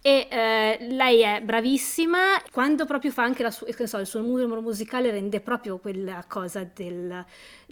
E 0.01 0.29
eh, 0.31 0.87
lei 0.91 1.23
è 1.23 1.41
bravissima, 1.43 2.41
quando 2.53 2.87
proprio 2.87 3.11
fa 3.11 3.25
anche 3.25 3.51
su- 3.51 3.67
so, 3.85 3.99
il 3.99 4.07
suo 4.07 4.21
numero 4.21 4.61
musicale 4.61 5.11
rende 5.11 5.41
proprio 5.41 5.79
quella 5.79 6.25
cosa 6.29 6.63
del 6.73 7.25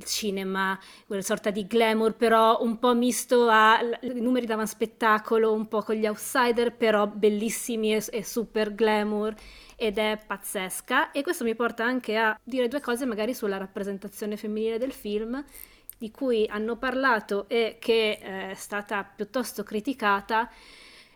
cinema, 0.05 0.79
quella 1.07 1.23
sorta 1.23 1.51
di 1.51 1.67
glamour, 1.69 2.15
però 2.17 2.59
un 2.63 2.79
po' 2.81 2.95
misto 2.95 3.49
a 3.49 3.79
i 4.01 4.21
numeri 4.21 4.45
da 4.45 4.67
spettacolo, 4.67 5.53
un 5.53 5.69
po' 5.69 5.83
con 5.83 5.95
gli 5.95 6.07
outsider, 6.07 6.75
però 6.75 7.07
bellissimi 7.07 7.95
e, 7.95 8.05
e 8.11 8.25
super 8.25 8.75
glamour 8.75 9.33
ed 9.77 9.97
è 9.97 10.19
pazzesca. 10.27 11.13
E 11.13 11.23
questo 11.23 11.45
mi 11.45 11.55
porta 11.55 11.85
anche 11.85 12.17
a 12.17 12.39
dire 12.43 12.67
due 12.67 12.81
cose 12.81 13.07
magari 13.07 13.35
sulla 13.35 13.57
rappresentazione 13.57 14.37
femminile 14.37 14.79
del 14.79 14.93
film 14.93 15.43
di 15.97 16.11
cui 16.11 16.47
hanno 16.49 16.77
parlato 16.77 17.49
e 17.49 17.77
che 17.81 18.19
è 18.19 18.53
stata 18.55 19.03
piuttosto 19.05 19.63
criticata 19.63 20.51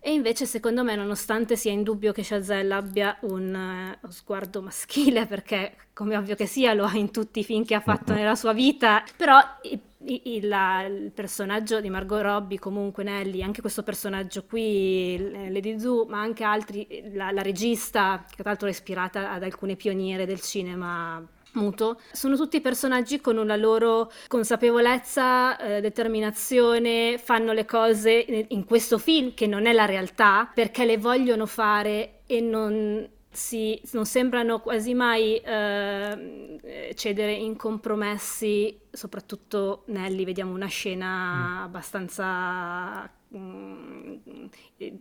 e 0.03 0.13
invece 0.13 0.47
secondo 0.47 0.83
me, 0.83 0.97
nonostante 0.97 1.57
sia 1.57 1.73
indubbio 1.73 2.13
che 2.13 2.23
Chazelle 2.25 2.73
abbia 2.73 3.19
un 3.23 3.97
uh, 4.01 4.11
sguardo 4.11 4.63
maschile, 4.63 5.27
perché 5.27 5.77
come 5.93 6.17
ovvio 6.17 6.35
che 6.35 6.47
sia 6.47 6.73
lo 6.73 6.85
ha 6.85 6.97
in 6.97 7.11
tutti 7.11 7.41
i 7.41 7.45
film 7.45 7.65
che 7.67 7.75
ha 7.75 7.81
fatto 7.81 8.15
nella 8.15 8.35
sua 8.35 8.55
vita, 8.55 9.05
però 9.15 9.39
il, 9.63 9.79
il, 10.25 10.49
la, 10.49 10.85
il 10.85 11.11
personaggio 11.13 11.83
di 11.83 11.91
Margot 11.91 12.23
Robbie, 12.23 12.59
comunque 12.59 13.05
Nelly, 13.05 13.43
anche 13.43 13.61
questo 13.61 13.83
personaggio 13.83 14.45
qui, 14.45 15.19
Lady 15.51 15.79
Zoo, 15.79 16.07
ma 16.07 16.21
anche 16.21 16.45
altri, 16.45 17.11
la, 17.13 17.31
la 17.31 17.43
regista, 17.43 18.25
che 18.27 18.37
tra 18.37 18.51
l'altro 18.51 18.69
è 18.69 18.71
ispirata 18.71 19.31
ad 19.33 19.43
alcune 19.43 19.77
pioniere 19.77 20.25
del 20.25 20.41
cinema 20.41 21.23
muto. 21.53 22.01
Sono 22.13 22.37
tutti 22.37 22.61
personaggi 22.61 23.21
con 23.21 23.37
una 23.37 23.57
loro 23.57 24.11
consapevolezza, 24.29 25.59
eh, 25.59 25.81
determinazione, 25.81 27.19
fanno 27.19 27.53
le 27.53 27.65
cose 27.65 28.13
in, 28.13 28.45
in 28.49 28.65
questo 28.65 28.99
film 28.99 29.35
che 29.35 29.47
non 29.47 29.67
è 29.67 29.73
la 29.73 29.85
realtà 29.85 30.51
perché 30.53 30.85
le 30.85 30.99
vogliono 30.99 31.47
fare 31.47 32.21
e 32.27 32.41
non 32.41 33.09
si, 33.31 33.81
non 33.93 34.07
sembrano 34.07 34.61
quasi 34.61 34.93
mai 34.93 35.37
eh, 35.37 36.93
cedere 36.95 37.33
in 37.33 37.57
compromessi, 37.57 38.81
soprattutto 38.91 39.85
Nelly, 39.87 40.25
vediamo 40.25 40.53
una 40.53 40.67
scena 40.67 41.59
mm. 41.59 41.63
abbastanza... 41.63 43.11
Mm, 43.37 44.17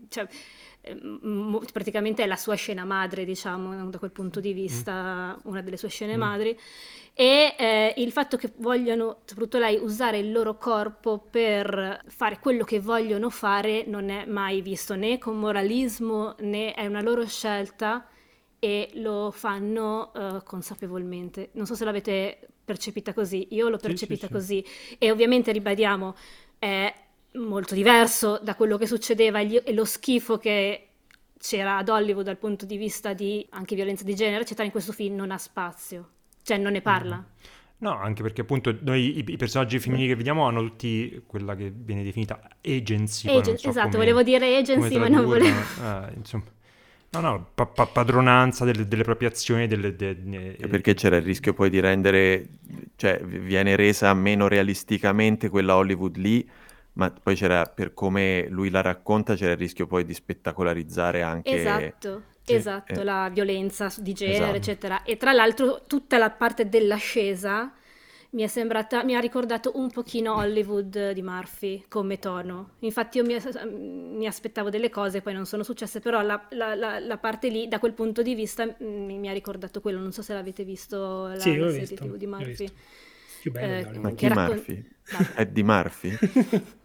cioè, 0.10 0.28
praticamente 1.72 2.24
è 2.24 2.28
la 2.28 2.36
sua 2.36 2.56
scena 2.56 2.86
madre, 2.86 3.26
diciamo, 3.26 3.90
da 3.90 3.98
quel 3.98 4.12
punto 4.12 4.40
di 4.40 4.54
vista, 4.54 5.36
mm. 5.36 5.40
una 5.50 5.62
delle 5.62 5.78
sue 5.78 5.90
scene 5.90 6.16
mm. 6.16 6.20
madri. 6.20 6.58
E 7.14 7.56
eh, 7.58 7.94
il 7.98 8.12
fatto 8.12 8.38
che 8.38 8.54
vogliono, 8.58 9.20
soprattutto 9.26 9.60
lei, 9.60 9.78
usare 9.78 10.20
il 10.20 10.32
loro 10.32 10.58
corpo 10.58 11.18
per 11.20 12.02
fare 12.08 12.40
quello 12.40 12.64
che 12.64 12.80
vogliono 12.80 13.30
fare 13.30 13.84
non 13.86 14.10
è 14.10 14.26
mai 14.26 14.62
visto 14.62 14.96
né 14.96 15.18
con 15.18 15.38
moralismo 15.38 16.36
né 16.40 16.74
è 16.74 16.86
una 16.86 17.02
loro 17.02 17.26
scelta 17.28 18.08
e 18.58 18.92
lo 18.96 19.32
fanno 19.32 20.12
uh, 20.14 20.44
consapevolmente. 20.44 21.50
Non 21.54 21.66
so 21.66 21.76
se 21.76 21.84
l'avete 21.84 22.40
percepita 22.64 23.14
così, 23.14 23.48
io 23.52 23.68
l'ho 23.68 23.78
percepita 23.78 24.28
sì, 24.28 24.28
sì, 24.28 24.32
così 24.32 24.64
sì. 24.66 24.96
e 25.00 25.12
ovviamente 25.12 25.52
ribadiamo, 25.52 26.16
è 26.58 26.94
molto 27.34 27.74
diverso 27.74 28.40
da 28.42 28.56
quello 28.56 28.78
che 28.78 28.88
succedeva 28.88 29.40
e 29.40 29.74
lo 29.74 29.86
schifo 29.86 30.38
che 30.38 30.88
c'era 31.40 31.78
ad 31.78 31.90
Hollywood 31.90 32.26
dal 32.26 32.38
punto 32.38 32.66
di 32.66 32.78
vista 32.78 33.14
di 33.14 33.46
anche 33.52 33.76
violenza 33.76 34.04
di 34.04 34.16
genere, 34.16 34.42
eccetera, 34.42 34.66
in 34.66 34.72
questo 34.72 34.92
film 34.92 35.16
non 35.16 35.32
ha 35.32 35.38
spazio, 35.38 36.10
cioè 36.44 36.58
non 36.58 36.74
ne 36.74 36.82
parla. 36.82 37.18
Mm. 37.18 37.58
No, 37.82 37.98
anche 37.98 38.22
perché 38.24 38.42
appunto 38.42 38.76
noi 38.82 39.20
i, 39.20 39.26
i, 39.26 39.38
personaggi 39.38 39.80
femminili 39.80 40.10
che 40.10 40.16
vediamo 40.16 40.46
hanno 40.46 40.62
tutti 40.62 41.24
quella 41.26 41.56
che 41.56 41.72
viene 41.74 42.04
definita 42.04 42.42
agency. 42.62 43.30
Agen- 43.30 43.58
so 43.58 43.70
esatto, 43.70 43.92
come, 43.92 44.00
volevo 44.00 44.22
dire 44.22 44.58
agency, 44.58 44.98
ma 44.98 45.08
non 45.08 45.26
volevo... 45.26 45.58
Eh, 45.58 46.14
insomma. 46.18 46.44
No, 47.12 47.22
no, 47.22 47.48
pa- 47.56 47.66
pa- 47.66 47.88
padronanza 47.88 48.66
delle, 48.66 48.86
delle, 48.86 49.04
proprie 49.04 49.30
azioni. 49.30 49.66
Delle, 49.66 49.96
de, 49.96 50.22
de, 50.22 50.56
de, 50.58 50.68
perché 50.68 50.94
c'era 50.94 51.16
il 51.16 51.24
rischio 51.24 51.54
poi 51.54 51.70
di 51.70 51.80
rendere, 51.80 52.48
cioè 52.98 53.20
viene 53.24 53.78
resa 53.78 54.14
meno 54.14 54.50
realisticamente 54.50 55.48
quella 55.48 55.76
Hollywood 55.78 56.18
lì, 56.18 56.48
ma 57.00 57.10
poi 57.12 57.34
c'era, 57.36 57.64
per 57.64 57.94
come 57.94 58.48
lui 58.50 58.70
la 58.70 58.82
racconta, 58.82 59.36
c'era 59.36 59.54
il 59.54 59.58
rischio 59.58 59.88
poi 59.88 60.04
di 60.04 60.14
spettacolarizzare 60.14 61.22
anche... 61.22 61.50
Esatto, 61.50 62.24
sì, 62.42 62.56
esatto, 62.56 63.00
eh. 63.00 63.04
la 63.06 63.30
violenza 63.32 63.90
di 64.00 64.12
genere, 64.12 64.38
esatto. 64.38 64.56
eccetera. 64.58 65.04
E 65.04 65.16
tra 65.16 65.32
l'altro 65.32 65.84
tutta 65.88 66.18
la 66.18 66.30
parte 66.30 66.68
dell'ascesa 66.68 67.72
mi 68.32 68.44
è 68.44 68.48
sembrata, 68.48 69.06
mi 69.06 69.16
ha 69.16 69.20
ricordato 69.20 69.72
un 69.76 69.90
pochino 69.90 70.36
Hollywood 70.36 71.12
di 71.12 71.22
Murphy 71.22 71.86
come 71.88 72.20
tono. 72.20 72.72
Infatti 72.80 73.18
io 73.18 73.24
mi, 73.24 73.38
mi 74.18 74.28
aspettavo 74.28 74.70
delle 74.70 74.90
cose, 74.90 75.22
poi 75.22 75.34
non 75.34 75.46
sono 75.46 75.64
successe, 75.64 76.02
però 76.02 76.22
la, 76.22 76.48
la, 76.50 76.76
la, 76.76 77.00
la 77.00 77.18
parte 77.18 77.48
lì, 77.48 77.70
da 77.70 77.80
quel 77.80 77.94
punto 77.94 78.22
di 78.22 78.36
vista, 78.36 78.66
mi, 78.80 79.18
mi, 79.18 79.30
ha 79.30 79.34
ricordato 79.34 79.80
quello. 79.80 80.00
Non 80.00 80.12
so 80.12 80.22
se 80.22 80.34
l'avete 80.34 80.66
visto, 80.66 81.28
la, 81.28 81.40
sì, 81.40 81.56
la 81.56 81.72
serie 81.72 81.96
TV 81.96 82.16
di 82.18 82.28
Murphy. 82.28 82.70
Più 83.40 83.52
bello, 83.52 83.90
eh, 83.90 84.00
Ma 84.00 84.12
chi 84.12 84.28
raccon- 84.28 84.46
Murphy? 84.48 84.90
È 85.34 85.46
di 85.46 85.64
Murphy? 85.64 86.18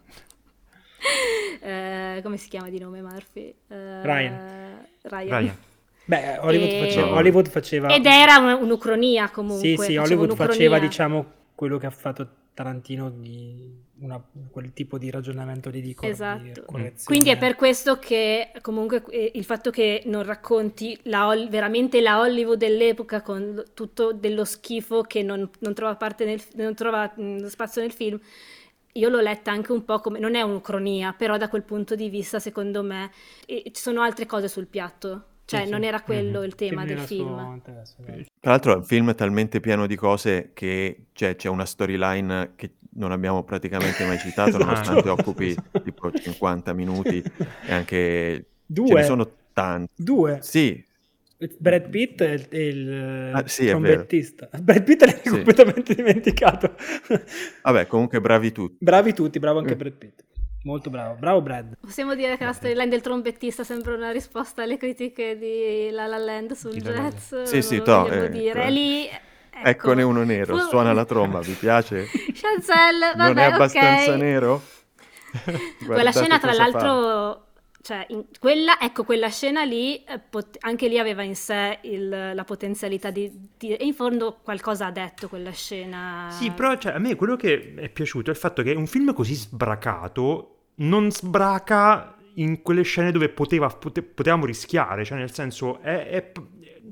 eh, 1.61 2.19
come 2.23 2.37
si 2.37 2.49
chiama 2.49 2.69
di 2.69 2.79
nome 2.79 3.01
Murphy? 3.01 3.53
Eh, 3.67 4.01
Ryan. 4.03 4.87
Ryan. 5.03 5.39
Ryan. 5.39 5.57
Beh, 6.05 6.37
Hollywood, 6.39 6.71
e... 6.71 6.79
faceva, 6.79 7.15
Hollywood, 7.15 7.49
faceva, 7.49 7.87
Ed 7.93 8.05
era 8.05 8.37
un, 8.37 8.63
un'ucronia 8.63 9.29
comunque. 9.29 9.67
Sì, 9.67 9.77
sì, 9.77 9.97
Hollywood 9.97 10.35
faceva, 10.35 10.77
diciamo, 10.77 11.25
quello 11.55 11.77
che 11.77 11.87
ha 11.87 11.91
fatto 11.91 12.27
Tarantino 12.53 13.09
di 13.09 13.83
una, 13.99 14.21
quel 14.51 14.71
tipo 14.73 14.97
di 14.97 15.09
ragionamento 15.09 15.69
ridicolo. 15.69 16.11
Esatto. 16.11 16.65
Di 16.75 16.93
Quindi 17.03 17.29
è 17.29 17.37
per 17.37 17.55
questo 17.55 17.97
che 17.97 18.51
comunque 18.61 19.03
il 19.33 19.43
fatto 19.43 19.71
che 19.71 20.03
non 20.05 20.23
racconti 20.23 20.97
la, 21.03 21.27
veramente 21.49 22.01
la 22.01 22.19
Hollywood 22.19 22.57
dell'epoca 22.57 23.21
con 23.21 23.63
tutto 23.73 24.13
dello 24.13 24.45
schifo 24.45 25.01
che 25.01 25.23
non, 25.23 25.49
non 25.59 25.73
trova, 25.73 25.97
nel, 26.19 26.41
non 26.53 26.75
trova 26.75 27.13
spazio 27.47 27.81
nel 27.81 27.91
film 27.91 28.19
io 28.97 29.09
l'ho 29.09 29.19
letta 29.19 29.51
anche 29.51 29.71
un 29.71 29.83
po' 29.83 29.99
come, 29.99 30.19
non 30.19 30.35
è 30.35 30.41
un'ucronia, 30.41 31.13
però 31.13 31.37
da 31.37 31.49
quel 31.49 31.63
punto 31.63 31.95
di 31.95 32.09
vista 32.09 32.39
secondo 32.39 32.83
me 32.83 33.11
e, 33.45 33.63
ci 33.73 33.81
sono 33.81 34.01
altre 34.01 34.25
cose 34.25 34.47
sul 34.47 34.67
piatto, 34.67 35.23
cioè 35.45 35.65
sì, 35.65 35.69
non 35.69 35.81
sì. 35.81 35.87
era 35.87 36.01
quello 36.01 36.39
mm-hmm. 36.39 36.47
il 36.47 36.55
tema 36.55 36.85
del 36.85 36.99
film. 36.99 37.61
Tra 37.61 38.51
l'altro 38.51 38.73
è 38.73 38.75
un 38.75 38.83
film 38.83 39.13
talmente 39.15 39.59
pieno 39.59 39.85
di 39.85 39.95
cose 39.95 40.51
che 40.53 41.07
cioè, 41.13 41.35
c'è 41.35 41.49
una 41.49 41.65
storyline 41.65 42.53
che 42.55 42.75
non 42.95 43.11
abbiamo 43.11 43.43
praticamente 43.43 44.05
mai 44.05 44.17
citato, 44.17 44.49
esatto. 44.55 44.65
nonostante 44.65 45.09
occupi 45.09 45.55
tipo 45.83 46.11
50 46.11 46.73
minuti 46.73 47.23
e 47.65 47.73
anche... 47.73 48.45
Due. 48.67 48.87
Ce 48.87 48.93
ne 48.93 49.03
sono 49.03 49.31
tanti. 49.53 49.91
Due. 49.95 50.39
Sì, 50.41 50.83
Brad 51.37 51.89
Pitt 51.89 52.21
è 52.21 52.31
il, 52.31 52.47
il 52.51 53.31
ah, 53.33 53.43
sì, 53.45 53.67
trombettista. 53.67 54.49
Brad 54.61 54.83
Pitt 54.83 55.01
l'hai 55.03 55.19
sì. 55.21 55.29
completamente 55.29 55.93
dimenticato. 55.93 56.75
Vabbè, 57.63 57.87
comunque 57.87 58.21
bravi 58.21 58.51
tutti. 58.51 58.77
Bravi 58.79 59.13
tutti, 59.13 59.39
bravo 59.39 59.59
anche 59.59 59.75
mm. 59.75 59.77
Brad 59.77 59.93
Pitt. 59.93 60.23
Molto 60.63 60.89
bravo, 60.89 61.15
bravo 61.15 61.41
Brad. 61.41 61.77
Possiamo 61.79 62.15
dire 62.15 62.37
che 62.37 62.45
la 62.45 62.53
storyline 62.53 62.87
del 62.87 63.01
trombettista 63.01 63.63
sembra 63.63 63.93
una 63.93 64.11
risposta 64.11 64.63
alle 64.63 64.77
critiche 64.77 65.37
di 65.37 65.91
La 65.91 66.07
La 66.07 66.17
Land 66.17 66.53
sul 66.53 66.71
di 66.71 66.81
jazz. 66.81 67.35
Sì, 67.43 67.61
sì, 67.61 67.81
to, 67.83 68.09
eh, 68.09 68.29
dire. 68.29 68.65
Eh. 68.65 68.71
Lì, 68.71 69.05
ecco. 69.05 69.67
Eccone 69.67 70.01
uno 70.01 70.23
nero, 70.23 70.57
suona 70.57 70.91
la 70.91 71.05
tromba, 71.05 71.39
vi 71.39 71.53
piace? 71.53 72.05
Chancel, 72.33 73.15
vabbè, 73.15 73.27
Non 73.27 73.37
è 73.37 73.43
abbastanza 73.43 74.13
okay. 74.13 74.17
nero? 74.17 74.61
Quella 75.85 76.11
scena, 76.11 76.39
tra 76.39 76.53
l'altro, 76.53 77.45
fa 77.53 77.54
cioè, 77.85 78.07
quella, 78.39 78.79
ecco, 78.79 79.03
quella 79.03 79.29
scena 79.29 79.63
lì, 79.63 80.03
eh, 80.05 80.17
pot- 80.17 80.57
anche 80.61 80.87
lì 80.87 80.97
aveva 80.97 81.21
in 81.21 81.35
sé 81.35 81.77
il, 81.83 82.31
la 82.33 82.43
potenzialità 82.43 83.11
di, 83.11 83.31
di, 83.55 83.75
E 83.75 83.85
in 83.85 83.93
fondo 83.93 84.39
qualcosa 84.41 84.87
ha 84.87 84.91
detto 84.91 85.29
quella 85.29 85.51
scena. 85.51 86.29
Sì, 86.31 86.49
però 86.49 86.75
cioè, 86.77 86.93
a 86.93 86.97
me 86.97 87.13
quello 87.13 87.35
che 87.35 87.75
è 87.75 87.89
piaciuto 87.89 88.31
è 88.31 88.33
il 88.33 88.39
fatto 88.39 88.63
che 88.63 88.71
un 88.71 88.87
film 88.87 89.13
così 89.13 89.35
sbracato 89.35 90.69
non 90.77 91.11
sbraca 91.11 92.15
in 92.37 92.63
quelle 92.63 92.81
scene 92.81 93.11
dove 93.11 93.29
poteva, 93.29 93.67
pote- 93.67 94.01
potevamo 94.01 94.47
rischiare, 94.47 95.05
cioè 95.05 95.19
nel 95.19 95.31
senso 95.31 95.79
è, 95.81 96.07
è, 96.07 96.31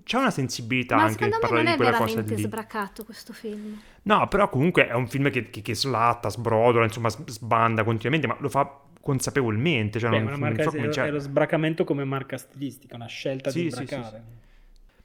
c'è 0.04 0.18
una 0.20 0.30
sensibilità 0.30 0.98
Ma 0.98 1.06
anche 1.06 1.28
parlare 1.28 1.72
di 1.72 1.76
quella 1.76 1.98
cosa 1.98 2.22
lì. 2.22 2.40
sbracato 2.40 3.04
questo 3.04 3.34
film. 3.34 3.82
No, 4.04 4.28
però 4.28 4.48
comunque 4.48 4.88
è 4.88 4.94
un 4.94 5.08
film 5.08 5.32
che, 5.32 5.50
che, 5.50 5.64
che 5.64 5.74
slatta, 5.74 6.30
sbrodola, 6.30 6.84
insomma 6.86 7.10
sbanda 7.10 7.84
continuamente, 7.84 8.28
ma 8.28 8.38
lo 8.40 8.50
fa 8.50 8.80
consapevolmente. 9.04 10.00
Cioè 10.00 10.10
Beh, 10.10 10.20
non, 10.20 10.40
non 10.40 10.56
so 10.58 10.72
come, 10.72 10.92
cioè... 10.92 11.08
è 11.08 11.12
lo 11.12 11.20
sbracamento 11.20 11.84
come 11.84 12.06
marca 12.06 12.38
stilistica, 12.38 12.96
una 12.96 13.08
scelta 13.08 13.52
sì, 13.52 13.64
di 13.64 13.70
sbracare. 13.70 14.24
Sì, 14.26 14.42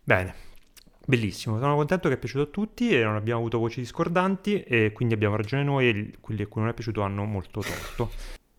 Bene, 0.04 0.34
bellissimo. 1.04 1.58
Sono 1.58 1.74
contento 1.74 2.08
che 2.08 2.14
è 2.14 2.18
piaciuto 2.18 2.44
a 2.44 2.46
tutti 2.46 2.90
e 2.90 3.02
non 3.02 3.16
abbiamo 3.16 3.40
avuto 3.40 3.58
voci 3.58 3.80
discordanti 3.80 4.62
e 4.62 4.92
quindi 4.92 5.14
abbiamo 5.14 5.36
ragione 5.36 5.64
noi 5.64 5.88
e 5.88 6.14
quelli 6.20 6.42
a 6.42 6.46
cui 6.46 6.60
non 6.60 6.70
è 6.70 6.74
piaciuto 6.74 7.02
hanno 7.02 7.24
molto 7.24 7.60
torto. 7.60 8.10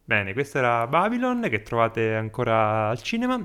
Bene, 0.04 0.34
questo 0.34 0.58
era 0.58 0.86
Babylon 0.88 1.48
che 1.50 1.62
trovate 1.62 2.16
ancora 2.16 2.90
al 2.90 3.02
cinema. 3.02 3.36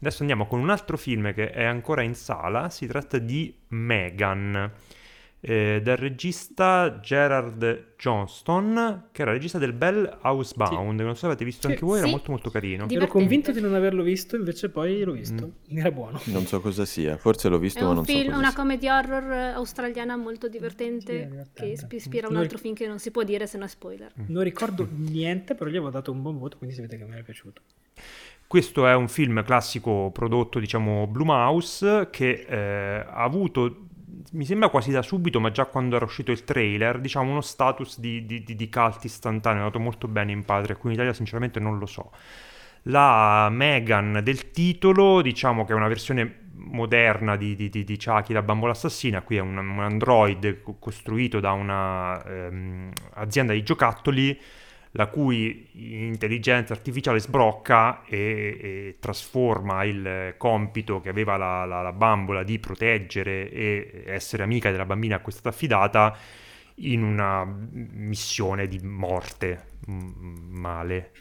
Adesso 0.00 0.18
andiamo 0.20 0.46
con 0.46 0.60
un 0.60 0.68
altro 0.68 0.96
film 0.96 1.32
che 1.32 1.50
è 1.50 1.64
ancora 1.64 2.02
in 2.02 2.14
sala, 2.14 2.68
si 2.68 2.86
tratta 2.86 3.18
di 3.18 3.52
Megan. 3.68 4.70
Eh, 5.40 5.80
dal 5.82 5.96
regista 5.96 6.98
Gerard 7.00 7.94
Johnston, 7.96 9.08
che 9.12 9.22
era 9.22 9.32
regista 9.32 9.58
del 9.58 9.72
Bell 9.72 10.18
Housebound, 10.22 10.90
sì. 10.90 10.96
che 10.96 11.02
non 11.04 11.14
so 11.14 11.20
se 11.20 11.26
avete 11.26 11.44
visto 11.44 11.66
sì. 11.68 11.72
anche 11.72 11.84
voi, 11.84 11.98
era 11.98 12.08
molto 12.08 12.30
molto 12.30 12.50
carino. 12.50 12.86
Divertente. 12.86 13.04
Ero 13.04 13.12
convinto 13.12 13.52
di 13.52 13.60
non 13.60 13.74
averlo 13.74 14.02
visto, 14.02 14.36
invece 14.36 14.68
poi 14.68 15.02
l'ho 15.02 15.12
visto, 15.12 15.52
mm. 15.72 15.78
era 15.78 15.90
buono. 15.90 16.20
Non 16.24 16.46
so 16.46 16.60
cosa 16.60 16.84
sia, 16.84 17.16
forse 17.16 17.48
l'ho 17.48 17.58
visto 17.58 17.80
è 17.80 17.82
ma 17.82 17.92
non 17.92 18.04
film, 18.04 18.18
so 18.18 18.24
cosa 18.26 18.38
una 18.38 18.48
sia. 18.48 18.56
comedy 18.56 18.88
horror 18.88 19.32
australiana 19.54 20.16
molto 20.16 20.48
divertente 20.48 21.48
che 21.54 21.78
ispira 21.90 22.28
un 22.28 22.36
altro 22.36 22.58
film 22.58 22.74
che 22.74 22.86
non 22.86 22.98
si 22.98 23.10
può 23.10 23.22
dire 23.22 23.46
se 23.46 23.58
no 23.58 23.64
è 23.64 23.68
spoiler. 23.68 24.12
Mm. 24.20 24.24
Non 24.28 24.42
ricordo 24.42 24.88
niente, 24.90 25.54
però 25.54 25.70
gli 25.70 25.76
avevo 25.76 25.90
dato 25.90 26.10
un 26.10 26.22
buon 26.22 26.38
voto, 26.38 26.56
quindi 26.56 26.74
si 26.74 26.80
vede 26.80 26.96
che 26.96 27.04
mi 27.04 27.12
era 27.12 27.22
piaciuto. 27.22 27.62
Questo 28.46 28.86
è 28.86 28.94
un 28.94 29.08
film 29.08 29.44
classico 29.44 30.10
prodotto, 30.10 30.58
diciamo, 30.58 31.06
Blumhouse, 31.06 32.08
che 32.10 32.46
eh, 32.48 33.04
ha 33.06 33.22
avuto 33.22 33.88
mi 34.32 34.44
sembra 34.44 34.68
quasi 34.68 34.90
da 34.90 35.02
subito, 35.02 35.40
ma 35.40 35.50
già 35.50 35.66
quando 35.66 35.96
era 35.96 36.04
uscito 36.04 36.30
il 36.30 36.44
trailer, 36.44 37.00
diciamo 37.00 37.30
uno 37.30 37.40
status 37.40 37.98
di, 37.98 38.26
di, 38.26 38.42
di, 38.42 38.54
di 38.54 38.68
cult 38.68 39.04
istantaneo, 39.04 39.60
è 39.60 39.64
andato 39.64 39.80
molto 39.80 40.08
bene 40.08 40.32
in 40.32 40.44
padre, 40.44 40.76
qui 40.76 40.90
in 40.90 40.94
Italia 40.94 41.12
sinceramente 41.12 41.60
non 41.60 41.78
lo 41.78 41.86
so. 41.86 42.10
La 42.82 43.48
Megan 43.50 44.20
del 44.22 44.50
titolo, 44.50 45.22
diciamo 45.22 45.64
che 45.64 45.72
è 45.72 45.74
una 45.74 45.88
versione 45.88 46.46
moderna 46.54 47.36
di, 47.36 47.54
di, 47.54 47.68
di, 47.68 47.84
di 47.84 47.96
Chucky 47.96 48.32
la 48.32 48.42
bambola 48.42 48.72
assassina, 48.72 49.22
qui 49.22 49.36
è 49.36 49.40
un, 49.40 49.56
un 49.56 49.80
android 49.80 50.62
costruito 50.78 51.40
da 51.40 51.52
un'azienda 51.52 53.52
ehm, 53.52 53.58
di 53.58 53.62
giocattoli 53.62 54.40
la 54.92 55.06
cui 55.06 55.68
intelligenza 56.06 56.72
artificiale 56.72 57.20
sbrocca 57.20 58.04
e, 58.04 58.58
e 58.60 58.96
trasforma 58.98 59.84
il 59.84 60.34
compito 60.36 61.00
che 61.00 61.08
aveva 61.08 61.36
la, 61.36 61.64
la, 61.64 61.82
la, 61.82 61.92
bambola 61.92 62.42
di 62.42 62.58
proteggere 62.58 63.50
e 63.50 64.04
essere 64.06 64.42
amica 64.42 64.70
della 64.70 64.86
bambina 64.86 65.16
a 65.16 65.18
cui 65.20 65.32
è 65.32 65.34
stata 65.34 65.50
affidata 65.50 66.16
in 66.80 67.02
una 67.02 67.44
missione 67.44 68.68
di 68.68 68.78
morte, 68.82 69.64
male. 69.86 71.12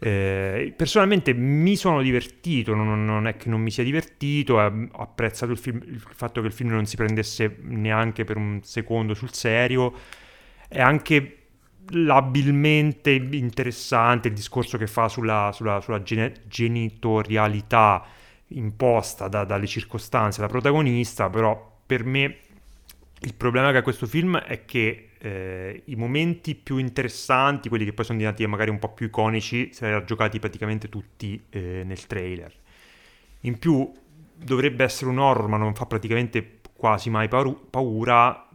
Eh, 0.00 0.72
personalmente 0.76 1.34
mi 1.34 1.74
sono 1.74 2.02
divertito, 2.02 2.74
non, 2.74 3.04
non, 3.04 3.26
è 3.26 3.36
che 3.36 3.48
non 3.48 3.60
mi 3.60 3.70
sia 3.70 3.82
divertito, 3.82 4.54
ho 4.54 5.02
apprezzato 5.02 5.50
il, 5.50 5.58
film, 5.58 5.82
il 5.84 5.98
fatto 5.98 6.40
che 6.40 6.46
il 6.46 6.52
film 6.52 6.70
non 6.70 6.86
si 6.86 6.96
prendesse 6.96 7.58
neanche 7.62 8.24
per 8.24 8.36
un 8.36 8.60
secondo 8.62 9.14
sul 9.14 9.32
serio, 9.32 9.92
è 10.68 10.80
anche 10.80 11.37
labilmente 11.90 13.10
interessante 13.10 14.28
il 14.28 14.34
discorso 14.34 14.78
che 14.78 14.86
fa 14.86 15.08
sulla, 15.08 15.50
sulla, 15.52 15.80
sulla 15.80 16.02
gene- 16.02 16.34
genitorialità 16.46 18.04
imposta 18.48 19.28
da, 19.28 19.44
dalle 19.44 19.66
circostanze 19.66 20.40
alla 20.40 20.48
protagonista, 20.48 21.28
però 21.28 21.76
per 21.86 22.04
me 22.04 22.38
il 23.20 23.34
problema 23.34 23.70
che 23.72 23.78
ha 23.78 23.82
questo 23.82 24.06
film 24.06 24.38
è 24.38 24.64
che 24.64 25.10
eh, 25.18 25.82
i 25.86 25.96
momenti 25.96 26.54
più 26.54 26.76
interessanti, 26.78 27.68
quelli 27.68 27.84
che 27.84 27.92
poi 27.92 28.04
sono 28.04 28.18
diventati 28.18 28.46
magari 28.46 28.70
un 28.70 28.78
po' 28.78 28.90
più 28.90 29.06
iconici, 29.06 29.70
si 29.72 29.84
erano 29.84 30.04
giocati 30.04 30.38
praticamente 30.38 30.88
tutti 30.88 31.42
eh, 31.50 31.82
nel 31.84 32.06
trailer. 32.06 32.54
In 33.40 33.58
più 33.58 33.90
dovrebbe 34.34 34.84
essere 34.84 35.10
un 35.10 35.18
horror, 35.18 35.48
ma 35.48 35.56
non 35.56 35.74
fa 35.74 35.86
praticamente 35.86 36.58
quasi 36.74 37.10
mai 37.10 37.28
paura, 37.28 38.47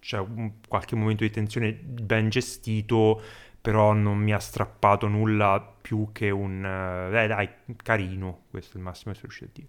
c'è 0.00 0.18
un, 0.18 0.52
qualche 0.66 0.96
momento 0.96 1.22
di 1.22 1.30
tensione 1.30 1.72
ben 1.72 2.28
gestito, 2.28 3.20
però 3.60 3.92
non 3.92 4.18
mi 4.18 4.32
ha 4.32 4.38
strappato 4.38 5.06
nulla 5.06 5.74
più 5.80 6.08
che 6.12 6.30
un... 6.30 6.64
Eh, 6.64 7.26
dai, 7.26 7.48
carino, 7.82 8.44
questo 8.50 8.74
è 8.74 8.76
il 8.78 8.84
massimo 8.84 9.12
che 9.12 9.20
sono 9.20 9.32
riuscito 9.32 9.50
a 9.50 9.52
dire. 9.54 9.68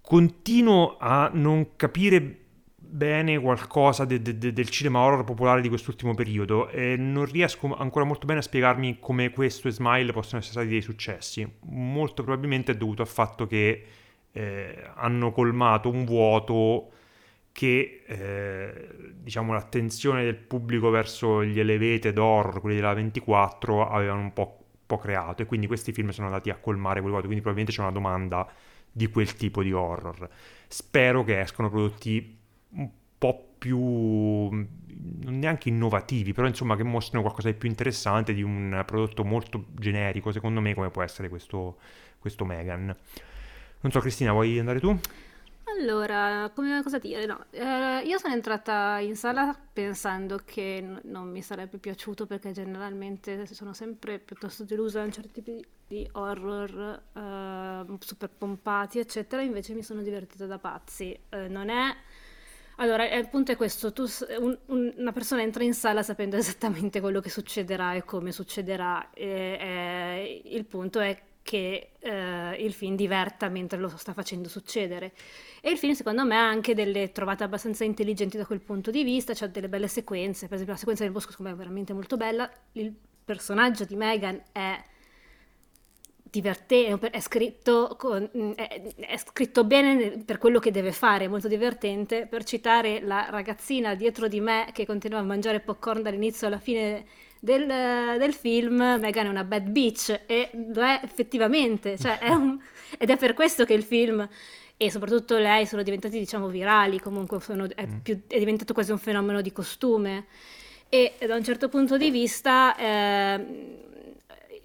Continuo 0.00 0.96
a 0.98 1.30
non 1.32 1.76
capire 1.76 2.38
bene 2.76 3.40
qualcosa 3.40 4.04
de, 4.04 4.20
de, 4.20 4.38
de, 4.38 4.52
del 4.52 4.68
cinema 4.68 5.00
horror 5.00 5.24
popolare 5.24 5.60
di 5.60 5.68
quest'ultimo 5.68 6.14
periodo 6.14 6.68
e 6.68 6.96
non 6.96 7.24
riesco 7.24 7.74
ancora 7.74 8.04
molto 8.04 8.26
bene 8.26 8.38
a 8.38 8.42
spiegarmi 8.42 8.98
come 9.00 9.30
questo 9.30 9.66
e 9.66 9.72
Smile 9.72 10.12
possono 10.12 10.40
essere 10.40 10.52
stati 10.52 10.68
dei 10.68 10.82
successi. 10.82 11.50
Molto 11.70 12.22
probabilmente 12.22 12.72
è 12.72 12.76
dovuto 12.76 13.02
al 13.02 13.08
fatto 13.08 13.46
che 13.46 13.84
eh, 14.30 14.90
hanno 14.94 15.32
colmato 15.32 15.88
un 15.88 16.04
vuoto 16.04 16.90
che 17.54 18.02
eh, 18.04 18.88
diciamo 19.14 19.52
l'attenzione 19.52 20.24
del 20.24 20.34
pubblico 20.34 20.90
verso 20.90 21.44
gli 21.44 21.60
elevated 21.60 22.18
horror, 22.18 22.60
quelli 22.60 22.74
della 22.74 22.94
24, 22.94 23.88
avevano 23.88 24.22
un 24.22 24.32
po', 24.32 24.64
po', 24.84 24.98
creato 24.98 25.42
e 25.42 25.46
quindi 25.46 25.68
questi 25.68 25.92
film 25.92 26.08
sono 26.08 26.26
andati 26.26 26.50
a 26.50 26.56
colmare 26.56 26.98
quel 26.98 27.12
vuoto, 27.12 27.26
quindi 27.26 27.44
probabilmente 27.44 27.72
c'è 27.72 27.80
una 27.86 27.96
domanda 27.96 28.52
di 28.90 29.06
quel 29.06 29.36
tipo 29.36 29.62
di 29.62 29.72
horror. 29.72 30.28
Spero 30.66 31.22
che 31.22 31.38
escono 31.38 31.70
prodotti 31.70 32.36
un 32.70 32.90
po' 33.16 33.54
più 33.56 33.78
non 33.78 35.38
neanche 35.38 35.68
innovativi, 35.68 36.32
però 36.32 36.48
insomma 36.48 36.74
che 36.74 36.82
mostrino 36.82 37.22
qualcosa 37.22 37.48
di 37.48 37.54
più 37.54 37.68
interessante 37.68 38.34
di 38.34 38.42
un 38.42 38.82
prodotto 38.84 39.22
molto 39.22 39.66
generico, 39.70 40.32
secondo 40.32 40.60
me, 40.60 40.74
come 40.74 40.90
può 40.90 41.02
essere 41.02 41.28
questo, 41.28 41.76
questo 42.18 42.44
Megan. 42.44 42.86
Non 42.86 43.92
so, 43.92 44.00
Cristina, 44.00 44.32
vuoi 44.32 44.58
andare 44.58 44.80
tu? 44.80 44.98
Allora, 45.66 46.50
come 46.54 46.82
cosa 46.82 46.98
dire? 46.98 47.24
No, 47.26 47.46
eh, 47.50 48.02
io 48.04 48.18
sono 48.18 48.34
entrata 48.34 48.98
in 49.00 49.16
sala 49.16 49.58
pensando 49.72 50.40
che 50.44 50.80
n- 50.80 51.00
non 51.04 51.30
mi 51.30 51.42
sarebbe 51.42 51.78
piaciuto 51.78 52.26
perché 52.26 52.52
generalmente 52.52 53.46
sono 53.46 53.72
sempre 53.72 54.18
piuttosto 54.18 54.64
delusa 54.64 55.02
in 55.02 55.10
certi 55.12 55.42
tipi 55.42 55.66
di 55.86 56.08
horror 56.12 57.02
eh, 57.14 57.96
super 58.00 58.30
pompati, 58.30 58.98
eccetera, 58.98 59.42
invece 59.42 59.72
mi 59.74 59.82
sono 59.82 60.02
divertita 60.02 60.46
da 60.46 60.58
pazzi. 60.58 61.18
Eh, 61.30 61.48
non 61.48 61.68
è... 61.70 61.96
Allora, 62.78 63.08
il 63.08 63.28
punto 63.28 63.52
è 63.52 63.56
questo, 63.56 63.92
tu, 63.92 64.04
un, 64.40 64.58
un, 64.66 64.92
una 64.96 65.12
persona 65.12 65.42
entra 65.42 65.62
in 65.62 65.74
sala 65.74 66.02
sapendo 66.02 66.36
esattamente 66.36 67.00
quello 67.00 67.20
che 67.20 67.30
succederà 67.30 67.94
e 67.94 68.04
come 68.04 68.32
succederà, 68.32 69.10
e, 69.12 70.42
il 70.44 70.64
punto 70.66 70.98
è 71.00 71.16
che 71.44 71.90
eh, 71.98 72.56
il 72.58 72.72
film 72.72 72.96
diverta 72.96 73.48
mentre 73.50 73.78
lo 73.78 73.94
sta 73.96 74.14
facendo 74.14 74.48
succedere. 74.48 75.12
E 75.60 75.70
il 75.70 75.76
film, 75.76 75.92
secondo 75.92 76.24
me, 76.24 76.36
ha 76.36 76.48
anche 76.48 76.74
delle 76.74 77.12
trovate 77.12 77.44
abbastanza 77.44 77.84
intelligenti 77.84 78.38
da 78.38 78.46
quel 78.46 78.60
punto 78.60 78.90
di 78.90 79.04
vista, 79.04 79.34
c'ha 79.34 79.46
delle 79.46 79.68
belle 79.68 79.86
sequenze, 79.86 80.46
per 80.46 80.54
esempio 80.54 80.72
la 80.72 80.78
sequenza 80.78 81.04
del 81.04 81.12
bosco, 81.12 81.30
secondo 81.30 81.50
me, 81.50 81.56
è 81.56 81.60
veramente 81.60 81.92
molto 81.92 82.16
bella. 82.16 82.50
Il 82.72 82.92
personaggio 83.24 83.84
di 83.84 83.94
Megan 83.94 84.42
è 84.52 84.82
divertente, 86.22 87.10
è 87.10 87.20
scritto, 87.20 87.94
con, 87.98 88.54
è, 88.56 88.94
è 88.96 89.16
scritto 89.18 89.64
bene 89.64 90.22
per 90.24 90.38
quello 90.38 90.58
che 90.58 90.70
deve 90.70 90.92
fare, 90.92 91.26
è 91.26 91.28
molto 91.28 91.48
divertente. 91.48 92.26
Per 92.26 92.42
citare 92.44 93.00
la 93.02 93.26
ragazzina 93.28 93.94
dietro 93.94 94.28
di 94.28 94.40
me 94.40 94.70
che 94.72 94.86
continua 94.86 95.18
a 95.18 95.22
mangiare 95.22 95.60
popcorn 95.60 96.00
dall'inizio 96.00 96.46
alla 96.46 96.58
fine 96.58 97.04
del, 97.44 97.66
del, 98.18 98.32
film 98.32 98.76
Megan 98.98 99.26
è 99.26 99.28
una 99.28 99.44
bad 99.44 99.68
bitch 99.68 100.22
e 100.24 100.48
lo 100.72 100.82
è 100.82 101.00
effettivamente, 101.02 101.98
cioè 101.98 102.18
è 102.18 102.30
un, 102.30 102.58
ed 102.98 103.10
è 103.10 103.18
per 103.18 103.34
questo 103.34 103.66
che 103.66 103.74
il 103.74 103.82
film 103.82 104.26
e 104.78 104.90
soprattutto 104.90 105.36
lei 105.36 105.66
sono 105.66 105.82
diventati 105.82 106.18
diciamo 106.18 106.48
virali, 106.48 106.98
comunque 106.98 107.40
sono, 107.40 107.68
è, 107.74 107.86
mm. 107.86 107.98
più, 107.98 108.22
è, 108.26 108.38
diventato 108.38 108.72
quasi 108.72 108.92
un 108.92 108.98
fenomeno 108.98 109.42
di 109.42 109.52
costume 109.52 110.24
e 110.88 111.14
da 111.26 111.34
un 111.34 111.44
certo 111.44 111.68
punto 111.68 111.98
di 111.98 112.10
vista 112.10 112.74
eh, 112.76 113.46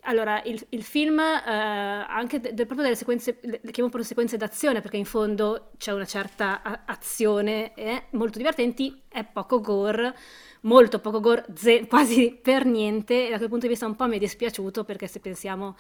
allora, 0.10 0.42
il, 0.44 0.60
il 0.70 0.82
film, 0.82 1.20
eh, 1.20 1.44
anche 1.46 2.40
de, 2.40 2.54
proprio 2.54 2.82
delle 2.82 2.96
sequenze, 2.96 3.38
le 3.42 3.60
chiamo 3.72 3.90
proprio 3.90 4.04
sequenze 4.04 4.38
d'azione, 4.38 4.82
perché 4.82 4.98
in 4.98 5.06
fondo 5.06 5.70
c'è 5.78 5.94
una 5.94 6.06
certa 6.06 6.84
azione, 6.86 7.76
eh, 7.76 8.06
molto 8.12 8.40
divertenti, 8.40 9.04
è 9.08 9.24
poco 9.24 9.62
gore, 9.62 10.16
molto 10.62 10.98
poco 11.00 11.20
gore, 11.20 11.46
ze- 11.54 11.86
quasi 11.88 12.36
per 12.42 12.66
niente, 12.66 13.28
e 13.28 13.30
da 13.30 13.38
quel 13.38 13.50
punto 13.50 13.66
di 13.68 13.72
vista 13.72 13.86
un 13.86 13.96
po' 13.96 14.08
mi 14.08 14.16
è 14.16 14.20
dispiaciuto, 14.20 14.84
perché 14.84 15.06
se 15.06 15.20
pensiamo 15.20 15.78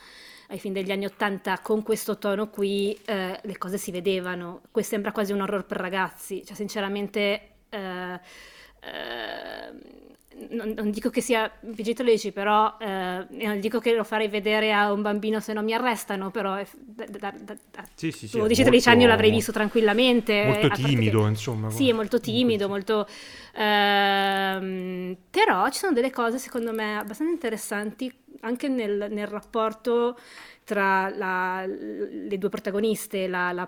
ai 0.49 0.59
film 0.59 0.75
degli 0.75 0.91
anni 0.91 1.05
Ottanta 1.05 1.57
con 1.59 1.81
questo 1.81 2.19
tono 2.19 2.49
qui, 2.49 2.95
eh, 3.05 3.39
le 3.41 3.57
cose 3.57 3.79
si 3.79 3.89
vedevano. 3.89 4.61
Questo 4.69 4.91
sembra 4.91 5.11
quasi 5.11 5.31
un 5.33 5.41
horror 5.41 5.65
per 5.65 5.77
ragazzi, 5.77 6.45
cioè 6.45 6.55
sinceramente... 6.55 7.41
Eh, 7.69 8.19
eh, 8.81 10.08
non, 10.49 10.73
non, 10.75 10.89
dico 10.91 11.09
che 11.09 11.21
sia 11.21 11.49
PG-13, 11.49 12.31
però 12.31 12.77
eh, 12.79 13.25
non 13.29 13.59
dico 13.59 13.79
che 13.79 13.93
lo 13.93 14.03
farei 14.03 14.27
vedere 14.27 14.73
a 14.73 14.91
un 14.91 15.01
bambino 15.01 15.39
se 15.39 15.53
non 15.53 15.63
mi 15.63 15.73
arrestano, 15.73 16.31
però 16.31 16.55
da, 16.73 17.05
da, 17.05 17.33
da, 17.37 17.55
da 17.71 17.83
sì, 17.93 18.11
sì, 18.11 18.27
sì, 18.27 18.37
12-13 18.37 18.89
anni 18.89 19.05
l'avrei 19.05 19.31
visto 19.31 19.51
tranquillamente. 19.51 20.45
Molto 20.45 20.69
timido, 20.69 21.23
che, 21.23 21.29
insomma. 21.29 21.69
Sì, 21.69 21.89
è 21.89 21.93
molto 21.93 22.19
timido, 22.19 22.67
molto... 22.67 23.07
Ehm, 23.55 25.17
però 25.29 25.69
ci 25.69 25.79
sono 25.79 25.93
delle 25.93 26.11
cose, 26.11 26.37
secondo 26.37 26.71
me, 26.71 26.97
abbastanza 26.97 27.33
interessanti 27.33 28.13
anche 28.41 28.67
nel, 28.67 29.07
nel 29.09 29.27
rapporto 29.27 30.17
tra 30.63 31.09
la, 31.09 31.65
le 31.65 32.37
due 32.37 32.49
protagoniste, 32.49 33.27
la, 33.27 33.51
la 33.51 33.67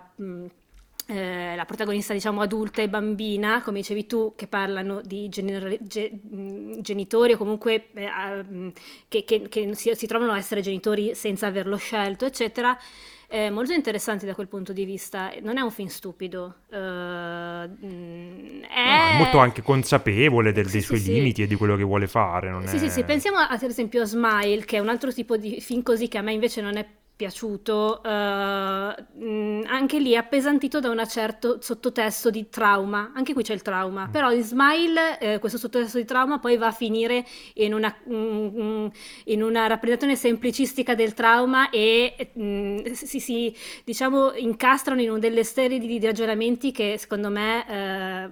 eh, 1.06 1.54
la 1.56 1.64
protagonista 1.64 2.12
diciamo 2.12 2.40
adulta 2.40 2.80
e 2.80 2.88
bambina, 2.88 3.60
come 3.62 3.78
dicevi 3.78 4.06
tu, 4.06 4.34
che 4.36 4.46
parlano 4.46 5.00
di 5.02 5.28
gener- 5.28 5.78
ge- 5.82 6.12
genitori 6.80 7.32
o 7.32 7.36
comunque 7.36 7.88
eh, 7.92 8.72
che, 9.08 9.24
che, 9.24 9.48
che 9.48 9.74
si, 9.74 9.94
si, 9.94 10.06
trovano 10.06 10.32
a 10.32 10.38
essere 10.38 10.60
genitori 10.60 11.14
senza 11.14 11.48
averlo 11.48 11.76
scelto, 11.76 12.24
eccetera. 12.24 12.78
eh, 13.26 13.50
molto 13.50 13.72
interessanti 13.72 14.26
da 14.26 14.34
quel 14.34 14.46
punto 14.46 14.72
di 14.72 14.84
vista. 14.84 15.32
Non 15.42 15.58
è 15.58 15.60
un 15.60 15.70
film 15.70 15.88
stupido, 15.88 16.54
uh, 16.68 16.74
è... 16.74 17.66
No, 17.66 18.66
è... 18.68 19.16
molto 19.18 19.38
anche 19.38 19.62
consapevole 19.62 20.52
del, 20.52 20.66
sì, 20.66 20.72
dei 20.72 20.82
suoi 20.82 20.98
sì, 20.98 21.12
limiti 21.14 21.36
sì. 21.36 21.42
e 21.42 21.46
di 21.48 21.56
quello 21.56 21.74
che 21.74 21.82
vuole 21.82 22.06
fare. 22.06 22.54
sì, 22.66 22.76
è... 22.76 22.78
sì, 22.78 22.90
sì, 22.90 23.04
pensiamo 23.04 23.38
ad 23.38 23.62
esempio 23.62 24.02
a 24.02 24.04
Smile, 24.04 24.64
che 24.64 24.76
è 24.76 24.80
un 24.80 24.88
altro 24.88 25.12
tipo 25.12 25.36
di 25.36 25.60
film 25.60 25.82
così 25.82 26.06
che 26.06 26.18
a 26.18 26.22
me 26.22 26.32
invece 26.32 26.60
non 26.60 26.76
è 26.76 26.86
piaciuto, 27.22 28.00
uh, 28.02 28.08
anche 28.08 30.00
lì 30.00 30.16
appesantito 30.16 30.80
da 30.80 30.90
un 30.90 31.00
certo 31.06 31.58
sottotesto 31.60 32.30
di 32.30 32.48
trauma, 32.48 33.12
anche 33.14 33.32
qui 33.32 33.44
c'è 33.44 33.54
il 33.54 33.62
trauma, 33.62 34.08
mm. 34.08 34.10
però 34.10 34.32
in 34.32 34.42
Smile 34.42 35.20
eh, 35.20 35.38
questo 35.38 35.56
sottotesto 35.56 35.98
di 35.98 36.04
trauma 36.04 36.40
poi 36.40 36.56
va 36.56 36.66
a 36.66 36.72
finire 36.72 37.24
in 37.54 37.74
una, 37.74 37.94
mm, 38.10 38.86
in 39.26 39.42
una 39.42 39.68
rappresentazione 39.68 40.16
semplicistica 40.16 40.96
del 40.96 41.14
trauma 41.14 41.70
e 41.70 42.32
mm, 42.36 42.86
si, 42.90 43.20
si, 43.20 43.56
diciamo 43.84 44.32
incastrano 44.34 45.00
in 45.00 45.20
delle 45.20 45.44
serie 45.44 45.78
di, 45.78 45.86
di 45.86 46.04
ragionamenti 46.04 46.72
che 46.72 46.96
secondo 46.98 47.30
me 47.30 47.64
eh, 47.68 48.30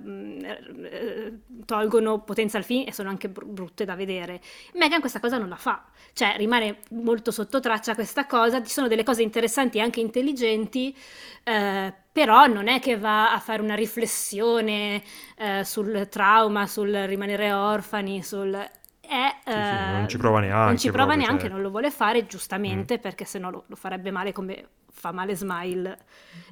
eh, 0.82 1.32
tolgono 1.64 2.22
potenza 2.22 2.58
al 2.58 2.64
film 2.64 2.88
e 2.88 2.92
sono 2.92 3.08
anche 3.08 3.28
br- 3.28 3.44
brutte 3.44 3.84
da 3.84 3.94
vedere. 3.94 4.40
Megan 4.74 4.98
questa 4.98 5.20
cosa 5.20 5.38
non 5.38 5.48
la 5.48 5.56
fa, 5.56 5.84
cioè 6.12 6.34
rimane 6.36 6.78
molto 6.90 7.30
sotto 7.30 7.60
traccia 7.60 7.94
questa 7.94 8.26
cosa, 8.26 8.60
ci 8.64 8.72
sono 8.80 8.88
delle 8.88 9.04
cose 9.04 9.22
interessanti 9.22 9.78
e 9.78 9.82
anche 9.82 10.00
intelligenti, 10.00 10.96
eh, 11.44 11.92
però 12.10 12.46
non 12.46 12.68
è 12.68 12.80
che 12.80 12.96
va 12.96 13.32
a 13.32 13.38
fare 13.38 13.60
una 13.62 13.74
riflessione 13.74 15.02
eh, 15.36 15.64
sul 15.64 16.08
trauma, 16.10 16.66
sul 16.66 16.90
rimanere 16.90 17.52
orfani, 17.52 18.22
sul... 18.22 18.54
È, 18.54 19.36
sì, 19.44 19.50
sì, 19.50 19.92
non 19.92 20.06
ci 20.08 20.16
prova 20.18 20.40
neanche. 20.40 20.66
Non 20.66 20.78
ci 20.78 20.90
prova 20.90 21.06
proprio, 21.06 21.26
neanche, 21.26 21.44
cioè... 21.46 21.52
non 21.52 21.62
lo 21.62 21.70
vuole 21.70 21.90
fare 21.90 22.26
giustamente 22.26 22.96
mm. 22.96 23.00
perché 23.00 23.24
sennò 23.24 23.50
lo, 23.50 23.64
lo 23.66 23.76
farebbe 23.76 24.10
male 24.10 24.32
come 24.32 24.68
fa 24.92 25.12
male 25.12 25.34
Smile 25.34 25.98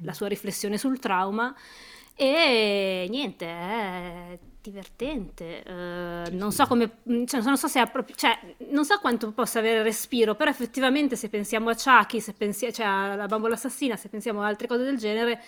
la 0.01 0.13
sua 0.13 0.27
riflessione 0.27 0.77
sul 0.77 0.99
trauma. 0.99 1.55
E 2.15 3.07
niente, 3.09 3.45
è 3.45 4.39
divertente. 4.61 5.63
Uh, 5.65 6.35
non 6.35 6.51
so 6.51 6.65
come, 6.67 6.97
cioè, 7.25 7.41
non 7.41 7.57
so 7.57 7.67
se 7.67 7.79
ha 7.79 7.85
proprio, 7.85 8.15
cioè, 8.15 8.37
non 8.69 8.85
so 8.85 8.97
quanto 8.99 9.31
possa 9.31 9.59
avere 9.59 9.83
respiro, 9.83 10.35
però 10.35 10.49
effettivamente 10.49 11.15
se 11.15 11.29
pensiamo 11.29 11.69
a 11.69 11.75
Chucky, 11.75 12.19
se 12.19 12.33
pensiamo, 12.33 12.73
cioè 12.73 12.85
alla 12.85 13.25
bambola 13.25 13.55
assassina, 13.55 13.95
se 13.95 14.09
pensiamo 14.09 14.41
a 14.41 14.47
altre 14.47 14.67
cose 14.67 14.83
del 14.83 14.97
genere, 14.97 15.41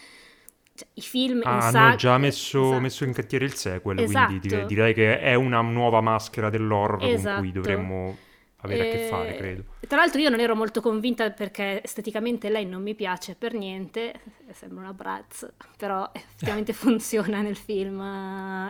cioè, 0.75 0.87
i 0.93 1.01
film 1.01 1.41
ah, 1.43 1.67
hanno 1.67 1.95
già 1.95 2.17
messo, 2.17 2.61
esatto. 2.61 2.79
messo, 2.79 3.03
in 3.03 3.13
cantiere 3.13 3.45
il 3.45 3.53
sequel, 3.53 3.99
esatto. 3.99 4.37
quindi 4.39 4.65
direi 4.65 4.93
che 4.93 5.19
è 5.19 5.35
una 5.35 5.61
nuova 5.61 6.01
maschera 6.01 6.49
dell'horror 6.49 7.03
esatto. 7.03 7.33
con 7.33 7.43
cui 7.43 7.51
dovremmo 7.51 8.17
avere 8.61 8.85
e... 8.85 8.89
a 8.89 8.97
che 8.97 9.07
fare, 9.07 9.35
credo. 9.35 9.63
Tra 9.87 9.97
l'altro 9.97 10.19
io 10.21 10.29
non 10.29 10.39
ero 10.39 10.55
molto 10.55 10.81
convinta 10.81 11.29
perché 11.31 11.81
esteticamente 11.83 12.49
lei 12.49 12.65
non 12.65 12.81
mi 12.81 12.95
piace 12.95 13.35
per 13.35 13.53
niente, 13.53 14.19
sembra 14.51 14.81
una 14.83 14.93
Bratz, 14.93 15.51
però 15.77 16.09
effettivamente 16.13 16.73
funziona 16.73 17.41
nel 17.41 17.55
film. 17.57 17.99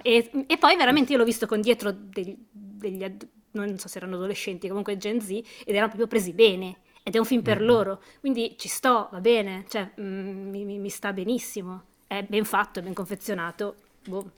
E, 0.01 0.31
e, 0.47 0.57
poi 0.57 0.75
veramente 0.75 1.11
io 1.11 1.17
l'ho 1.17 1.25
visto 1.25 1.45
con 1.45 1.61
dietro 1.61 1.91
degli, 1.91 2.35
degli 2.49 3.03
non 3.51 3.77
so 3.77 3.87
se 3.87 3.97
erano 3.97 4.15
adolescenti, 4.15 4.67
comunque 4.67 4.97
Gen 4.97 5.19
Z, 5.19 5.29
ed 5.29 5.43
erano 5.65 5.87
proprio 5.87 6.07
presi 6.07 6.33
bene. 6.33 6.77
Ed 7.03 7.15
è 7.15 7.17
un 7.17 7.25
film 7.25 7.41
per 7.41 7.57
mm-hmm. 7.57 7.65
loro, 7.65 8.01
quindi 8.19 8.55
ci 8.59 8.67
sto, 8.67 9.09
va 9.11 9.19
bene, 9.19 9.65
cioè 9.67 9.89
mm, 9.99 10.49
mi, 10.49 10.77
mi, 10.77 10.89
sta 10.89 11.11
benissimo, 11.13 11.85
è 12.05 12.23
ben 12.23 12.45
fatto, 12.45 12.79
è 12.79 12.83
ben 12.83 12.93
confezionato. 12.93 13.75
Boh. 14.05 14.31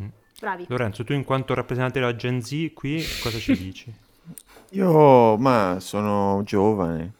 Mm. 0.00 0.06
Bravi. 0.38 0.66
Lorenzo, 0.68 1.02
tu 1.02 1.12
in 1.14 1.24
quanto 1.24 1.54
rappresentante 1.54 1.98
della 1.98 2.14
Gen 2.14 2.40
Z 2.42 2.70
qui 2.74 3.02
cosa 3.20 3.38
ci 3.38 3.56
dici? 3.58 3.92
Io, 4.70 5.36
ma 5.38 5.78
sono 5.80 6.42
giovane 6.44 7.14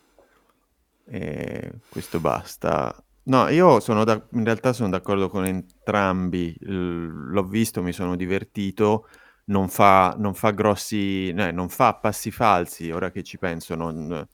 e 1.04 1.72
questo 1.88 2.20
basta. 2.20 2.94
No, 3.24 3.48
io 3.48 3.80
sono 3.80 4.04
da- 4.04 4.24
in 4.32 4.44
realtà 4.44 4.72
sono 4.72 4.88
d'accordo 4.90 5.28
con 5.28 5.44
entrambi. 5.44 6.54
L- 6.61 7.30
l'ho 7.32 7.42
visto, 7.44 7.82
mi 7.82 7.92
sono 7.92 8.16
divertito. 8.16 9.09
Non 9.46 9.68
fa, 9.68 10.14
non 10.18 10.34
fa 10.34 10.50
grossi, 10.50 11.28
eh, 11.28 11.52
non 11.52 11.68
fa 11.68 11.94
passi 11.94 12.30
falsi. 12.30 12.90
Ora 12.90 13.11
che 13.11 13.22
ci 13.22 13.38
penso, 13.38 13.74
non 13.74 14.26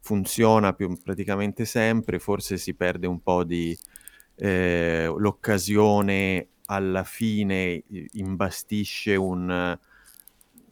funziona 0.00 0.72
più 0.74 0.96
praticamente 1.02 1.64
sempre. 1.64 2.18
Forse 2.18 2.56
si 2.58 2.74
perde 2.74 3.06
un 3.06 3.20
po' 3.22 3.44
di 3.44 3.76
eh, 4.36 5.12
l'occasione 5.16 6.48
alla 6.66 7.04
fine, 7.04 7.82
imbastisce 8.12 9.16
un 9.16 9.78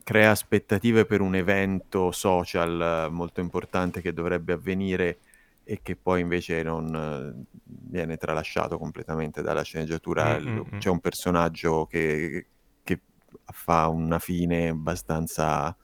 crea 0.07 0.31
aspettative 0.31 1.05
per 1.05 1.21
un 1.21 1.35
evento 1.35 2.13
social 2.13 3.09
molto 3.11 3.41
importante 3.41 4.01
che 4.01 4.13
dovrebbe 4.13 4.53
avvenire 4.53 5.19
e 5.65 5.81
che 5.83 5.97
poi 5.97 6.21
invece 6.21 6.63
non 6.63 6.95
eh, 6.95 7.57
viene 7.65 8.17
tralasciato 8.17 8.79
completamente 8.79 9.43
dalla 9.43 9.63
sceneggiatura. 9.63 10.39
Mm-hmm. 10.39 10.79
C'è 10.79 10.91
un 10.91 11.01
personaggio 11.01 11.87
che, 11.87 12.47
che, 12.85 13.01
fa 13.47 13.89
una 13.89 14.21
fine 14.21 14.69
abbastanza 14.69 15.77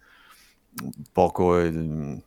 poco 1.10 1.58
eh, 1.58 2.22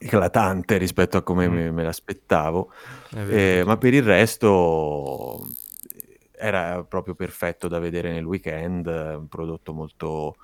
eclatante 0.00 0.78
rispetto 0.78 1.16
a 1.16 1.22
come 1.22 1.48
mm. 1.48 1.52
me, 1.52 1.70
me, 1.70 1.84
l'aspettavo, 1.84 2.72
eh, 3.14 3.62
ma 3.64 3.76
per 3.76 3.94
il 3.94 4.02
resto 4.02 5.46
era 6.32 6.82
proprio 6.82 7.14
perfetto 7.14 7.68
da 7.68 7.78
vedere 7.78 8.10
nel 8.10 8.24
weekend, 8.24 8.86
un 8.86 9.28
prodotto 9.28 9.72
molto 9.72 10.34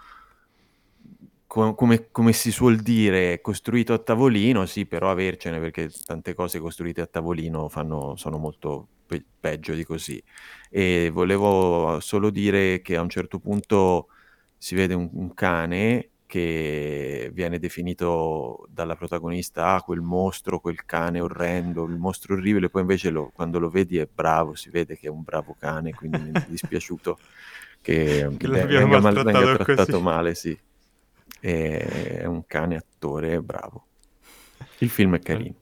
come, 1.75 2.09
come, 2.11 2.33
si 2.33 2.51
suol 2.51 2.77
dire, 2.77 3.41
costruito 3.41 3.93
a 3.95 3.99
tavolino, 3.99 4.67
sì, 4.67 4.85
però 4.87 5.11
avercene 5.11 5.59
perché 5.59 5.91
tante 6.05 6.35
cose 6.35 6.59
costruite 6.59 7.01
a 7.01 7.07
tavolino 7.07 7.69
fanno, 7.69 8.15
sono 8.17 8.37
molto 8.37 8.87
pe- 9.07 9.25
peggio 9.41 9.73
di 9.73 9.85
così. 9.85 10.23
E 10.69 11.11
volevo 11.13 11.99
solo 12.01 12.31
dire 12.31 12.83
che 12.83 12.97
a 12.97 13.01
un 13.01 13.09
certo 13.09 13.39
punto 13.39 14.09
si 14.59 14.75
vede 14.75 14.95
un, 14.95 15.09
un 15.13 15.33
cane 15.35 16.11
che 16.27 17.31
viene 17.33 17.59
definito 17.59 18.67
dalla 18.69 18.97
protagonista 18.97 19.75
ah, 19.75 19.83
quel 19.83 20.01
mostro, 20.01 20.61
quel 20.61 20.85
cane 20.85 21.21
orrendo, 21.21 21.85
il 21.85 21.97
mostro 21.97 22.35
orribile, 22.35 22.69
poi 22.69 22.83
invece 22.83 23.11
lo, 23.11 23.31
quando 23.35 23.59
lo 23.59 23.71
vedi 23.71 23.97
è 23.99 24.09
bravo, 24.13 24.55
si 24.55 24.69
vede 24.69 24.99
che 24.99 25.07
è 25.07 25.11
un 25.11 25.23
bravo 25.23 25.57
cane, 25.59 25.95
quindi 25.95 26.19
mi 26.19 26.33
è 26.33 26.45
dispiaciuto 26.49 27.19
che, 27.81 28.29
che 28.37 28.49
venga, 28.49 29.01
mal, 29.01 29.15
venga 29.15 29.57
trattato 29.57 30.01
male, 30.03 30.35
sì 30.35 30.59
è 31.41 32.25
un 32.25 32.47
cane 32.47 32.77
attore 32.77 33.41
bravo. 33.43 33.87
Il 34.79 34.89
film 34.89 35.17
è 35.17 35.19
carino. 35.21 35.55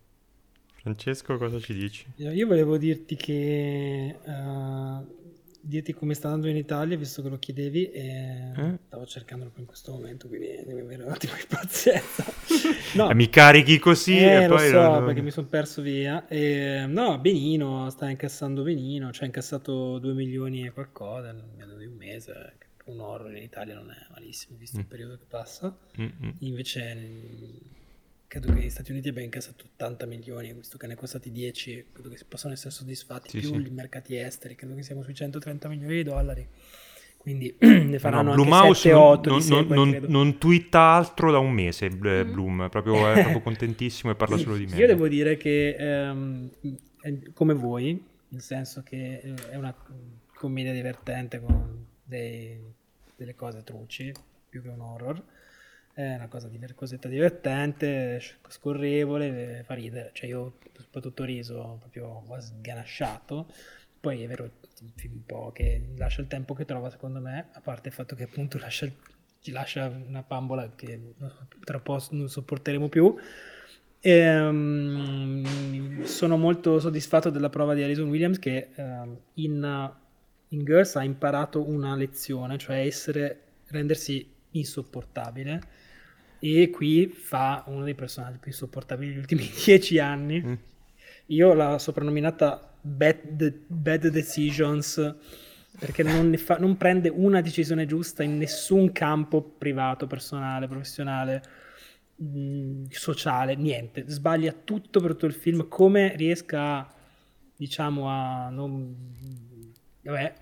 Francesco, 0.74 1.36
cosa 1.38 1.58
ci 1.58 1.72
dici? 1.72 2.06
Io 2.16 2.46
volevo 2.46 2.76
dirti 2.76 3.16
che 3.16 4.16
uh, 4.22 5.06
dirti 5.66 5.94
come 5.94 6.12
sta 6.12 6.28
andando 6.28 6.48
in 6.48 6.56
Italia, 6.56 6.96
visto 6.96 7.22
che 7.22 7.30
lo 7.30 7.38
chiedevi, 7.38 7.90
e 7.90 8.52
eh? 8.54 8.78
stavo 8.86 9.06
cercandolo 9.06 9.50
in 9.56 9.64
questo 9.64 9.92
momento, 9.92 10.28
quindi 10.28 10.62
devi 10.64 10.80
avere 10.80 11.04
un 11.04 11.10
attimo 11.10 11.32
di 11.34 11.46
pazienza. 11.48 12.24
No. 12.94 13.12
mi 13.12 13.28
carichi 13.28 13.80
così 13.80 14.16
eh, 14.16 14.42
e 14.42 14.46
lo 14.46 14.54
poi... 14.54 14.68
so, 14.68 14.80
non... 14.80 15.04
perché 15.06 15.20
mi 15.20 15.32
sono 15.32 15.48
perso 15.48 15.82
via. 15.82 16.28
E, 16.28 16.84
no, 16.86 17.18
benino, 17.18 17.90
sta 17.90 18.08
incassando 18.08 18.62
benino, 18.62 19.10
cioè 19.10 19.24
ha 19.24 19.26
incassato 19.26 19.98
2 19.98 20.12
milioni 20.12 20.64
e 20.64 20.70
qualcosa 20.70 21.32
nel 21.32 21.74
di 21.76 21.86
un 21.86 21.96
mese, 21.96 22.54
un 22.84 23.00
horror 23.00 23.34
in 23.34 23.42
Italia 23.42 23.74
non 23.74 23.90
è 23.90 24.06
malissimo 24.10 24.56
visto 24.58 24.76
mm. 24.76 24.80
il 24.80 24.86
periodo 24.86 25.16
che 25.16 25.24
passa. 25.28 25.76
Mm-hmm. 25.98 26.30
Invece 26.40 27.08
credo 28.26 28.48
che 28.48 28.54
negli 28.54 28.70
Stati 28.70 28.90
Uniti 28.90 29.08
abbia 29.08 29.22
incassato 29.22 29.64
80 29.74 30.06
milioni, 30.06 30.52
visto 30.52 30.76
che 30.76 30.86
ne 30.86 30.94
è 30.94 30.96
costati 30.96 31.30
10, 31.30 31.86
credo 31.92 32.08
che 32.08 32.18
possano 32.28 32.52
essere 32.52 32.70
soddisfatti 32.70 33.30
sì, 33.30 33.38
più 33.38 33.60
sì. 33.60 33.68
i 33.68 33.70
mercati 33.70 34.16
esteri, 34.16 34.54
credo 34.54 34.74
che 34.74 34.82
siamo 34.82 35.02
sui 35.02 35.14
130 35.14 35.68
milioni 35.68 35.94
di 35.94 36.02
dollari. 36.02 36.48
Quindi 37.16 37.54
ne 37.60 37.98
faranno 37.98 38.34
no, 38.34 38.42
anche 38.54 38.74
7, 38.74 38.92
8 38.92 39.30
non, 39.30 39.46
non, 39.46 39.66
non, 39.66 40.04
non, 40.08 40.38
twitta 40.38 40.80
altro 40.80 41.30
da 41.30 41.38
un 41.38 41.52
mese 41.52 41.88
mm. 41.90 42.32
Bloom, 42.32 42.68
proprio, 42.70 43.08
è 43.08 43.14
proprio 43.14 43.40
contentissimo 43.40 44.12
e 44.12 44.14
parla 44.14 44.36
solo 44.36 44.56
di 44.56 44.66
me. 44.66 44.76
Io 44.76 44.86
devo 44.86 45.08
dire 45.08 45.38
che 45.38 45.76
um, 45.80 46.50
come 47.32 47.54
voi, 47.54 48.04
nel 48.28 48.42
senso 48.42 48.82
che 48.82 49.20
eh, 49.22 49.34
è 49.50 49.56
una 49.56 49.74
commedia 50.34 50.72
divertente 50.72 51.40
con 51.40 51.86
dei, 52.04 52.60
delle 53.16 53.34
cose 53.34 53.64
truci, 53.64 54.12
più 54.48 54.62
che 54.62 54.68
un 54.68 54.80
horror. 54.80 55.22
È 55.92 56.14
una 56.14 56.26
cosa 56.26 56.48
di, 56.48 56.58
cosetta 56.74 57.08
divertente, 57.08 58.20
scorrevole, 58.48 59.62
fa 59.64 59.74
ridere. 59.74 60.10
Cioè 60.12 60.28
io 60.28 60.58
soprattutto 60.76 61.24
riso 61.24 61.78
proprio 61.80 62.24
sganasciato. 62.40 63.46
Poi 64.00 64.22
è 64.22 64.26
vero, 64.26 64.50
un 64.82 65.24
po' 65.24 65.52
che 65.52 65.92
lascia 65.96 66.20
il 66.20 66.26
tempo 66.26 66.52
che 66.54 66.64
trova 66.64 66.90
secondo 66.90 67.20
me, 67.20 67.48
a 67.52 67.60
parte 67.60 67.88
il 67.88 67.94
fatto 67.94 68.14
che 68.16 68.24
appunto 68.24 68.58
lascia, 68.58 68.90
ci 69.40 69.52
lascia 69.52 69.86
una 69.86 70.24
bambola 70.26 70.72
che 70.74 71.14
tra 71.64 71.76
un 71.76 71.82
po' 71.82 72.04
non 72.10 72.28
sopporteremo 72.28 72.88
più. 72.88 73.14
E, 74.00 74.38
um, 74.40 76.02
sono 76.02 76.36
molto 76.36 76.78
soddisfatto 76.78 77.30
della 77.30 77.48
prova 77.48 77.72
di 77.72 77.82
Alison 77.82 78.08
Williams 78.10 78.38
che 78.38 78.70
um, 78.76 79.18
in 79.34 79.94
in 80.48 80.64
Girls 80.64 80.96
ha 80.96 81.02
imparato 81.02 81.68
una 81.68 81.94
lezione, 81.96 82.58
cioè 82.58 82.84
essere, 82.84 83.40
rendersi 83.66 84.30
insopportabile 84.50 85.60
e 86.38 86.70
qui 86.70 87.08
fa 87.08 87.64
uno 87.66 87.84
dei 87.84 87.94
personaggi 87.94 88.38
più 88.38 88.50
insopportabili 88.50 89.10
degli 89.10 89.18
ultimi 89.18 89.50
dieci 89.64 89.98
anni. 89.98 90.42
Mm. 90.42 90.54
io 91.26 91.54
l'ho 91.54 91.78
soprannominata 91.78 92.76
Bad, 92.80 93.52
Bad 93.66 94.08
Decisions 94.08 95.16
perché 95.78 96.02
non, 96.02 96.36
fa, 96.36 96.58
non, 96.58 96.76
prende 96.76 97.08
una 97.08 97.40
decisione 97.40 97.86
giusta 97.86 98.22
in 98.22 98.36
nessun 98.36 98.92
campo 98.92 99.42
privato, 99.42 100.06
personale, 100.06 100.68
professionale, 100.68 101.42
mh, 102.16 102.26
mm, 102.26 102.84
sociale, 102.90 103.56
niente. 103.56 104.04
Sbaglia 104.06 104.52
tutto 104.52 105.00
per 105.00 105.12
tutto 105.12 105.26
il 105.26 105.32
film, 105.32 105.66
come 105.68 106.14
riesca, 106.16 106.88
diciamo, 107.56 108.08
a... 108.08 108.50
Non... 108.50 108.94
Vabbè, 110.04 110.32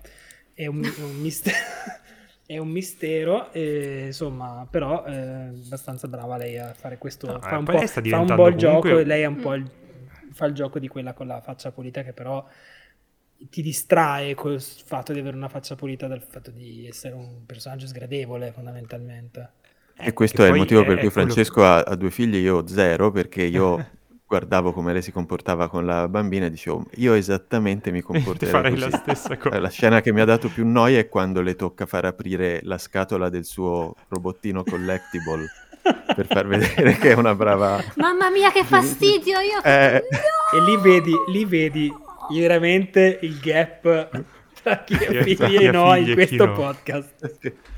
è 0.53 0.65
un, 0.67 0.77
un 0.77 1.15
mistero. 1.19 1.55
è 2.45 2.57
un 2.57 2.69
mistero, 2.69 3.51
e, 3.51 4.07
insomma, 4.07 4.67
però 4.69 5.03
è 5.03 5.13
abbastanza 5.13 6.07
brava 6.07 6.37
lei 6.37 6.57
a 6.57 6.73
fare 6.73 6.97
questo. 6.97 7.31
No, 7.31 7.39
fa, 7.39 7.57
un 7.57 7.65
po', 7.65 7.87
fa 7.87 8.19
un 8.19 8.35
po' 8.35 8.47
il 8.47 8.55
gioco 8.55 8.97
e 8.97 9.03
lei 9.03 9.23
è 9.23 9.25
un 9.25 9.39
po' 9.39 9.53
il, 9.53 9.69
fa 10.31 10.45
il 10.45 10.53
gioco 10.53 10.79
di 10.79 10.87
quella 10.87 11.13
con 11.13 11.27
la 11.27 11.41
faccia 11.41 11.71
pulita 11.71 12.03
che 12.03 12.13
però 12.13 12.45
ti 13.49 13.61
distrae 13.61 14.35
col 14.35 14.61
fatto 14.61 15.13
di 15.13 15.19
avere 15.19 15.35
una 15.35 15.49
faccia 15.49 15.75
pulita 15.75 16.07
dal 16.07 16.21
fatto 16.21 16.51
di 16.51 16.87
essere 16.87 17.15
un 17.15 17.45
personaggio 17.45 17.87
sgradevole 17.87 18.51
fondamentalmente. 18.51 19.51
E 19.95 20.13
questo 20.13 20.43
è 20.43 20.49
il 20.49 20.55
motivo 20.55 20.83
per 20.83 20.99
cui 20.99 21.09
Francesco 21.09 21.53
quello... 21.53 21.69
ha, 21.69 21.81
ha, 21.81 21.95
due 21.95 22.09
figli 22.09 22.35
e 22.35 22.39
io 22.39 22.57
ho 22.57 22.67
zero, 22.67 23.11
perché 23.11 23.43
io 23.43 23.89
guardavo 24.33 24.73
come 24.73 24.93
lei 24.93 25.03
si 25.03 25.11
comportava 25.11 25.69
con 25.69 25.85
la 25.85 26.07
bambina 26.07 26.47
e 26.47 26.49
dicevo, 26.49 26.85
io 26.95 27.13
esattamente 27.13 27.91
mi 27.91 28.01
comporterei 28.01 28.51
Farei 28.51 28.73
così. 28.73 28.89
la 28.89 28.97
stessa 28.97 29.37
cosa. 29.37 29.59
La 29.59 29.69
scena 29.69 30.01
che 30.01 30.11
mi 30.11 30.21
ha 30.21 30.25
dato 30.25 30.49
più 30.49 30.67
noia 30.67 30.97
è 30.97 31.07
quando 31.07 31.41
le 31.41 31.55
tocca 31.55 31.85
far 31.85 32.05
aprire 32.05 32.59
la 32.63 32.79
scatola 32.79 33.29
del 33.29 33.45
suo 33.45 33.93
robottino 34.07 34.63
collectible 34.63 35.45
per 36.15 36.25
far 36.25 36.47
vedere 36.47 36.95
che 36.97 37.11
è 37.11 37.13
una 37.13 37.35
brava... 37.35 37.79
Mamma 37.97 38.31
mia 38.31 38.51
che 38.51 38.63
fastidio, 38.63 39.37
io... 39.39 39.61
Eh... 39.63 40.03
No! 40.09 40.57
E 40.57 40.63
lì 40.63 40.77
vedi, 40.77 41.13
lì 41.27 41.45
vedi 41.45 41.93
veramente 42.31 43.19
il 43.21 43.37
gap 43.39 44.09
tra 44.63 44.83
chi 44.83 44.95
ha 44.95 45.21
figli 45.21 45.57
e 45.57 45.69
no 45.69 45.93
in 45.93 46.11
questo 46.13 46.45
no. 46.45 46.53
podcast. 46.53 47.55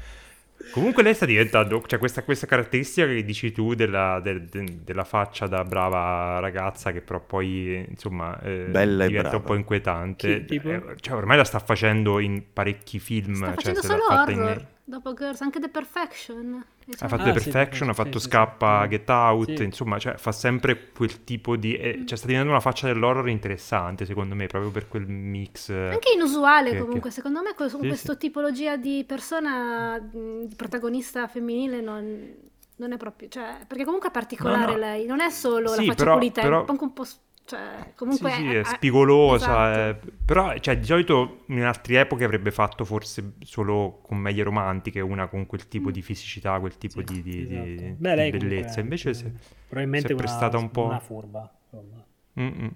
Comunque 0.75 1.03
lei 1.03 1.13
sta 1.13 1.25
diventando, 1.25 1.81
cioè 1.87 1.97
questa, 1.97 2.21
questa 2.23 2.45
caratteristica 2.47 3.07
che 3.07 3.23
dici 3.23 3.53
tu 3.53 3.75
della, 3.75 4.19
de, 4.19 4.43
de, 4.43 4.79
della 4.83 5.05
faccia 5.05 5.47
da 5.47 5.63
brava 5.63 6.39
ragazza 6.39 6.91
che 6.91 6.99
però 6.99 7.21
poi 7.21 7.85
insomma 7.87 8.37
eh, 8.41 8.65
Bella 8.67 9.07
diventa 9.07 9.37
un 9.37 9.43
po' 9.43 9.55
inquietante. 9.55 10.43
Chi, 10.43 10.61
eh, 10.61 10.83
cioè, 10.99 11.15
ormai 11.15 11.37
la 11.37 11.45
sta 11.45 11.59
facendo 11.59 12.19
in 12.19 12.43
parecchi 12.51 12.99
film. 12.99 13.35
Sta 13.35 13.45
cioè, 13.55 13.55
facendo 13.55 13.81
solo 13.83 14.03
horror. 14.09 14.29
In... 14.31 14.67
Dopo 14.87 15.15
Girls, 15.15 15.41
anche 15.41 15.59
The 15.59 15.69
Perfection. 15.69 16.63
Ha 16.99 17.07
fatto 17.07 17.23
ah, 17.23 17.25
The 17.25 17.31
Perfection, 17.31 17.85
sì, 17.85 17.89
ha 17.89 17.93
fatto 17.93 18.19
sì, 18.19 18.27
Scappa, 18.27 18.83
sì. 18.83 18.89
Get 18.89 19.09
Out, 19.09 19.59
insomma, 19.61 19.97
cioè, 19.97 20.15
fa 20.17 20.31
sempre 20.31 20.91
quel 20.91 21.23
tipo 21.23 21.55
di... 21.55 21.75
Eh, 21.75 22.03
cioè, 22.05 22.15
sta 22.15 22.27
diventando 22.27 22.51
una 22.51 22.59
faccia 22.61 22.85
dell'horror 22.85 23.27
interessante, 23.27 24.05
secondo 24.05 24.35
me, 24.35 24.45
proprio 24.45 24.69
per 24.69 24.87
quel 24.87 25.07
mix... 25.07 25.71
Anche 25.71 26.11
inusuale, 26.13 26.69
che, 26.69 26.77
comunque, 26.77 27.09
che... 27.09 27.15
secondo 27.15 27.41
me, 27.41 27.55
con 27.55 27.67
questa 27.79 28.15
tipologia 28.15 28.77
di 28.77 29.03
persona, 29.07 29.99
di 29.99 30.53
protagonista 30.55 31.27
femminile, 31.27 31.81
non, 31.81 32.35
non, 32.75 32.91
è 32.91 32.97
proprio... 32.97 33.27
Cioè, 33.27 33.65
perché 33.65 33.85
comunque 33.85 34.09
è 34.09 34.11
particolare 34.11 34.65
no, 34.65 34.71
no. 34.73 34.77
lei, 34.77 35.07
non 35.07 35.19
è 35.19 35.31
solo 35.31 35.71
la 35.71 35.81
faccia 35.81 35.93
però, 35.95 36.13
pulita, 36.13 36.41
però... 36.41 36.63
è 36.63 36.69
anche 36.69 36.83
un 36.83 36.93
po' 36.93 37.05
Cioè, 37.45 37.91
comunque 37.93 38.31
sì, 38.31 38.41
sì, 38.41 38.55
è, 38.55 38.63
spigolosa, 38.63 39.91
esatto. 39.91 40.07
è... 40.07 40.11
però 40.25 40.57
cioè, 40.57 40.79
di 40.79 40.85
solito 40.85 41.43
in 41.49 41.61
altre 41.61 41.99
epoche 41.99 42.23
avrebbe 42.23 42.49
fatto 42.49 42.85
forse 42.85 43.33
solo 43.41 43.99
commedie 44.01 44.41
romantiche, 44.41 44.99
una 44.99 45.27
con 45.27 45.45
quel 45.45 45.67
tipo 45.67 45.89
mm. 45.89 45.91
di 45.91 46.01
fisicità, 46.01 46.59
quel 46.59 46.75
tipo 46.79 47.03
sì, 47.05 47.21
di, 47.21 47.21
di, 47.21 47.41
esatto. 47.43 47.65
di, 47.65 47.95
Beh, 47.99 48.31
di 48.31 48.37
bellezza. 48.37 48.79
Invece 48.79 49.13
se, 49.13 49.31
probabilmente 49.67 50.07
si 50.07 50.13
è 50.13 50.15
prestata 50.15 50.57
una, 50.57 50.65
un 50.65 50.71
po'... 50.71 50.85
una 50.85 50.99
furba, 50.99 51.53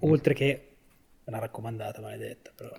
oltre 0.00 0.34
che 0.34 0.68
una 1.24 1.40
raccomanda 1.40 1.92
maledetta. 2.00 2.52
Però. 2.54 2.70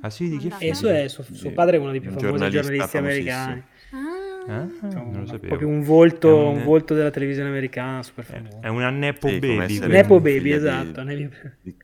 Ah 0.00 0.10
sì, 0.10 0.28
di 0.28 0.36
chi 0.36 0.48
è? 0.48 0.68
E 0.68 0.74
suo, 0.74 1.08
suo, 1.08 1.24
suo 1.24 1.50
padre 1.50 1.76
è 1.76 1.80
uno 1.80 1.90
dei 1.90 2.00
più 2.00 2.12
famosi 2.12 2.50
giornalisti 2.50 2.96
americani. 2.96 3.64
Ah. 3.90 4.23
Eh? 4.46 4.92
Non 4.94 5.12
lo 5.20 5.26
sapevo. 5.26 5.46
Proprio 5.48 5.68
un 5.68 5.82
volto, 5.82 6.48
un... 6.50 6.56
un 6.58 6.64
volto 6.64 6.94
della 6.94 7.10
televisione 7.10 7.48
americana 7.48 8.02
super 8.02 8.24
famoso. 8.24 8.60
È 8.60 8.68
una 8.68 8.90
Nepo 8.90 9.28
sì, 9.28 9.38
Baby. 9.38 9.78
Nepo 9.86 10.20
Baby, 10.20 10.52
esatto. 10.52 11.02
Di, 11.02 11.30
di 11.62 11.76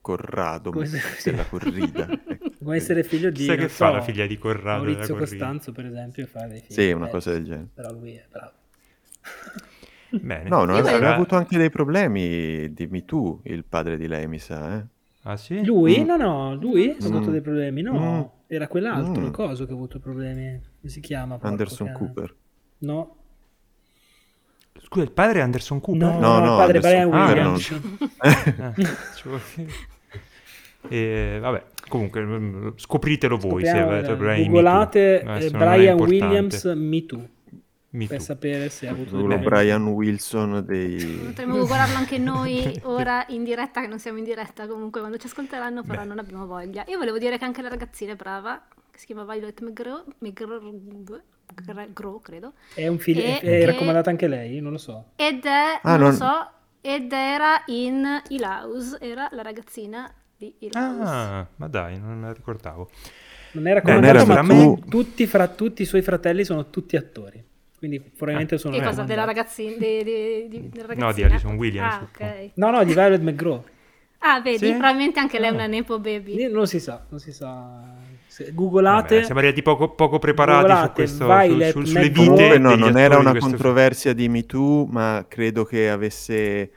Corrado, 0.00 0.70
come 0.70 0.86
se, 0.86 0.98
sì. 1.18 1.30
della 1.30 1.44
corrida. 1.44 2.08
come 2.58 2.76
essere 2.76 3.02
figlio 3.02 3.30
di... 3.30 3.44
Sai 3.44 3.58
che 3.58 3.68
fa 3.68 3.90
la 3.90 4.00
figlia 4.00 4.26
di 4.26 4.38
Corrado 4.38 4.84
Maurizio 4.84 5.14
Costanzo, 5.16 5.72
per 5.72 5.86
esempio, 5.86 6.26
fa 6.26 6.46
dei 6.46 6.60
figli. 6.60 6.72
Sì, 6.72 6.90
una 6.92 7.08
cosa 7.08 7.32
del 7.32 7.44
genere. 7.44 7.68
Però 7.74 7.92
lui 7.92 8.14
è 8.14 8.24
bravo. 8.30 8.52
Bene. 10.10 10.48
No, 10.48 10.64
non 10.64 10.76
aveva, 10.76 11.14
avuto 11.14 11.36
anche 11.36 11.58
dei 11.58 11.70
problemi, 11.70 12.72
dimmi 12.72 13.04
tu, 13.04 13.38
il 13.44 13.64
padre 13.64 13.98
di 13.98 14.06
lei, 14.06 14.26
mi 14.26 14.38
sa, 14.38 14.78
eh? 14.78 14.84
Ah 15.22 15.36
sì? 15.36 15.62
Lui? 15.64 16.00
Mm. 16.00 16.06
No, 16.06 16.16
no, 16.16 16.54
lui 16.54 16.88
mm. 16.88 17.04
ha 17.04 17.06
avuto 17.06 17.30
dei 17.30 17.42
problemi, 17.42 17.82
no. 17.82 17.92
Mm. 17.92 18.37
Era 18.50 18.66
quell'altro, 18.66 19.26
mm. 19.26 19.30
coso 19.30 19.66
che 19.66 19.72
ha 19.72 19.74
avuto 19.74 19.98
problemi. 19.98 20.58
Come 20.80 20.90
si 20.90 21.00
chiama? 21.00 21.38
Anderson 21.42 21.92
Cooper. 21.92 22.34
No. 22.78 23.16
Scusa, 24.80 25.04
il 25.04 25.12
padre 25.12 25.40
è 25.40 25.42
Anderson 25.42 25.80
Cooper? 25.80 26.14
No, 26.14 26.18
no, 26.18 26.38
no 26.38 26.52
il 26.52 26.56
padre 26.56 26.80
Brian 26.80 27.08
Williams. 27.08 27.80
Ah, 28.16 28.74
e, 30.88 31.38
vabbè, 31.40 31.64
comunque 31.88 32.24
mm, 32.24 32.68
scopritelo 32.76 33.36
voi 33.36 33.64
se 33.64 33.78
avete 33.78 34.14
problemi. 34.14 34.46
Googolate 34.46 35.20
eh, 35.20 35.50
Brian 35.50 36.00
Williams 36.00 36.64
Me 36.74 37.04
Too. 37.04 37.28
Me 37.90 38.06
per 38.06 38.18
too. 38.18 38.26
sapere 38.26 38.68
se 38.68 38.86
ha 38.86 38.90
avuto 38.90 39.10
Solo 39.10 39.38
Brian 39.38 39.86
Wilson 39.86 40.62
dei... 40.66 41.20
Potremmo 41.24 41.56
googlarlo 41.56 41.96
anche 41.96 42.18
noi 42.18 42.78
ora 42.84 43.24
in 43.28 43.44
diretta, 43.44 43.80
che 43.80 43.86
non 43.86 43.98
siamo 43.98 44.18
in 44.18 44.24
diretta 44.24 44.66
comunque, 44.66 45.00
quando 45.00 45.16
ci 45.16 45.26
ascolteranno 45.26 45.82
però 45.82 46.02
Beh. 46.02 46.08
non 46.08 46.18
abbiamo 46.18 46.46
voglia. 46.46 46.84
Io 46.88 46.98
volevo 46.98 47.18
dire 47.18 47.38
che 47.38 47.46
anche 47.46 47.62
la 47.62 47.70
ragazzina 47.70 48.12
è 48.12 48.16
brava, 48.16 48.62
che 48.90 48.98
si 48.98 49.06
chiama 49.06 49.24
Violet 49.24 49.60
McGraw, 49.62 50.04
McGraw 50.18 52.20
credo. 52.20 52.52
È 52.74 52.86
un 52.86 52.98
film, 52.98 53.20
è, 53.20 53.40
è 53.40 53.64
raccomandata 53.64 54.10
anche 54.10 54.28
lei? 54.28 54.60
Non 54.60 54.72
lo 54.72 54.78
so. 54.78 55.12
Ed 55.16 55.46
è, 55.46 55.80
ah, 55.82 55.96
non, 55.96 56.00
non 56.00 56.10
lo 56.10 56.16
so, 56.16 56.50
ed 56.82 57.10
era 57.10 57.62
in 57.66 58.22
Hill 58.28 58.42
House, 58.42 58.98
era 59.00 59.30
la 59.32 59.40
ragazzina 59.40 60.12
di 60.36 60.54
Hill 60.58 60.72
House. 60.74 61.02
Ah, 61.02 61.46
ma 61.56 61.68
dai, 61.68 61.98
non 61.98 62.20
la 62.20 62.34
ricordavo. 62.34 62.90
Non 63.52 63.66
è 63.66 63.72
raccomandata, 63.72 64.42
ma 64.42 64.42
tu, 64.42 64.78
tutti, 64.88 65.26
fra, 65.26 65.48
tutti 65.48 65.80
i 65.80 65.86
suoi 65.86 66.02
fratelli 66.02 66.44
sono 66.44 66.68
tutti 66.68 66.96
attori. 66.96 67.47
Quindi 67.78 68.00
probabilmente 68.00 68.56
ah, 68.56 68.58
sono... 68.58 68.76
Che 68.76 68.82
cosa, 68.82 69.02
della 69.04 69.24
ragazzina? 69.24 69.76
Di, 69.78 70.02
di, 70.02 70.48
di, 70.48 70.68
della 70.68 70.86
ragazzina? 70.88 71.06
No, 71.06 71.12
di 71.12 71.22
Alison 71.22 71.54
Williams. 71.54 71.94
Ah, 71.94 72.08
okay. 72.12 72.50
No, 72.54 72.70
no, 72.70 72.84
di 72.84 72.92
Violet 72.92 73.20
McGraw. 73.20 73.64
Ah, 74.18 74.40
vedi, 74.40 74.58
sì? 74.58 74.70
probabilmente 74.70 75.20
anche 75.20 75.38
lei 75.38 75.50
è 75.50 75.52
una 75.52 75.66
Nepo 75.66 76.00
Baby. 76.00 76.48
Non 76.50 76.66
si 76.66 76.80
sa, 76.80 77.06
non 77.08 77.20
si 77.20 77.32
sa. 77.32 77.80
Se 78.26 78.52
googolate... 78.52 79.14
Vabbè, 79.14 79.24
siamo 79.24 79.40
arrivati 79.40 79.62
poco, 79.62 79.90
poco 79.90 80.18
preparati 80.18 80.86
su 80.86 80.92
questo, 80.92 81.26
Violet, 81.26 81.70
su, 81.70 81.84
sulle 81.84 82.08
vite 82.10 82.58
no, 82.58 82.74
non 82.74 82.98
era 82.98 83.16
una 83.16 83.36
controversia 83.36 84.12
film. 84.12 84.22
di 84.22 84.28
MeToo, 84.28 84.86
ma 84.86 85.24
credo 85.28 85.64
che 85.64 85.88
avesse 85.88 86.70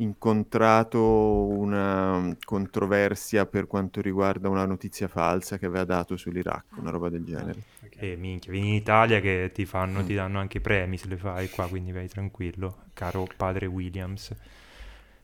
incontrato 0.00 1.00
una 1.00 2.36
controversia 2.44 3.46
per 3.46 3.66
quanto 3.66 4.00
riguarda 4.00 4.48
una 4.48 4.64
notizia 4.64 5.08
falsa 5.08 5.58
che 5.58 5.66
aveva 5.66 5.84
dato 5.84 6.16
sull'Iraq, 6.16 6.76
una 6.76 6.90
roba 6.90 7.08
del 7.08 7.24
genere. 7.24 7.62
E 7.96 8.12
eh, 8.12 8.16
minchia, 8.16 8.50
vieni 8.50 8.68
in 8.68 8.74
Italia 8.74 9.20
che 9.20 9.50
ti 9.52 9.66
fanno, 9.66 10.04
ti 10.04 10.14
danno 10.14 10.38
anche 10.38 10.60
premi 10.60 10.96
se 10.96 11.06
le 11.08 11.16
fai 11.16 11.50
qua, 11.50 11.68
quindi 11.68 11.92
vai 11.92 12.08
tranquillo, 12.08 12.84
caro 12.94 13.26
padre 13.36 13.66
Williams. 13.66 14.34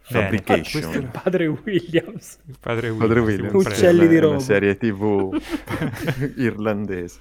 Fabrication. 0.09 0.83
Bene, 0.83 1.03
il 1.03 1.11
padre 1.11 1.47
Williams. 1.49 2.39
Il 2.47 2.57
padre 2.61 2.91
Williams. 2.91 3.09
Padre 3.09 3.20
Williams. 3.20 3.66
Uccelli 3.66 4.07
di 4.07 4.18
Roma. 4.18 4.35
Una 4.35 4.43
serie 4.43 4.77
tv 4.77 5.37
irlandese. 6.37 7.20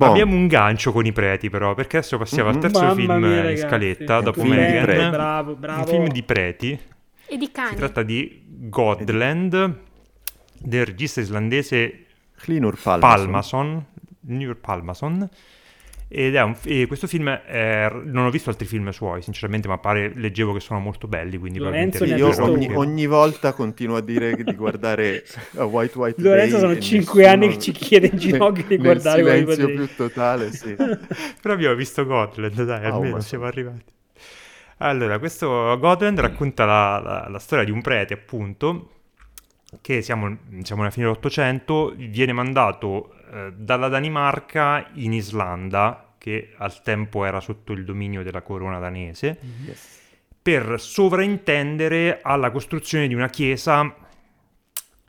Bon. 0.00 0.08
Abbiamo 0.08 0.34
un 0.34 0.46
gancio 0.46 0.92
con 0.92 1.04
i 1.04 1.12
preti 1.12 1.50
però, 1.50 1.74
perché 1.74 1.98
adesso 1.98 2.16
passiamo 2.16 2.48
mm-hmm. 2.48 2.56
al 2.56 2.62
terzo 2.62 2.80
Mamma 2.80 2.94
film 2.94 3.14
mia, 3.16 3.50
in 3.50 3.56
scaletta, 3.58 4.20
dopo 4.22 4.42
Megan. 4.44 5.10
Bravo, 5.10 5.54
bravo. 5.56 5.80
Un 5.80 5.86
film 5.86 6.08
di 6.08 6.22
preti. 6.22 6.80
E 7.26 7.36
di 7.36 7.50
cani. 7.52 7.68
Si 7.68 7.76
tratta 7.76 8.02
di 8.02 8.42
Godland, 8.46 9.76
del 10.58 10.86
regista 10.86 11.20
islandese 11.20 12.06
Clinur 12.34 12.80
Palmason. 12.80 13.30
Palmason, 13.30 14.56
Palmason 14.58 15.28
ed 16.12 16.34
è 16.34 16.42
un, 16.42 16.56
e 16.64 16.88
questo 16.88 17.06
film 17.06 17.30
è, 17.30 17.88
non 18.02 18.26
ho 18.26 18.30
visto 18.30 18.50
altri 18.50 18.66
film 18.66 18.90
suoi 18.90 19.22
sinceramente 19.22 19.68
ma 19.68 19.78
pare 19.78 20.10
leggevo 20.12 20.52
che 20.52 20.58
sono 20.58 20.80
molto 20.80 21.06
belli 21.06 21.38
quindi 21.38 21.60
Lorenzo 21.60 22.04
io. 22.04 22.34
Ogni, 22.42 22.68
ogni, 22.74 23.06
volta 23.06 23.52
continuo 23.52 23.94
a 23.94 24.00
dire 24.00 24.34
di 24.34 24.54
guardare 24.56 25.22
a 25.56 25.62
White 25.70 25.96
White 25.96 26.20
Lorenzo 26.20 26.58
sono 26.58 26.76
cinque 26.80 27.28
anni 27.28 27.50
che 27.50 27.60
ci 27.60 27.70
chiede 27.70 28.08
in 28.08 28.18
ginocchio 28.18 28.64
di 28.66 28.78
guardare 28.78 29.20
il 29.20 29.26
silenzio 29.28 29.66
più 29.68 29.88
totale 29.94 30.50
sì. 30.50 30.74
però 31.40 31.54
abbiamo 31.54 31.76
visto 31.76 32.04
Gotland 32.04 32.64
dai 32.64 32.90
oh, 32.90 32.94
almeno 32.94 33.20
siamo 33.20 33.44
arrivati. 33.44 33.84
Allora 34.78 35.20
questo 35.20 35.78
Gotland 35.78 36.18
racconta 36.18 36.64
la, 36.64 37.00
la, 37.00 37.28
la 37.28 37.38
storia 37.38 37.64
di 37.64 37.70
un 37.70 37.82
prete 37.82 38.14
appunto 38.14 38.94
che 39.80 40.02
siamo, 40.02 40.36
siamo 40.62 40.82
alla 40.82 40.90
fine 40.90 41.06
dell'Ottocento, 41.06 41.94
viene 41.96 42.32
mandato 42.32 43.14
eh, 43.32 43.52
dalla 43.54 43.88
Danimarca 43.88 44.88
in 44.94 45.12
Islanda, 45.12 46.14
che 46.18 46.52
al 46.56 46.82
tempo 46.82 47.24
era 47.24 47.40
sotto 47.40 47.72
il 47.72 47.84
dominio 47.84 48.22
della 48.22 48.42
corona 48.42 48.78
danese, 48.78 49.38
yes. 49.64 50.00
per 50.42 50.80
sovraintendere 50.80 52.20
alla 52.22 52.50
costruzione 52.50 53.08
di 53.08 53.14
una 53.14 53.28
chiesa 53.28 53.94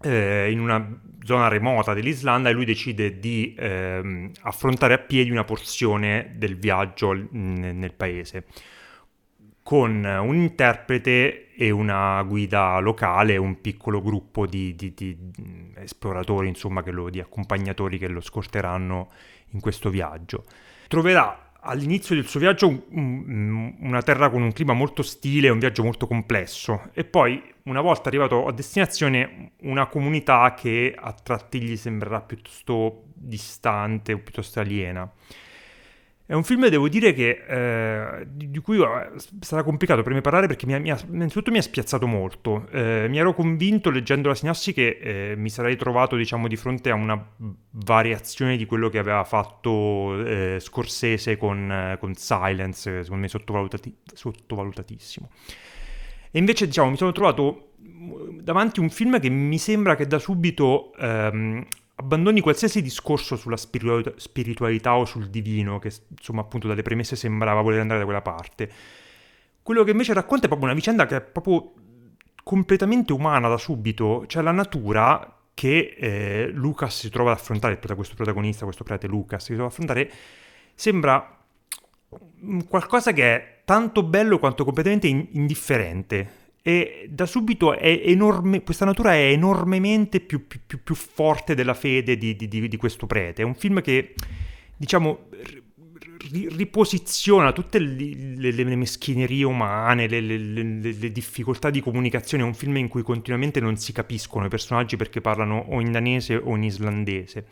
eh, 0.01 0.51
in 0.51 0.59
una 0.59 0.99
zona 1.24 1.47
remota 1.47 1.93
dell'Islanda 1.93 2.49
e 2.49 2.53
lui 2.53 2.65
decide 2.65 3.19
di 3.19 3.53
eh, 3.57 4.32
affrontare 4.41 4.93
a 4.93 4.97
piedi 4.97 5.30
una 5.30 5.43
porzione 5.43 6.34
del 6.36 6.57
viaggio 6.57 7.13
n- 7.13 7.74
nel 7.76 7.93
paese 7.93 8.45
con 9.64 10.03
un 10.03 10.36
interprete 10.36 11.53
e 11.53 11.70
una 11.70 12.22
guida 12.24 12.80
locale, 12.80 13.38
un 13.38 13.62
piccolo 13.62 14.01
gruppo 14.01 14.45
di, 14.45 14.76
di, 14.76 14.93
di 14.95 15.18
esploratori, 15.76 16.47
insomma, 16.47 16.84
lo, 16.88 17.09
di 17.09 17.20
accompagnatori 17.20 17.97
che 17.97 18.07
lo 18.07 18.22
scorteranno 18.22 19.09
in 19.51 19.59
questo 19.59 19.89
viaggio. 19.89 20.43
Troverà 20.88 21.51
all'inizio 21.62 22.16
del 22.16 22.26
suo 22.26 22.39
viaggio 22.39 22.86
un, 22.89 23.76
una 23.80 24.01
terra 24.01 24.30
con 24.30 24.41
un 24.41 24.51
clima 24.51 24.74
molto 24.74 25.01
ostile, 25.01 25.49
un 25.49 25.59
viaggio 25.59 25.84
molto 25.84 26.07
complesso 26.07 26.89
e 26.93 27.03
poi 27.03 27.41
una 27.64 27.82
volta 27.82 28.09
arrivato 28.09 28.47
a 28.47 28.51
destinazione 28.51 29.51
una 29.62 29.86
comunità 29.86 30.53
che 30.55 30.95
a 30.97 31.14
tratti 31.14 31.62
gli 31.62 31.78
sembrerà 31.78 32.22
piuttosto 32.22 33.03
distante 33.14 34.14
o 34.14 34.18
piuttosto 34.18 34.59
aliena. 34.59 35.09
È 36.32 36.34
un 36.34 36.45
film, 36.45 36.69
devo 36.69 36.88
dire, 36.88 37.11
che, 37.11 37.43
eh, 37.45 38.25
di, 38.25 38.57
cui 38.59 38.82
eh, 38.82 39.11
sarà 39.41 39.63
complicato 39.63 40.01
per 40.01 40.13
me 40.13 40.21
parlare 40.21 40.47
perché 40.47 40.65
mi 40.65 40.73
ha, 40.73 40.79
mi 40.79 40.89
ha, 40.89 40.97
innanzitutto 41.11 41.51
mi 41.51 41.57
ha 41.57 41.61
spiazzato 41.61 42.07
molto. 42.07 42.69
Eh, 42.71 43.07
mi 43.09 43.17
ero 43.17 43.34
convinto, 43.34 43.89
leggendo 43.89 44.29
la 44.29 44.36
sinossi, 44.36 44.71
che 44.71 44.97
eh, 45.01 45.36
mi 45.36 45.49
sarei 45.49 45.75
trovato, 45.75 46.15
diciamo, 46.15 46.47
di 46.47 46.55
fronte 46.55 46.89
a 46.89 46.93
una 46.93 47.21
variazione 47.71 48.55
di 48.55 48.65
quello 48.65 48.88
che 48.88 48.97
aveva 48.97 49.25
fatto 49.25 50.23
eh, 50.25 50.57
Scorsese 50.61 51.36
con, 51.36 51.97
con, 51.99 52.15
Silence, 52.15 53.03
secondo 53.03 53.23
me 53.23 53.27
sottovalutati- 53.27 53.97
sottovalutatissimo. 54.13 55.29
E 56.32 56.39
invece, 56.39 56.65
diciamo, 56.65 56.91
mi 56.91 56.95
sono 56.95 57.11
trovato 57.11 57.71
davanti 58.39 58.79
a 58.79 58.84
un 58.84 58.89
film 58.89 59.19
che 59.19 59.27
mi 59.27 59.57
sembra 59.57 59.97
che 59.97 60.07
da 60.07 60.17
subito 60.17 60.93
ehm, 60.93 61.65
abbandoni 62.02 62.41
qualsiasi 62.41 62.82
discorso 62.82 63.36
sulla 63.36 63.58
spiritualità 63.58 64.95
o 64.95 65.06
sul 65.06 65.30
divino, 65.30 65.80
che 65.80 65.91
insomma 66.10 66.41
appunto 66.41 66.68
dalle 66.68 66.82
premesse 66.82 67.16
sembrava 67.16 67.62
voler 67.62 67.80
andare 67.80 67.99
da 67.99 68.06
quella 68.06 68.22
parte. 68.22 68.70
Quello 69.64 69.84
che 69.84 69.91
invece 69.91 70.14
racconta 70.14 70.45
è 70.45 70.47
proprio 70.47 70.68
una 70.68 70.78
vicenda 70.78 71.06
che 71.06 71.16
è 71.16 71.22
proprio 71.22 71.74
completamente 72.43 73.14
umana 73.14 73.47
da 73.47 73.58
subito, 73.58 74.26
cioè 74.28 74.41
la 74.41 74.52
natura 74.52 75.38
che 75.54 75.95
eh, 75.97 76.49
Lucas 76.52 76.97
si 76.97 77.10
trova 77.10 77.32
ad 77.32 77.38
affrontare, 77.38 77.78
questo 77.95 78.16
protagonista, 78.16 78.66
questo 78.66 78.84
prete 78.84 79.08
Lucas, 79.08 79.43
si 79.43 79.54
trova 79.54 79.68
ad 79.68 79.72
affrontare, 79.72 80.12
sembra 80.74 81.38
qualcosa 82.68 83.14
che 83.14 83.36
è 83.36 83.62
tanto 83.64 84.04
bello 84.04 84.39
quanto 84.39 84.64
completamente 84.64 85.08
in- 85.08 85.28
indifferente 85.32 86.39
e 86.64 87.07
da 87.09 87.26
subito 87.26 87.76
enorme, 87.76 88.62
questa 88.62 88.86
natura 88.86 89.14
è 89.14 89.32
enormemente 89.32 90.20
più, 90.20 90.45
più, 90.45 90.59
più, 90.84 90.93
forte 90.93 91.55
della 91.55 91.74
fede 91.74 92.18
di, 92.18 92.36
di, 92.36 92.47
di, 92.47 92.78
questo 92.78 93.07
prete. 93.07 93.41
È 93.41 93.45
un 93.45 93.55
film 93.55 93.82
che, 93.82 94.14
diciamo, 94.78 95.30
riposiziona 96.30 97.51
tutte 97.51 97.80
le, 97.80 98.14
le, 98.36 98.51
le 98.51 98.76
meschinerie 98.76 99.43
umane, 99.43 100.07
le, 100.07 100.22
le, 100.22 101.12
difficoltà 101.12 101.72
di 101.72 101.82
comunicazione. 101.82 102.43
È 102.43 102.45
un 102.45 102.53
film 102.53 102.78
in 102.78 102.89
cui 102.89 103.01
continuamente 103.01 103.59
non 103.59 103.76
si 103.78 103.91
capiscono 103.91 104.45
i 104.45 104.49
personaggi 104.49 104.97
perché 104.97 105.20
parlano 105.20 105.66
o 105.70 105.82
in 105.82 105.91
danese 105.91 106.36
o 106.36 106.55
in 106.55 106.64
islandese. 106.64 107.45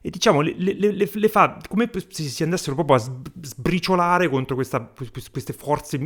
E 0.00 0.08
diciamo, 0.08 0.40
le, 0.40 1.06
fa 1.28 1.60
come 1.68 1.90
se 2.08 2.22
si 2.22 2.42
andassero 2.42 2.74
proprio 2.74 2.96
a 2.96 3.20
sbriciolare 3.42 4.28
contro 4.28 4.54
questa, 4.54 4.90
queste 5.30 5.52
forze 5.52 5.98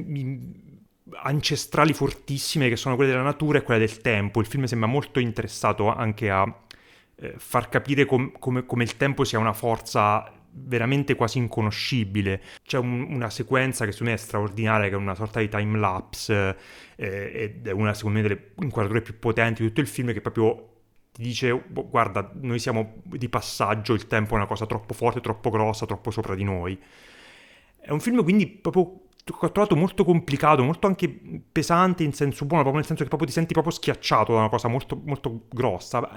ancestrali 1.23 1.93
fortissime 1.93 2.69
che 2.69 2.77
sono 2.77 2.97
quelle 2.97 3.11
della 3.11 3.23
natura 3.23 3.59
e 3.59 3.63
quelle 3.63 3.81
del 3.81 4.01
tempo. 4.01 4.41
Il 4.41 4.47
film 4.47 4.65
sembra 4.65 4.89
molto 4.89 5.21
interessato 5.21 5.93
anche 5.93 6.31
a 6.31 6.63
eh, 7.17 7.35
far 7.37 7.69
capire 7.69 8.05
com- 8.05 8.33
come, 8.39 8.65
come 8.67 8.83
il 8.83 8.97
tempo 8.97 9.25
sia 9.25 9.39
una 9.39 9.53
forza 9.53 10.33
veramente 10.53 11.15
quasi 11.15 11.39
inconoscibile. 11.39 12.43
C'è 12.65 12.79
un, 12.79 13.07
una 13.11 13.31
sequenza 13.31 13.85
che 13.85 13.93
secondo 13.93 14.13
me 14.13 14.19
è 14.19 14.21
straordinaria, 14.21 14.89
che 14.89 14.95
è 14.95 14.99
una 14.99 15.15
sorta 15.15 15.41
di 15.41 15.49
time 15.49 15.79
lapse, 15.79 16.57
eh, 16.97 17.31
ed 17.35 17.69
è 17.69 17.73
una 17.73 17.95
secondo 17.95 18.19
me 18.19 18.27
delle 18.27 18.53
inquadrature 18.61 19.03
più 19.03 19.19
potenti 19.19 19.63
di 19.63 19.69
tutto 19.69 19.81
il 19.81 19.87
film, 19.87 20.13
che 20.13 20.21
proprio 20.21 20.69
ti 21.13 21.23
dice, 21.23 21.65
guarda, 21.69 22.31
noi 22.41 22.59
siamo 22.59 23.03
di 23.05 23.29
passaggio, 23.29 23.95
il 23.95 24.07
tempo 24.07 24.35
è 24.35 24.37
una 24.37 24.47
cosa 24.47 24.67
troppo 24.67 24.95
forte, 24.95 25.21
troppo 25.21 25.51
grossa, 25.51 25.87
troppo 25.87 26.11
sopra 26.11 26.35
di 26.35 26.45
noi. 26.45 26.79
È 27.81 27.91
un 27.91 28.01
film 28.01 28.23
quindi 28.23 28.47
proprio 28.47 29.09
ho 29.39 29.53
trovato 29.53 29.77
molto 29.77 30.05
complicato, 30.05 30.63
molto 30.63 30.87
anche 30.87 31.09
pesante 31.51 32.03
in 32.03 32.13
senso 32.13 32.45
buono, 32.45 32.63
proprio 32.63 32.81
nel 32.81 32.87
senso 32.87 33.03
che 33.03 33.09
proprio 33.09 33.29
ti 33.29 33.35
senti 33.35 33.53
proprio 33.53 33.73
schiacciato 33.73 34.33
da 34.33 34.39
una 34.39 34.49
cosa 34.49 34.69
molto, 34.69 35.01
molto 35.05 35.47
grossa. 35.51 36.11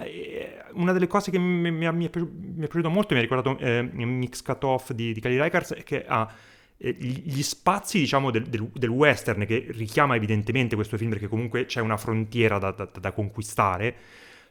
Una 0.73 0.91
delle 0.91 1.07
cose 1.07 1.31
che 1.31 1.39
mi, 1.39 1.71
mi, 1.71 1.91
mi, 1.91 2.05
è, 2.05 2.09
piaciuto 2.09 2.89
molto, 2.89 3.13
mi 3.13 3.19
ha 3.19 3.23
ricordato 3.23 3.57
eh, 3.59 3.81
Mix 3.81 4.41
Cut 4.41 4.63
Off 4.63 4.91
di, 4.91 5.13
di 5.13 5.19
Kelly 5.19 5.37
Reichardt, 5.37 5.73
è 5.75 5.83
che 5.83 6.05
ha 6.05 6.31
eh, 6.77 6.93
gli 6.93 7.41
spazi, 7.43 7.99
diciamo, 7.99 8.31
del, 8.31 8.43
del, 8.43 8.69
del, 8.73 8.89
western, 8.89 9.45
che 9.45 9.67
richiama 9.69 10.15
evidentemente 10.15 10.75
questo 10.75 10.97
film 10.97 11.09
perché 11.09 11.27
comunque 11.27 11.65
c'è 11.65 11.79
una 11.79 11.97
frontiera 11.97 12.57
da, 12.57 12.71
da, 12.71 12.89
da 12.99 13.11
conquistare, 13.11 13.95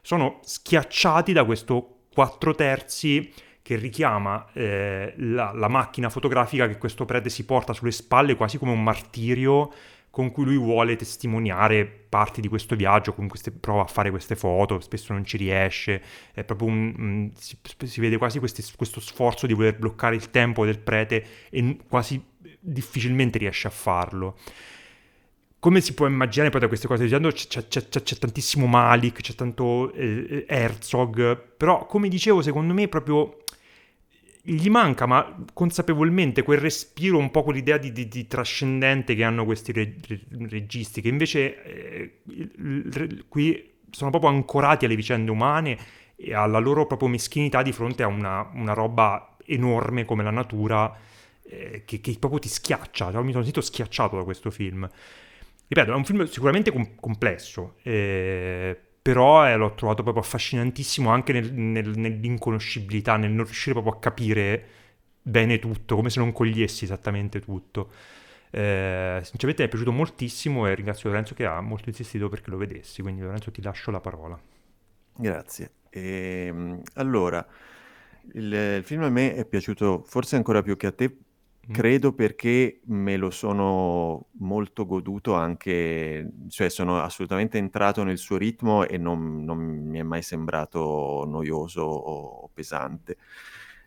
sono 0.01 0.39
schiacciati 0.43 1.33
da 1.33 1.45
questo 1.45 2.05
quattro 2.13 2.53
terzi 2.55 3.31
che 3.63 3.77
richiama 3.77 4.45
eh, 4.53 5.13
la, 5.17 5.53
la, 5.53 5.69
macchina 5.69 6.09
fotografica 6.09 6.67
che 6.67 6.77
questo 6.77 7.05
prete 7.05 7.29
si 7.29 7.45
porta 7.45 7.71
sulle 7.71 7.91
spalle 7.91 8.35
quasi 8.35 8.57
come 8.57 8.73
un 8.73 8.83
martirio 8.83 9.71
con 10.13 10.31
cui 10.31 10.43
lui 10.43 10.57
vuole 10.57 10.95
testimoniare 10.95 11.85
parti 11.85 12.39
di 12.39 12.47
questo 12.47 12.75
viaggio, 12.75 13.13
queste, 13.13 13.49
prova 13.49 13.81
a 13.81 13.87
fare 13.87 14.11
queste 14.11 14.35
foto, 14.35 14.79
spesso 14.79 15.11
non 15.11 15.25
ci 15.25 15.37
riesce, 15.37 16.03
è 16.33 16.43
proprio 16.43 16.67
un, 16.67 16.93
un 16.95 17.31
si, 17.35 17.57
si, 17.85 17.99
vede 17.99 18.17
quasi 18.17 18.37
questi, 18.37 18.63
questo 18.75 18.99
sforzo 18.99 19.47
di 19.47 19.53
voler 19.53 19.75
bloccare 19.75 20.13
il 20.13 20.29
tempo 20.29 20.65
del 20.65 20.77
prete 20.77 21.25
e 21.49 21.77
quasi 21.87 22.23
difficilmente 22.59 23.39
riesce 23.39 23.65
a 23.65 23.71
farlo. 23.71 24.37
Come 25.57 25.81
si 25.81 25.95
può 25.95 26.05
immaginare 26.05 26.51
poi 26.51 26.61
da 26.61 26.67
queste 26.67 26.87
cose 26.87 27.05
dicendo 27.05 27.31
c'è, 27.31 27.67
c'è, 27.67 27.87
c'è, 27.87 28.03
c'è 28.03 28.15
tantissimo 28.17 28.67
Malik, 28.67 29.19
c'è 29.19 29.33
tanto 29.33 29.91
eh, 29.93 30.45
Herzog, 30.47 31.55
però 31.57 31.87
come 31.87 32.07
dicevo 32.07 32.43
secondo 32.43 32.75
me 32.75 32.87
proprio 32.87 33.42
gli 34.45 34.69
manca, 34.69 35.05
ma 35.05 35.37
consapevolmente, 35.53 36.43
quel 36.43 36.59
respiro, 36.59 37.17
un 37.17 37.31
po' 37.31 37.43
quell'idea 37.43 37.77
di, 37.77 37.93
di, 37.93 38.09
di 38.09 38.27
trascendente 38.27 39.15
che 39.15 39.23
hanno 39.23 39.45
questi 39.45 39.71
re, 39.71 39.95
re, 40.05 40.19
registi, 40.49 40.99
che 40.99 41.07
invece 41.07 41.63
eh, 41.63 43.23
qui 43.29 43.71
sono 43.89 44.09
proprio 44.09 44.31
ancorati 44.31 44.83
alle 44.83 44.97
vicende 44.97 45.31
umane 45.31 45.77
e 46.17 46.33
alla 46.33 46.59
loro 46.59 46.85
proprio 46.85 47.07
meschinità 47.07 47.61
di 47.61 47.71
fronte 47.71 48.03
a 48.03 48.07
una, 48.07 48.49
una 48.53 48.73
roba 48.73 49.37
enorme 49.45 50.03
come 50.03 50.23
la 50.23 50.31
natura 50.31 50.93
eh, 51.43 51.83
che, 51.85 52.01
che, 52.01 52.17
proprio 52.19 52.41
ti 52.41 52.49
schiaccia. 52.49 53.11
Cioè, 53.11 53.21
mi 53.21 53.31
sono 53.31 53.43
sentito 53.43 53.61
schiacciato 53.61 54.17
da 54.17 54.23
questo 54.25 54.51
film. 54.51 54.89
Ripeto, 55.67 55.91
è 55.91 55.95
un 55.95 56.03
film 56.03 56.25
sicuramente 56.25 56.69
com- 56.71 56.95
complesso. 56.99 57.75
Eh, 57.81 58.77
però 59.03 59.45
eh, 59.45 59.57
l'ho 59.57 59.75
trovato 59.75 60.01
proprio 60.01 60.23
affascinantissimo 60.23 61.09
anche 61.09 61.33
nel, 61.33 61.53
nel, 61.53 61.89
nell'inconoscibilità, 61.89 63.17
nel 63.17 63.31
non 63.31 63.43
riuscire 63.43 63.73
proprio 63.73 63.95
a 63.95 63.99
capire 63.99 64.67
bene 65.21 65.59
tutto, 65.59 65.95
come 65.97 66.09
se 66.09 66.19
non 66.19 66.31
cogliessi 66.31 66.85
esattamente 66.85 67.41
tutto. 67.41 67.91
Eh, 68.49 69.19
sinceramente 69.23 69.61
mi 69.63 69.67
è 69.67 69.69
piaciuto 69.69 69.91
moltissimo 69.91 70.67
e 70.67 70.75
ringrazio 70.75 71.09
Lorenzo 71.09 71.33
che 71.33 71.45
ha 71.45 71.59
molto 71.59 71.89
insistito 71.89 72.29
perché 72.29 72.49
lo 72.49 72.57
vedessi, 72.57 73.01
quindi 73.01 73.21
Lorenzo 73.21 73.51
ti 73.51 73.61
lascio 73.61 73.91
la 73.91 73.99
parola. 73.99 74.39
Grazie. 75.17 75.71
E, 75.89 76.45
ehm, 76.47 76.81
allora, 76.93 77.45
il, 78.33 78.53
il 78.53 78.83
film 78.85 79.03
a 79.03 79.09
me 79.09 79.35
è 79.35 79.45
piaciuto 79.45 80.03
forse 80.05 80.37
ancora 80.37 80.61
più 80.61 80.77
che 80.77 80.87
a 80.87 80.91
te 80.93 81.13
Credo 81.71 82.13
perché 82.13 82.81
me 82.85 83.15
lo 83.15 83.29
sono 83.29 84.27
molto 84.39 84.85
goduto 84.85 85.33
anche, 85.33 86.29
cioè 86.49 86.69
sono 86.69 86.99
assolutamente 86.99 87.57
entrato 87.57 88.03
nel 88.03 88.17
suo 88.17 88.37
ritmo 88.37 88.85
e 88.85 88.97
non, 88.97 89.45
non 89.45 89.59
mi 89.59 89.97
è 89.97 90.03
mai 90.03 90.21
sembrato 90.21 91.25
noioso 91.25 91.81
o 91.81 92.49
pesante. 92.53 93.17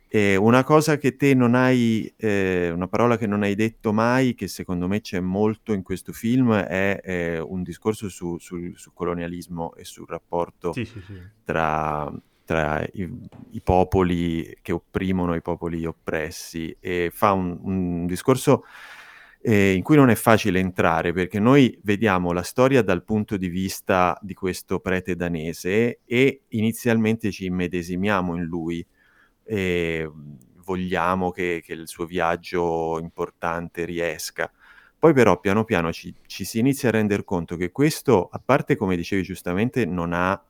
E 0.08 0.36
una 0.36 0.64
cosa 0.64 0.96
che 0.96 1.16
te 1.16 1.34
non 1.34 1.54
hai, 1.54 2.10
eh, 2.16 2.70
una 2.70 2.86
parola 2.86 3.18
che 3.18 3.26
non 3.26 3.42
hai 3.42 3.54
detto 3.54 3.92
mai, 3.92 4.34
che 4.34 4.48
secondo 4.48 4.88
me 4.88 5.00
c'è 5.00 5.20
molto 5.20 5.72
in 5.72 5.82
questo 5.82 6.12
film, 6.12 6.54
è 6.54 7.00
eh, 7.02 7.40
un 7.40 7.62
discorso 7.62 8.08
su, 8.08 8.38
sul, 8.38 8.72
sul 8.76 8.92
colonialismo 8.94 9.74
e 9.74 9.84
sul 9.84 10.06
rapporto 10.08 10.72
sì, 10.72 10.84
sì, 10.84 11.00
sì. 11.00 11.20
tra 11.44 12.10
tra 12.46 12.82
i, 12.92 13.06
i, 13.50 13.60
popoli 13.60 14.56
che 14.62 14.72
opprimono 14.72 15.34
i 15.34 15.42
popoli 15.42 15.84
oppressi 15.84 16.74
e 16.80 17.10
fa 17.12 17.32
un, 17.32 17.58
un 17.60 18.06
discorso 18.06 18.64
eh, 19.42 19.74
in 19.74 19.82
cui 19.82 19.96
non 19.96 20.08
è 20.08 20.14
facile 20.14 20.58
entrare 20.58 21.12
perché 21.12 21.38
noi 21.38 21.78
vediamo 21.82 22.32
la 22.32 22.42
storia 22.42 22.80
dal 22.82 23.04
punto 23.04 23.36
di 23.36 23.48
vista 23.48 24.18
di 24.22 24.32
questo 24.32 24.80
prete 24.80 25.14
danese 25.16 26.00
e 26.06 26.42
inizialmente 26.48 27.30
ci 27.30 27.44
immedesimiamo 27.44 28.34
in 28.34 28.42
lui. 28.44 28.86
E 29.44 30.10
vogliamo 30.66 31.30
che, 31.30 31.62
che 31.64 31.72
il 31.72 31.86
suo 31.86 32.04
viaggio 32.04 32.98
importante 32.98 33.84
riesca. 33.84 34.50
Poi 34.98 35.12
però 35.12 35.38
piano 35.38 35.64
piano 35.64 35.92
ci, 35.92 36.12
ci 36.26 36.44
si 36.44 36.58
inizia 36.58 36.88
a 36.88 36.92
rendere 36.92 37.22
conto 37.22 37.56
che 37.56 37.70
questo, 37.70 38.28
a 38.30 38.40
parte 38.44 38.76
come 38.76 38.96
dicevi 38.96 39.22
giustamente, 39.22 39.86
non, 39.86 40.12
ha, 40.12 40.42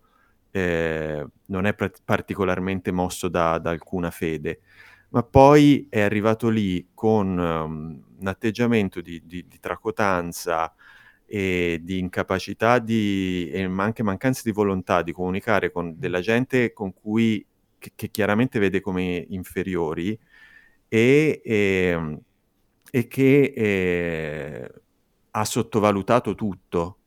eh, 0.51 1.27
non 1.47 1.67
è 1.67 1.75
pr- 1.75 2.01
particolarmente 2.05 2.91
mosso 2.91 3.29
da, 3.29 3.59
da, 3.59 3.71
alcuna 3.71 4.11
fede, 4.11 4.61
ma 5.11 5.23
poi 5.23 5.87
è 5.91 6.01
arrivato 6.01 6.49
lì 6.49 6.89
con 6.95 7.39
um, 7.39 8.03
un 8.19 8.27
atteggiamento 8.27 9.01
di, 9.01 9.23
di, 9.25 9.47
di 9.47 9.61
tracotanza, 9.61 10.75
e 11.27 11.81
di 11.83 11.99
incapacità 11.99 12.79
di, 12.79 13.51
e 13.51 13.63
anche 13.65 14.03
mancanza 14.05 14.43
di 14.45 14.53
volontà 14.53 15.03
di 15.03 15.13
comunicare 15.13 15.73
con 15.73 15.99
della 15.99 16.21
gente 16.21 16.73
con 16.73 16.95
cui, 16.95 17.45
che, 17.79 17.93
che 17.95 18.11
chiaramente 18.11 18.59
vede 18.61 18.81
come 18.81 19.27
inferiori 19.29 20.19
e, 20.89 21.41
e, 21.45 21.55
ehm, 21.91 22.21
e 22.91 23.07
che 23.09 23.53
eh, 23.57 24.73
ha 25.33 25.45
sottovalutato 25.45 26.35
tutto. 26.35 26.99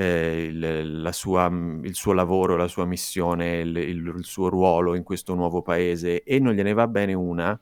Eh, 0.00 0.44
il, 0.44 1.08
sua, 1.10 1.50
il, 1.82 1.94
suo 1.94 2.12
lavoro, 2.12 2.54
la 2.54 2.68
sua 2.68 2.84
missione, 2.84 3.58
il, 3.58 3.76
il, 3.76 4.14
il, 4.16 4.24
suo 4.24 4.48
ruolo 4.48 4.94
in 4.94 5.02
questo 5.02 5.34
nuovo 5.34 5.60
paese 5.60 6.22
e 6.22 6.38
non 6.38 6.52
gliene 6.52 6.72
va 6.72 6.86
bene 6.86 7.14
una 7.14 7.58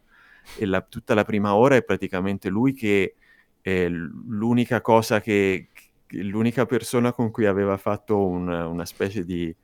e 0.59 0.67
la, 0.67 0.83
tutta 0.83 1.15
la 1.15 1.25
prima 1.25 1.55
ora 1.55 1.77
è 1.77 1.83
praticamente 1.83 2.51
lui 2.51 2.75
che 2.75 3.15
è 3.63 3.89
l'unica 3.89 4.83
cosa 4.83 5.21
che, 5.23 5.71
l'unica 6.09 6.67
persona 6.67 7.13
con 7.13 7.31
cui 7.31 7.47
aveva 7.47 7.77
fatto 7.77 8.27
un, 8.27 8.49
una 8.49 8.85
specie 8.85 9.25
di 9.25 9.55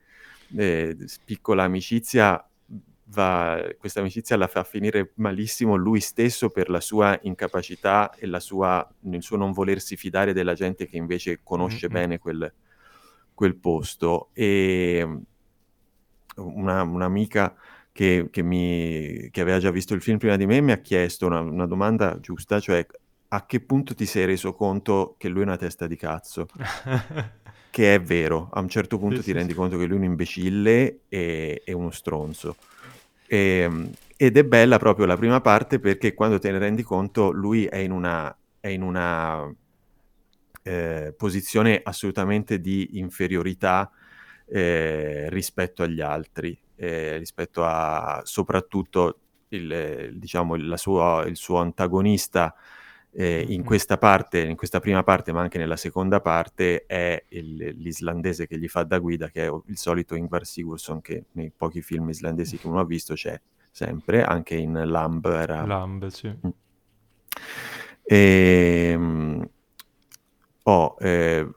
eh, 0.57 0.97
piccola 1.25 1.65
amicizia, 1.65 2.43
va, 3.13 3.63
questa 3.79 4.01
amicizia 4.01 4.37
la 4.37 4.47
fa 4.47 4.65
finire 4.65 5.13
malissimo 5.17 5.77
lui 5.77 6.01
stesso 6.01 6.51
per 6.51 6.71
la 6.71 6.81
sua 6.81 7.19
incapacità 7.23 8.13
e 8.15 8.27
la 8.27 8.41
sua, 8.41 8.87
il 9.11 9.23
suo 9.23 9.37
non 9.37 9.53
volersi 9.53 9.97
fidare 9.97 10.33
della 10.33 10.55
gente 10.55 10.87
che 10.87 10.97
invece 10.97 11.41
conosce 11.43 11.87
mm-hmm. 11.87 11.95
bene 11.95 12.19
quel, 12.19 12.53
quel, 13.35 13.57
posto. 13.57 14.31
E 14.33 15.07
una, 16.37 16.83
un'amica 16.83 17.55
che, 17.93 18.29
che, 18.31 18.43
mi, 18.43 19.29
che, 19.31 19.41
aveva 19.41 19.59
già 19.59 19.71
visto 19.71 19.95
il 19.95 20.01
film 20.03 20.19
prima 20.19 20.37
di 20.37 20.47
me 20.47 20.61
mi 20.61 20.73
ha 20.73 20.79
chiesto 20.79 21.27
una, 21.27 21.41
una 21.41 21.67
domanda 21.67 22.19
giusta, 22.21 22.59
cioè 22.59 22.85
a 23.29 23.47
che 23.47 23.61
punto 23.61 23.95
ti 23.95 24.07
sei 24.07 24.25
reso 24.25 24.55
conto 24.55 25.15
che 25.19 25.29
lui 25.29 25.43
è 25.43 25.45
una 25.45 25.57
testa 25.57 25.87
di 25.87 25.97
cazzo? 25.97 26.47
che 27.71 27.95
è 27.95 28.01
vero, 28.01 28.49
a 28.53 28.61
un 28.61 28.69
certo 28.69 28.99
punto 28.99 29.17
sì, 29.17 29.23
ti 29.23 29.29
sì, 29.29 29.33
rendi 29.33 29.53
sì. 29.53 29.59
conto 29.59 29.79
che 29.79 29.85
lui 29.85 29.97
è 29.97 29.99
un 29.99 30.05
imbecille 30.05 31.01
e, 31.09 31.63
e 31.65 31.73
uno 31.73 31.91
stronzo. 31.91 32.57
E, 33.33 33.61
ehm, 33.63 33.91
ed 34.15 34.37
è 34.37 34.45
bella 34.45 34.79
proprio 34.79 35.07
la 35.07 35.17
prima 35.17 35.41
parte 35.41 35.81
perché 35.81 36.13
quando 36.13 36.39
te 36.39 36.51
ne 36.53 36.59
rendi 36.59 36.83
conto 36.83 37.31
lui 37.31 37.65
è 37.65 37.79
in 37.79 37.91
una, 37.91 38.37
è 38.61 38.69
in 38.69 38.83
una 38.83 39.51
eh, 40.63 41.15
posizione 41.17 41.81
assolutamente 41.83 42.61
di 42.61 42.99
inferiorità 42.99 43.91
eh, 44.47 45.31
rispetto 45.31 45.83
agli 45.83 46.03
altri, 46.03 46.57
eh, 46.77 47.17
rispetto 47.17 47.65
a 47.65 48.21
soprattutto 48.25 49.19
il, 49.49 50.11
diciamo, 50.13 50.55
sua, 50.77 51.25
il 51.27 51.37
suo 51.37 51.57
antagonista 51.57 52.55
eh, 53.15 53.45
in 53.49 53.63
questa 53.63 53.99
parte, 53.99 54.41
in 54.41 54.57
questa 54.57 54.81
prima 54.81 55.03
parte, 55.03 55.33
ma 55.33 55.41
anche 55.41 55.59
nella 55.59 55.77
seconda 55.77 56.21
parte, 56.21 56.87
è 56.87 57.23
il, 57.29 57.75
l'islandese 57.77 58.47
che 58.47 58.59
gli 58.59 58.69
fa 58.69 58.85
da 58.85 58.99
guida, 58.99 59.29
che 59.29 59.47
è 59.47 59.53
il 59.67 59.77
solito 59.77 60.15
Ingvar 60.15 60.47
Sigurdsson, 60.47 61.01
che 61.01 61.25
nei 61.33 61.53
pochi 61.55 61.83
film 61.83 62.09
islandesi 62.09 62.57
che 62.57 62.67
uno 62.67 62.81
ha 62.81 62.85
visto 62.85 63.15
c'è 63.15 63.39
sempre, 63.71 64.25
anche 64.25 64.55
in 64.55 64.81
Lamb 64.85 65.27
era... 65.27 65.65
Lamb, 65.67 66.07
sì. 66.07 66.29
Mm. 66.29 66.51
E, 68.03 68.91
ehm, 68.93 69.49
oh, 70.63 70.97
eh... 70.99 71.49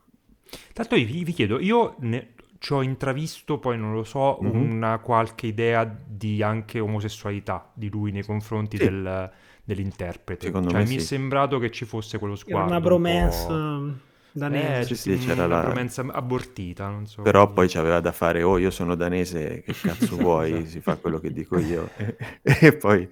Tanto 0.74 0.96
vi, 0.96 1.24
vi 1.24 1.32
chiedo, 1.32 1.60
io 1.60 1.96
ne, 2.00 2.34
ci 2.60 2.74
ho 2.74 2.82
intravisto, 2.82 3.60
poi 3.60 3.78
non 3.78 3.94
lo 3.94 4.04
so, 4.04 4.40
mm-hmm. 4.42 4.72
una 4.72 5.00
qualche 5.00 5.48
idea 5.48 5.86
di 5.86 6.44
anche 6.44 6.80
omosessualità 6.80 7.72
di 7.74 7.90
lui 7.90 8.12
nei 8.12 8.24
confronti 8.24 8.78
sì. 8.78 8.84
del 8.84 9.32
dell'interprete. 9.66 10.46
Secondo 10.46 10.70
cioè, 10.70 10.80
me 10.80 10.86
mi 10.86 10.92
sì. 10.92 10.98
è 10.98 11.02
sembrato 11.02 11.58
che 11.60 11.72
ci 11.72 11.84
fosse 11.84 12.20
quello 12.20 12.36
sguardo. 12.36 12.68
Era 12.68 12.78
una 12.78 12.86
bromance 12.86 13.52
un 13.52 13.98
danese. 14.32 14.80
Eh, 14.80 14.96
sì, 14.96 14.96
sì, 14.96 15.18
c'era 15.18 15.46
una 15.46 15.56
la... 15.56 15.64
bromance 15.64 16.06
abortita, 16.08 16.88
non 16.88 17.08
so. 17.08 17.24
Però 17.24 17.52
poi 17.52 17.68
c'aveva 17.68 18.00
da 18.00 18.12
fare, 18.12 18.44
oh 18.44 18.58
io 18.58 18.70
sono 18.70 18.96
danese, 18.96 19.64
che 19.64 19.74
cazzo 19.82 20.16
vuoi, 20.16 20.52
esatto. 20.52 20.70
si 20.70 20.80
fa 20.82 20.96
quello 20.98 21.20
che 21.20 21.32
dico 21.32 21.58
io. 21.58 21.90
e 22.42 22.78
poi... 22.78 23.10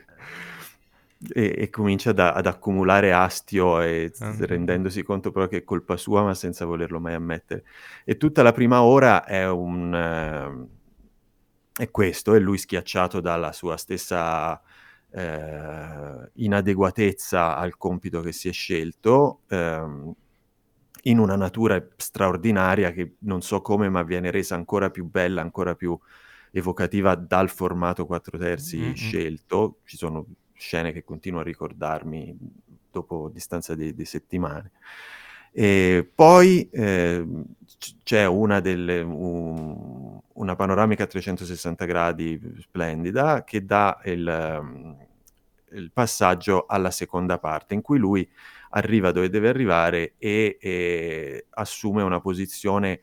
E, 1.33 1.55
e, 1.57 1.69
comincia 1.69 2.11
da, 2.11 2.33
ad 2.33 2.47
accumulare 2.47 3.13
astio 3.13 3.79
e 3.79 4.11
uh-huh. 4.13 4.35
rendendosi 4.39 5.03
conto 5.03 5.31
però 5.31 5.47
che 5.47 5.59
è 5.59 5.63
colpa 5.63 5.95
sua 5.95 6.21
ma 6.21 6.33
senza 6.33 6.65
volerlo 6.65 6.99
mai 6.99 7.13
ammettere 7.13 7.63
e 8.03 8.17
tutta 8.17 8.43
la 8.43 8.51
prima 8.51 8.81
ora 8.81 9.23
è 9.23 9.47
un 9.47 9.93
uh, 9.93 11.81
è 11.81 11.89
questo 11.91 12.33
è 12.33 12.39
lui 12.39 12.57
schiacciato 12.57 13.21
dalla 13.21 13.53
sua 13.53 13.77
stessa 13.77 14.61
eh, 15.15 16.29
inadeguatezza 16.33 17.55
al 17.55 17.77
compito 17.77 18.21
che 18.21 18.31
si 18.31 18.49
è 18.49 18.51
scelto, 18.51 19.41
ehm, 19.47 20.13
in 21.03 21.19
una 21.19 21.35
natura 21.35 21.85
straordinaria 21.97 22.91
che 22.91 23.15
non 23.19 23.41
so 23.41 23.61
come, 23.61 23.89
ma 23.89 24.03
viene 24.03 24.31
resa 24.31 24.55
ancora 24.55 24.89
più 24.89 25.05
bella, 25.05 25.41
ancora 25.41 25.75
più 25.75 25.97
evocativa 26.51 27.15
dal 27.15 27.49
formato 27.49 28.05
4 28.05 28.37
terzi 28.37 28.77
mm-hmm. 28.77 28.93
scelto. 28.93 29.79
Ci 29.83 29.97
sono 29.97 30.25
scene 30.53 30.91
che 30.93 31.03
continuo 31.03 31.41
a 31.41 31.43
ricordarmi 31.43 32.35
dopo 32.89 33.29
distanza 33.29 33.75
di, 33.75 33.93
di 33.93 34.05
settimane. 34.05 34.71
E 35.51 36.09
poi 36.15 36.67
eh, 36.71 37.25
c'è 38.03 38.25
una, 38.25 38.59
delle, 38.59 39.01
un, 39.01 40.19
una 40.33 40.55
panoramica 40.55 41.03
a 41.03 41.07
360 41.07 41.85
gradi 41.85 42.39
splendida 42.59 43.43
che 43.43 43.65
dà 43.65 43.99
il, 44.05 44.97
il, 45.71 45.91
passaggio 45.91 46.65
alla 46.67 46.91
seconda 46.91 47.37
parte, 47.39 47.73
in 47.73 47.81
cui 47.81 47.99
lui 47.99 48.27
arriva 48.71 49.11
dove 49.11 49.29
deve 49.29 49.49
arrivare 49.49 50.13
e, 50.17 50.57
e 50.59 51.45
assume 51.51 52.01
una 52.01 52.19
posizione, 52.19 53.01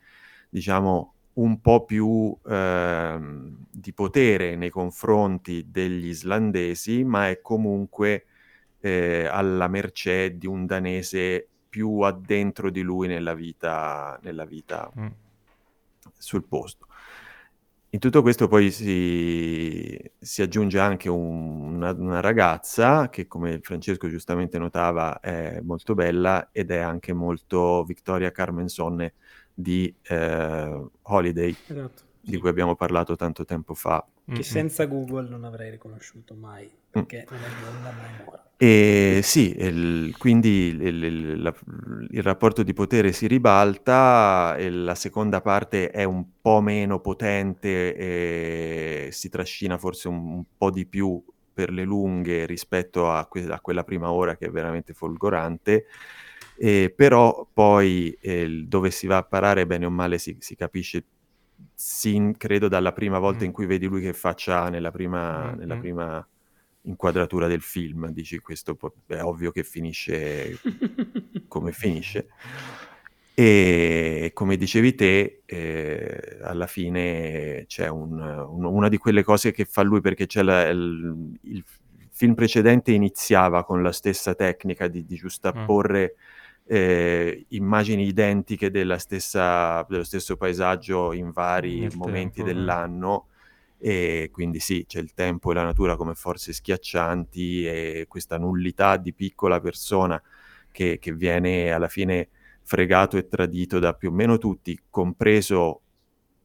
diciamo, 0.48 1.14
un 1.34 1.60
po' 1.60 1.84
più 1.84 2.36
eh, 2.46 3.18
di 3.70 3.92
potere 3.92 4.56
nei 4.56 4.70
confronti 4.70 5.66
degli 5.70 6.06
islandesi, 6.06 7.04
ma 7.04 7.28
è 7.28 7.40
comunque 7.40 8.26
eh, 8.80 9.26
alla 9.26 9.68
mercé 9.68 10.36
di 10.36 10.46
un 10.46 10.66
danese 10.66 11.46
più 11.68 12.00
addentro 12.00 12.70
di 12.70 12.82
lui 12.82 13.06
nella 13.06 13.34
vita, 13.34 14.18
nella 14.22 14.44
vita 14.44 14.90
mm. 14.98 15.06
sul 16.18 16.44
posto. 16.44 16.88
In 17.92 17.98
tutto 17.98 18.22
questo 18.22 18.46
poi 18.46 18.70
si, 18.70 19.98
si 20.16 20.42
aggiunge 20.42 20.78
anche 20.78 21.08
un, 21.08 21.74
una, 21.74 21.90
una, 21.90 22.20
ragazza 22.20 23.08
che, 23.08 23.26
come 23.26 23.58
Francesco 23.60 24.08
giustamente 24.08 24.58
notava, 24.58 25.18
è 25.18 25.60
molto 25.60 25.94
bella 25.94 26.50
ed 26.52 26.70
è 26.70 26.78
anche 26.78 27.12
molto 27.12 27.82
Victoria 27.82 28.30
Carmensonne 28.30 29.14
di 29.52 29.92
eh, 30.02 30.86
Holiday, 31.02 31.56
esatto, 31.66 32.02
di 32.20 32.38
cui 32.38 32.48
abbiamo 32.48 32.76
parlato 32.76 33.16
tanto 33.16 33.44
tempo 33.44 33.74
fa. 33.74 34.04
Che 34.24 34.32
mm-hmm. 34.32 34.40
senza 34.42 34.84
Google 34.86 35.28
non 35.28 35.44
avrei 35.44 35.70
riconosciuto 35.70 36.34
mai, 36.34 36.70
perché 36.90 37.26
mm. 37.28 37.34
non 37.34 37.42
è 37.42 37.48
bionda 37.60 37.92
mai 37.92 38.24
mora. 38.24 38.44
E 38.62 39.20
sì, 39.22 39.56
il, 39.58 40.14
quindi 40.18 40.66
il, 40.66 40.82
il, 40.82 41.42
la, 41.42 41.54
il, 42.10 42.22
rapporto 42.22 42.62
di 42.62 42.74
potere 42.74 43.10
si 43.12 43.26
ribalta 43.26 44.54
e 44.58 44.68
la 44.68 44.94
seconda 44.94 45.40
parte 45.40 45.88
è 45.88 46.04
un 46.04 46.26
po' 46.42 46.60
meno 46.60 47.00
potente 47.00 47.96
e 47.96 49.08
si 49.12 49.30
trascina 49.30 49.78
forse 49.78 50.08
un, 50.08 50.16
un 50.16 50.44
po' 50.58 50.70
di 50.70 50.84
più 50.84 51.24
per 51.54 51.70
le 51.70 51.84
lunghe 51.84 52.44
rispetto 52.44 53.10
a, 53.10 53.26
que- 53.26 53.50
a, 53.50 53.60
quella 53.60 53.82
prima 53.82 54.12
ora 54.12 54.36
che 54.36 54.46
è 54.46 54.50
veramente 54.50 54.92
folgorante. 54.92 55.86
E 56.58 56.92
però 56.94 57.48
poi 57.50 58.14
eh, 58.20 58.64
dove 58.66 58.90
si 58.90 59.06
va 59.06 59.16
a 59.16 59.22
parare 59.22 59.66
bene 59.66 59.86
o 59.86 59.90
male 59.90 60.18
si, 60.18 60.36
si 60.38 60.54
capisce 60.54 61.04
sin, 61.74 62.36
credo 62.36 62.68
dalla 62.68 62.92
prima 62.92 63.18
volta 63.18 63.42
mm. 63.42 63.46
in 63.46 63.52
cui 63.52 63.66
vedi 63.66 63.86
lui 63.86 64.00
che 64.00 64.12
faccia 64.12 64.68
nella 64.68 64.90
prima, 64.90 65.46
mm-hmm. 65.46 65.58
nella 65.58 65.76
prima 65.76 66.28
inquadratura 66.82 67.46
del 67.46 67.60
film, 67.60 68.08
dici 68.08 68.38
questo 68.38 68.78
è 69.06 69.20
ovvio 69.22 69.50
che 69.50 69.64
finisce 69.64 70.58
come 71.48 71.72
finisce. 71.72 72.28
E 73.34 74.32
come 74.34 74.56
dicevi 74.56 74.94
te, 74.94 75.42
eh, 75.46 76.38
alla 76.42 76.66
fine 76.66 77.64
c'è 77.66 77.88
un, 77.88 78.20
un, 78.20 78.64
una 78.64 78.88
di 78.88 78.98
quelle 78.98 79.22
cose 79.22 79.50
che 79.50 79.64
fa 79.64 79.82
lui 79.82 80.00
perché 80.00 80.26
c'è 80.26 80.42
la, 80.42 80.68
il, 80.68 81.38
il, 81.42 81.64
film 82.10 82.34
precedente 82.34 82.92
iniziava 82.92 83.64
con 83.64 83.82
la 83.82 83.92
stessa 83.92 84.34
tecnica 84.34 84.88
di, 84.88 85.06
di 85.06 85.16
giustapporre 85.16 86.14
mm. 86.14 86.39
Eh, 86.72 87.46
immagini 87.48 88.06
identiche 88.06 88.70
stessa, 88.98 89.84
dello 89.88 90.04
stesso 90.04 90.36
paesaggio 90.36 91.12
in 91.12 91.32
vari 91.32 91.80
Nel 91.80 91.96
momenti 91.96 92.42
tempo, 92.44 92.52
dell'anno. 92.52 93.26
E 93.76 94.28
quindi 94.30 94.60
sì, 94.60 94.84
c'è 94.86 95.00
il 95.00 95.12
tempo 95.12 95.50
e 95.50 95.54
la 95.54 95.64
natura 95.64 95.96
come 95.96 96.14
forze 96.14 96.52
schiaccianti 96.52 97.66
e 97.66 98.04
questa 98.06 98.38
nullità 98.38 98.98
di 98.98 99.12
piccola 99.12 99.58
persona 99.58 100.22
che, 100.70 101.00
che 101.00 101.12
viene 101.12 101.72
alla 101.72 101.88
fine 101.88 102.28
fregato 102.62 103.16
e 103.16 103.26
tradito 103.26 103.80
da 103.80 103.94
più 103.94 104.10
o 104.10 104.12
meno 104.12 104.38
tutti, 104.38 104.78
compreso 104.90 105.80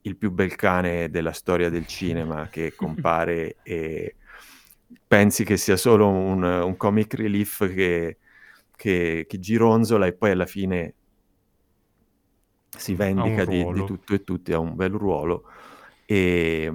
il 0.01 0.15
più 0.15 0.31
bel 0.31 0.55
cane 0.55 1.11
della 1.11 1.33
storia 1.33 1.69
del 1.69 1.85
cinema 1.85 2.47
che 2.49 2.73
compare 2.75 3.57
e 3.61 4.15
pensi 5.05 5.43
che 5.43 5.57
sia 5.57 5.77
solo 5.77 6.07
un, 6.07 6.41
un 6.41 6.77
comic 6.77 7.13
relief 7.13 7.71
che, 7.71 8.17
che, 8.75 9.25
che, 9.27 9.39
gironzola 9.39 10.05
e 10.05 10.13
poi 10.13 10.31
alla 10.31 10.45
fine 10.45 10.93
si 12.69 12.93
vendica 12.95 13.45
di, 13.45 13.63
di, 13.63 13.85
tutto 13.85 14.13
e 14.13 14.23
tutti, 14.23 14.53
ha 14.53 14.59
un 14.59 14.75
bel 14.75 14.91
ruolo. 14.91 15.43
E, 16.05 16.71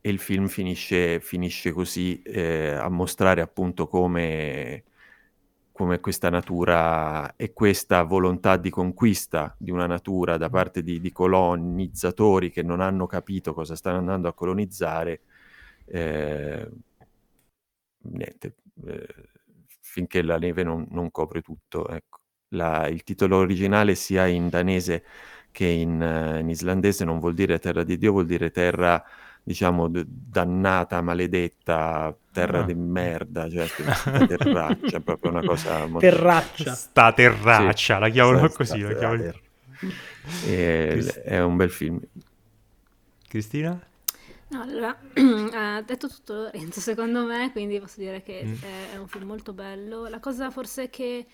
e 0.00 0.10
il 0.10 0.18
film 0.18 0.48
finisce, 0.48 1.20
finisce 1.20 1.72
così 1.72 2.22
eh, 2.22 2.72
a 2.72 2.88
mostrare 2.88 3.40
appunto 3.40 3.86
come 3.86 4.84
come 5.72 6.00
questa 6.00 6.28
natura 6.28 7.34
e 7.34 7.52
questa 7.52 8.02
volontà 8.02 8.56
di 8.56 8.70
conquista 8.70 9.54
di 9.58 9.70
una 9.70 9.86
natura 9.86 10.36
da 10.36 10.50
parte 10.50 10.82
di, 10.82 11.00
di 11.00 11.10
colonizzatori 11.10 12.50
che 12.50 12.62
non 12.62 12.80
hanno 12.80 13.06
capito 13.06 13.54
cosa 13.54 13.74
stanno 13.74 13.98
andando 13.98 14.28
a 14.28 14.34
colonizzare, 14.34 15.22
eh, 15.86 16.68
niente, 18.02 18.54
eh, 18.86 19.08
finché 19.92 20.22
la 20.22 20.38
neve 20.38 20.62
non, 20.62 20.86
non 20.90 21.10
copre 21.10 21.42
tutto. 21.42 21.86
Ecco. 21.86 22.20
La, 22.54 22.88
il 22.88 23.02
titolo 23.02 23.36
originale 23.36 23.94
sia 23.94 24.26
in 24.26 24.48
danese 24.48 25.04
che 25.50 25.66
in, 25.66 26.00
uh, 26.00 26.38
in 26.38 26.48
islandese 26.48 27.04
non 27.04 27.18
vuol 27.18 27.34
dire 27.34 27.58
terra 27.58 27.84
di 27.84 27.98
Dio, 27.98 28.12
vuol 28.12 28.24
dire 28.24 28.50
terra 28.50 29.04
diciamo, 29.42 29.88
d- 29.88 30.06
dannata, 30.06 31.02
maledetta, 31.02 32.16
terra 32.32 32.60
ah. 32.60 32.64
di 32.64 32.74
merda, 32.74 33.50
cioè 33.50 33.66
terraccia, 34.26 35.00
proprio 35.00 35.30
una 35.30 35.42
cosa 35.42 35.80
molto... 35.86 35.98
Terraccia. 35.98 36.74
Sta 36.74 37.12
terraccia, 37.12 37.96
sì, 37.96 38.00
la 38.00 38.08
chiamano 38.08 38.48
così, 38.48 38.80
la 38.80 38.94
chiamano... 38.94 39.32
è 40.46 41.40
un 41.40 41.56
bel 41.56 41.70
film. 41.70 42.00
Cristina? 43.28 43.78
No, 44.52 44.60
allora, 44.60 44.94
ha 45.54 45.80
detto 45.80 46.08
tutto 46.08 46.34
Lorenzo 46.34 46.80
secondo 46.80 47.24
me, 47.24 47.50
quindi 47.52 47.80
posso 47.80 48.00
dire 48.00 48.22
che 48.22 48.44
mm. 48.44 48.54
è, 48.62 48.92
è, 48.92 48.96
un 48.98 49.08
film 49.08 49.26
molto 49.26 49.54
bello. 49.54 50.06
La 50.08 50.20
cosa 50.20 50.50
forse 50.50 50.90
che, 50.90 51.26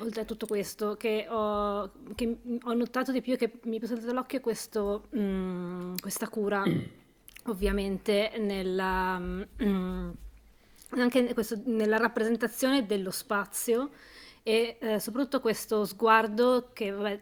oltre 0.00 0.20
a 0.20 0.24
tutto 0.26 0.46
questo, 0.46 0.94
che 0.96 1.26
ho, 1.26 1.90
che 2.14 2.36
ho 2.62 2.74
notato 2.74 3.12
di 3.12 3.22
più 3.22 3.32
e 3.32 3.36
che 3.38 3.60
mi 3.62 3.78
è 3.78 3.80
passato 3.80 4.04
dall'occhio 4.04 4.38
è 4.38 4.40
questo, 4.42 5.08
mm, 5.16 5.94
questa 6.02 6.28
cura 6.28 6.62
ovviamente 7.48 8.32
nella, 8.38 9.18
mm, 9.18 10.10
anche 10.90 11.32
questo, 11.32 11.58
nella 11.64 11.96
rappresentazione 11.96 12.84
dello 12.84 13.10
spazio 13.10 13.90
e 14.46 14.76
eh, 14.78 15.00
soprattutto 15.00 15.40
questo 15.40 15.86
sguardo 15.86 16.68
che 16.74 16.90
vabbè, 16.90 17.20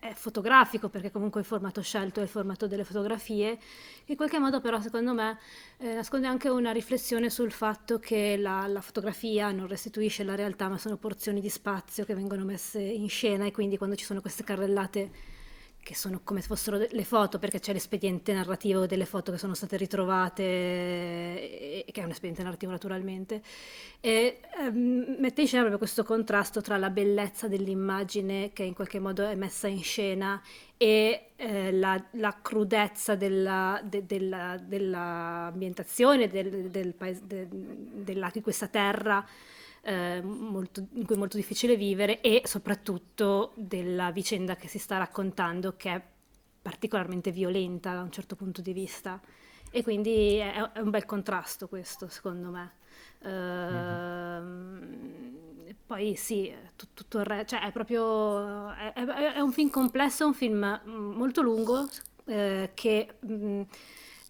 è 0.00 0.12
fotografico 0.12 0.90
perché 0.90 1.10
comunque 1.10 1.40
il 1.40 1.46
formato 1.46 1.80
scelto 1.80 2.20
è 2.20 2.24
il 2.24 2.28
formato 2.28 2.66
delle 2.66 2.84
fotografie, 2.84 3.58
in 4.04 4.16
qualche 4.16 4.38
modo 4.38 4.60
però 4.60 4.78
secondo 4.78 5.14
me 5.14 5.38
eh, 5.78 5.94
nasconde 5.94 6.26
anche 6.26 6.50
una 6.50 6.70
riflessione 6.70 7.30
sul 7.30 7.52
fatto 7.52 7.98
che 7.98 8.36
la, 8.36 8.66
la, 8.66 8.82
fotografia 8.82 9.50
non 9.50 9.66
restituisce 9.66 10.24
la 10.24 10.34
realtà 10.34 10.68
ma 10.68 10.76
sono 10.76 10.98
porzioni 10.98 11.40
di 11.40 11.48
spazio 11.48 12.04
che 12.04 12.14
vengono 12.14 12.44
messe 12.44 12.80
in 12.80 13.08
scena 13.08 13.46
e 13.46 13.50
quindi 13.50 13.78
quando 13.78 13.96
ci 13.96 14.04
sono 14.04 14.20
queste 14.20 14.44
carrellate 14.44 15.10
che 15.82 15.94
sono 15.94 16.20
come 16.22 16.40
se 16.40 16.46
fossero 16.46 16.78
le 16.78 17.04
foto, 17.04 17.38
perché 17.38 17.58
c'è 17.58 17.72
l'espediente 17.72 18.32
narrativo 18.32 18.86
delle 18.86 19.04
foto 19.04 19.32
che 19.32 19.38
sono 19.38 19.54
state 19.54 19.76
ritrovate, 19.76 20.42
e, 20.42 21.84
che 21.90 22.00
è 22.00 22.04
un 22.04 22.10
espediente 22.10 22.42
narrativo 22.42 22.70
naturalmente, 22.70 23.42
e 24.00 24.40
ehm, 24.58 25.16
mette 25.18 25.40
in 25.40 25.46
scena 25.46 25.62
proprio 25.62 25.78
questo 25.78 26.04
contrasto 26.04 26.60
tra 26.60 26.76
la 26.76 26.90
bellezza 26.90 27.48
dell'immagine 27.48 28.52
che 28.52 28.62
in 28.62 28.74
qualche 28.74 29.00
modo 29.00 29.26
è 29.26 29.34
messa 29.34 29.66
in 29.66 29.82
scena 29.82 30.40
e 30.76 31.30
eh, 31.36 31.72
la, 31.72 32.02
la, 32.12 32.38
crudezza 32.40 33.14
della, 33.16 33.80
de, 33.84 34.06
della, 34.06 34.58
dell'ambientazione 34.58 36.28
del, 36.28 36.70
del 36.70 36.94
paese, 36.94 37.20
de, 37.26 37.46
della, 37.48 38.30
di 38.32 38.40
questa 38.40 38.68
terra 38.68 39.24
eh, 39.82 40.20
molto, 40.22 40.86
in 40.94 41.04
cui 41.04 41.16
è 41.16 41.18
molto 41.18 41.36
difficile 41.36 41.76
vivere 41.76 42.20
e 42.20 42.42
soprattutto 42.44 43.52
della 43.56 44.12
vicenda 44.12 44.56
che 44.56 44.68
si 44.68 44.78
sta 44.78 44.98
raccontando 44.98 45.74
che 45.76 45.90
è 45.90 46.02
particolarmente 46.62 47.32
violenta 47.32 47.92
da 47.92 48.02
un 48.02 48.12
certo 48.12 48.36
punto 48.36 48.60
di 48.62 48.72
vista 48.72 49.20
e 49.70 49.82
quindi 49.82 50.36
è, 50.36 50.70
è 50.72 50.78
un 50.78 50.90
bel 50.90 51.04
contrasto 51.04 51.68
questo 51.68 52.08
secondo 52.08 52.50
me. 52.50 52.72
Uh, 53.20 53.28
mm-hmm. 54.42 55.70
Poi 55.86 56.14
sì, 56.16 56.54
tutto, 56.76 56.92
tutto 56.94 57.18
il 57.18 57.24
resto, 57.24 57.56
cioè 57.56 57.66
è 57.66 57.72
proprio, 57.72 58.70
è, 58.72 58.92
è, 58.92 59.04
è, 59.34 59.40
un 59.40 59.52
film 59.52 59.70
complesso, 59.70 60.24
è 60.24 60.26
un 60.26 60.34
film 60.34 60.80
molto 60.84 61.42
lungo 61.42 61.88
eh, 62.26 62.70
che... 62.74 63.14
Mh, 63.20 63.34
mm, 63.34 63.62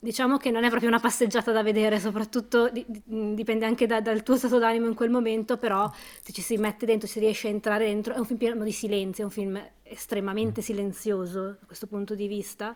diciamo 0.02 0.36
che 0.36 0.50
non 0.50 0.64
è 0.64 0.68
proprio 0.68 0.88
una 0.88 0.98
passeggiata 0.98 1.52
da 1.52 1.62
vedere, 1.62 2.00
soprattutto 2.00 2.68
di, 2.70 2.84
di, 2.88 3.34
dipende 3.34 3.66
anche 3.66 3.86
da, 3.86 4.00
dal 4.00 4.24
tuo 4.24 4.36
stato 4.36 4.58
d'animo 4.58 4.88
in 4.88 4.94
quel 4.94 5.10
momento, 5.10 5.56
però 5.56 5.88
se 6.20 6.32
ci 6.32 6.42
si 6.42 6.56
mette 6.56 6.86
dentro, 6.86 7.06
si 7.06 7.20
riesce 7.20 7.46
a 7.46 7.50
entrare 7.50 7.86
dentro, 7.86 8.12
è 8.12 8.18
un 8.18 8.24
film 8.24 8.38
pieno 8.38 8.64
di 8.64 8.72
silenzio, 8.72 9.22
è 9.22 9.26
un 9.26 9.32
film 9.32 9.62
estremamente 9.84 10.60
mm. 10.60 10.64
silenzioso 10.64 11.42
da 11.42 11.66
questo 11.66 11.86
punto 11.86 12.16
di 12.16 12.26
vista 12.26 12.74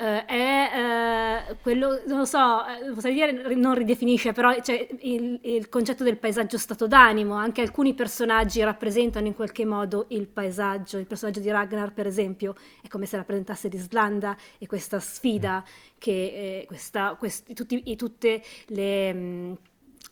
eh, 0.00 0.24
è 0.24 1.44
eh, 1.50 1.56
quello, 1.60 2.00
non 2.06 2.18
lo 2.20 2.24
so, 2.24 2.64
eh, 2.66 2.90
potrei 2.94 3.12
dire 3.12 3.54
non 3.54 3.74
ridefinisce, 3.74 4.32
però 4.32 4.58
cioè, 4.62 4.88
il, 5.00 5.38
il, 5.42 5.68
concetto 5.68 6.04
del 6.04 6.16
paesaggio 6.16 6.56
stato 6.56 6.86
d'animo, 6.86 7.34
anche 7.34 7.60
alcuni 7.60 7.92
personaggi 7.92 8.62
rappresentano 8.62 9.26
in 9.26 9.34
qualche 9.34 9.66
modo 9.66 10.06
il 10.08 10.26
paesaggio, 10.26 10.96
il 10.96 11.06
personaggio 11.06 11.40
di 11.40 11.50
Ragnar 11.50 11.92
per 11.92 12.06
esempio 12.06 12.54
è 12.82 12.88
come 12.88 13.04
se 13.04 13.18
rappresentasse 13.18 13.68
l'Islanda 13.68 14.34
e 14.56 14.66
questa 14.66 15.00
sfida 15.00 15.62
che 15.98 16.10
eh, 16.10 16.64
questa, 16.66 17.14
questi, 17.18 17.52
tutti, 17.52 17.96
tutte 17.96 18.42
le... 18.68 19.12
Mh, 19.12 19.58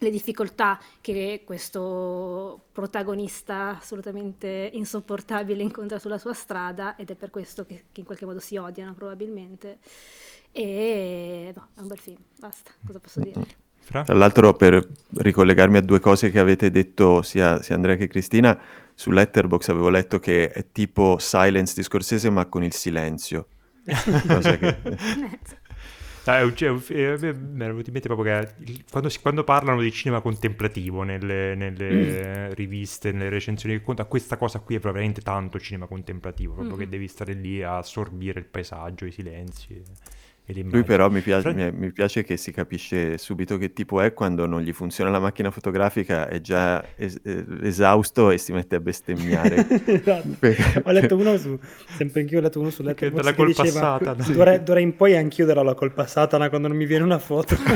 le 0.00 0.10
difficoltà 0.10 0.78
che 1.00 1.42
questo 1.44 2.66
protagonista 2.72 3.78
assolutamente 3.78 4.70
insopportabile 4.72 5.62
incontra 5.62 5.98
sulla 5.98 6.18
sua 6.18 6.34
strada 6.34 6.96
ed 6.96 7.10
è 7.10 7.14
per 7.14 7.30
questo 7.30 7.66
che, 7.66 7.84
che 7.90 8.00
in 8.00 8.06
qualche 8.06 8.24
modo 8.26 8.38
si 8.38 8.56
odiano 8.56 8.94
probabilmente. 8.94 9.78
E 10.52 11.52
no, 11.54 11.68
è 11.74 11.80
un 11.80 11.86
bel 11.88 11.98
film, 11.98 12.18
basta, 12.38 12.70
cosa 12.86 13.00
posso 13.00 13.20
dire? 13.20 13.66
Fra? 13.80 14.04
Tra 14.04 14.14
l'altro 14.14 14.52
per 14.54 14.86
ricollegarmi 15.16 15.78
a 15.78 15.82
due 15.82 15.98
cose 15.98 16.30
che 16.30 16.38
avete 16.38 16.70
detto 16.70 17.22
sia, 17.22 17.62
sia 17.62 17.74
Andrea 17.74 17.96
che 17.96 18.06
Cristina, 18.06 18.58
su 18.94 19.10
Letterbox 19.10 19.68
avevo 19.68 19.88
letto 19.88 20.18
che 20.18 20.50
è 20.50 20.66
tipo 20.72 21.18
Silence 21.18 21.74
di 21.74 21.82
Scorsese 21.82 22.30
ma 22.30 22.46
con 22.46 22.62
il 22.62 22.72
silenzio. 22.72 23.46
cosa 24.26 24.58
che... 24.58 24.76
Ah, 26.28 26.52
cioè, 26.54 26.70
mi 26.72 27.00
ero 27.00 27.16
venuto 27.16 27.86
in 27.86 27.92
mente 27.92 28.08
proprio 28.08 28.44
che 28.44 28.82
quando, 28.90 29.10
quando, 29.22 29.44
parlano 29.44 29.80
di 29.80 29.90
cinema 29.90 30.20
contemplativo 30.20 31.02
nelle, 31.02 31.54
nelle 31.54 32.50
mm. 32.50 32.52
riviste, 32.52 33.12
nelle 33.12 33.30
recensioni 33.30 33.78
che 33.78 33.82
conta, 33.82 34.04
questa 34.04 34.36
cosa 34.36 34.58
qui 34.60 34.74
è 34.74 34.78
veramente 34.78 35.22
tanto 35.22 35.58
cinema 35.58 35.86
contemplativo, 35.86 36.52
proprio 36.52 36.76
mm. 36.76 36.80
che 36.80 36.88
devi 36.88 37.08
stare 37.08 37.32
lì 37.32 37.62
a 37.62 37.78
assorbire 37.78 38.40
il 38.40 38.44
paesaggio, 38.44 39.06
i 39.06 39.10
silenzi. 39.10 39.82
Lui 40.50 40.82
però 40.82 41.10
mi 41.10 41.20
piace, 41.20 41.52
mi, 41.52 41.70
mi 41.72 41.92
piace, 41.92 42.24
che 42.24 42.38
si 42.38 42.52
capisce 42.52 43.18
subito 43.18 43.58
che 43.58 43.74
tipo 43.74 44.00
è 44.00 44.14
quando 44.14 44.46
non 44.46 44.62
gli 44.62 44.72
funziona 44.72 45.10
la 45.10 45.18
macchina 45.18 45.50
fotografica, 45.50 46.26
è 46.26 46.40
già 46.40 46.82
es- 46.96 47.20
eh, 47.22 47.44
esausto 47.62 48.30
e 48.30 48.38
si 48.38 48.52
mette 48.52 48.76
a 48.76 48.80
bestemmiare. 48.80 49.66
esatto. 49.84 50.36
ho 50.84 50.90
letto 50.90 51.16
uno 51.16 51.36
su, 51.36 51.58
sempre 51.96 52.22
anch'io 52.22 52.38
ho 52.38 52.40
letto 52.40 52.60
uno 52.60 52.70
su 52.70 52.82
letto 52.82 53.10
che, 53.10 53.12
che 53.12 53.44
diceva 53.44 53.70
Satana. 53.70 54.24
d'ora, 54.26 54.56
d'ora 54.56 54.80
in 54.80 54.96
poi 54.96 55.16
anch'io 55.16 55.44
darò 55.44 55.62
la 55.62 55.74
colpa 55.74 56.04
a 56.04 56.06
Satana 56.06 56.48
quando 56.48 56.68
non 56.68 56.78
mi 56.78 56.86
viene 56.86 57.04
una 57.04 57.18
foto. 57.18 57.54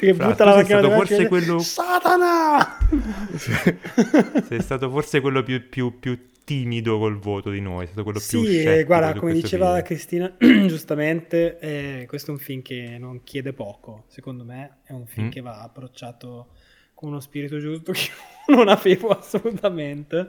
Perché 0.00 0.14
Fra, 0.14 0.26
butta 0.28 0.44
la 0.44 0.54
macchina 0.54 0.78
stato 0.78 0.94
forse 0.94 1.28
quello... 1.28 1.58
Satana! 1.58 2.78
sei 4.48 4.60
stato 4.60 4.90
forse 4.90 5.20
quello 5.20 5.42
più, 5.42 5.68
più, 5.68 5.98
più 5.98 6.29
timido 6.50 6.98
col 6.98 7.16
voto 7.16 7.48
di 7.48 7.60
noi, 7.60 7.84
è 7.84 7.86
stato 7.86 8.02
quello 8.02 8.18
sì, 8.18 8.40
più 8.40 8.44
Sì, 8.44 8.82
guarda, 8.82 9.14
come 9.14 9.32
diceva 9.32 9.68
video. 9.68 9.84
Cristina, 9.84 10.36
giustamente, 10.66 11.60
eh, 11.60 12.06
questo 12.08 12.32
è 12.32 12.34
un 12.34 12.40
film 12.40 12.60
che 12.60 12.96
non 12.98 13.22
chiede 13.22 13.52
poco, 13.52 14.06
secondo 14.08 14.44
me, 14.44 14.78
è 14.82 14.90
un 14.90 15.06
film 15.06 15.28
mm. 15.28 15.30
che 15.30 15.40
va 15.42 15.62
approcciato 15.62 16.48
con 16.92 17.10
uno 17.10 17.20
spirito 17.20 17.60
giusto 17.60 17.92
che 17.94 18.08
non 18.48 18.66
avevo 18.66 19.10
assolutamente. 19.10 20.28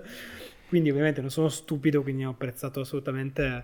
Quindi 0.68 0.92
ovviamente 0.92 1.22
non 1.22 1.32
sono 1.32 1.50
stupido, 1.50 2.04
quindi 2.04 2.24
ho 2.24 2.30
apprezzato 2.30 2.82
assolutamente 2.82 3.64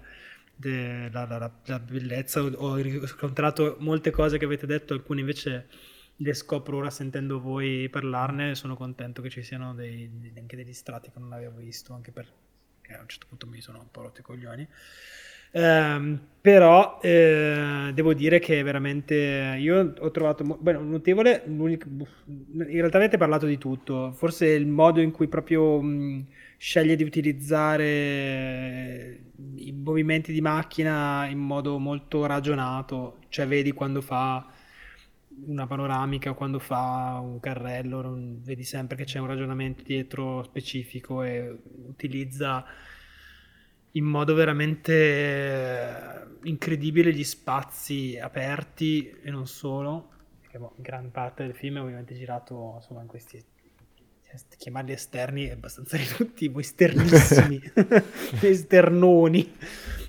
de- 0.56 1.10
la, 1.12 1.28
la, 1.28 1.52
la, 1.64 1.80
bellezza, 1.80 2.42
ho, 2.42 2.52
ho 2.56 2.76
riscontrato 2.76 3.76
molte 3.82 4.10
cose 4.10 4.40
che 4.40 4.46
avete 4.46 4.66
detto, 4.66 4.96
alcune 4.96 5.20
invece 5.20 5.68
le 6.16 6.34
scopro 6.34 6.78
ora 6.78 6.90
sentendo 6.90 7.40
voi 7.40 7.88
parlarne, 7.88 8.56
sono 8.56 8.76
contento 8.76 9.22
che 9.22 9.30
ci 9.30 9.44
siano 9.44 9.76
dei, 9.76 10.10
anche 10.36 10.56
degli 10.56 10.74
strati 10.74 11.12
che 11.12 11.20
non 11.20 11.34
avevo 11.34 11.58
visto, 11.58 11.94
anche 11.94 12.12
per 12.12 12.28
che 12.88 12.96
a 12.96 13.02
un 13.02 13.08
certo 13.08 13.28
punto 13.28 13.48
mi 13.48 13.62
sono 13.62 13.80
un 13.80 13.92
po' 13.92 14.02
rotto 14.02 14.22
i 14.22 14.24
coglioni. 14.24 14.68
Ehm, 15.52 16.20
però 16.42 17.00
eh, 17.02 17.92
devo 17.94 18.14
dire 18.14 18.40
che 18.40 18.62
veramente 18.64 19.56
io 19.60 19.94
ho 20.00 20.12
trovato 20.12 20.44
mo- 20.44 20.58
beh, 20.60 20.74
notevole, 20.74 21.44
in 21.46 22.06
realtà 22.56 22.98
avete 22.98 23.18
parlato 23.18 23.46
di 23.46 23.58
tutto, 23.58 24.12
forse 24.12 24.48
il 24.48 24.68
modo 24.68 25.02
in 25.02 25.12
cui 25.12 25.28
proprio 25.28 25.82
mh, 25.82 26.26
sceglie 26.58 26.96
di 26.96 27.04
utilizzare 27.04 29.20
i 29.56 29.72
movimenti 29.72 30.32
di 30.32 30.42
macchina 30.42 31.26
in 31.28 31.40
modo 31.40 31.78
molto 31.80 32.26
ragionato, 32.26 33.20
cioè 33.30 33.48
vedi 33.48 33.72
quando 33.72 34.02
fa 34.02 34.46
una 35.46 35.68
panoramica, 35.68 36.34
quando 36.34 36.60
fa 36.60 37.20
un 37.22 37.40
carrello, 37.40 38.02
non, 38.02 38.42
vedi 38.44 38.64
sempre 38.64 38.96
che 38.98 39.06
c'è 39.06 39.20
un 39.20 39.28
ragionamento 39.28 39.84
dietro 39.84 40.44
specifico 40.44 41.24
e 41.24 41.56
utilizza 41.88 42.66
in 43.92 44.06
modo 44.06 44.34
veramente 44.34 44.94
eh, 44.94 46.28
incredibile 46.44 47.14
gli 47.14 47.24
spazi 47.24 48.18
aperti 48.22 49.10
e 49.24 49.32
non 49.32 49.48
solo, 49.48 50.10
perché 50.42 50.58
boh, 50.60 50.74
gran 50.76 51.12
parte 51.12 51.44
del 51.44 51.56
film 51.56 51.78
è 51.78 51.82
ovviamente 51.82 52.16
girato 52.16 52.74
insomma, 52.78 53.02
in 53.02 53.08
questi 53.08 53.44
chiamarli 54.58 54.92
esterni 54.92 55.46
è 55.46 55.52
abbastanza 55.52 55.98
riduttivo, 55.98 56.60
esternissimi, 56.60 57.62
esternoni, 58.42 59.54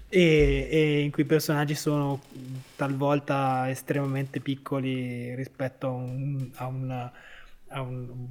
e, 0.09 0.69
e, 0.71 1.01
in 1.01 1.11
cui 1.11 1.23
i 1.23 1.27
personaggi 1.27 1.75
sono 1.75 2.21
talvolta 2.77 3.69
estremamente 3.69 4.41
piccoli 4.41 5.35
rispetto 5.35 5.87
a 5.87 5.91
un, 5.91 6.51
a 6.55 6.67
un, 6.67 7.11
a 7.69 7.81
un 7.81 8.29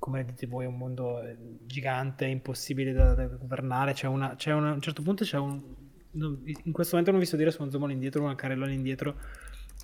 come 0.00 0.24
dite 0.24 0.46
voi, 0.46 0.66
un 0.66 0.78
mondo 0.78 1.22
gigante, 1.66 2.24
impossibile 2.24 2.92
da, 2.92 3.14
da 3.14 3.26
governare. 3.26 3.92
C'è 3.92 4.06
una, 4.06 4.34
c'è 4.34 4.52
una, 4.52 4.70
a 4.70 4.72
un 4.72 4.80
certo 4.80 5.02
punto 5.02 5.24
c'è 5.24 5.36
un... 5.36 5.60
in 6.12 6.72
questo 6.72 6.96
momento 6.96 7.10
non 7.10 7.16
ho 7.16 7.18
visto 7.18 7.36
dire 7.36 7.50
se 7.50 7.60
uno 7.60 7.70
zoom 7.70 7.84
all'indietro 7.84 8.22
o 8.22 8.24
una 8.24 8.34
carrellone 8.34 8.72
indietro, 8.72 9.14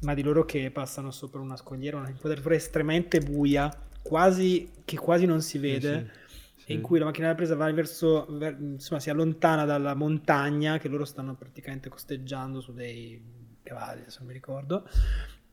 ma 0.03 0.15
di 0.15 0.23
loro 0.23 0.45
che 0.45 0.70
passano 0.70 1.11
sopra 1.11 1.41
una 1.41 1.57
scogliera, 1.57 1.99
una 1.99 2.09
inquadratura 2.09 2.55
estremamente 2.55 3.20
buia, 3.20 3.70
quasi, 4.03 4.70
che 4.85 4.97
quasi 4.97 5.27
non 5.27 5.43
si 5.43 5.59
vede. 5.59 5.99
Sì, 5.99 6.05
sì, 6.05 6.26
sì. 6.66 6.72
in 6.72 6.80
cui 6.80 6.98
la 6.98 7.05
macchina 7.05 7.26
della 7.26 7.36
presa 7.36 7.55
va 7.55 7.70
verso, 7.72 8.26
ver, 8.28 8.56
insomma, 8.60 9.01
si 9.01 9.09
allontana 9.09 9.64
dalla 9.64 9.94
montagna 9.94 10.78
che 10.78 10.88
loro 10.88 11.05
stanno 11.05 11.34
praticamente 11.36 11.88
costeggiando 11.88 12.60
su 12.60 12.72
dei 12.72 13.22
cavalli, 13.62 14.02
se 14.09 14.16
non 14.18 14.28
mi 14.28 14.32
ricordo. 14.32 14.88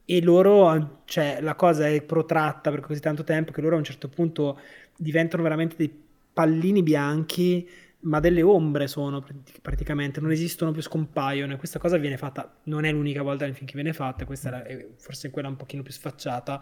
E 0.06 0.22
loro, 0.22 1.04
cioè 1.06 1.40
la 1.40 1.54
cosa 1.54 1.88
è 1.88 2.02
protratta 2.02 2.72
per 2.72 2.80
così 2.80 3.00
tanto 3.00 3.24
tempo 3.24 3.52
che 3.52 3.62
loro 3.62 3.76
a 3.76 3.78
un 3.78 3.84
certo 3.84 4.10
punto 4.10 4.60
diventano 4.98 5.44
veramente 5.44 5.76
dei 5.78 6.04
pallini 6.34 6.82
bianchi, 6.82 7.70
ma 8.02 8.20
delle 8.20 8.42
ombre 8.42 8.88
sono 8.88 9.24
praticamente, 9.62 10.20
non 10.20 10.32
esistono 10.32 10.72
più, 10.72 10.82
scompaiono. 10.82 11.54
E 11.54 11.58
questa 11.58 11.78
cosa 11.78 11.98
viene 11.98 12.18
fatta, 12.18 12.58
non 12.64 12.86
è 12.86 12.92
l'unica 12.92 13.22
volta 13.22 13.46
nel 13.46 13.54
film 13.54 13.68
che 13.68 13.76
viene 13.76 13.94
fatta, 13.94 14.26
questa 14.26 14.64
è 14.64 14.88
forse 14.98 15.30
quella 15.30 15.48
un 15.48 15.58
pochino 15.58 15.84
più 15.84 15.94
sfacciata, 15.94 16.62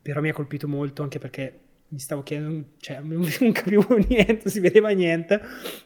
però 0.00 0.20
mi 0.20 0.28
ha 0.28 0.32
colpito 0.32 0.68
molto 0.68 1.02
anche 1.02 1.18
perché 1.18 1.60
mi 1.92 1.98
stavo 1.98 2.22
chiedendo, 2.22 2.70
cioè 2.78 3.00
non 3.04 3.52
capivo 3.52 3.96
niente, 3.96 4.48
si 4.48 4.60
vedeva 4.60 4.90
niente, 4.90 5.40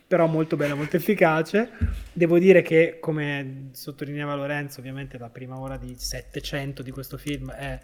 però 0.07 0.27
molto 0.27 0.57
bella, 0.57 0.75
molto 0.75 0.97
efficace. 0.97 1.71
Devo 2.13 2.39
dire 2.39 2.63
che, 2.63 2.99
come 3.01 3.71
sottolineava 3.73 4.35
Lorenzo, 4.35 4.79
ovviamente 4.79 5.19
la 5.19 5.31
prima 5.31 5.59
ora 5.59 5.77
di 5.77 5.95
700 5.97 6.83
di 6.83 6.91
questo 6.93 7.17
film 7.19 7.51
è, 7.51 7.81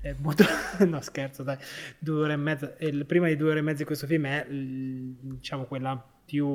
è 0.00 0.14
molto... 0.18 0.44
no 0.86 1.00
scherzo 1.00 1.42
dai, 1.42 1.58
due 1.98 2.22
ore 2.22 2.32
e 2.34 2.36
mezza, 2.36 2.74
il 2.78 3.04
prima 3.04 3.26
di 3.26 3.36
due 3.36 3.50
ore 3.50 3.58
e 3.58 3.62
mezza 3.62 3.78
di 3.78 3.84
questo 3.84 4.06
film 4.06 4.26
è, 4.26 4.46
diciamo, 4.48 5.64
quella 5.64 6.00
più, 6.24 6.46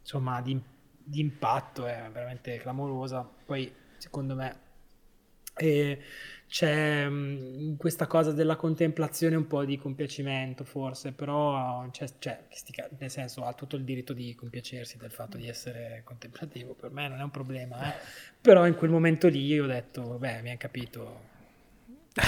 insomma, 0.00 0.40
di, 0.40 0.58
di 1.04 1.20
impatto, 1.20 1.86
è 1.86 2.08
veramente 2.10 2.56
clamorosa. 2.56 3.30
Poi, 3.44 3.70
secondo 3.98 4.34
me... 4.34 4.62
È, 5.54 5.98
c'è 6.46 7.08
mh, 7.08 7.76
questa 7.76 8.06
cosa 8.06 8.32
della 8.32 8.56
contemplazione 8.56 9.36
un 9.36 9.46
po' 9.46 9.64
di 9.64 9.76
compiacimento 9.76 10.64
forse, 10.64 11.12
però 11.12 11.88
c'è, 11.90 12.06
c'è, 12.18 12.44
nel 12.98 13.10
senso 13.10 13.44
ha 13.44 13.52
tutto 13.54 13.76
il 13.76 13.84
diritto 13.84 14.12
di 14.12 14.34
compiacersi 14.34 14.96
del 14.98 15.10
fatto 15.10 15.36
di 15.36 15.48
essere 15.48 16.02
contemplativo, 16.04 16.74
per 16.74 16.90
me 16.90 17.08
non 17.08 17.20
è 17.20 17.22
un 17.22 17.30
problema, 17.30 17.92
eh? 17.92 17.98
però 18.40 18.66
in 18.66 18.74
quel 18.74 18.90
momento 18.90 19.28
lì 19.28 19.58
ho 19.58 19.66
detto, 19.66 20.02
vabbè 20.02 20.42
mi 20.42 20.50
hai 20.50 20.56
capito, 20.56 21.32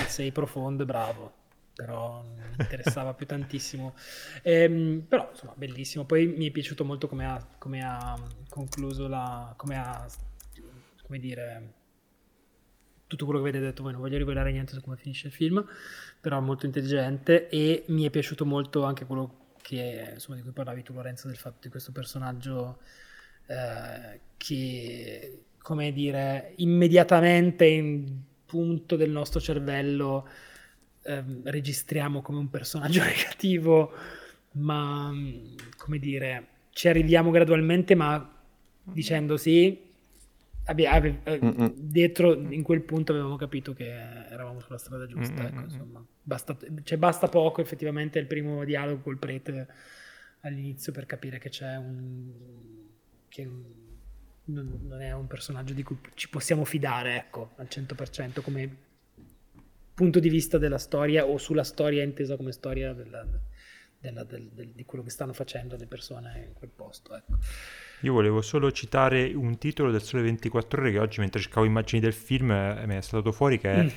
sei 0.08 0.32
profondo 0.32 0.82
e 0.82 0.86
bravo, 0.86 1.32
però 1.74 2.22
non 2.22 2.34
mi 2.36 2.56
interessava 2.58 3.14
più 3.14 3.26
tantissimo, 3.26 3.94
ehm, 4.42 5.04
però 5.08 5.28
insomma 5.30 5.52
bellissimo, 5.56 6.04
poi 6.04 6.26
mi 6.26 6.48
è 6.48 6.50
piaciuto 6.50 6.84
molto 6.84 7.06
come 7.06 7.26
ha, 7.26 7.46
come 7.58 7.84
ha 7.84 8.18
concluso 8.48 9.06
la, 9.08 9.52
come 9.56 9.76
ha, 9.76 10.06
come 11.02 11.18
dire 11.18 11.72
tutto 13.06 13.24
quello 13.24 13.42
che 13.42 13.48
avete 13.48 13.64
detto 13.64 13.82
voi, 13.82 13.92
non 13.92 14.00
voglio 14.00 14.18
rivelare 14.18 14.50
niente 14.52 14.72
su 14.72 14.80
come 14.80 14.96
finisce 14.96 15.28
il 15.28 15.32
film, 15.32 15.64
però 16.20 16.38
è 16.38 16.40
molto 16.40 16.66
intelligente 16.66 17.48
e 17.48 17.84
mi 17.88 18.04
è 18.04 18.10
piaciuto 18.10 18.44
molto 18.44 18.84
anche 18.84 19.04
quello 19.04 19.54
che, 19.62 20.10
insomma, 20.14 20.36
di 20.36 20.42
cui 20.42 20.52
parlavi 20.52 20.82
tu 20.82 20.92
Lorenzo, 20.92 21.28
del 21.28 21.36
fatto 21.36 21.58
di 21.62 21.68
questo 21.68 21.92
personaggio 21.92 22.78
eh, 23.46 24.20
che, 24.36 25.42
come 25.58 25.92
dire, 25.92 26.52
immediatamente 26.56 27.66
in 27.66 28.22
punto 28.44 28.96
del 28.96 29.10
nostro 29.10 29.40
cervello 29.40 30.28
eh, 31.02 31.24
registriamo 31.44 32.22
come 32.22 32.38
un 32.38 32.50
personaggio 32.50 33.02
negativo, 33.04 33.92
ma, 34.52 35.12
come 35.76 35.98
dire, 35.98 36.46
ci 36.70 36.88
arriviamo 36.88 37.30
gradualmente, 37.30 37.94
ma 37.94 38.34
dicendo 38.82 39.36
sì, 39.36 39.80
Abbi- 40.68 40.86
abbi- 40.86 41.20
eh, 41.22 41.72
dietro 41.76 42.34
in 42.34 42.62
quel 42.62 42.82
punto 42.82 43.12
avevamo 43.12 43.36
capito 43.36 43.72
che 43.72 43.86
eravamo 43.86 44.58
sulla 44.60 44.78
strada 44.78 45.06
giusta. 45.06 45.46
Ecco, 45.46 45.60
insomma. 45.60 46.04
Basta, 46.22 46.56
cioè, 46.82 46.98
basta 46.98 47.28
poco 47.28 47.60
effettivamente 47.60 48.18
il 48.18 48.26
primo 48.26 48.64
dialogo 48.64 49.02
col 49.02 49.18
prete 49.18 49.68
all'inizio 50.40 50.90
per 50.90 51.06
capire 51.06 51.38
che 51.38 51.50
c'è 51.50 51.76
un. 51.76 52.32
che 53.28 53.44
non, 53.44 54.80
non, 54.82 55.00
è 55.00 55.12
un 55.12 55.28
personaggio 55.28 55.72
di 55.72 55.84
cui 55.84 55.98
ci 56.14 56.28
possiamo 56.28 56.64
fidare, 56.64 57.16
ecco, 57.16 57.52
al 57.56 57.66
100% 57.70 58.40
come 58.42 58.76
punto 59.94 60.18
di 60.18 60.28
vista 60.28 60.58
della 60.58 60.78
storia 60.78 61.26
o 61.26 61.38
sulla 61.38 61.64
storia 61.64 62.02
intesa 62.02 62.36
come 62.36 62.52
storia 62.52 62.92
della, 62.92 63.24
della, 63.98 64.24
del, 64.24 64.48
del, 64.52 64.68
di 64.70 64.84
quello 64.84 65.04
che 65.04 65.10
stanno 65.10 65.32
facendo 65.32 65.76
le 65.76 65.86
persone 65.86 66.44
in 66.48 66.52
quel 66.54 66.70
posto. 66.70 67.14
Ecco. 67.14 67.38
Io 68.00 68.12
volevo 68.12 68.42
solo 68.42 68.70
citare 68.70 69.32
un 69.34 69.58
titolo 69.58 69.90
del 69.90 70.02
Sole 70.02 70.22
24 70.22 70.80
Ore 70.80 70.92
che 70.92 70.98
oggi 70.98 71.20
mentre 71.20 71.40
cercavo 71.40 71.64
immagini 71.64 72.00
del 72.00 72.12
film 72.12 72.50
eh, 72.50 72.84
mi 72.86 72.94
è 72.94 73.00
stato 73.00 73.32
fuori 73.32 73.58
che 73.58 73.72
è 73.72 73.82
mm. 73.82 73.88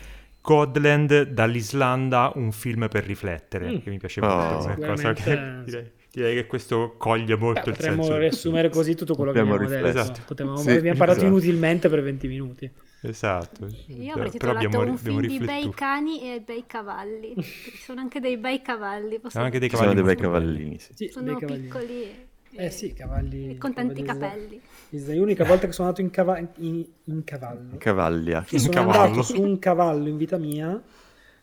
Godland 0.42 1.24
dall'Islanda, 1.24 2.32
un 2.36 2.52
film 2.52 2.88
per 2.88 3.04
riflettere, 3.04 3.72
mm. 3.72 3.78
che 3.80 3.90
mi 3.90 3.98
piace 3.98 4.22
molto. 4.22 4.70
Oh. 4.70 4.76
Cosa 4.76 5.14
che, 5.14 5.62
direi, 5.66 5.92
direi, 6.12 6.36
che 6.36 6.48
questo 6.48 6.96
coglie 6.98 7.36
molto 7.36 7.64
Beh, 7.66 7.70
il 7.72 7.76
senso. 7.78 7.96
Potremmo 7.98 8.20
riassumere 8.20 8.70
così 8.70 8.96
tutto 8.96 9.16
quello 9.16 9.32
che 9.32 9.40
abbiamo 9.40 9.58
detto. 9.58 9.86
Esatto. 9.86 10.22
Potremmo, 10.26 10.58
sì, 10.58 10.72
abbiamo 10.72 10.98
parlato 10.98 11.20
esatto. 11.20 11.36
inutilmente 11.36 11.90
per 11.90 12.02
20 12.02 12.28
minuti. 12.28 12.72
Esatto. 13.02 13.68
Io 13.88 14.14
avrei 14.14 14.32
titolato 14.32 14.66
abbiamo, 14.66 14.90
un 14.90 14.98
film 14.98 15.22
di 15.22 15.40
bei 15.40 15.70
cani 15.74 16.34
e 16.34 16.42
bei 16.42 16.64
cavalli. 16.66 17.36
Ci 17.38 17.78
sono 17.84 18.00
anche 18.00 18.20
dei 18.20 18.38
bei 18.38 18.62
cavalli. 18.62 19.20
Sono 19.28 19.46
anche 19.46 19.60
dei 19.60 19.70
cavalli. 19.70 19.90
Sono 19.90 20.02
dei 20.02 20.16
bei 20.16 20.22
cavallini. 20.24 20.80
Sì. 20.80 21.10
sono 21.10 21.36
piccoli. 21.36 22.28
Eh 22.52 22.70
sì, 22.70 22.94
cavalli. 22.94 23.58
Con 23.58 23.74
tanti 23.74 24.02
capelli. 24.02 24.62
È 24.90 25.14
l'unica 25.14 25.46
volta 25.46 25.68
che 25.68 25.74
sono 25.74 25.88
andato 25.88 26.04
in, 26.04 26.12
cava- 26.12 26.40
in, 26.58 26.86
in 27.04 27.24
cavallo. 27.24 27.78
Cavaglia. 27.78 28.44
Che 28.44 28.60
sono 28.60 28.74
cavallo. 28.74 29.02
andato 29.02 29.22
su 29.24 29.42
un 29.42 29.60
cavallo 29.60 30.08
in 30.08 30.18
vita 30.18 30.38
mia. 30.38 30.82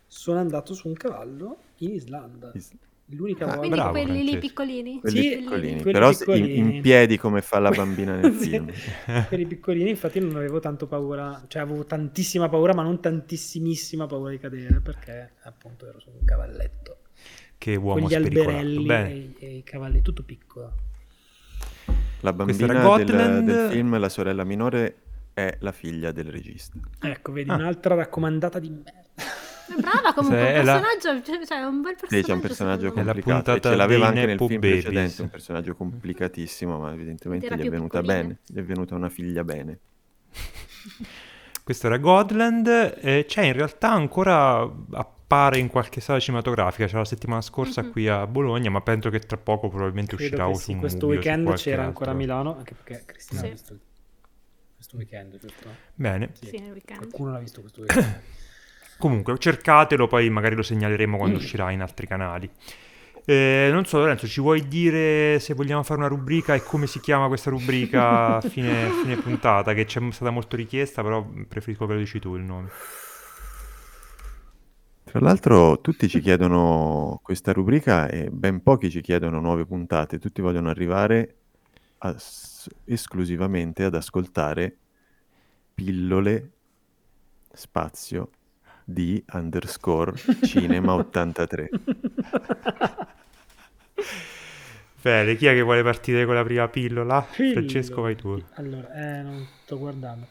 Sono 0.06 0.38
andato 0.38 0.74
su 0.74 0.88
un 0.88 0.94
cavallo 0.94 1.58
in 1.78 1.92
Islanda. 1.92 2.50
Is- 2.54 2.72
L'unica 3.10 3.44
ah, 3.44 3.46
volta. 3.46 3.60
Quindi 3.60 3.76
bravo, 3.76 3.92
quelli 3.92 4.24
lì 4.24 4.38
piccolini. 4.38 4.98
Quelli 4.98 5.20
sì, 5.20 5.36
piccolini, 5.36 5.80
quelli 5.80 5.92
però 5.92 6.08
piccolini. 6.08 6.56
In, 6.56 6.70
in, 6.70 6.82
piedi 6.82 7.16
come 7.16 7.40
fa 7.40 7.60
la 7.60 7.70
bambina 7.70 8.16
nel 8.16 8.32
film. 8.34 8.68
quelli 9.28 9.46
piccolini, 9.46 9.90
infatti 9.90 10.18
non 10.18 10.34
avevo 10.34 10.58
tanto 10.58 10.88
paura, 10.88 11.44
cioè 11.46 11.62
avevo 11.62 11.84
tantissima 11.84 12.48
paura, 12.48 12.74
ma 12.74 12.82
non 12.82 13.00
tantissimissima 13.00 14.06
paura 14.06 14.30
di 14.30 14.38
cadere, 14.38 14.80
perché 14.80 15.34
appunto 15.42 15.86
ero 15.86 16.00
su 16.00 16.10
un 16.18 16.24
cavalletto. 16.24 16.96
Che 17.56 17.76
uomo 17.76 18.00
Con 18.00 18.08
gli 18.08 18.14
alberelli 18.14 18.88
e, 18.88 19.34
e, 19.38 19.56
i 19.58 19.62
cavalli, 19.62 20.02
tutto 20.02 20.24
piccolo. 20.24 20.72
La 22.20 22.32
bambina 22.32 22.96
del, 22.96 23.44
del, 23.44 23.70
film, 23.70 23.98
la 23.98 24.08
sorella 24.08 24.44
minore, 24.44 24.96
è 25.34 25.56
la 25.60 25.72
figlia 25.72 26.12
del 26.12 26.30
regista. 26.30 26.78
Ecco, 27.00 27.32
vedi, 27.32 27.50
ah. 27.50 27.54
un'altra 27.54 27.94
raccomandata 27.94 28.58
di 28.58 28.70
merda. 28.70 29.04
Brava 29.80 30.12
comunque, 30.14 30.40
un 30.40 30.64
personaggio, 30.64 31.12
la... 31.12 31.22
Cioè, 31.22 31.44
cioè 31.44 31.58
un 31.64 31.82
bel 31.82 31.94
personaggio. 31.94 32.16
Sì, 32.16 32.22
c'è 32.22 32.32
un 32.32 32.40
personaggio 32.40 32.92
complicato. 32.92 33.54
E 33.54 33.60
ce 33.60 33.74
l'aveva 33.74 34.06
anche 34.06 34.26
nel 34.26 34.38
film 34.38 34.60
babies. 34.60 34.82
precedente, 34.82 35.22
un 35.22 35.28
personaggio 35.28 35.74
complicatissimo, 35.74 36.78
ma 36.78 36.92
evidentemente 36.92 37.54
gli 37.54 37.66
è 37.66 37.68
venuta 37.68 38.00
piccoline. 38.00 38.22
bene. 38.22 38.38
Gli 38.46 38.58
è 38.58 38.62
venuta 38.62 38.94
una 38.94 39.08
figlia 39.08 39.44
bene. 39.44 39.78
Questo 41.64 41.86
era 41.86 41.98
Godland. 41.98 42.98
Eh, 43.00 43.24
c'è 43.26 43.42
in 43.42 43.52
realtà 43.52 43.90
ancora 43.90 44.70
appare 45.26 45.58
in 45.58 45.66
qualche 45.66 46.00
sala 46.00 46.20
cinematografica. 46.20 46.86
C'era 46.86 47.00
la 47.00 47.04
settimana 47.04 47.40
scorsa 47.40 47.82
mm-hmm. 47.82 47.90
qui 47.90 48.08
a 48.08 48.26
Bologna, 48.26 48.70
ma 48.70 48.80
penso 48.80 49.10
che 49.10 49.18
tra 49.18 49.36
poco 49.36 49.68
probabilmente 49.68 50.14
Credo 50.14 50.48
uscirà 50.48 50.54
sì, 50.54 50.76
Questo 50.76 51.06
weekend 51.06 51.52
c'era 51.54 51.82
ancro. 51.82 51.88
ancora 51.88 52.10
a 52.12 52.14
Milano, 52.14 52.56
anche 52.56 52.74
perché 52.74 53.04
Cristina 53.04 53.40
sì. 53.40 53.46
ha 53.46 53.50
visto 53.50 53.78
questo 54.74 54.96
weekend, 54.96 55.38
giusto? 55.38 55.68
Bene. 55.94 56.30
Sì, 56.40 56.58
nel 56.58 56.70
weekend. 56.70 57.00
Qualcuno 57.00 57.32
l'ha 57.32 57.38
visto 57.40 57.60
questo 57.60 57.80
weekend. 57.80 58.20
Comunque, 58.98 59.36
cercatelo, 59.36 60.06
poi 60.06 60.30
magari 60.30 60.54
lo 60.54 60.62
segnaleremo 60.62 61.18
quando 61.18 61.36
uscirà 61.36 61.70
in 61.70 61.82
altri 61.82 62.06
canali. 62.06 62.48
Eh, 63.28 63.68
non 63.72 63.84
so, 63.84 63.98
Lorenzo, 63.98 64.28
ci 64.28 64.40
vuoi 64.40 64.68
dire 64.68 65.38
se 65.40 65.52
vogliamo 65.52 65.82
fare 65.82 65.98
una 65.98 66.08
rubrica 66.08 66.54
e 66.54 66.62
come 66.62 66.86
si 66.86 67.00
chiama 67.00 67.26
questa 67.26 67.50
rubrica 67.50 68.36
a 68.36 68.40
fine, 68.40 68.88
fine 69.02 69.16
puntata? 69.16 69.74
Che 69.74 69.84
ci 69.86 69.98
è 69.98 70.12
stata 70.12 70.30
molto 70.30 70.56
richiesta, 70.56 71.02
però 71.02 71.26
preferisco 71.48 71.86
che 71.86 71.92
lo 71.94 71.98
dici 71.98 72.20
tu 72.20 72.36
il 72.36 72.44
nome. 72.44 72.70
Tra 75.16 75.24
l'altro 75.24 75.80
tutti 75.80 76.10
ci 76.10 76.20
chiedono 76.20 77.20
questa 77.22 77.54
rubrica 77.54 78.06
e 78.06 78.28
ben 78.28 78.62
pochi 78.62 78.90
ci 78.90 79.00
chiedono 79.00 79.40
nuove 79.40 79.64
puntate, 79.64 80.18
tutti 80.18 80.42
vogliono 80.42 80.68
arrivare 80.68 81.36
a 81.98 82.14
esclusivamente 82.84 83.84
ad 83.84 83.94
ascoltare 83.94 84.76
pillole 85.72 86.50
spazio 87.50 88.28
di 88.84 89.24
underscore 89.32 90.12
cinema 90.44 90.92
83. 90.92 91.70
Bene, 95.00 95.34
chi 95.36 95.46
è 95.46 95.54
che 95.54 95.62
vuole 95.62 95.82
partire 95.82 96.26
con 96.26 96.34
la 96.34 96.44
prima 96.44 96.68
pillola? 96.68 97.26
Pillo. 97.34 97.52
Francesco, 97.52 98.02
vai 98.02 98.16
tu. 98.16 98.38
Allora, 98.56 98.92
eh, 98.92 99.22
non 99.22 99.46
sto 99.62 99.78
guardando. 99.78 100.26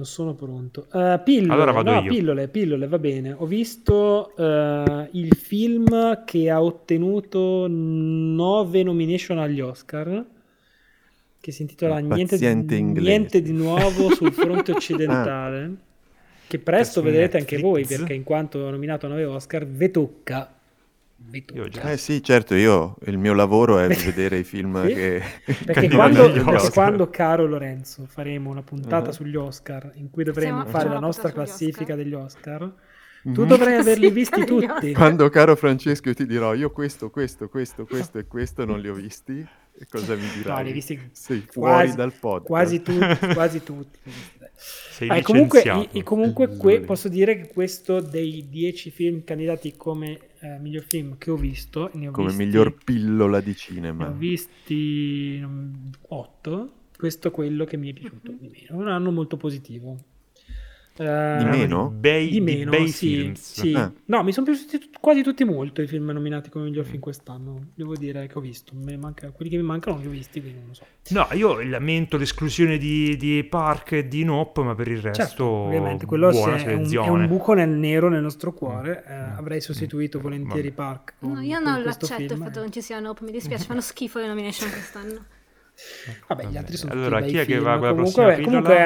Non 0.00 0.08
sono 0.08 0.34
pronto. 0.34 0.86
Uh, 0.92 1.22
pillole, 1.22 1.52
Allora 1.52 1.72
vado 1.72 1.92
no, 1.92 2.00
io. 2.00 2.10
pillole, 2.10 2.48
pillole, 2.48 2.88
va 2.88 2.98
bene. 2.98 3.34
Ho 3.36 3.44
visto 3.44 4.34
eh, 4.34 5.08
il 5.10 5.34
film 5.36 6.24
che 6.24 6.48
ha 6.48 6.62
ottenuto 6.62 7.66
nove 7.68 8.82
nomination 8.82 9.38
agli 9.38 9.60
Oscar, 9.60 10.24
che 11.38 11.52
si 11.52 11.60
intitola 11.60 11.98
Il 11.98 12.06
Niente, 12.06 12.76
inglese. 12.76 13.08
Niente 13.08 13.42
di 13.42 13.52
nuovo 13.52 14.14
sul 14.14 14.32
fronte 14.32 14.72
occidentale, 14.72 15.76
che 16.46 16.58
presto 16.60 17.00
Su 17.00 17.06
vedrete 17.06 17.36
anche 17.36 17.58
voi, 17.58 17.84
perché 17.84 18.14
in 18.14 18.22
quanto 18.22 18.70
nominato 18.70 19.04
a 19.04 19.10
nove 19.10 19.24
Oscar, 19.26 19.66
ve 19.66 19.90
tocca. 19.90 20.38
Ve 20.38 20.38
Io 20.38 20.38
tocca. 20.40 20.46
già. 20.46 20.54
Eh 21.82 21.96
sì, 21.96 22.22
certo, 22.24 22.54
io 22.56 22.96
il 23.06 23.16
mio 23.16 23.34
lavoro 23.34 23.78
è 23.78 23.86
vedere 23.88 24.38
i 24.38 24.42
film 24.44 24.84
Sì. 24.86 24.94
che 24.94 25.22
Perché 25.64 25.88
quando, 25.88 26.30
perché 26.32 26.70
quando, 26.72 27.08
caro 27.10 27.46
Lorenzo, 27.46 28.04
faremo 28.06 28.50
una 28.50 28.62
puntata 28.62 29.06
Uh-huh. 29.08 29.12
sugli 29.12 29.36
Oscar 29.36 29.92
in 29.94 30.10
cui 30.10 30.24
dovremo 30.24 30.64
Facciamo- 30.64 30.76
fare 30.78 30.88
la 30.88 30.98
nostra 30.98 31.30
classifica 31.30 31.92
Oscar? 31.92 31.96
degli 31.96 32.14
Oscar, 32.14 32.72
tu 33.22 33.42
Mhm. 33.42 33.46
dovrai 33.46 33.74
averli 33.76 34.10
visti 34.10 34.44
Degli 34.44 34.66
tutti. 34.66 34.92
Quando, 34.92 35.28
caro 35.28 35.54
Francesco, 35.56 36.08
io 36.08 36.14
ti 36.14 36.26
dirò 36.26 36.54
io 36.54 36.70
questo, 36.70 37.10
questo, 37.10 37.48
questo, 37.48 37.84
questo 37.86 38.18
e 38.18 38.26
questo 38.26 38.64
non 38.64 38.80
li 38.80 38.88
ho 38.88 38.94
visti, 38.94 39.38
e 39.38 39.86
cosa 39.88 40.14
mi 40.14 40.26
dirai? 40.36 40.56
No, 40.56 40.60
li 40.62 40.68
hai 40.68 40.72
visti 40.74 41.00
Sei 41.12 41.44
fuori 41.48 41.72
quasi, 41.72 41.96
dal 41.96 42.12
podcast. 42.12 42.46
quasi 42.46 42.82
tutti, 42.82 43.26
quasi 43.34 43.62
tutti. 43.62 43.98
Sei 44.62 45.08
Eh, 45.08 45.22
comunque, 45.22 45.62
i- 45.92 46.02
comunque 46.02 46.56
que- 46.56 46.80
posso 46.80 47.08
dire 47.08 47.34
che 47.40 47.48
questo 47.48 48.00
dei 48.00 48.46
10 48.50 48.90
film 48.90 49.24
candidati 49.24 49.74
come 49.76 50.18
eh, 50.42 50.58
miglior 50.58 50.82
film 50.84 51.16
che 51.18 51.30
ho 51.30 51.36
visto, 51.36 51.90
ne 51.94 52.08
ho 52.08 52.10
Come 52.12 52.28
visti, 52.28 52.44
miglior 52.44 52.74
pillola 52.84 53.40
di 53.40 53.50
ne 53.50 53.56
cinema. 53.56 54.08
ho 54.08 54.12
visti 54.12 55.42
8, 56.08 56.72
questo 56.96 57.28
è 57.28 57.30
quello 57.30 57.64
che 57.64 57.76
mi 57.76 57.90
è 57.90 57.92
piaciuto 57.94 58.32
di 58.32 58.48
meno. 58.50 58.80
Un 58.82 58.88
anno 58.88 59.10
molto 59.10 59.36
positivo. 59.36 59.98
Eh, 61.02 61.36
Di 61.38 61.44
meno? 61.46 61.88
Di 61.88 61.98
bei, 61.98 62.24
di 62.26 62.30
di 62.32 62.40
meno, 62.42 62.70
bei 62.72 62.88
sì, 62.88 63.06
films. 63.16 63.52
sì. 63.60 63.72
Ah. 63.72 63.90
No, 64.04 64.22
mi 64.22 64.32
sono 64.32 64.44
piaciuti 64.44 64.90
quasi 65.00 65.22
tutti 65.22 65.44
molto 65.44 65.80
i 65.80 65.86
film 65.86 66.10
nominati 66.10 66.50
come 66.50 66.66
miglior 66.66 66.84
film 66.84 66.98
quest'anno. 67.00 67.68
Devo 67.74 67.96
dire 67.96 68.26
che 68.26 68.36
ho 68.36 68.40
visto. 68.42 68.74
Manca- 68.98 69.30
quelli 69.30 69.50
che 69.50 69.56
mi 69.56 69.62
mancano 69.62 69.94
non 69.96 70.04
li 70.04 70.10
ho 70.10 70.12
visti, 70.12 70.40
quindi 70.42 70.58
non 70.58 70.68
lo 70.68 70.74
so. 70.74 70.84
No, 71.14 71.26
io 71.32 71.58
lamento 71.62 72.18
l'esclusione 72.18 72.76
di, 72.76 73.16
di 73.16 73.42
Park 73.44 73.92
e 73.92 74.08
di 74.08 74.24
Nope, 74.24 74.62
ma 74.62 74.74
per 74.74 74.88
il 74.88 74.98
resto 75.00 75.22
Certo, 75.24 75.44
ovviamente, 75.46 76.04
quello 76.04 76.28
buona 76.30 76.58
se- 76.58 76.66
è, 76.66 76.74
un, 76.74 76.84
è 76.92 77.08
un 77.08 77.26
buco 77.28 77.54
nel 77.54 77.70
nero 77.70 78.10
nel 78.10 78.20
nostro 78.22 78.52
cuore. 78.52 79.02
eh, 79.06 79.14
Mm. 79.30 79.36
avrei 79.38 79.60
sostituito 79.62 80.18
Mm. 80.18 80.22
volentieri 80.22 80.68
Vabbè. 80.68 80.74
Park. 80.74 81.14
Con, 81.18 81.32
No, 81.32 81.40
io 81.40 81.58
non 81.60 81.82
l'accetto 81.82 82.20
il 82.22 82.28
film, 82.28 82.40
fatto 82.40 82.50
che 82.52 82.58
eh. 82.58 82.62
non 82.62 82.72
ci 82.72 82.82
siano, 82.82 83.14
mi 83.22 83.30
dispiace, 83.32 83.64
fanno 83.72 83.80
schifo 83.80 84.18
le 84.18 84.26
nomination 84.26 84.68
quest'anno. 84.70 85.24
Vabbè, 86.28 86.46
gli 86.46 86.56
altri 86.56 86.76
sono 86.76 86.92
allora, 86.92 87.20
tutti 87.20 87.22
chi 87.22 87.36
bei 87.36 87.38
è 87.38 87.46
che 87.46 87.58
film. 87.58 87.62
va 87.62 87.78
con 87.78 87.86
la 87.88 87.94
comunque, 87.94 87.94
prossima 87.94 88.26
vabbè, 88.26 88.40
comunque 88.40 88.76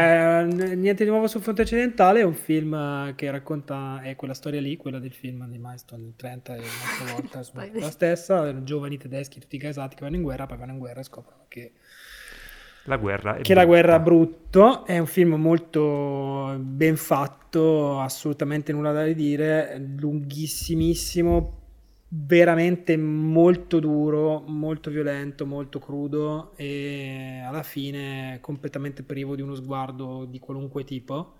eh, 0.70 0.74
Niente 0.76 1.04
di 1.04 1.10
nuovo 1.10 1.26
sul 1.28 1.40
fronte 1.42 1.62
occidentale 1.62 2.20
è 2.20 2.22
un 2.24 2.34
film 2.34 2.74
eh, 2.74 3.14
che 3.16 3.30
racconta, 3.30 4.00
è 4.02 4.16
quella 4.16 4.34
storia 4.34 4.60
lì, 4.60 4.76
quella 4.76 4.98
del 4.98 5.12
film 5.12 5.46
di 5.48 5.58
Milestone 5.58 6.02
del 6.02 6.14
30 6.16 6.56
e 6.56 6.70
un'altra 6.72 7.04
volta 7.14 7.38
insomma, 7.38 7.68
la 7.72 7.90
stessa, 7.90 8.62
giovani 8.64 8.96
tedeschi 8.98 9.40
tutti 9.40 9.56
gasati 9.58 9.94
che 9.96 10.02
vanno 10.04 10.16
in 10.16 10.22
guerra, 10.22 10.46
poi 10.46 10.58
vanno 10.58 10.72
in 10.72 10.78
guerra 10.78 11.00
e 11.00 11.04
scoprono 11.04 11.44
che 11.48 11.72
La 12.84 12.96
guerra 12.98 13.36
è 13.36 13.40
che 13.40 13.54
la 13.54 13.64
brutta. 13.64 13.66
guerra 13.66 13.98
brutto 13.98 14.84
è 14.86 14.98
un 14.98 15.06
film 15.06 15.34
molto 15.34 16.56
ben 16.58 16.96
fatto, 16.96 18.00
assolutamente 18.00 18.72
nulla 18.72 18.92
da 18.92 19.04
ridire, 19.04 19.78
lunghissimissimo, 19.98 21.63
veramente 22.16 22.96
molto 22.96 23.80
duro, 23.80 24.40
molto 24.46 24.90
violento, 24.90 25.46
molto 25.46 25.80
crudo 25.80 26.52
e 26.56 27.42
alla 27.44 27.64
fine 27.64 28.38
completamente 28.40 29.02
privo 29.02 29.34
di 29.34 29.42
uno 29.42 29.54
sguardo 29.54 30.24
di 30.24 30.38
qualunque 30.38 30.84
tipo. 30.84 31.38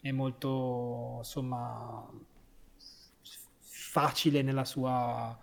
È 0.00 0.10
molto, 0.12 1.16
insomma, 1.18 2.08
facile 3.60 4.42
nella 4.42 4.64
sua 4.64 5.38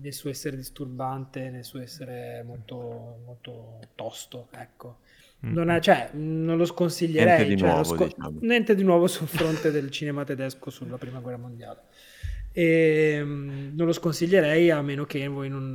nel 0.00 0.12
suo 0.12 0.28
essere 0.30 0.56
disturbante, 0.56 1.48
nel 1.50 1.64
suo 1.64 1.80
essere 1.80 2.42
molto, 2.46 3.20
molto 3.24 3.78
tosto, 3.94 4.48
ecco. 4.52 4.98
Mm. 5.46 5.52
Non, 5.52 5.70
è- 5.70 5.80
cioè, 5.80 6.10
non 6.12 6.56
lo 6.56 6.64
sconsiglierei. 6.64 7.46
Niente 7.46 7.54
di 7.54 7.58
cioè, 7.58 7.68
nuovo, 7.70 8.04
diciamo. 8.04 8.38
niente 8.42 8.74
di 8.74 8.82
nuovo 8.82 9.06
sul 9.06 9.26
fronte 9.26 9.70
del 9.70 9.90
cinema 9.90 10.24
tedesco 10.24 10.70
sulla 10.70 10.98
prima 10.98 11.20
guerra 11.20 11.38
mondiale. 11.38 11.80
E, 12.58 13.20
mm, 13.22 13.76
non 13.76 13.86
lo 13.86 13.92
sconsiglierei 13.92 14.70
a 14.70 14.82
meno 14.82 15.04
che 15.04 15.28
voi 15.28 15.48
non, 15.48 15.74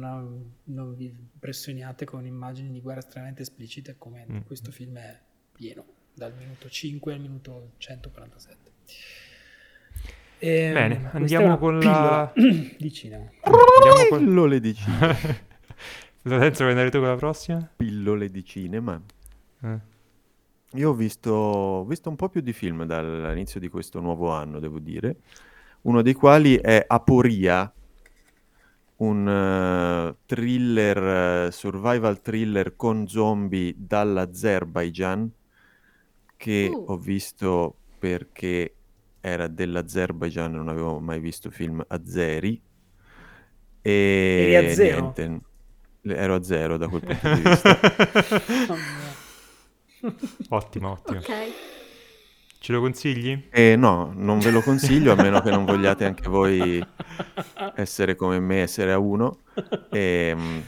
non 0.64 0.96
vi 0.96 1.06
impressioniate 1.06 2.04
con 2.04 2.26
immagini 2.26 2.72
di 2.72 2.82
guerra 2.82 3.00
estremamente 3.00 3.42
esplicite 3.42 3.96
come 3.98 4.26
Mm. 4.30 4.38
questo 4.46 4.70
film 4.72 4.98
è 4.98 5.18
pieno, 5.54 5.86
dal 6.14 6.34
minuto 6.38 6.68
5 6.68 7.14
al 7.14 7.20
minuto 7.22 7.72
147. 7.78 8.72
E, 10.40 10.72
Bene, 10.74 11.00
questa 11.00 11.18
andiamo 11.18 11.58
con 11.58 11.80
pillola 11.80 12.00
la- 12.02 12.34
di 12.78 12.92
cinema. 12.92 13.30
Pillole 14.18 14.60
di 14.60 14.74
cinema. 14.74 15.16
Lorenzo, 16.24 16.58
vuoi 16.64 16.70
andare 16.72 16.90
tu 16.90 17.00
con 17.00 17.08
la 17.08 17.16
prossima? 17.16 17.72
Pillole 17.78 18.30
di 18.30 18.44
cinema. 18.44 19.02
Eh. 19.62 19.80
Io 20.74 20.90
ho 20.90 20.94
visto, 20.94 21.32
ho 21.32 21.86
visto 21.86 22.10
un 22.10 22.18
po' 22.18 22.28
più 22.28 22.42
di 22.42 22.52
film 22.52 22.84
dall'inizio 22.84 23.60
di 23.62 23.70
questo 23.70 24.02
nuovo 24.02 24.32
anno, 24.32 24.60
devo 24.60 24.80
dire. 24.80 25.16
Uno 25.84 26.02
dei 26.02 26.14
quali 26.14 26.56
è 26.56 26.84
Aporia, 26.88 27.72
un 28.98 29.28
eh, 29.28 30.16
thriller, 30.26 31.48
eh, 31.48 31.52
survival 31.52 32.22
thriller 32.22 32.76
con 32.76 33.08
zombie 33.08 33.74
dall'Azerbaijan, 33.78 35.30
che 36.38 36.70
Uh. 36.74 36.86
ho 36.88 36.98
visto 36.98 37.76
perché 38.00 38.76
era 39.20 39.48
dell'Azerbaijan, 39.48 40.54
non 40.54 40.68
avevo 40.68 41.00
mai 41.00 41.20
visto 41.20 41.50
film 41.50 41.84
azeri. 41.88 42.62
E 43.82 44.36
Eri 44.36 44.56
a 44.56 44.76
zero? 44.76 45.02
niente, 45.02 45.42
ero 46.04 46.36
a 46.36 46.44
zero 46.44 46.78
da 46.78 46.88
quel 46.88 47.02
punto 47.02 47.34
di 47.34 47.42
vista. 47.42 47.80
Ottimo, 50.50 50.92
ottimo. 50.92 51.20
Ok. 51.20 51.73
Ce 52.64 52.72
lo 52.72 52.80
consigli? 52.80 53.49
Eh, 53.49 53.76
no, 53.76 54.14
non 54.15 54.40
ve 54.40 54.49
lo 54.49 54.61
consiglio 54.61 55.11
a 55.11 55.15
meno 55.22 55.41
che 55.41 55.49
non 55.49 55.65
vogliate 55.65 56.06
anche 56.06 56.30
voi 56.30 56.81
essere 57.76 58.15
come 58.15 58.40
me, 58.40 58.61
essere 58.61 58.94
a 58.94 58.99
uno. 58.99 59.40
Ehm, 59.91 60.64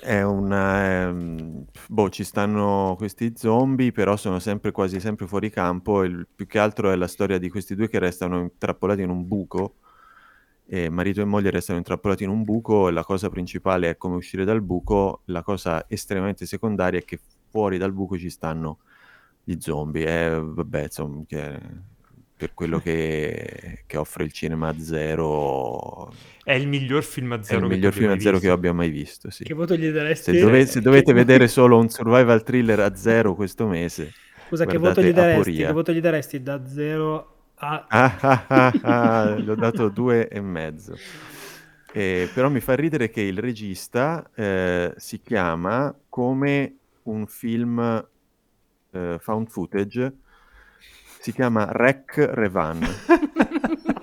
è 0.00 0.22
una... 0.22 1.02
ehm, 1.02 1.66
boh, 1.88 2.08
ci 2.08 2.24
stanno 2.24 2.94
questi 2.96 3.34
zombie, 3.36 3.92
però 3.92 4.16
sono 4.16 4.38
sempre, 4.38 4.72
quasi 4.72 4.98
sempre 4.98 5.26
fuori 5.26 5.50
campo. 5.50 6.02
Il, 6.02 6.26
più 6.34 6.46
che 6.46 6.58
altro 6.58 6.90
è 6.90 6.96
la 6.96 7.08
storia 7.08 7.36
di 7.36 7.50
questi 7.50 7.74
due 7.74 7.90
che 7.90 7.98
restano 7.98 8.40
intrappolati 8.40 9.02
in 9.02 9.10
un 9.10 9.28
buco. 9.28 9.74
E 10.66 10.88
marito 10.88 11.20
e 11.20 11.26
moglie 11.26 11.50
restano 11.50 11.76
intrappolati 11.76 12.24
in 12.24 12.30
un 12.30 12.42
buco 12.42 12.88
e 12.88 12.92
la 12.92 13.04
cosa 13.04 13.28
principale 13.28 13.90
è 13.90 13.96
come 13.98 14.16
uscire 14.16 14.46
dal 14.46 14.62
buco. 14.62 15.20
La 15.26 15.42
cosa 15.42 15.84
estremamente 15.88 16.46
secondaria 16.46 17.00
è 17.00 17.04
che 17.04 17.20
fuori 17.50 17.76
dal 17.76 17.92
buco 17.92 18.16
ci 18.16 18.30
stanno 18.30 18.78
gli 19.46 19.56
zombie. 19.60 20.06
E 20.06 20.40
vabbè, 20.42 20.82
insomma, 20.82 21.22
che 21.26 21.60
per 22.36 22.52
quello 22.52 22.78
che, 22.80 23.84
che 23.86 23.96
offre 23.96 24.24
il 24.24 24.32
cinema 24.32 24.68
a 24.68 24.78
zero 24.78 26.12
È 26.42 26.52
il 26.52 26.68
miglior 26.68 27.02
film 27.04 27.32
a 27.32 27.38
è 27.38 27.42
zero 27.42 27.66
il 27.66 27.70
che 27.70 27.76
miglior 27.76 27.92
film 27.92 28.10
abbia 28.10 28.16
a 28.16 28.18
zero 28.18 28.32
mai 28.32 28.40
che 28.40 28.46
io 28.46 28.52
abbia 28.52 28.72
mai 28.72 28.90
visto. 28.90 29.30
Sì. 29.30 29.44
Che 29.44 29.54
voto 29.54 29.76
gli 29.76 29.90
daresti? 29.90 30.32
Se, 30.32 30.38
dove- 30.38 30.66
se 30.66 30.80
Che- 30.80 30.80
dovete 30.80 31.12
vedere 31.12 31.48
solo 31.48 31.78
un 31.78 31.88
survival 31.88 32.42
thriller 32.42 32.80
a 32.80 32.94
zero 32.96 33.34
questo 33.34 33.66
mese, 33.66 34.16
Scusa, 34.48 34.66
che 34.66 34.78
voto, 34.78 35.02
gli 35.02 35.12
daresti, 35.12 35.50
Aporia. 35.50 35.66
che 35.66 35.72
voto 35.72 35.92
gli 35.92 36.00
daresti 36.00 36.42
da 36.42 36.64
0 36.66 37.34
a... 37.56 37.86
Ah, 37.88 38.16
ah, 38.20 38.44
ah, 38.48 38.78
ah, 38.82 39.38
gli 39.38 39.48
ho 39.48 39.54
dato 39.56 39.88
due 39.88 40.28
e 40.28 40.40
mezzo. 40.40 40.96
Eh, 41.92 42.30
però 42.32 42.50
mi 42.50 42.60
fa 42.60 42.74
ridere 42.74 43.08
che 43.08 43.22
il 43.22 43.38
regista 43.38 44.28
eh, 44.34 44.92
si 44.96 45.20
chiama 45.22 45.96
come 46.08 46.76
un 47.04 47.26
film 47.26 48.06
eh, 48.96 49.18
found 49.20 49.48
footage, 49.48 50.12
si 51.20 51.32
chiama 51.32 51.68
Rec 51.70 52.16
Revan. 52.16 52.86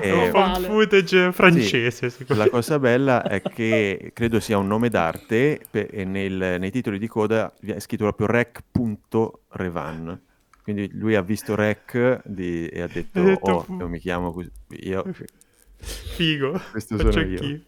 È 0.00 0.10
un 0.10 0.62
footage 0.62 1.32
francese. 1.32 2.10
Sì, 2.10 2.24
la 2.28 2.48
cosa 2.50 2.78
bella 2.78 3.22
è 3.22 3.40
che 3.40 4.10
credo 4.12 4.38
sia 4.40 4.58
un 4.58 4.66
nome 4.66 4.88
d'arte 4.90 5.60
e 5.70 6.04
nel, 6.04 6.56
nei 6.58 6.70
titoli 6.70 6.98
di 6.98 7.06
coda 7.06 7.52
è 7.64 7.78
scritto 7.80 8.04
proprio 8.04 8.26
rec.revan. 8.26 10.20
Quindi 10.62 10.90
lui 10.92 11.14
ha 11.14 11.22
visto 11.22 11.54
rec 11.54 12.20
di, 12.24 12.66
e 12.66 12.80
ha 12.82 12.86
detto, 12.86 13.22
detto 13.22 13.66
oh, 13.68 13.78
io 13.78 13.88
mi 13.88 13.98
chiamo 13.98 14.32
così. 14.32 14.50
Io... 14.80 15.04
Figo. 15.76 16.60
Questo 16.70 16.98
sono 16.98 17.20
io. 17.20 17.60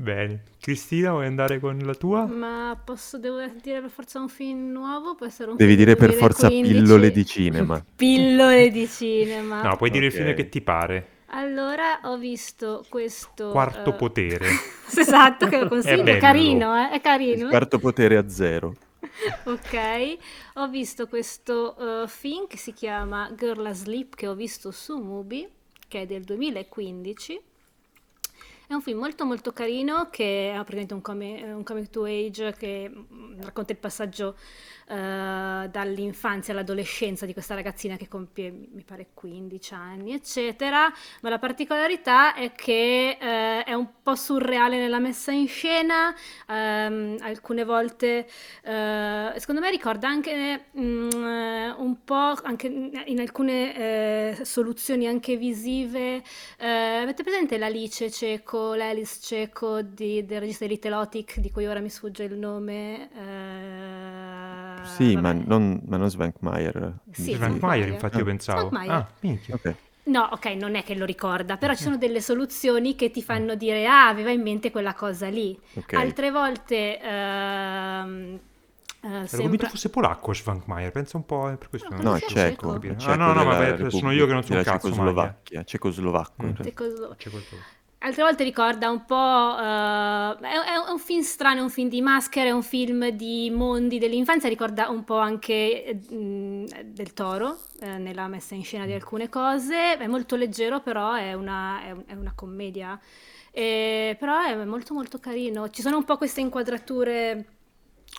Bene. 0.00 0.42
Cristina, 0.60 1.10
vuoi 1.10 1.26
andare 1.26 1.58
con 1.58 1.76
la 1.78 1.92
tua? 1.92 2.24
Ma 2.24 2.80
posso, 2.84 3.18
devo 3.18 3.38
dire 3.60 3.80
per 3.80 3.90
forza 3.90 4.20
un 4.20 4.28
film 4.28 4.70
nuovo? 4.70 5.16
Può 5.16 5.26
essere 5.26 5.50
un 5.50 5.56
Devi 5.56 5.74
film 5.74 5.84
dire 5.86 5.96
per 5.96 6.12
forza 6.12 6.46
pillole 6.46 7.10
di 7.10 7.26
cinema. 7.26 7.82
pillole 7.96 8.70
di 8.70 8.86
cinema. 8.86 9.60
No, 9.60 9.76
puoi 9.76 9.90
dire 9.90 10.06
okay. 10.06 10.18
il 10.18 10.24
film 10.24 10.36
che 10.36 10.48
ti 10.48 10.60
pare. 10.60 11.08
Allora, 11.30 11.98
ho 12.04 12.16
visto 12.16 12.84
questo... 12.88 13.50
Quarto 13.50 13.90
uh... 13.90 13.96
potere. 13.96 14.46
esatto, 14.96 15.48
che 15.48 15.58
lo 15.58 15.66
consiglio. 15.66 16.04
È, 16.04 16.14
è 16.14 16.18
carino, 16.18 16.76
eh? 16.76 16.90
È 16.90 17.00
carino. 17.00 17.42
Il 17.42 17.48
quarto 17.48 17.80
potere 17.80 18.16
a 18.16 18.28
zero. 18.28 18.76
ok, 19.46 20.16
ho 20.54 20.68
visto 20.68 21.08
questo 21.08 21.74
uh, 21.76 22.06
film 22.06 22.46
che 22.46 22.56
si 22.56 22.72
chiama 22.72 23.32
Girl 23.36 23.66
Asleep, 23.66 24.14
che 24.14 24.28
ho 24.28 24.36
visto 24.36 24.70
su 24.70 24.96
Mubi, 24.96 25.44
che 25.88 26.02
è 26.02 26.06
del 26.06 26.22
2015 26.22 27.40
è 28.68 28.74
un 28.74 28.82
film 28.82 28.98
molto 28.98 29.24
molto 29.24 29.52
carino 29.54 30.08
che 30.10 30.50
è 30.50 30.54
praticamente 30.56 30.92
un, 30.92 31.00
come, 31.00 31.52
un 31.54 31.62
coming 31.64 31.88
to 31.88 32.04
age 32.04 32.52
che 32.52 32.90
mm, 32.90 33.40
racconta 33.40 33.72
il 33.72 33.78
passaggio 33.78 34.36
uh, 34.88 35.68
dall'infanzia 35.68 36.52
all'adolescenza 36.52 37.26
di 37.26 37.32
questa 37.32 37.54
ragazzina 37.54 37.96
che 37.96 38.08
compie, 38.08 38.50
mi 38.50 38.82
pare, 38.82 39.08
15 39.14 39.74
anni, 39.74 40.12
eccetera. 40.12 40.92
Ma 41.22 41.28
la 41.28 41.38
particolarità 41.38 42.34
è 42.34 42.52
che 42.52 43.16
uh, 43.20 43.68
è 43.68 43.72
un 43.74 43.88
po' 44.02 44.14
surreale 44.14 44.78
nella 44.78 44.98
messa 44.98 45.32
in 45.32 45.48
scena, 45.48 46.14
um, 46.48 47.16
alcune 47.20 47.64
volte, 47.64 48.26
uh, 48.64 49.38
secondo 49.38 49.60
me 49.60 49.70
ricorda 49.70 50.08
anche 50.08 50.66
um, 50.72 51.74
un 51.78 51.96
po' 52.04 52.34
anche 52.42 52.66
in 52.66 53.20
alcune 53.20 54.44
soluzioni 54.44 55.06
anche 55.06 55.36
visive. 55.36 56.22
avete 56.58 57.22
presente 57.22 57.58
l'Alice 57.58 58.10
cieco, 58.10 58.57
l'Alice 58.74 59.18
cieco 59.20 59.82
di, 59.82 60.24
del 60.24 60.40
regista 60.40 60.64
di 60.64 60.72
Little 60.72 60.94
Otic, 60.94 61.38
di 61.38 61.50
cui 61.50 61.66
ora 61.66 61.80
mi 61.80 61.88
sfugge 61.88 62.24
il 62.24 62.36
nome? 62.36 63.08
Sì, 64.96 65.16
ma 65.16 65.32
non, 65.32 65.80
ma 65.86 65.96
non 65.96 66.08
Svankmajer. 66.08 66.98
Sì, 67.10 67.34
Svankmajer, 67.34 67.88
infatti 67.88 68.18
io 68.18 68.24
pensavo. 68.24 68.70
Ah, 68.72 69.06
ok. 69.50 69.74
No, 70.04 70.28
ok, 70.32 70.46
non 70.52 70.74
è 70.74 70.84
che 70.84 70.94
lo 70.94 71.04
ricorda, 71.04 71.56
però 71.58 71.74
ci 71.74 71.82
sono 71.82 71.98
delle 71.98 72.20
soluzioni 72.20 72.94
che 72.94 73.10
ti 73.10 73.22
fanno 73.22 73.54
dire 73.54 73.86
ah, 73.86 74.08
aveva 74.08 74.30
in 74.30 74.40
mente 74.40 74.70
quella 74.70 74.94
cosa 74.94 75.28
lì. 75.28 75.58
Okay. 75.74 76.00
Altre 76.00 76.30
volte... 76.30 76.98
Uh, 77.02 78.40
Uh, 79.00 79.24
sembra... 79.26 79.68
fosse 79.68 79.90
polacco 79.90 80.32
Schwankmaier, 80.32 80.90
pensa 80.90 81.16
un 81.18 81.24
po' 81.24 81.42
per 81.56 81.68
questo. 81.68 81.88
No, 81.88 82.02
no 82.02 82.16
è 82.16 82.20
ceco. 82.20 82.80
Ah, 83.04 83.14
no, 83.14 83.32
no, 83.32 83.44
vabbè, 83.44 83.90
sono 83.90 84.10
io 84.10 84.26
che 84.26 84.32
non 84.32 84.42
sono 84.42 84.60
cazzo. 84.60 84.88
Cecoslovacchia, 84.88 85.62
cecoslovacco. 85.62 86.42
Mm. 86.44 86.54
Cecoslovacco. 86.62 87.16
Altre 88.00 88.22
volte 88.22 88.44
ricorda 88.44 88.90
un 88.90 89.04
po'. 89.04 89.14
Uh, 89.14 90.38
è, 90.40 90.54
è, 90.72 90.90
un 90.90 90.98
film 90.98 91.22
strano, 91.22 91.58
è 91.58 91.62
un 91.62 91.70
film 91.70 91.88
di 91.88 92.00
maschere, 92.00 92.50
è 92.50 92.52
un 92.52 92.62
film 92.62 93.08
di 93.08 93.50
mondi 93.50 93.98
dell'infanzia. 93.98 94.48
Ricorda 94.48 94.88
un 94.88 95.02
po' 95.02 95.18
anche 95.18 96.00
uh, 96.08 96.64
del 96.84 97.12
toro 97.12 97.58
eh, 97.80 97.98
nella 97.98 98.28
messa 98.28 98.54
in 98.54 98.62
scena 98.62 98.86
di 98.86 98.92
alcune 98.92 99.28
cose. 99.28 99.96
È 99.96 100.06
molto 100.06 100.36
leggero, 100.36 100.80
però 100.80 101.14
è 101.14 101.32
una, 101.32 101.82
è, 101.82 102.12
è 102.12 102.14
una 102.14 102.32
commedia. 102.36 102.98
E, 103.50 104.16
però 104.16 104.44
è 104.44 104.54
molto, 104.64 104.94
molto 104.94 105.18
carino. 105.18 105.68
Ci 105.68 105.82
sono 105.82 105.96
un 105.96 106.04
po' 106.04 106.16
queste 106.16 106.40
inquadrature 106.40 107.46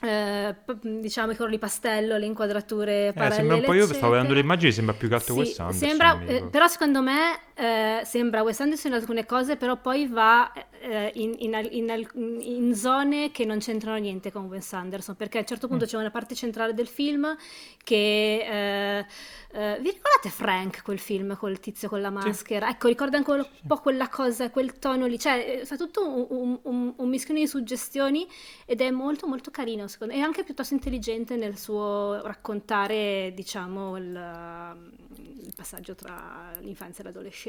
eh, 0.02 0.56
diciamo 0.82 1.32
i 1.32 1.36
colori 1.36 1.58
pastello, 1.58 2.18
le 2.18 2.26
inquadrature 2.26 3.08
eh, 3.08 3.14
parallele. 3.14 3.36
Sembra 3.36 3.56
un 3.56 3.64
po' 3.64 3.74
io 3.74 3.86
stavo 3.86 4.12
vedendo 4.14 4.34
le 4.34 4.40
immagini, 4.40 4.72
sembra 4.72 4.94
più 4.96 5.10
gatto 5.10 5.34
sì, 5.34 5.40
Wes 5.40 5.60
Anderson. 5.60 5.88
Sembra, 5.88 6.20
eh, 6.26 6.44
però 6.50 6.68
secondo 6.68 7.02
me 7.02 7.40
eh, 7.60 8.02
sembra 8.06 8.42
Wes 8.42 8.60
Anderson 8.62 8.92
in 8.92 8.98
alcune 8.98 9.26
cose, 9.26 9.58
però 9.58 9.76
poi 9.76 10.08
va 10.08 10.52
eh, 10.80 11.12
in, 11.16 11.36
in, 11.40 11.68
in, 11.72 12.40
in, 12.42 12.74
zone 12.74 13.32
che 13.32 13.44
non 13.44 13.60
c'entrano 13.60 13.98
niente 13.98 14.32
con 14.32 14.46
Wes 14.46 14.72
Anderson, 14.72 15.16
perché 15.16 15.38
a 15.38 15.42
un 15.42 15.48
certo 15.48 15.68
punto 15.68 15.84
mm. 15.84 15.88
c'è 15.88 15.98
una 15.98 16.12
parte 16.12 16.36
centrale 16.36 16.74
del 16.74 16.88
film 16.88 17.36
che... 17.84 18.46
Eh, 18.50 19.06
Uh, 19.52 19.82
vi 19.82 19.90
ricordate 19.90 20.30
Frank, 20.30 20.84
quel 20.84 21.00
film 21.00 21.36
col 21.36 21.60
tizio 21.60 21.90
con 21.90 22.02
la 22.02 22.12
maschera? 22.12 22.68
Sì. 22.68 22.74
Ecco, 22.74 22.88
ricorda 22.88 23.18
ancora 23.18 23.42
un 23.42 23.68
po' 23.68 23.78
quella 23.78 24.08
cosa, 24.08 24.52
quel 24.52 24.78
tono 24.78 25.08
lì, 25.08 25.18
cioè 25.18 25.62
fa 25.66 25.76
tutto 25.76 26.08
un, 26.08 26.28
un, 26.30 26.60
un, 26.62 26.94
un 26.96 27.10
mischione 27.10 27.40
di 27.40 27.48
suggestioni 27.48 28.28
ed 28.66 28.80
è 28.80 28.92
molto 28.92 29.26
molto 29.26 29.50
carino, 29.50 29.88
secondo 29.88 30.14
me, 30.14 30.20
e 30.20 30.24
anche 30.24 30.44
piuttosto 30.44 30.76
intelligente 30.76 31.36
nel 31.36 31.58
suo 31.58 32.22
raccontare, 32.22 33.32
diciamo, 33.34 33.98
il, 33.98 34.78
il 35.18 35.54
passaggio 35.56 35.96
tra 35.96 36.52
l'infanzia 36.60 37.04
e 37.04 37.08
l'adolescenza. 37.08 37.49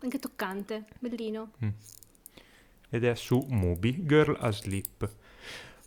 Anche 0.00 0.18
toccante, 0.18 0.84
bellino. 0.98 1.52
Mm. 1.64 1.68
Ed 2.90 3.04
è 3.04 3.14
su 3.14 3.44
Mubi, 3.48 4.04
Girl 4.04 4.36
Asleep. 4.38 5.10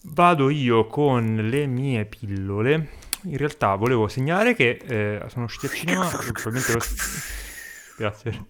Vado 0.04 0.50
io 0.50 0.88
con 0.88 1.36
le 1.36 1.66
mie 1.66 2.06
pillole 2.06 3.04
in 3.26 3.38
realtà 3.38 3.76
volevo 3.76 4.08
segnalare 4.08 4.54
che 4.54 4.80
eh, 4.86 5.30
sono 5.30 5.46
usciti 5.46 5.66
al 5.66 5.72
cinema, 5.72 6.08
probabilmente 6.08 6.74
lo... 6.74 6.80
Grazie. 7.98 8.46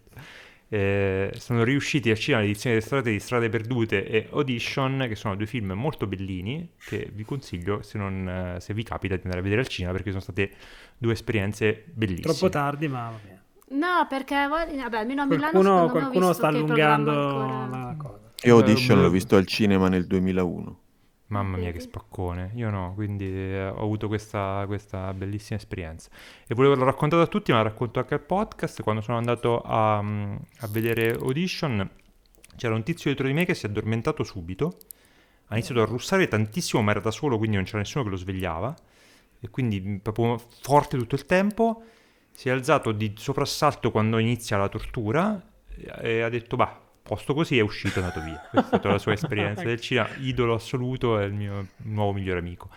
Eh, 0.67 1.31
sono 1.37 1.63
riusciti 1.63 2.09
al 2.09 2.17
cinema 2.17 2.41
l'edizione 2.41 2.75
d'estate 2.75 3.11
di 3.11 3.19
Strade 3.19 3.49
Perdute 3.49 4.05
e 4.05 4.27
Audition, 4.31 5.05
che 5.07 5.15
sono 5.15 5.35
due 5.35 5.45
film 5.45 5.71
molto 5.73 6.07
bellini, 6.07 6.71
che 6.85 7.09
vi 7.13 7.23
consiglio 7.23 7.81
se, 7.83 7.97
non, 7.97 8.57
se 8.59 8.73
vi 8.73 8.83
capita 8.83 9.15
di 9.15 9.21
andare 9.23 9.39
a 9.39 9.43
vedere 9.43 9.61
al 9.61 9.67
cinema, 9.67 9.93
perché 9.93 10.09
sono 10.09 10.21
state 10.21 10.51
due 10.97 11.13
esperienze 11.13 11.85
bellissime. 11.93 12.33
Troppo 12.33 12.49
tardi, 12.49 12.87
ma 12.87 13.09
va 13.11 13.19
bene. 13.23 13.34
No, 13.67 14.05
perché 14.07 14.47
vabbè, 14.47 14.97
almeno 14.97 15.23
a 15.23 15.25
Milano 15.25 15.51
qualcuno, 15.51 15.89
qualcuno 15.89 16.33
sta 16.33 16.47
allungando 16.47 17.11
la 17.11 17.95
cosa. 17.97 18.31
Io 18.43 18.57
Audition 18.57 19.01
l'ho 19.01 19.09
visto 19.09 19.35
al 19.35 19.47
cinema 19.47 19.87
nel 19.87 20.05
2001. 20.05 20.79
Mamma 21.27 21.57
mia 21.57 21.71
che 21.71 21.79
spaccone, 21.79 22.51
io 22.53 22.69
no, 22.69 22.93
quindi 22.93 23.25
eh, 23.25 23.65
ho 23.65 23.81
avuto 23.81 24.07
questa, 24.07 24.63
questa, 24.67 25.11
bellissima 25.13 25.57
esperienza. 25.57 26.09
E 26.45 26.53
volevo 26.53 26.73
averlo 26.73 26.91
raccontato 26.91 27.23
a 27.23 27.27
tutti, 27.27 27.51
ma 27.51 27.57
la 27.57 27.63
racconto 27.63 27.97
anche 27.97 28.13
al 28.13 28.21
podcast. 28.21 28.83
Quando 28.83 29.01
sono 29.01 29.17
andato 29.17 29.59
a, 29.61 29.99
mm, 30.03 30.35
a, 30.59 30.67
vedere 30.67 31.13
Audition, 31.13 31.89
c'era 32.55 32.75
un 32.75 32.83
tizio 32.83 33.05
dietro 33.05 33.25
di 33.25 33.33
me 33.33 33.43
che 33.45 33.55
si 33.55 33.65
è 33.65 33.69
addormentato 33.69 34.23
subito, 34.23 34.77
ha 35.47 35.55
iniziato 35.55 35.81
a 35.81 35.85
russare 35.85 36.27
tantissimo, 36.27 36.83
ma 36.83 36.91
era 36.91 36.99
da 36.99 37.11
solo, 37.11 37.39
quindi 37.39 37.55
non 37.55 37.65
c'era 37.65 37.79
nessuno 37.79 38.03
che 38.03 38.11
lo 38.11 38.17
svegliava. 38.17 38.75
E 39.39 39.49
quindi 39.49 39.81
mm, 39.81 39.95
proprio 39.97 40.39
forte 40.61 40.95
tutto 40.95 41.15
il 41.15 41.25
tempo, 41.25 41.81
si 42.35 42.49
è 42.49 42.51
alzato 42.51 42.91
di 42.91 43.13
soprassalto 43.15 43.91
quando 43.91 44.17
inizia 44.17 44.57
la 44.57 44.67
tortura 44.67 45.41
e 46.01 46.21
ha 46.21 46.29
detto, 46.29 46.57
bah, 46.57 46.77
posto 47.01 47.33
così 47.33 47.57
è 47.57 47.61
uscito 47.61 47.99
e 47.99 48.01
è 48.01 48.05
andato 48.05 48.21
via. 48.21 48.39
Questa 48.49 48.59
è 48.59 48.63
stata 48.67 48.89
la 48.89 48.97
sua 48.97 49.13
esperienza 49.13 49.63
del 49.63 49.79
cinema, 49.79 50.09
idolo 50.19 50.53
assoluto, 50.53 51.17
è 51.17 51.23
il 51.23 51.33
mio 51.33 51.67
nuovo 51.83 52.11
migliore 52.11 52.39
amico. 52.39 52.69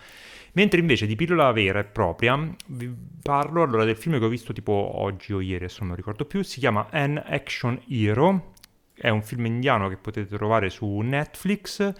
Mentre 0.53 0.79
invece 0.79 1.05
di 1.05 1.15
pillola 1.15 1.51
vera 1.51 1.79
e 1.79 1.83
propria, 1.83 2.39
vi 2.67 2.91
parlo 3.21 3.61
allora 3.61 3.83
del 3.83 3.97
film 3.97 4.17
che 4.17 4.25
ho 4.25 4.29
visto 4.29 4.53
tipo 4.53 4.71
oggi 4.71 5.33
o 5.33 5.41
ieri, 5.41 5.65
adesso 5.65 5.83
non 5.83 5.95
ricordo 5.95 6.25
più, 6.25 6.41
si 6.41 6.59
chiama 6.59 6.87
An 6.89 7.21
Action 7.23 7.81
Hero, 7.89 8.53
è 8.93 9.09
un 9.09 9.21
film 9.21 9.45
indiano 9.45 9.89
che 9.89 9.97
potete 9.97 10.35
trovare 10.37 10.69
su 10.69 10.87
Netflix. 10.99 11.93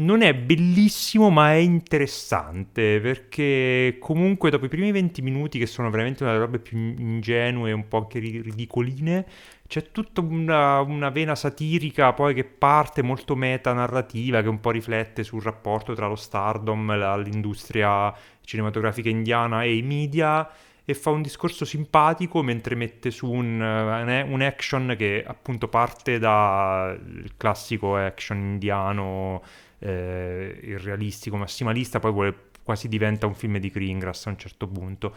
Non 0.00 0.22
è 0.22 0.34
bellissimo, 0.34 1.28
ma 1.28 1.52
è 1.52 1.56
interessante 1.56 3.00
perché 3.00 3.98
comunque 4.00 4.48
dopo 4.48 4.64
i 4.64 4.68
primi 4.68 4.92
20 4.92 5.20
minuti, 5.20 5.58
che 5.58 5.66
sono 5.66 5.90
veramente 5.90 6.22
una 6.22 6.32
delle 6.32 6.44
robe 6.44 6.58
più 6.58 6.78
ingenue, 6.78 7.72
un 7.72 7.86
po' 7.86 7.98
anche 7.98 8.18
ridicoline, 8.18 9.26
c'è 9.66 9.90
tutta 9.92 10.22
una, 10.22 10.80
una, 10.80 11.10
vena 11.10 11.34
satirica 11.34 12.14
poi 12.14 12.32
che 12.32 12.44
parte 12.44 13.02
molto 13.02 13.36
metanarrativa 13.36 14.40
che 14.40 14.48
un 14.48 14.58
po' 14.58 14.70
riflette 14.70 15.22
sul 15.22 15.42
rapporto 15.42 15.92
tra 15.92 16.06
lo 16.06 16.16
stardom, 16.16 16.96
la, 16.96 17.16
l'industria 17.18 18.10
cinematografica 18.40 19.10
indiana 19.10 19.64
e 19.64 19.76
i 19.76 19.82
media 19.82 20.48
e 20.82 20.94
fa 20.94 21.10
un 21.10 21.20
discorso 21.20 21.66
simpatico 21.66 22.42
mentre 22.42 22.74
mette 22.74 23.10
su 23.10 23.30
un, 23.30 23.60
un 23.60 24.40
action 24.40 24.94
che 24.96 25.22
appunto 25.26 25.68
parte 25.68 26.18
dal 26.18 26.98
classico 27.36 27.96
action 27.96 28.38
indiano 28.38 29.42
eh, 29.80 30.58
irrealistico, 30.62 31.36
massimalista, 31.36 31.98
poi 31.98 32.12
vuole, 32.12 32.34
quasi 32.62 32.88
diventa 32.88 33.26
un 33.26 33.34
film 33.34 33.58
di 33.58 33.70
Kringras 33.70 34.26
a 34.26 34.30
un 34.30 34.38
certo 34.38 34.66
punto 34.68 35.14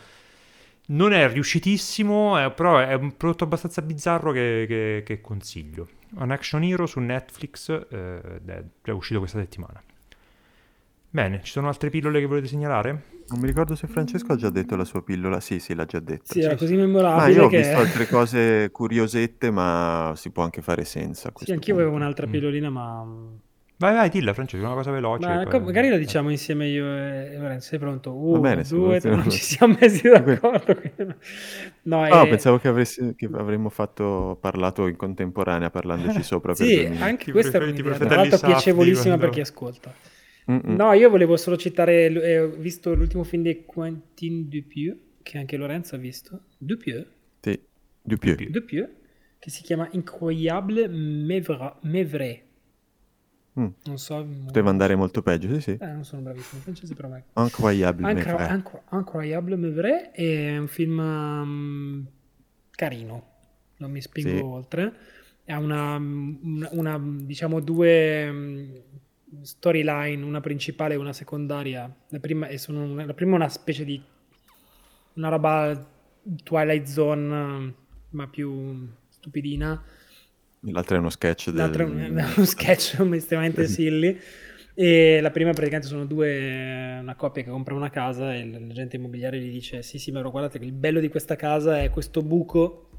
non 0.85 1.14
è 1.14 1.30
riuscitissimo, 1.31 2.38
è, 2.38 2.52
però 2.52 2.77
è 2.80 2.94
un 2.94 3.15
prodotto 3.15 3.45
abbastanza 3.45 3.81
bizzarro 3.81 4.31
che, 4.31 4.65
che, 4.68 5.03
che 5.06 5.22
consiglio. 5.22 5.88
Un 6.15 6.31
action 6.31 6.64
hero 6.64 6.85
su 6.85 6.99
Netflix 6.99 7.69
eh, 7.69 8.22
è, 8.45 8.64
è 8.84 8.91
uscito 8.91 9.19
questa 9.19 9.40
settimana. 9.40 9.81
Bene, 11.10 11.41
ci 11.44 11.52
sono 11.52 11.68
altre 11.68 11.90
pillole 11.90 12.19
che 12.19 12.26
volete 12.26 12.48
segnalare? 12.48 13.03
Non 13.30 13.40
mi 13.40 13.45
ricordo 13.48 13.76
se 13.76 13.88
Francesco 13.88 14.34
ha 14.34 14.35
già 14.35 14.49
detto 14.49 14.76
la 14.76 14.84
sua 14.84 15.03
pillola. 15.03 15.40
Sì, 15.40 15.60
sì, 15.60 15.76
l'ha 15.76 15.85
già 15.85 15.99
detto. 15.99 16.34
Sì, 16.34 16.41
era 16.41 16.56
così 16.56 16.76
Ma 16.76 16.81
memorabile 16.81 17.31
io 17.31 17.45
ho 17.45 17.48
che... 17.48 17.57
visto 17.57 17.77
altre 17.77 18.07
cose 18.07 18.69
curiosette, 18.72 19.52
ma 19.52 20.14
si 20.15 20.31
può 20.31 20.44
anche 20.44 20.61
fare 20.61 20.84
senza. 20.85 21.31
Sì, 21.35 21.52
anch'io 21.52 21.76
avevo 21.76 21.91
punto. 21.91 22.03
un'altra 22.03 22.27
Mm. 22.27 22.31
pillolina, 22.31 22.69
ma... 22.69 23.06
Vai, 23.78 23.94
vai, 23.94 24.10
dilla, 24.10 24.34
Francesco, 24.34 24.64
una 24.66 24.76
cosa 24.76 24.91
veloce. 24.91 25.28
ma 25.28 25.44
poi- 25.44 25.60
magari 25.62 25.90
la 25.90 25.98
diciamo 25.98 26.30
insieme 26.30 26.68
io 26.68 26.86
e 26.86 27.38
Lorenzo. 27.38 27.68
Sei 27.70 27.80
pronto? 27.80 28.16
Uno, 28.16 28.40
bene, 28.40 28.64
se 28.64 28.76
due, 28.76 29.00
tre, 29.00 29.10
non 29.16 29.30
ci 29.30 29.40
siamo 29.41 29.76
messi 29.80 30.08
d'accordo. 30.10 30.78
No, 31.84 32.06
No, 32.08 32.24
eh, 32.24 32.28
pensavo 32.30 32.60
che, 32.60 32.68
avresti- 32.70 33.14
che 33.16 33.26
avremmo 33.34 33.70
fatto 33.70 34.38
parlato 34.40 34.88
in 34.88 34.95
contemporanea, 34.95 35.70
parlandoci 35.70 36.22
sopra 36.24 36.54
per 36.54 36.66
Sì, 36.66 36.86
anche 36.86 37.26
Ti 37.26 37.32
questa 37.32 37.58
ti 37.60 37.64
un'idea, 37.66 37.98
tra 37.98 38.16
l'altro 38.16 38.38
piacevolissima 38.40 39.04
quando- 39.18 39.26
per 39.26 39.30
chi 39.34 39.40
ascolta. 39.41 39.94
Mm-mm. 40.52 40.76
No, 40.76 40.91
io 40.94 41.10
volevo 41.10 41.36
solo 41.38 41.58
citare, 41.58 42.06
eh, 42.08 42.40
ho 42.40 42.50
visto 42.50 42.94
l'ultimo 42.94 43.24
film 43.24 43.44
di 43.44 43.64
Quentin 43.66 44.48
Dupieux, 44.50 44.98
che 45.24 45.38
anche 45.38 45.58
Lorenzo 45.58 45.95
ha 45.95 45.98
visto. 45.98 46.41
Dupieux? 46.58 47.06
Sì, 47.41 47.60
Dupieux. 48.02 48.36
Dupieux. 48.36 48.52
Dupieux, 48.52 48.90
che 49.40 49.50
si 49.50 49.64
chiama 49.64 49.88
Incroyable 49.91 50.88
mais 50.90 51.41
Vra- 51.48 51.78
mais 51.84 52.06
vrai. 52.10 52.43
Mm. 53.60 53.68
Non 53.86 53.98
so... 54.00 54.26
Poteva 54.46 54.70
andare 54.70 54.96
molto 54.96 55.22
peggio, 55.22 55.54
sì, 55.54 55.62
sì. 55.62 55.78
Eh, 55.80 55.86
non 55.86 56.04
sono 56.04 56.22
bravissimo 56.24 56.58
in 56.58 56.64
francese, 56.64 56.96
però... 56.96 57.08
vai. 57.10 57.24
Incroyable. 57.36 58.12
Incro- 58.12 58.84
Incroyable 58.92 59.56
vrai 59.72 60.10
è 60.12 60.58
un 60.58 60.68
film 60.68 60.98
um, 61.00 62.06
carino, 62.72 63.28
non 63.78 63.92
mi 63.92 64.02
spingo 64.02 64.30
Sì. 64.30 64.42
oltre. 64.42 64.94
Ha 65.46 65.60
una, 65.60 65.98
una- 65.98 66.70
una, 66.72 67.00
diciamo, 67.00 67.60
due 67.60 68.30
um, 68.30 68.82
storyline, 69.42 70.24
una 70.24 70.42
principale 70.42 70.96
e 70.96 70.98
una 70.98 71.14
secondaria. 71.14 71.94
La 72.10 72.20
prima 72.20 72.48
è, 72.48 72.60
una, 72.70 73.06
la 73.06 73.14
prima 73.14 73.34
è 73.34 73.36
una 73.36 73.50
specie 73.50 73.86
di 73.86 74.02
una 75.14 75.30
roba 75.30 75.86
Twilight 76.44 76.86
Zone, 76.88 77.74
ma 78.10 78.28
più 78.28 78.88
stupidina. 79.10 79.80
L'altro 80.72 80.95
è 80.95 80.99
uno 80.99 81.10
sketch 81.10 81.45
del... 81.48 81.56
L'altro 81.56 81.84
è 81.84 81.85
un, 81.85 82.15
è 82.15 82.23
uno 82.35 82.45
sketch 82.45 82.99
estremamente 83.11 83.65
silly. 83.68 84.19
E 84.76 85.22
la 85.22 85.30
prima 85.30 85.52
praticamente 85.52 85.88
sono 85.88 86.06
due, 86.06 86.98
una 86.99 87.15
coppia 87.15 87.44
che 87.44 87.49
compra 87.49 87.76
una 87.76 87.91
casa 87.91 88.34
e 88.34 88.44
l'agente 88.49 88.95
immobiliare 88.95 89.40
gli 89.40 89.52
dice 89.52 89.84
sì 89.84 89.99
sì 89.99 90.11
ma 90.11 90.22
guardate 90.23 90.57
che 90.57 90.65
il 90.65 90.72
bello 90.72 90.99
di 90.99 91.10
questa 91.10 91.35
casa 91.35 91.80
è 91.80 91.91
questo 91.91 92.23
buco 92.23 92.90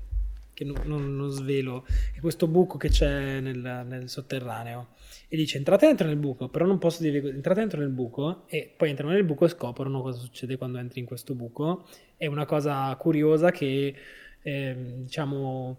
che 0.54 0.64
non, 0.64 0.76
non- 0.84 1.16
non 1.16 1.30
svelo, 1.30 1.84
è 2.14 2.20
questo 2.20 2.46
buco 2.46 2.78
che 2.78 2.88
c'è 2.90 3.40
nel, 3.40 3.84
nel 3.88 4.08
sotterraneo 4.08 4.90
e 5.26 5.36
dice 5.36 5.56
entrate 5.56 5.86
dentro 5.86 6.06
nel 6.06 6.16
buco 6.16 6.48
però 6.48 6.64
non 6.64 6.78
posso 6.78 7.02
dirvi 7.02 7.28
entrate 7.28 7.58
dentro 7.58 7.80
nel 7.80 7.88
buco 7.88 8.44
e 8.46 8.72
poi 8.76 8.90
entrano 8.90 9.10
nel 9.12 9.24
buco 9.24 9.46
e 9.46 9.48
scoprono 9.48 10.00
cosa 10.00 10.20
succede 10.20 10.56
quando 10.56 10.78
entri 10.78 11.00
in 11.00 11.06
questo 11.06 11.34
buco 11.34 11.88
è 12.16 12.26
una 12.26 12.46
cosa 12.46 12.94
curiosa 12.94 13.50
che 13.50 13.94
ehm, 14.42 15.02
diciamo 15.02 15.78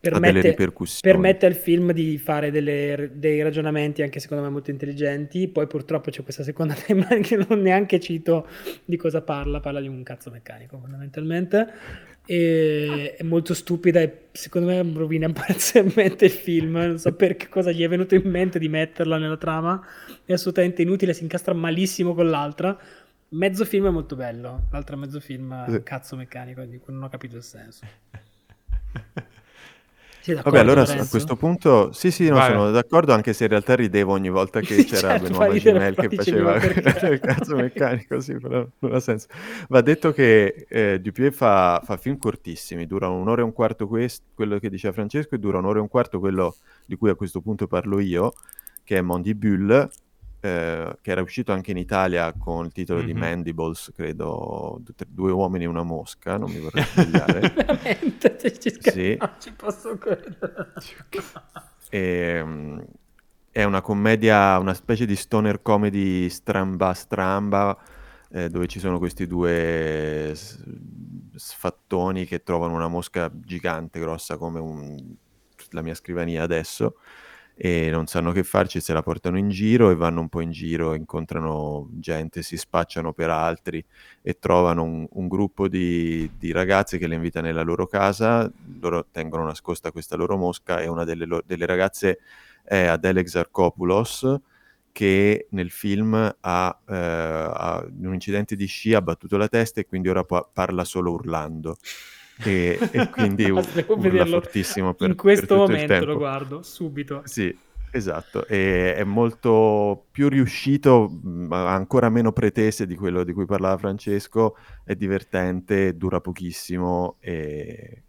permette, 0.00 0.56
permette 1.00 1.46
al 1.46 1.54
film 1.54 1.92
di 1.92 2.18
fare 2.18 2.50
delle- 2.50 3.10
dei 3.14 3.42
ragionamenti 3.42 4.02
anche 4.02 4.20
secondo 4.20 4.44
me 4.44 4.50
molto 4.50 4.70
intelligenti. 4.70 5.48
Poi 5.48 5.66
purtroppo 5.66 6.10
c'è 6.10 6.22
questa 6.22 6.42
seconda 6.42 6.74
timeline 6.78 7.20
che 7.20 7.36
non 7.36 7.60
neanche 7.60 7.98
cito 8.00 8.46
di 8.84 8.96
cosa 8.96 9.22
parla, 9.22 9.60
parla 9.60 9.80
di 9.80 9.88
un 9.88 10.02
cazzo 10.02 10.30
meccanico 10.30 10.78
fondamentalmente. 10.78 11.72
E 12.24 13.14
è 13.16 13.22
molto 13.22 13.54
stupida 13.54 14.00
e 14.00 14.26
secondo 14.32 14.68
me 14.68 14.86
rovina 14.94 15.30
parzialmente 15.32 16.26
il 16.26 16.30
film. 16.30 16.76
Non 16.76 16.98
so 16.98 17.14
per 17.14 17.36
che 17.36 17.48
cosa 17.48 17.72
gli 17.72 17.82
è 17.82 17.88
venuto 17.88 18.14
in 18.14 18.28
mente 18.28 18.58
di 18.58 18.68
metterla 18.68 19.18
nella 19.18 19.38
trama. 19.38 19.84
È 20.24 20.32
assolutamente 20.32 20.82
inutile, 20.82 21.14
si 21.14 21.22
incastra 21.22 21.54
malissimo 21.54 22.14
con 22.14 22.28
l'altra. 22.28 22.78
Mezzo 23.30 23.66
film 23.66 23.86
è 23.88 23.90
molto 23.90 24.16
bello, 24.16 24.68
l'altro 24.70 24.96
mezzo 24.96 25.20
film 25.20 25.52
è 25.52 25.68
un 25.68 25.82
cazzo 25.82 26.16
meccanico 26.16 26.62
di 26.64 26.78
cui 26.78 26.94
non 26.94 27.02
ho 27.02 27.08
capito 27.10 27.36
il 27.36 27.42
senso. 27.42 27.84
Vabbè, 30.34 30.58
allora 30.58 30.82
a 30.82 30.86
Lorenzo? 30.86 31.10
questo 31.10 31.36
punto, 31.36 31.92
sì, 31.92 32.10
sì, 32.10 32.28
no, 32.28 32.36
Vai. 32.36 32.50
sono 32.50 32.70
d'accordo, 32.70 33.12
anche 33.12 33.32
se 33.32 33.44
in 33.44 33.50
realtà 33.50 33.74
ridevo 33.74 34.12
ogni 34.12 34.30
volta 34.30 34.60
che 34.60 34.84
c'era 34.84 35.18
certo, 35.18 35.26
ridere, 35.26 35.48
Magimel 35.48 35.94
che 35.94 36.08
faceva 36.16 36.56
il 37.10 37.20
cazzo 37.20 37.56
meccanico, 37.56 38.20
sì, 38.20 38.34
però 38.34 38.66
non 38.78 38.94
ha 38.94 39.00
senso. 39.00 39.28
Va 39.68 39.80
detto 39.80 40.12
che 40.12 40.66
eh, 40.68 41.00
Dupieux 41.00 41.34
fa, 41.34 41.80
fa 41.84 41.96
film 41.96 42.18
cortissimi, 42.18 42.86
durano 42.86 43.16
un'ora 43.16 43.40
e 43.40 43.44
un 43.44 43.52
quarto 43.52 43.86
questo, 43.86 44.24
quello 44.34 44.58
che 44.58 44.68
diceva 44.68 44.92
Francesco, 44.92 45.34
e 45.34 45.38
dura 45.38 45.58
un'ora 45.58 45.78
e 45.78 45.82
un 45.82 45.88
quarto 45.88 46.18
quello 46.18 46.54
di 46.84 46.96
cui 46.96 47.10
a 47.10 47.14
questo 47.14 47.40
punto 47.40 47.66
parlo 47.66 47.98
io, 47.98 48.32
che 48.84 48.96
è 48.96 49.00
Mandibule, 49.00 49.88
eh, 50.40 50.98
che 51.00 51.10
era 51.10 51.20
uscito 51.22 51.52
anche 51.52 51.70
in 51.72 51.76
Italia 51.76 52.32
con 52.32 52.66
il 52.66 52.72
titolo 52.72 53.02
di 53.02 53.12
Mhm. 53.12 53.18
Mandibles, 53.18 53.90
credo, 53.94 54.80
due, 55.08 55.32
uomini 55.32 55.64
e 55.64 55.66
una 55.66 55.82
mosca, 55.82 56.36
non 56.38 56.50
mi 56.50 56.60
vorrei 56.60 56.84
sbagliare. 56.84 57.40
Veramente, 57.54 58.36
ci, 58.60 58.70
scher- 58.70 58.92
Sì. 58.92 59.16
non 59.18 59.30
ci 59.40 59.52
posso 59.52 59.96
credere. 59.98 60.72
Ehm, 61.90 62.84
è 63.50 63.64
una 63.64 63.80
commedia, 63.80 64.58
una 64.58 64.74
specie 64.74 65.06
di 65.06 65.16
stoner 65.16 65.62
comedy 65.62 66.28
stramba 66.28 66.92
stramba, 66.92 67.76
eh, 68.30 68.48
dove 68.50 68.66
ci 68.66 68.78
sono 68.78 68.98
questi 68.98 69.26
due 69.26 70.32
s- 70.34 70.62
sfattoni 71.34 72.26
che 72.26 72.42
trovano 72.42 72.74
una 72.74 72.88
mosca 72.88 73.30
gigante, 73.32 74.00
grossa 74.00 74.36
come 74.36 74.60
un- 74.60 75.14
la 75.70 75.82
mia 75.82 75.94
scrivania 75.94 76.42
adesso, 76.42 76.96
e 77.60 77.90
non 77.90 78.06
sanno 78.06 78.30
che 78.30 78.44
farci, 78.44 78.80
se 78.80 78.92
la 78.92 79.02
portano 79.02 79.36
in 79.36 79.48
giro 79.48 79.90
e 79.90 79.96
vanno 79.96 80.20
un 80.20 80.28
po' 80.28 80.40
in 80.40 80.52
giro, 80.52 80.94
incontrano 80.94 81.88
gente, 81.94 82.42
si 82.42 82.56
spacciano 82.56 83.12
per 83.12 83.30
altri 83.30 83.84
e 84.22 84.38
trovano 84.38 84.84
un, 84.84 85.06
un 85.10 85.26
gruppo 85.28 85.66
di, 85.66 86.30
di 86.38 86.52
ragazze 86.52 86.98
che 86.98 87.08
le 87.08 87.16
invita 87.16 87.40
nella 87.40 87.62
loro 87.62 87.86
casa, 87.88 88.48
loro 88.80 89.06
tengono 89.10 89.44
nascosta 89.44 89.90
questa 89.90 90.14
loro 90.16 90.36
mosca 90.36 90.80
e 90.80 90.86
una 90.88 91.02
delle, 91.04 91.24
lo- 91.26 91.42
delle 91.44 91.66
ragazze 91.66 92.20
è 92.62 92.84
Adele 92.84 93.20
Exarchopoulos 93.20 94.36
che 94.92 95.46
nel 95.50 95.70
film 95.70 96.14
ha, 96.40 96.80
eh, 96.88 96.94
ha- 96.94 97.84
un 98.02 98.12
incidente 98.14 98.56
di 98.56 98.66
sci 98.66 98.94
ha 98.94 99.02
battuto 99.02 99.36
la 99.36 99.48
testa 99.48 99.80
e 99.80 99.86
quindi 99.86 100.08
ora 100.08 100.24
pa- 100.24 100.48
parla 100.52 100.84
solo 100.84 101.12
urlando 101.12 101.76
e, 102.44 102.78
e 102.92 103.08
quindi 103.10 103.50
urla 103.50 104.24
fortissimo 104.26 104.94
per, 104.94 105.08
In 105.10 105.14
per 105.14 105.22
questo 105.22 105.54
il 105.54 105.60
momento 105.60 106.04
lo 106.04 106.16
guardo, 106.16 106.62
subito. 106.62 107.22
Sì, 107.24 107.56
esatto, 107.90 108.46
e 108.46 108.94
è 108.94 109.04
molto 109.04 110.06
più 110.10 110.28
riuscito, 110.28 111.08
ma 111.22 111.72
ancora 111.74 112.08
meno 112.08 112.32
pretese 112.32 112.86
di 112.86 112.96
quello 112.96 113.24
di 113.24 113.32
cui 113.32 113.44
parlava 113.46 113.76
Francesco, 113.78 114.56
è 114.84 114.94
divertente, 114.94 115.96
dura 115.96 116.20
pochissimo 116.20 117.16
e, 117.20 118.02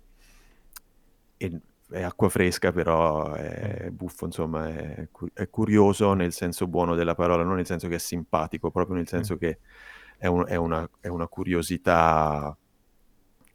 e- 1.38 1.62
è 1.92 2.04
acqua 2.04 2.30
fresca, 2.30 2.72
però 2.72 3.34
è 3.34 3.90
buffo, 3.92 4.26
insomma, 4.26 4.68
è, 4.70 5.08
cu- 5.12 5.32
è 5.34 5.50
curioso 5.50 6.14
nel 6.14 6.34
senso 6.34 6.68
buono 6.68 6.94
della 6.94 7.16
parola, 7.16 7.44
non 7.44 7.56
nel 7.56 7.66
senso 7.66 7.88
che 7.88 7.96
è 7.96 8.00
simpatico, 8.00 8.70
proprio 8.70 8.96
nel 8.96 9.08
senso 9.08 9.38
che 9.38 9.58
è, 10.18 10.28
un- 10.28 10.46
è 10.48 10.56
una, 10.56 10.88
è 11.00 11.08
una 11.08 11.28
curiosità, 11.28 12.56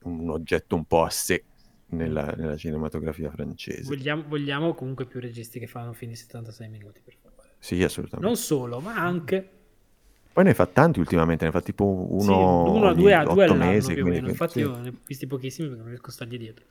un 0.04 0.30
oggetto 0.30 0.74
un 0.74 0.84
po' 0.84 1.02
a 1.04 1.10
sé 1.10 1.44
nella, 1.88 2.32
nella 2.36 2.56
cinematografia 2.56 3.30
francese. 3.30 3.82
Vogliamo, 3.84 4.24
vogliamo 4.26 4.74
comunque 4.74 5.06
più 5.06 5.20
registi 5.20 5.58
che 5.58 5.66
fanno 5.66 5.92
film 5.92 6.10
di 6.12 6.16
76 6.16 6.68
minuti, 6.68 7.00
per 7.04 7.14
favore. 7.22 7.50
Sì, 7.58 7.82
assolutamente. 7.82 8.26
Non 8.26 8.36
solo, 8.36 8.80
ma 8.80 8.94
anche 8.96 9.48
Poi 10.32 10.44
ne 10.44 10.54
fa 10.54 10.66
tanti 10.66 10.98
ultimamente, 10.98 11.44
ne 11.44 11.50
fa 11.52 11.60
tipo 11.60 11.84
uno, 11.84 12.20
sì, 12.20 12.28
uno, 12.30 12.86
ogni 12.88 12.94
due, 12.96 13.14
a- 13.14 13.22
due 13.24 13.44
otto 13.44 13.52
all'anno 13.54 13.70
mesi. 13.70 13.92
più 13.92 13.98
o 14.02 14.04
quindi- 14.06 14.20
meno. 14.20 14.28
Infatti 14.30 14.52
sì. 14.52 14.58
io 14.60 14.76
ne 14.80 14.88
ho 14.88 14.92
visti 15.06 15.26
pochissimi 15.26 15.66
perché 15.68 15.82
non 15.82 15.90
riesco 15.92 16.08
a 16.10 16.12
stargli 16.12 16.38
dietro. 16.38 16.64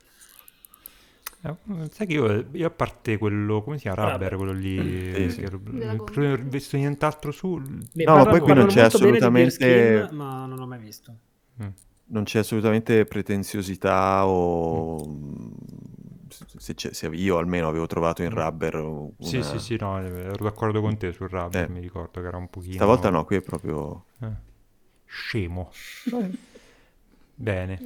Eh, 1.46 1.54
sai 1.90 2.06
che 2.06 2.12
io, 2.14 2.46
io 2.52 2.66
a 2.66 2.70
parte 2.70 3.18
quello, 3.18 3.62
come 3.62 3.76
si 3.76 3.82
chiama? 3.82 4.12
Rubber, 4.12 4.32
Rubber. 4.32 4.36
quello 4.36 4.52
lì, 4.52 5.30
Sì, 5.30 5.40
non 5.42 6.00
ho 6.00 6.36
visto 6.48 6.76
nient'altro 6.78 7.32
su... 7.32 7.60
Beh, 7.92 8.04
No, 8.04 8.16
ma 8.16 8.24
poi 8.26 8.40
qui 8.40 8.54
non 8.54 8.66
c'è 8.66 8.80
assolutamente- 8.82 9.58
Deerskin, 9.66 10.16
ma 10.16 10.46
non 10.46 10.56
l'ho 10.58 10.66
mai 10.66 10.78
visto. 10.78 11.14
Mm. 11.62 11.66
Non 12.06 12.24
c'è 12.24 12.40
assolutamente 12.40 13.04
pretenziosità 13.04 14.26
o... 14.26 15.18
Se 16.58 16.74
c'è- 16.74 16.92
se 16.92 17.06
io 17.08 17.38
almeno 17.38 17.68
avevo 17.68 17.86
trovato 17.86 18.22
in 18.22 18.30
Rubber 18.30 18.74
una... 18.76 19.08
Sì, 19.20 19.42
sì, 19.42 19.58
sì, 19.58 19.76
no, 19.78 20.00
eh, 20.02 20.06
ero 20.06 20.44
d'accordo 20.44 20.80
con 20.80 20.96
te 20.96 21.12
sul 21.12 21.28
Rubber, 21.28 21.64
Eh. 21.64 21.68
mi 21.72 21.80
ricordo 21.80 22.20
che 22.20 22.26
era 22.26 22.36
un 22.36 22.48
pochino... 22.48 22.74
Stavolta 22.74 23.08
no, 23.10 23.24
qui 23.24 23.36
è 23.36 23.40
proprio... 23.40 24.04
Eh. 24.20 24.28
Scemo. 25.06 25.70
Bene. 27.36 27.78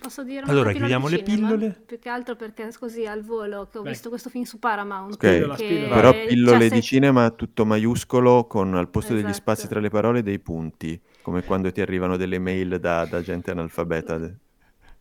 Posso 0.00 0.22
dire 0.24 0.42
una 0.42 0.50
Allora, 0.50 0.70
pillola 0.72 0.86
chiudiamo 0.98 1.08
di 1.08 1.16
le 1.16 1.22
pillole? 1.22 1.82
Più 1.86 1.98
che 1.98 2.08
altro 2.08 2.36
perché 2.36 2.68
così 2.78 3.06
al 3.06 3.22
volo 3.22 3.68
che 3.70 3.78
ho 3.78 3.82
Vai. 3.82 3.92
visto 3.92 4.08
questo 4.08 4.30
film 4.30 4.44
su 4.44 4.58
Paramount. 4.58 5.14
Ok. 5.14 5.26
Spillola, 5.26 5.54
che- 5.56 5.64
spillola. 5.64 5.94
Però 5.94 6.12
cioè, 6.12 6.26
pillole 6.26 6.68
se- 6.68 6.74
di 6.74 6.82
cinema 6.82 7.30
tutto 7.30 7.64
maiuscolo 7.64 8.44
con 8.46 8.74
al 8.74 8.88
posto 8.88 9.12
degli 9.12 9.22
Esatto. 9.22 9.36
spazi 9.38 9.68
tra 9.68 9.80
le 9.80 9.88
parole 9.90 10.22
dei 10.22 10.38
punti, 10.38 11.00
come 11.26 11.42
quando 11.42 11.72
ti 11.72 11.80
arrivano 11.80 12.16
delle 12.16 12.38
mail 12.38 12.78
da, 12.78 13.04
da 13.04 13.20
gente 13.20 13.50
analfabeta. 13.50 14.16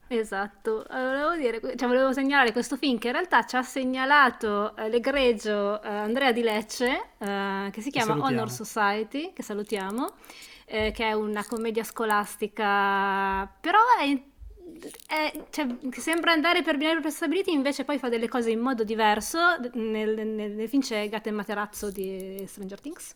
Esatto, 0.07 0.83
eh, 0.87 0.95
volevo, 0.95 1.35
dire, 1.35 1.59
cioè 1.75 1.87
volevo 1.87 2.13
segnalare 2.13 2.51
questo 2.51 2.77
film 2.77 2.97
che 2.97 3.07
in 3.07 3.13
realtà 3.13 3.45
ci 3.45 3.55
ha 3.55 3.61
segnalato 3.61 4.75
eh, 4.75 4.89
l'egregio 4.89 5.79
eh, 5.83 5.87
Andrea 5.87 6.31
Di 6.31 6.41
Lecce, 6.41 7.09
eh, 7.19 7.69
che 7.71 7.79
si 7.79 7.91
chiama 7.91 8.17
Honor 8.19 8.49
Society, 8.49 9.33
che 9.33 9.43
salutiamo, 9.43 10.13
eh, 10.65 10.91
che 10.91 11.05
è 11.05 11.13
una 11.13 11.45
commedia 11.45 11.83
scolastica, 11.83 13.47
però 13.61 13.81
è, 13.99 14.19
è, 15.05 15.43
cioè, 15.51 15.67
che 15.91 16.01
sembra 16.01 16.31
andare 16.31 16.63
per 16.63 16.77
binari 16.77 17.01
prestabiliti, 17.01 17.51
invece 17.51 17.83
poi 17.83 17.99
fa 17.99 18.09
delle 18.09 18.27
cose 18.27 18.49
in 18.49 18.61
modo 18.61 18.83
diverso, 18.83 19.37
nel, 19.73 20.15
nel, 20.15 20.53
nel 20.53 20.69
film 20.69 20.81
c'è 20.81 21.07
Gatta 21.07 21.29
e 21.29 21.33
Materazzo 21.33 21.91
di 21.91 22.43
Stranger 22.47 22.81
Things, 22.81 23.15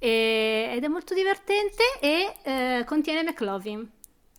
e, 0.00 0.72
ed 0.74 0.82
è 0.82 0.88
molto 0.88 1.14
divertente 1.14 1.82
e 2.00 2.34
eh, 2.42 2.84
contiene 2.84 3.22
McLovin 3.22 3.88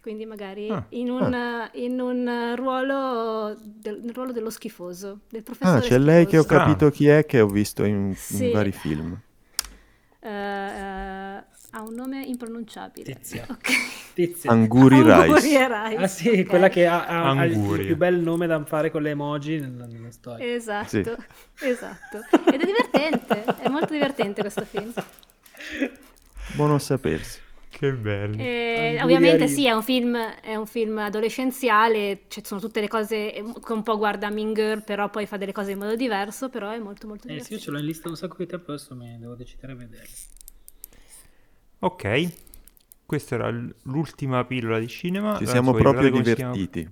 quindi 0.02 0.26
magari 0.26 0.68
ah, 0.68 0.84
in, 0.90 1.12
un, 1.12 1.32
ah. 1.32 1.70
in, 1.74 2.00
un, 2.00 2.56
ruolo, 2.56 3.56
del, 3.62 4.10
ruolo 4.12 4.32
dello 4.32 4.50
schifoso, 4.50 5.20
del 5.30 5.44
professore. 5.44 5.78
Ah, 5.78 5.80
c'è 5.80 5.86
schifoso. 5.86 6.06
lei 6.06 6.26
che 6.26 6.38
ho 6.40 6.44
capito 6.44 6.90
chi 6.90 7.08
è, 7.08 7.24
che 7.28 7.40
ho 7.40 7.46
visto 7.46 7.84
in, 7.84 8.16
sì. 8.16 8.46
in 8.46 8.52
vari 8.52 8.72
film. 8.72 9.16
Uh, 10.22 10.28
uh, 10.28 11.44
ha 11.74 11.82
un 11.84 11.94
nome 11.94 12.24
impronunciabile. 12.26 13.14
Tizia. 13.14 13.46
Okay. 13.48 13.76
Tizia. 14.16 14.50
Anguri, 14.50 15.04
Rice. 15.04 15.68
Rice. 15.68 15.96
Ah 15.98 16.08
sì, 16.08 16.30
okay. 16.30 16.44
quella 16.46 16.70
che 16.70 16.88
ha, 16.88 17.06
ha, 17.06 17.30
ha, 17.30 17.46
il 17.46 17.84
più 17.86 17.96
bel 17.96 18.20
nome 18.20 18.48
da 18.48 18.64
fare 18.66 18.90
con 18.90 19.04
le 19.04 19.12
emoji 19.12 19.60
nella, 19.60 19.86
nella 19.86 20.12
storia. 20.12 20.52
Esatto, 20.52 20.88
sì. 20.88 21.04
esatto. 21.68 22.18
Ed 22.52 22.60
è 22.60 22.66
divertente, 22.66 23.44
è 23.60 23.70
molto 23.70 23.94
divertente 23.94 24.42
questo 24.42 24.66
film. 24.66 24.92
Buono 26.56 26.76
a 26.76 26.80
sapersi. 26.80 27.40
Che 27.70 27.94
bello. 27.94 28.38
Eh, 28.38 29.00
ovviamente 29.02 29.48
sì, 29.48 29.66
è 29.66 29.72
un, 29.72 29.82
film, 29.82 30.16
è 30.16 30.56
un 30.56 30.68
film 30.68 30.98
adolescenziale, 30.98 32.24
cioè 32.28 32.44
sono 32.44 32.60
tutte 32.60 32.82
le 32.82 32.90
cose 32.90 33.32
che 33.32 33.72
un 33.74 33.82
po' 33.82 33.98
guarda 33.98 34.30
Mean 34.30 34.54
Girl, 34.54 34.84
però 34.84 35.10
poi 35.10 35.26
fa 35.26 35.38
delle 35.38 35.54
cose 35.54 35.72
in 35.72 35.80
modo 35.80 35.96
diverso, 35.96 36.50
però 36.50 36.70
è 36.70 36.80
molto 36.80 37.08
molto 37.08 37.28
eh, 37.30 37.42
sì, 37.42 37.54
io 37.54 37.60
ce 37.60 37.72
l'ho 37.72 37.80
in 37.80 37.86
lista 37.86 38.10
un 38.10 38.18
sacco 38.18 38.36
di 38.38 38.46
tempo, 38.46 38.74
adesso 38.74 38.94
mi 38.94 39.18
devo 39.18 39.36
decidere 39.36 39.72
a 39.72 39.76
vedere. 39.76 40.08
Ok, 41.80 42.32
questa 43.06 43.36
era 43.36 43.50
l'ultima 43.84 44.44
pillola 44.46 44.78
di 44.78 44.88
cinema. 44.88 45.38
Ci 45.38 45.48
siamo 45.48 45.74
proprio 45.74 46.12
divertiti. 46.12 46.88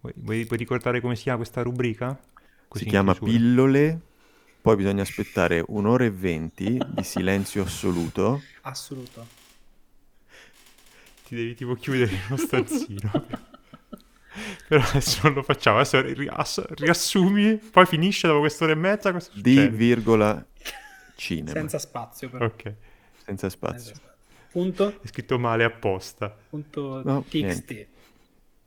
Vuoi, 0.00 0.14
vuoi, 0.16 0.44
vuoi, 0.44 0.58
ricordare 0.58 1.00
come 1.00 1.14
si 1.14 1.22
chiama 1.22 1.38
questa 1.38 1.62
rubrica? 1.62 2.18
Così 2.66 2.84
si 2.84 2.90
chiama 2.90 3.14
chiusura. 3.14 3.38
Pillole, 3.38 4.00
poi 4.66 4.74
bisogna 4.74 5.02
aspettare 5.02 5.62
un'ora 5.68 6.06
e 6.06 6.10
venti 6.10 6.76
di 6.84 7.04
silenzio 7.04 7.62
assoluto. 7.62 8.42
Assoluto 8.62 9.24
ti 11.24 11.36
devi 11.36 11.54
tipo 11.54 11.74
chiudere 11.74 12.10
in 12.10 12.20
uno 12.26 12.36
stanzino. 12.36 13.26
Però 14.66 14.82
adesso 14.82 15.20
non 15.22 15.34
lo 15.34 15.42
facciamo, 15.44 15.78
adesso 15.78 16.66
riassumi, 16.70 17.58
poi 17.58 17.86
finisce 17.86 18.26
dopo 18.26 18.40
quest'ora 18.40 18.72
e 18.72 18.74
mezza. 18.74 19.16
Di 19.34 19.68
virgola 19.68 20.44
cinema. 21.14 21.52
Senza 21.52 21.78
spazio 21.78 22.28
però. 22.28 22.46
Ok. 22.46 22.74
Senza 23.24 23.48
spazio. 23.48 23.94
Punto. 24.50 25.00
È 25.00 25.06
scritto 25.06 25.38
male 25.38 25.62
apposta. 25.62 26.36
Punto 26.50 27.02
no, 27.04 27.22
txt. 27.22 27.34
Niente. 27.34 27.88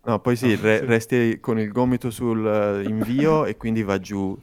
No, 0.05 0.21
poi 0.21 0.37
sì, 0.37 0.55
re- 0.55 0.85
resti 0.85 1.41
con 1.41 1.59
il 1.59 1.69
gomito 1.69 2.09
sul 2.09 2.39
uh, 2.41 2.87
invio 2.87 3.43
e 3.43 3.57
quindi 3.57 3.83
va 3.83 3.99
giù 3.99 4.41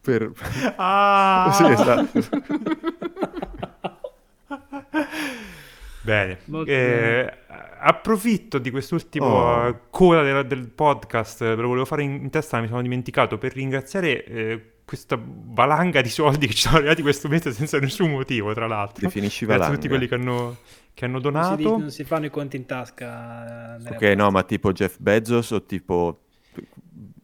per... 0.00 0.32
Ah! 0.76 1.50
sì, 1.54 1.64
esatto. 1.64 2.20
Bene, 6.02 6.38
eh, 6.64 7.30
approfitto 7.80 8.58
di 8.58 8.70
quest'ultimo 8.70 9.26
oh. 9.26 9.80
coda 9.90 10.22
del, 10.22 10.46
del, 10.46 10.68
podcast, 10.68 11.40
ve 11.40 11.56
lo 11.56 11.68
volevo 11.68 11.84
fare 11.84 12.02
in, 12.02 12.12
in, 12.22 12.30
testa, 12.30 12.60
mi 12.60 12.66
sono 12.66 12.80
dimenticato, 12.80 13.36
per 13.36 13.52
ringraziare 13.52 14.24
eh, 14.24 14.72
questa 14.86 15.20
valanga 15.20 16.00
di 16.00 16.08
soldi 16.08 16.46
che 16.46 16.54
ci 16.54 16.62
sono 16.62 16.78
arrivati 16.78 17.02
questo 17.02 17.28
mese 17.28 17.52
senza 17.52 17.78
nessun 17.78 18.10
motivo, 18.10 18.54
tra 18.54 18.66
l'altro. 18.66 19.06
Definisci 19.06 19.44
valanga. 19.44 19.66
Grazie 19.66 19.74
a 19.74 19.82
tutti 19.82 19.88
quelli 19.94 20.08
che 20.08 20.14
hanno, 20.14 20.56
che 20.94 21.04
hanno 21.04 21.20
donato. 21.20 21.48
Non 21.48 21.56
si, 21.58 21.80
non 21.80 21.90
si, 21.90 22.04
fanno 22.04 22.24
i 22.24 22.30
conti 22.30 22.56
in 22.56 22.64
tasca. 22.64 23.76
Eh, 23.76 23.94
ok, 23.94 24.02
no, 24.16 24.30
ma 24.30 24.42
tipo 24.44 24.72
Jeff 24.72 24.96
Bezos 24.98 25.50
o 25.50 25.62
tipo 25.64 26.20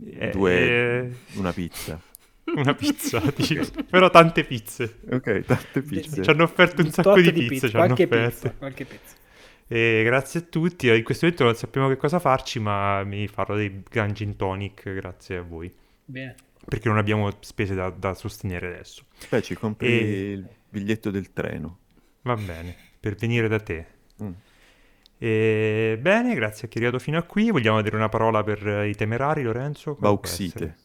eh, 0.05 0.29
due, 0.29 0.53
eh... 0.53 1.11
una 1.37 1.53
pizza? 1.53 1.99
una 2.55 2.75
pizza, 2.75 3.21
tipo. 3.33 3.65
però 3.89 4.11
tante 4.11 4.45
pizze. 4.45 5.01
Ok, 5.11 5.45
tante 5.45 5.83
pizze. 5.83 6.23
Ci 6.23 6.31
hanno 6.31 6.45
offerto 6.45 6.81
un, 6.81 6.87
un 6.87 6.93
sacco 6.93 7.21
di, 7.21 7.33
di 7.33 7.47
pizze, 7.47 7.71
qualche 7.71 8.07
pizza, 8.07 8.51
qualche 8.53 8.85
pizza. 8.85 9.16
E 9.66 10.03
grazie 10.05 10.41
a 10.41 10.43
tutti. 10.43 10.89
In 10.89 11.03
questo 11.03 11.25
momento 11.25 11.45
non 11.45 11.55
sappiamo 11.55 11.89
che 11.89 11.97
cosa 11.97 12.19
farci, 12.19 12.61
ma 12.61 13.03
mi 13.05 13.27
farò 13.29 13.57
dei 13.57 13.83
gran 13.89 14.12
gin 14.12 14.37
tonic 14.37 14.93
grazie 14.93 15.39
a 15.39 15.43
voi. 15.43 15.73
Bene. 16.05 16.35
Perché 16.66 16.89
non 16.89 16.99
abbiamo 16.99 17.31
spese 17.41 17.75
da, 17.75 17.91
da 17.91 18.15
sostenere 18.15 18.69
adesso. 18.69 19.05
Beh, 19.29 19.43
ci 19.43 19.55
compri 19.55 19.87
e... 19.87 20.33
il 20.33 20.49
biglietto 20.69 21.11
del 21.11 21.33
treno. 21.33 21.79
Va 22.23 22.37
bene, 22.37 22.75
per 23.01 23.15
venire 23.15 23.49
da 23.49 23.61
te. 23.61 23.87
Mm. 24.23 24.33
E... 25.19 25.99
Bene, 26.01 26.35
grazie 26.35 26.66
a 26.66 26.71
chi 26.71 26.77
è 26.77 26.81
arrivato 26.83 27.03
fino 27.03 27.19
a 27.19 27.23
qui. 27.23 27.51
Vogliamo 27.51 27.81
dire 27.83 27.97
una 27.97 28.09
parola 28.09 28.43
per 28.43 28.87
i 28.87 28.95
temerari, 28.95 29.43
Lorenzo? 29.43 29.97
Bauxite. 29.99 30.77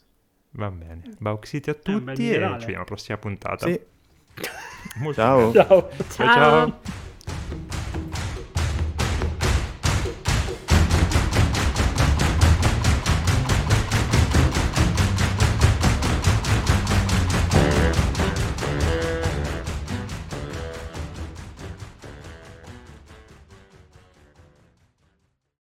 Va 0.51 0.71
bene, 0.71 1.01
Bauxite 1.19 1.71
a 1.71 1.73
tutti 1.73 2.11
e 2.11 2.15
ci 2.15 2.27
vediamo 2.31 2.55
alla 2.75 2.83
prossima 2.83 3.17
puntata. 3.17 3.67
Sì. 3.67 3.79
ciao. 5.13 5.51
ciao. 5.53 5.89
ciao. 6.09 6.27
ciao. 6.27 7.07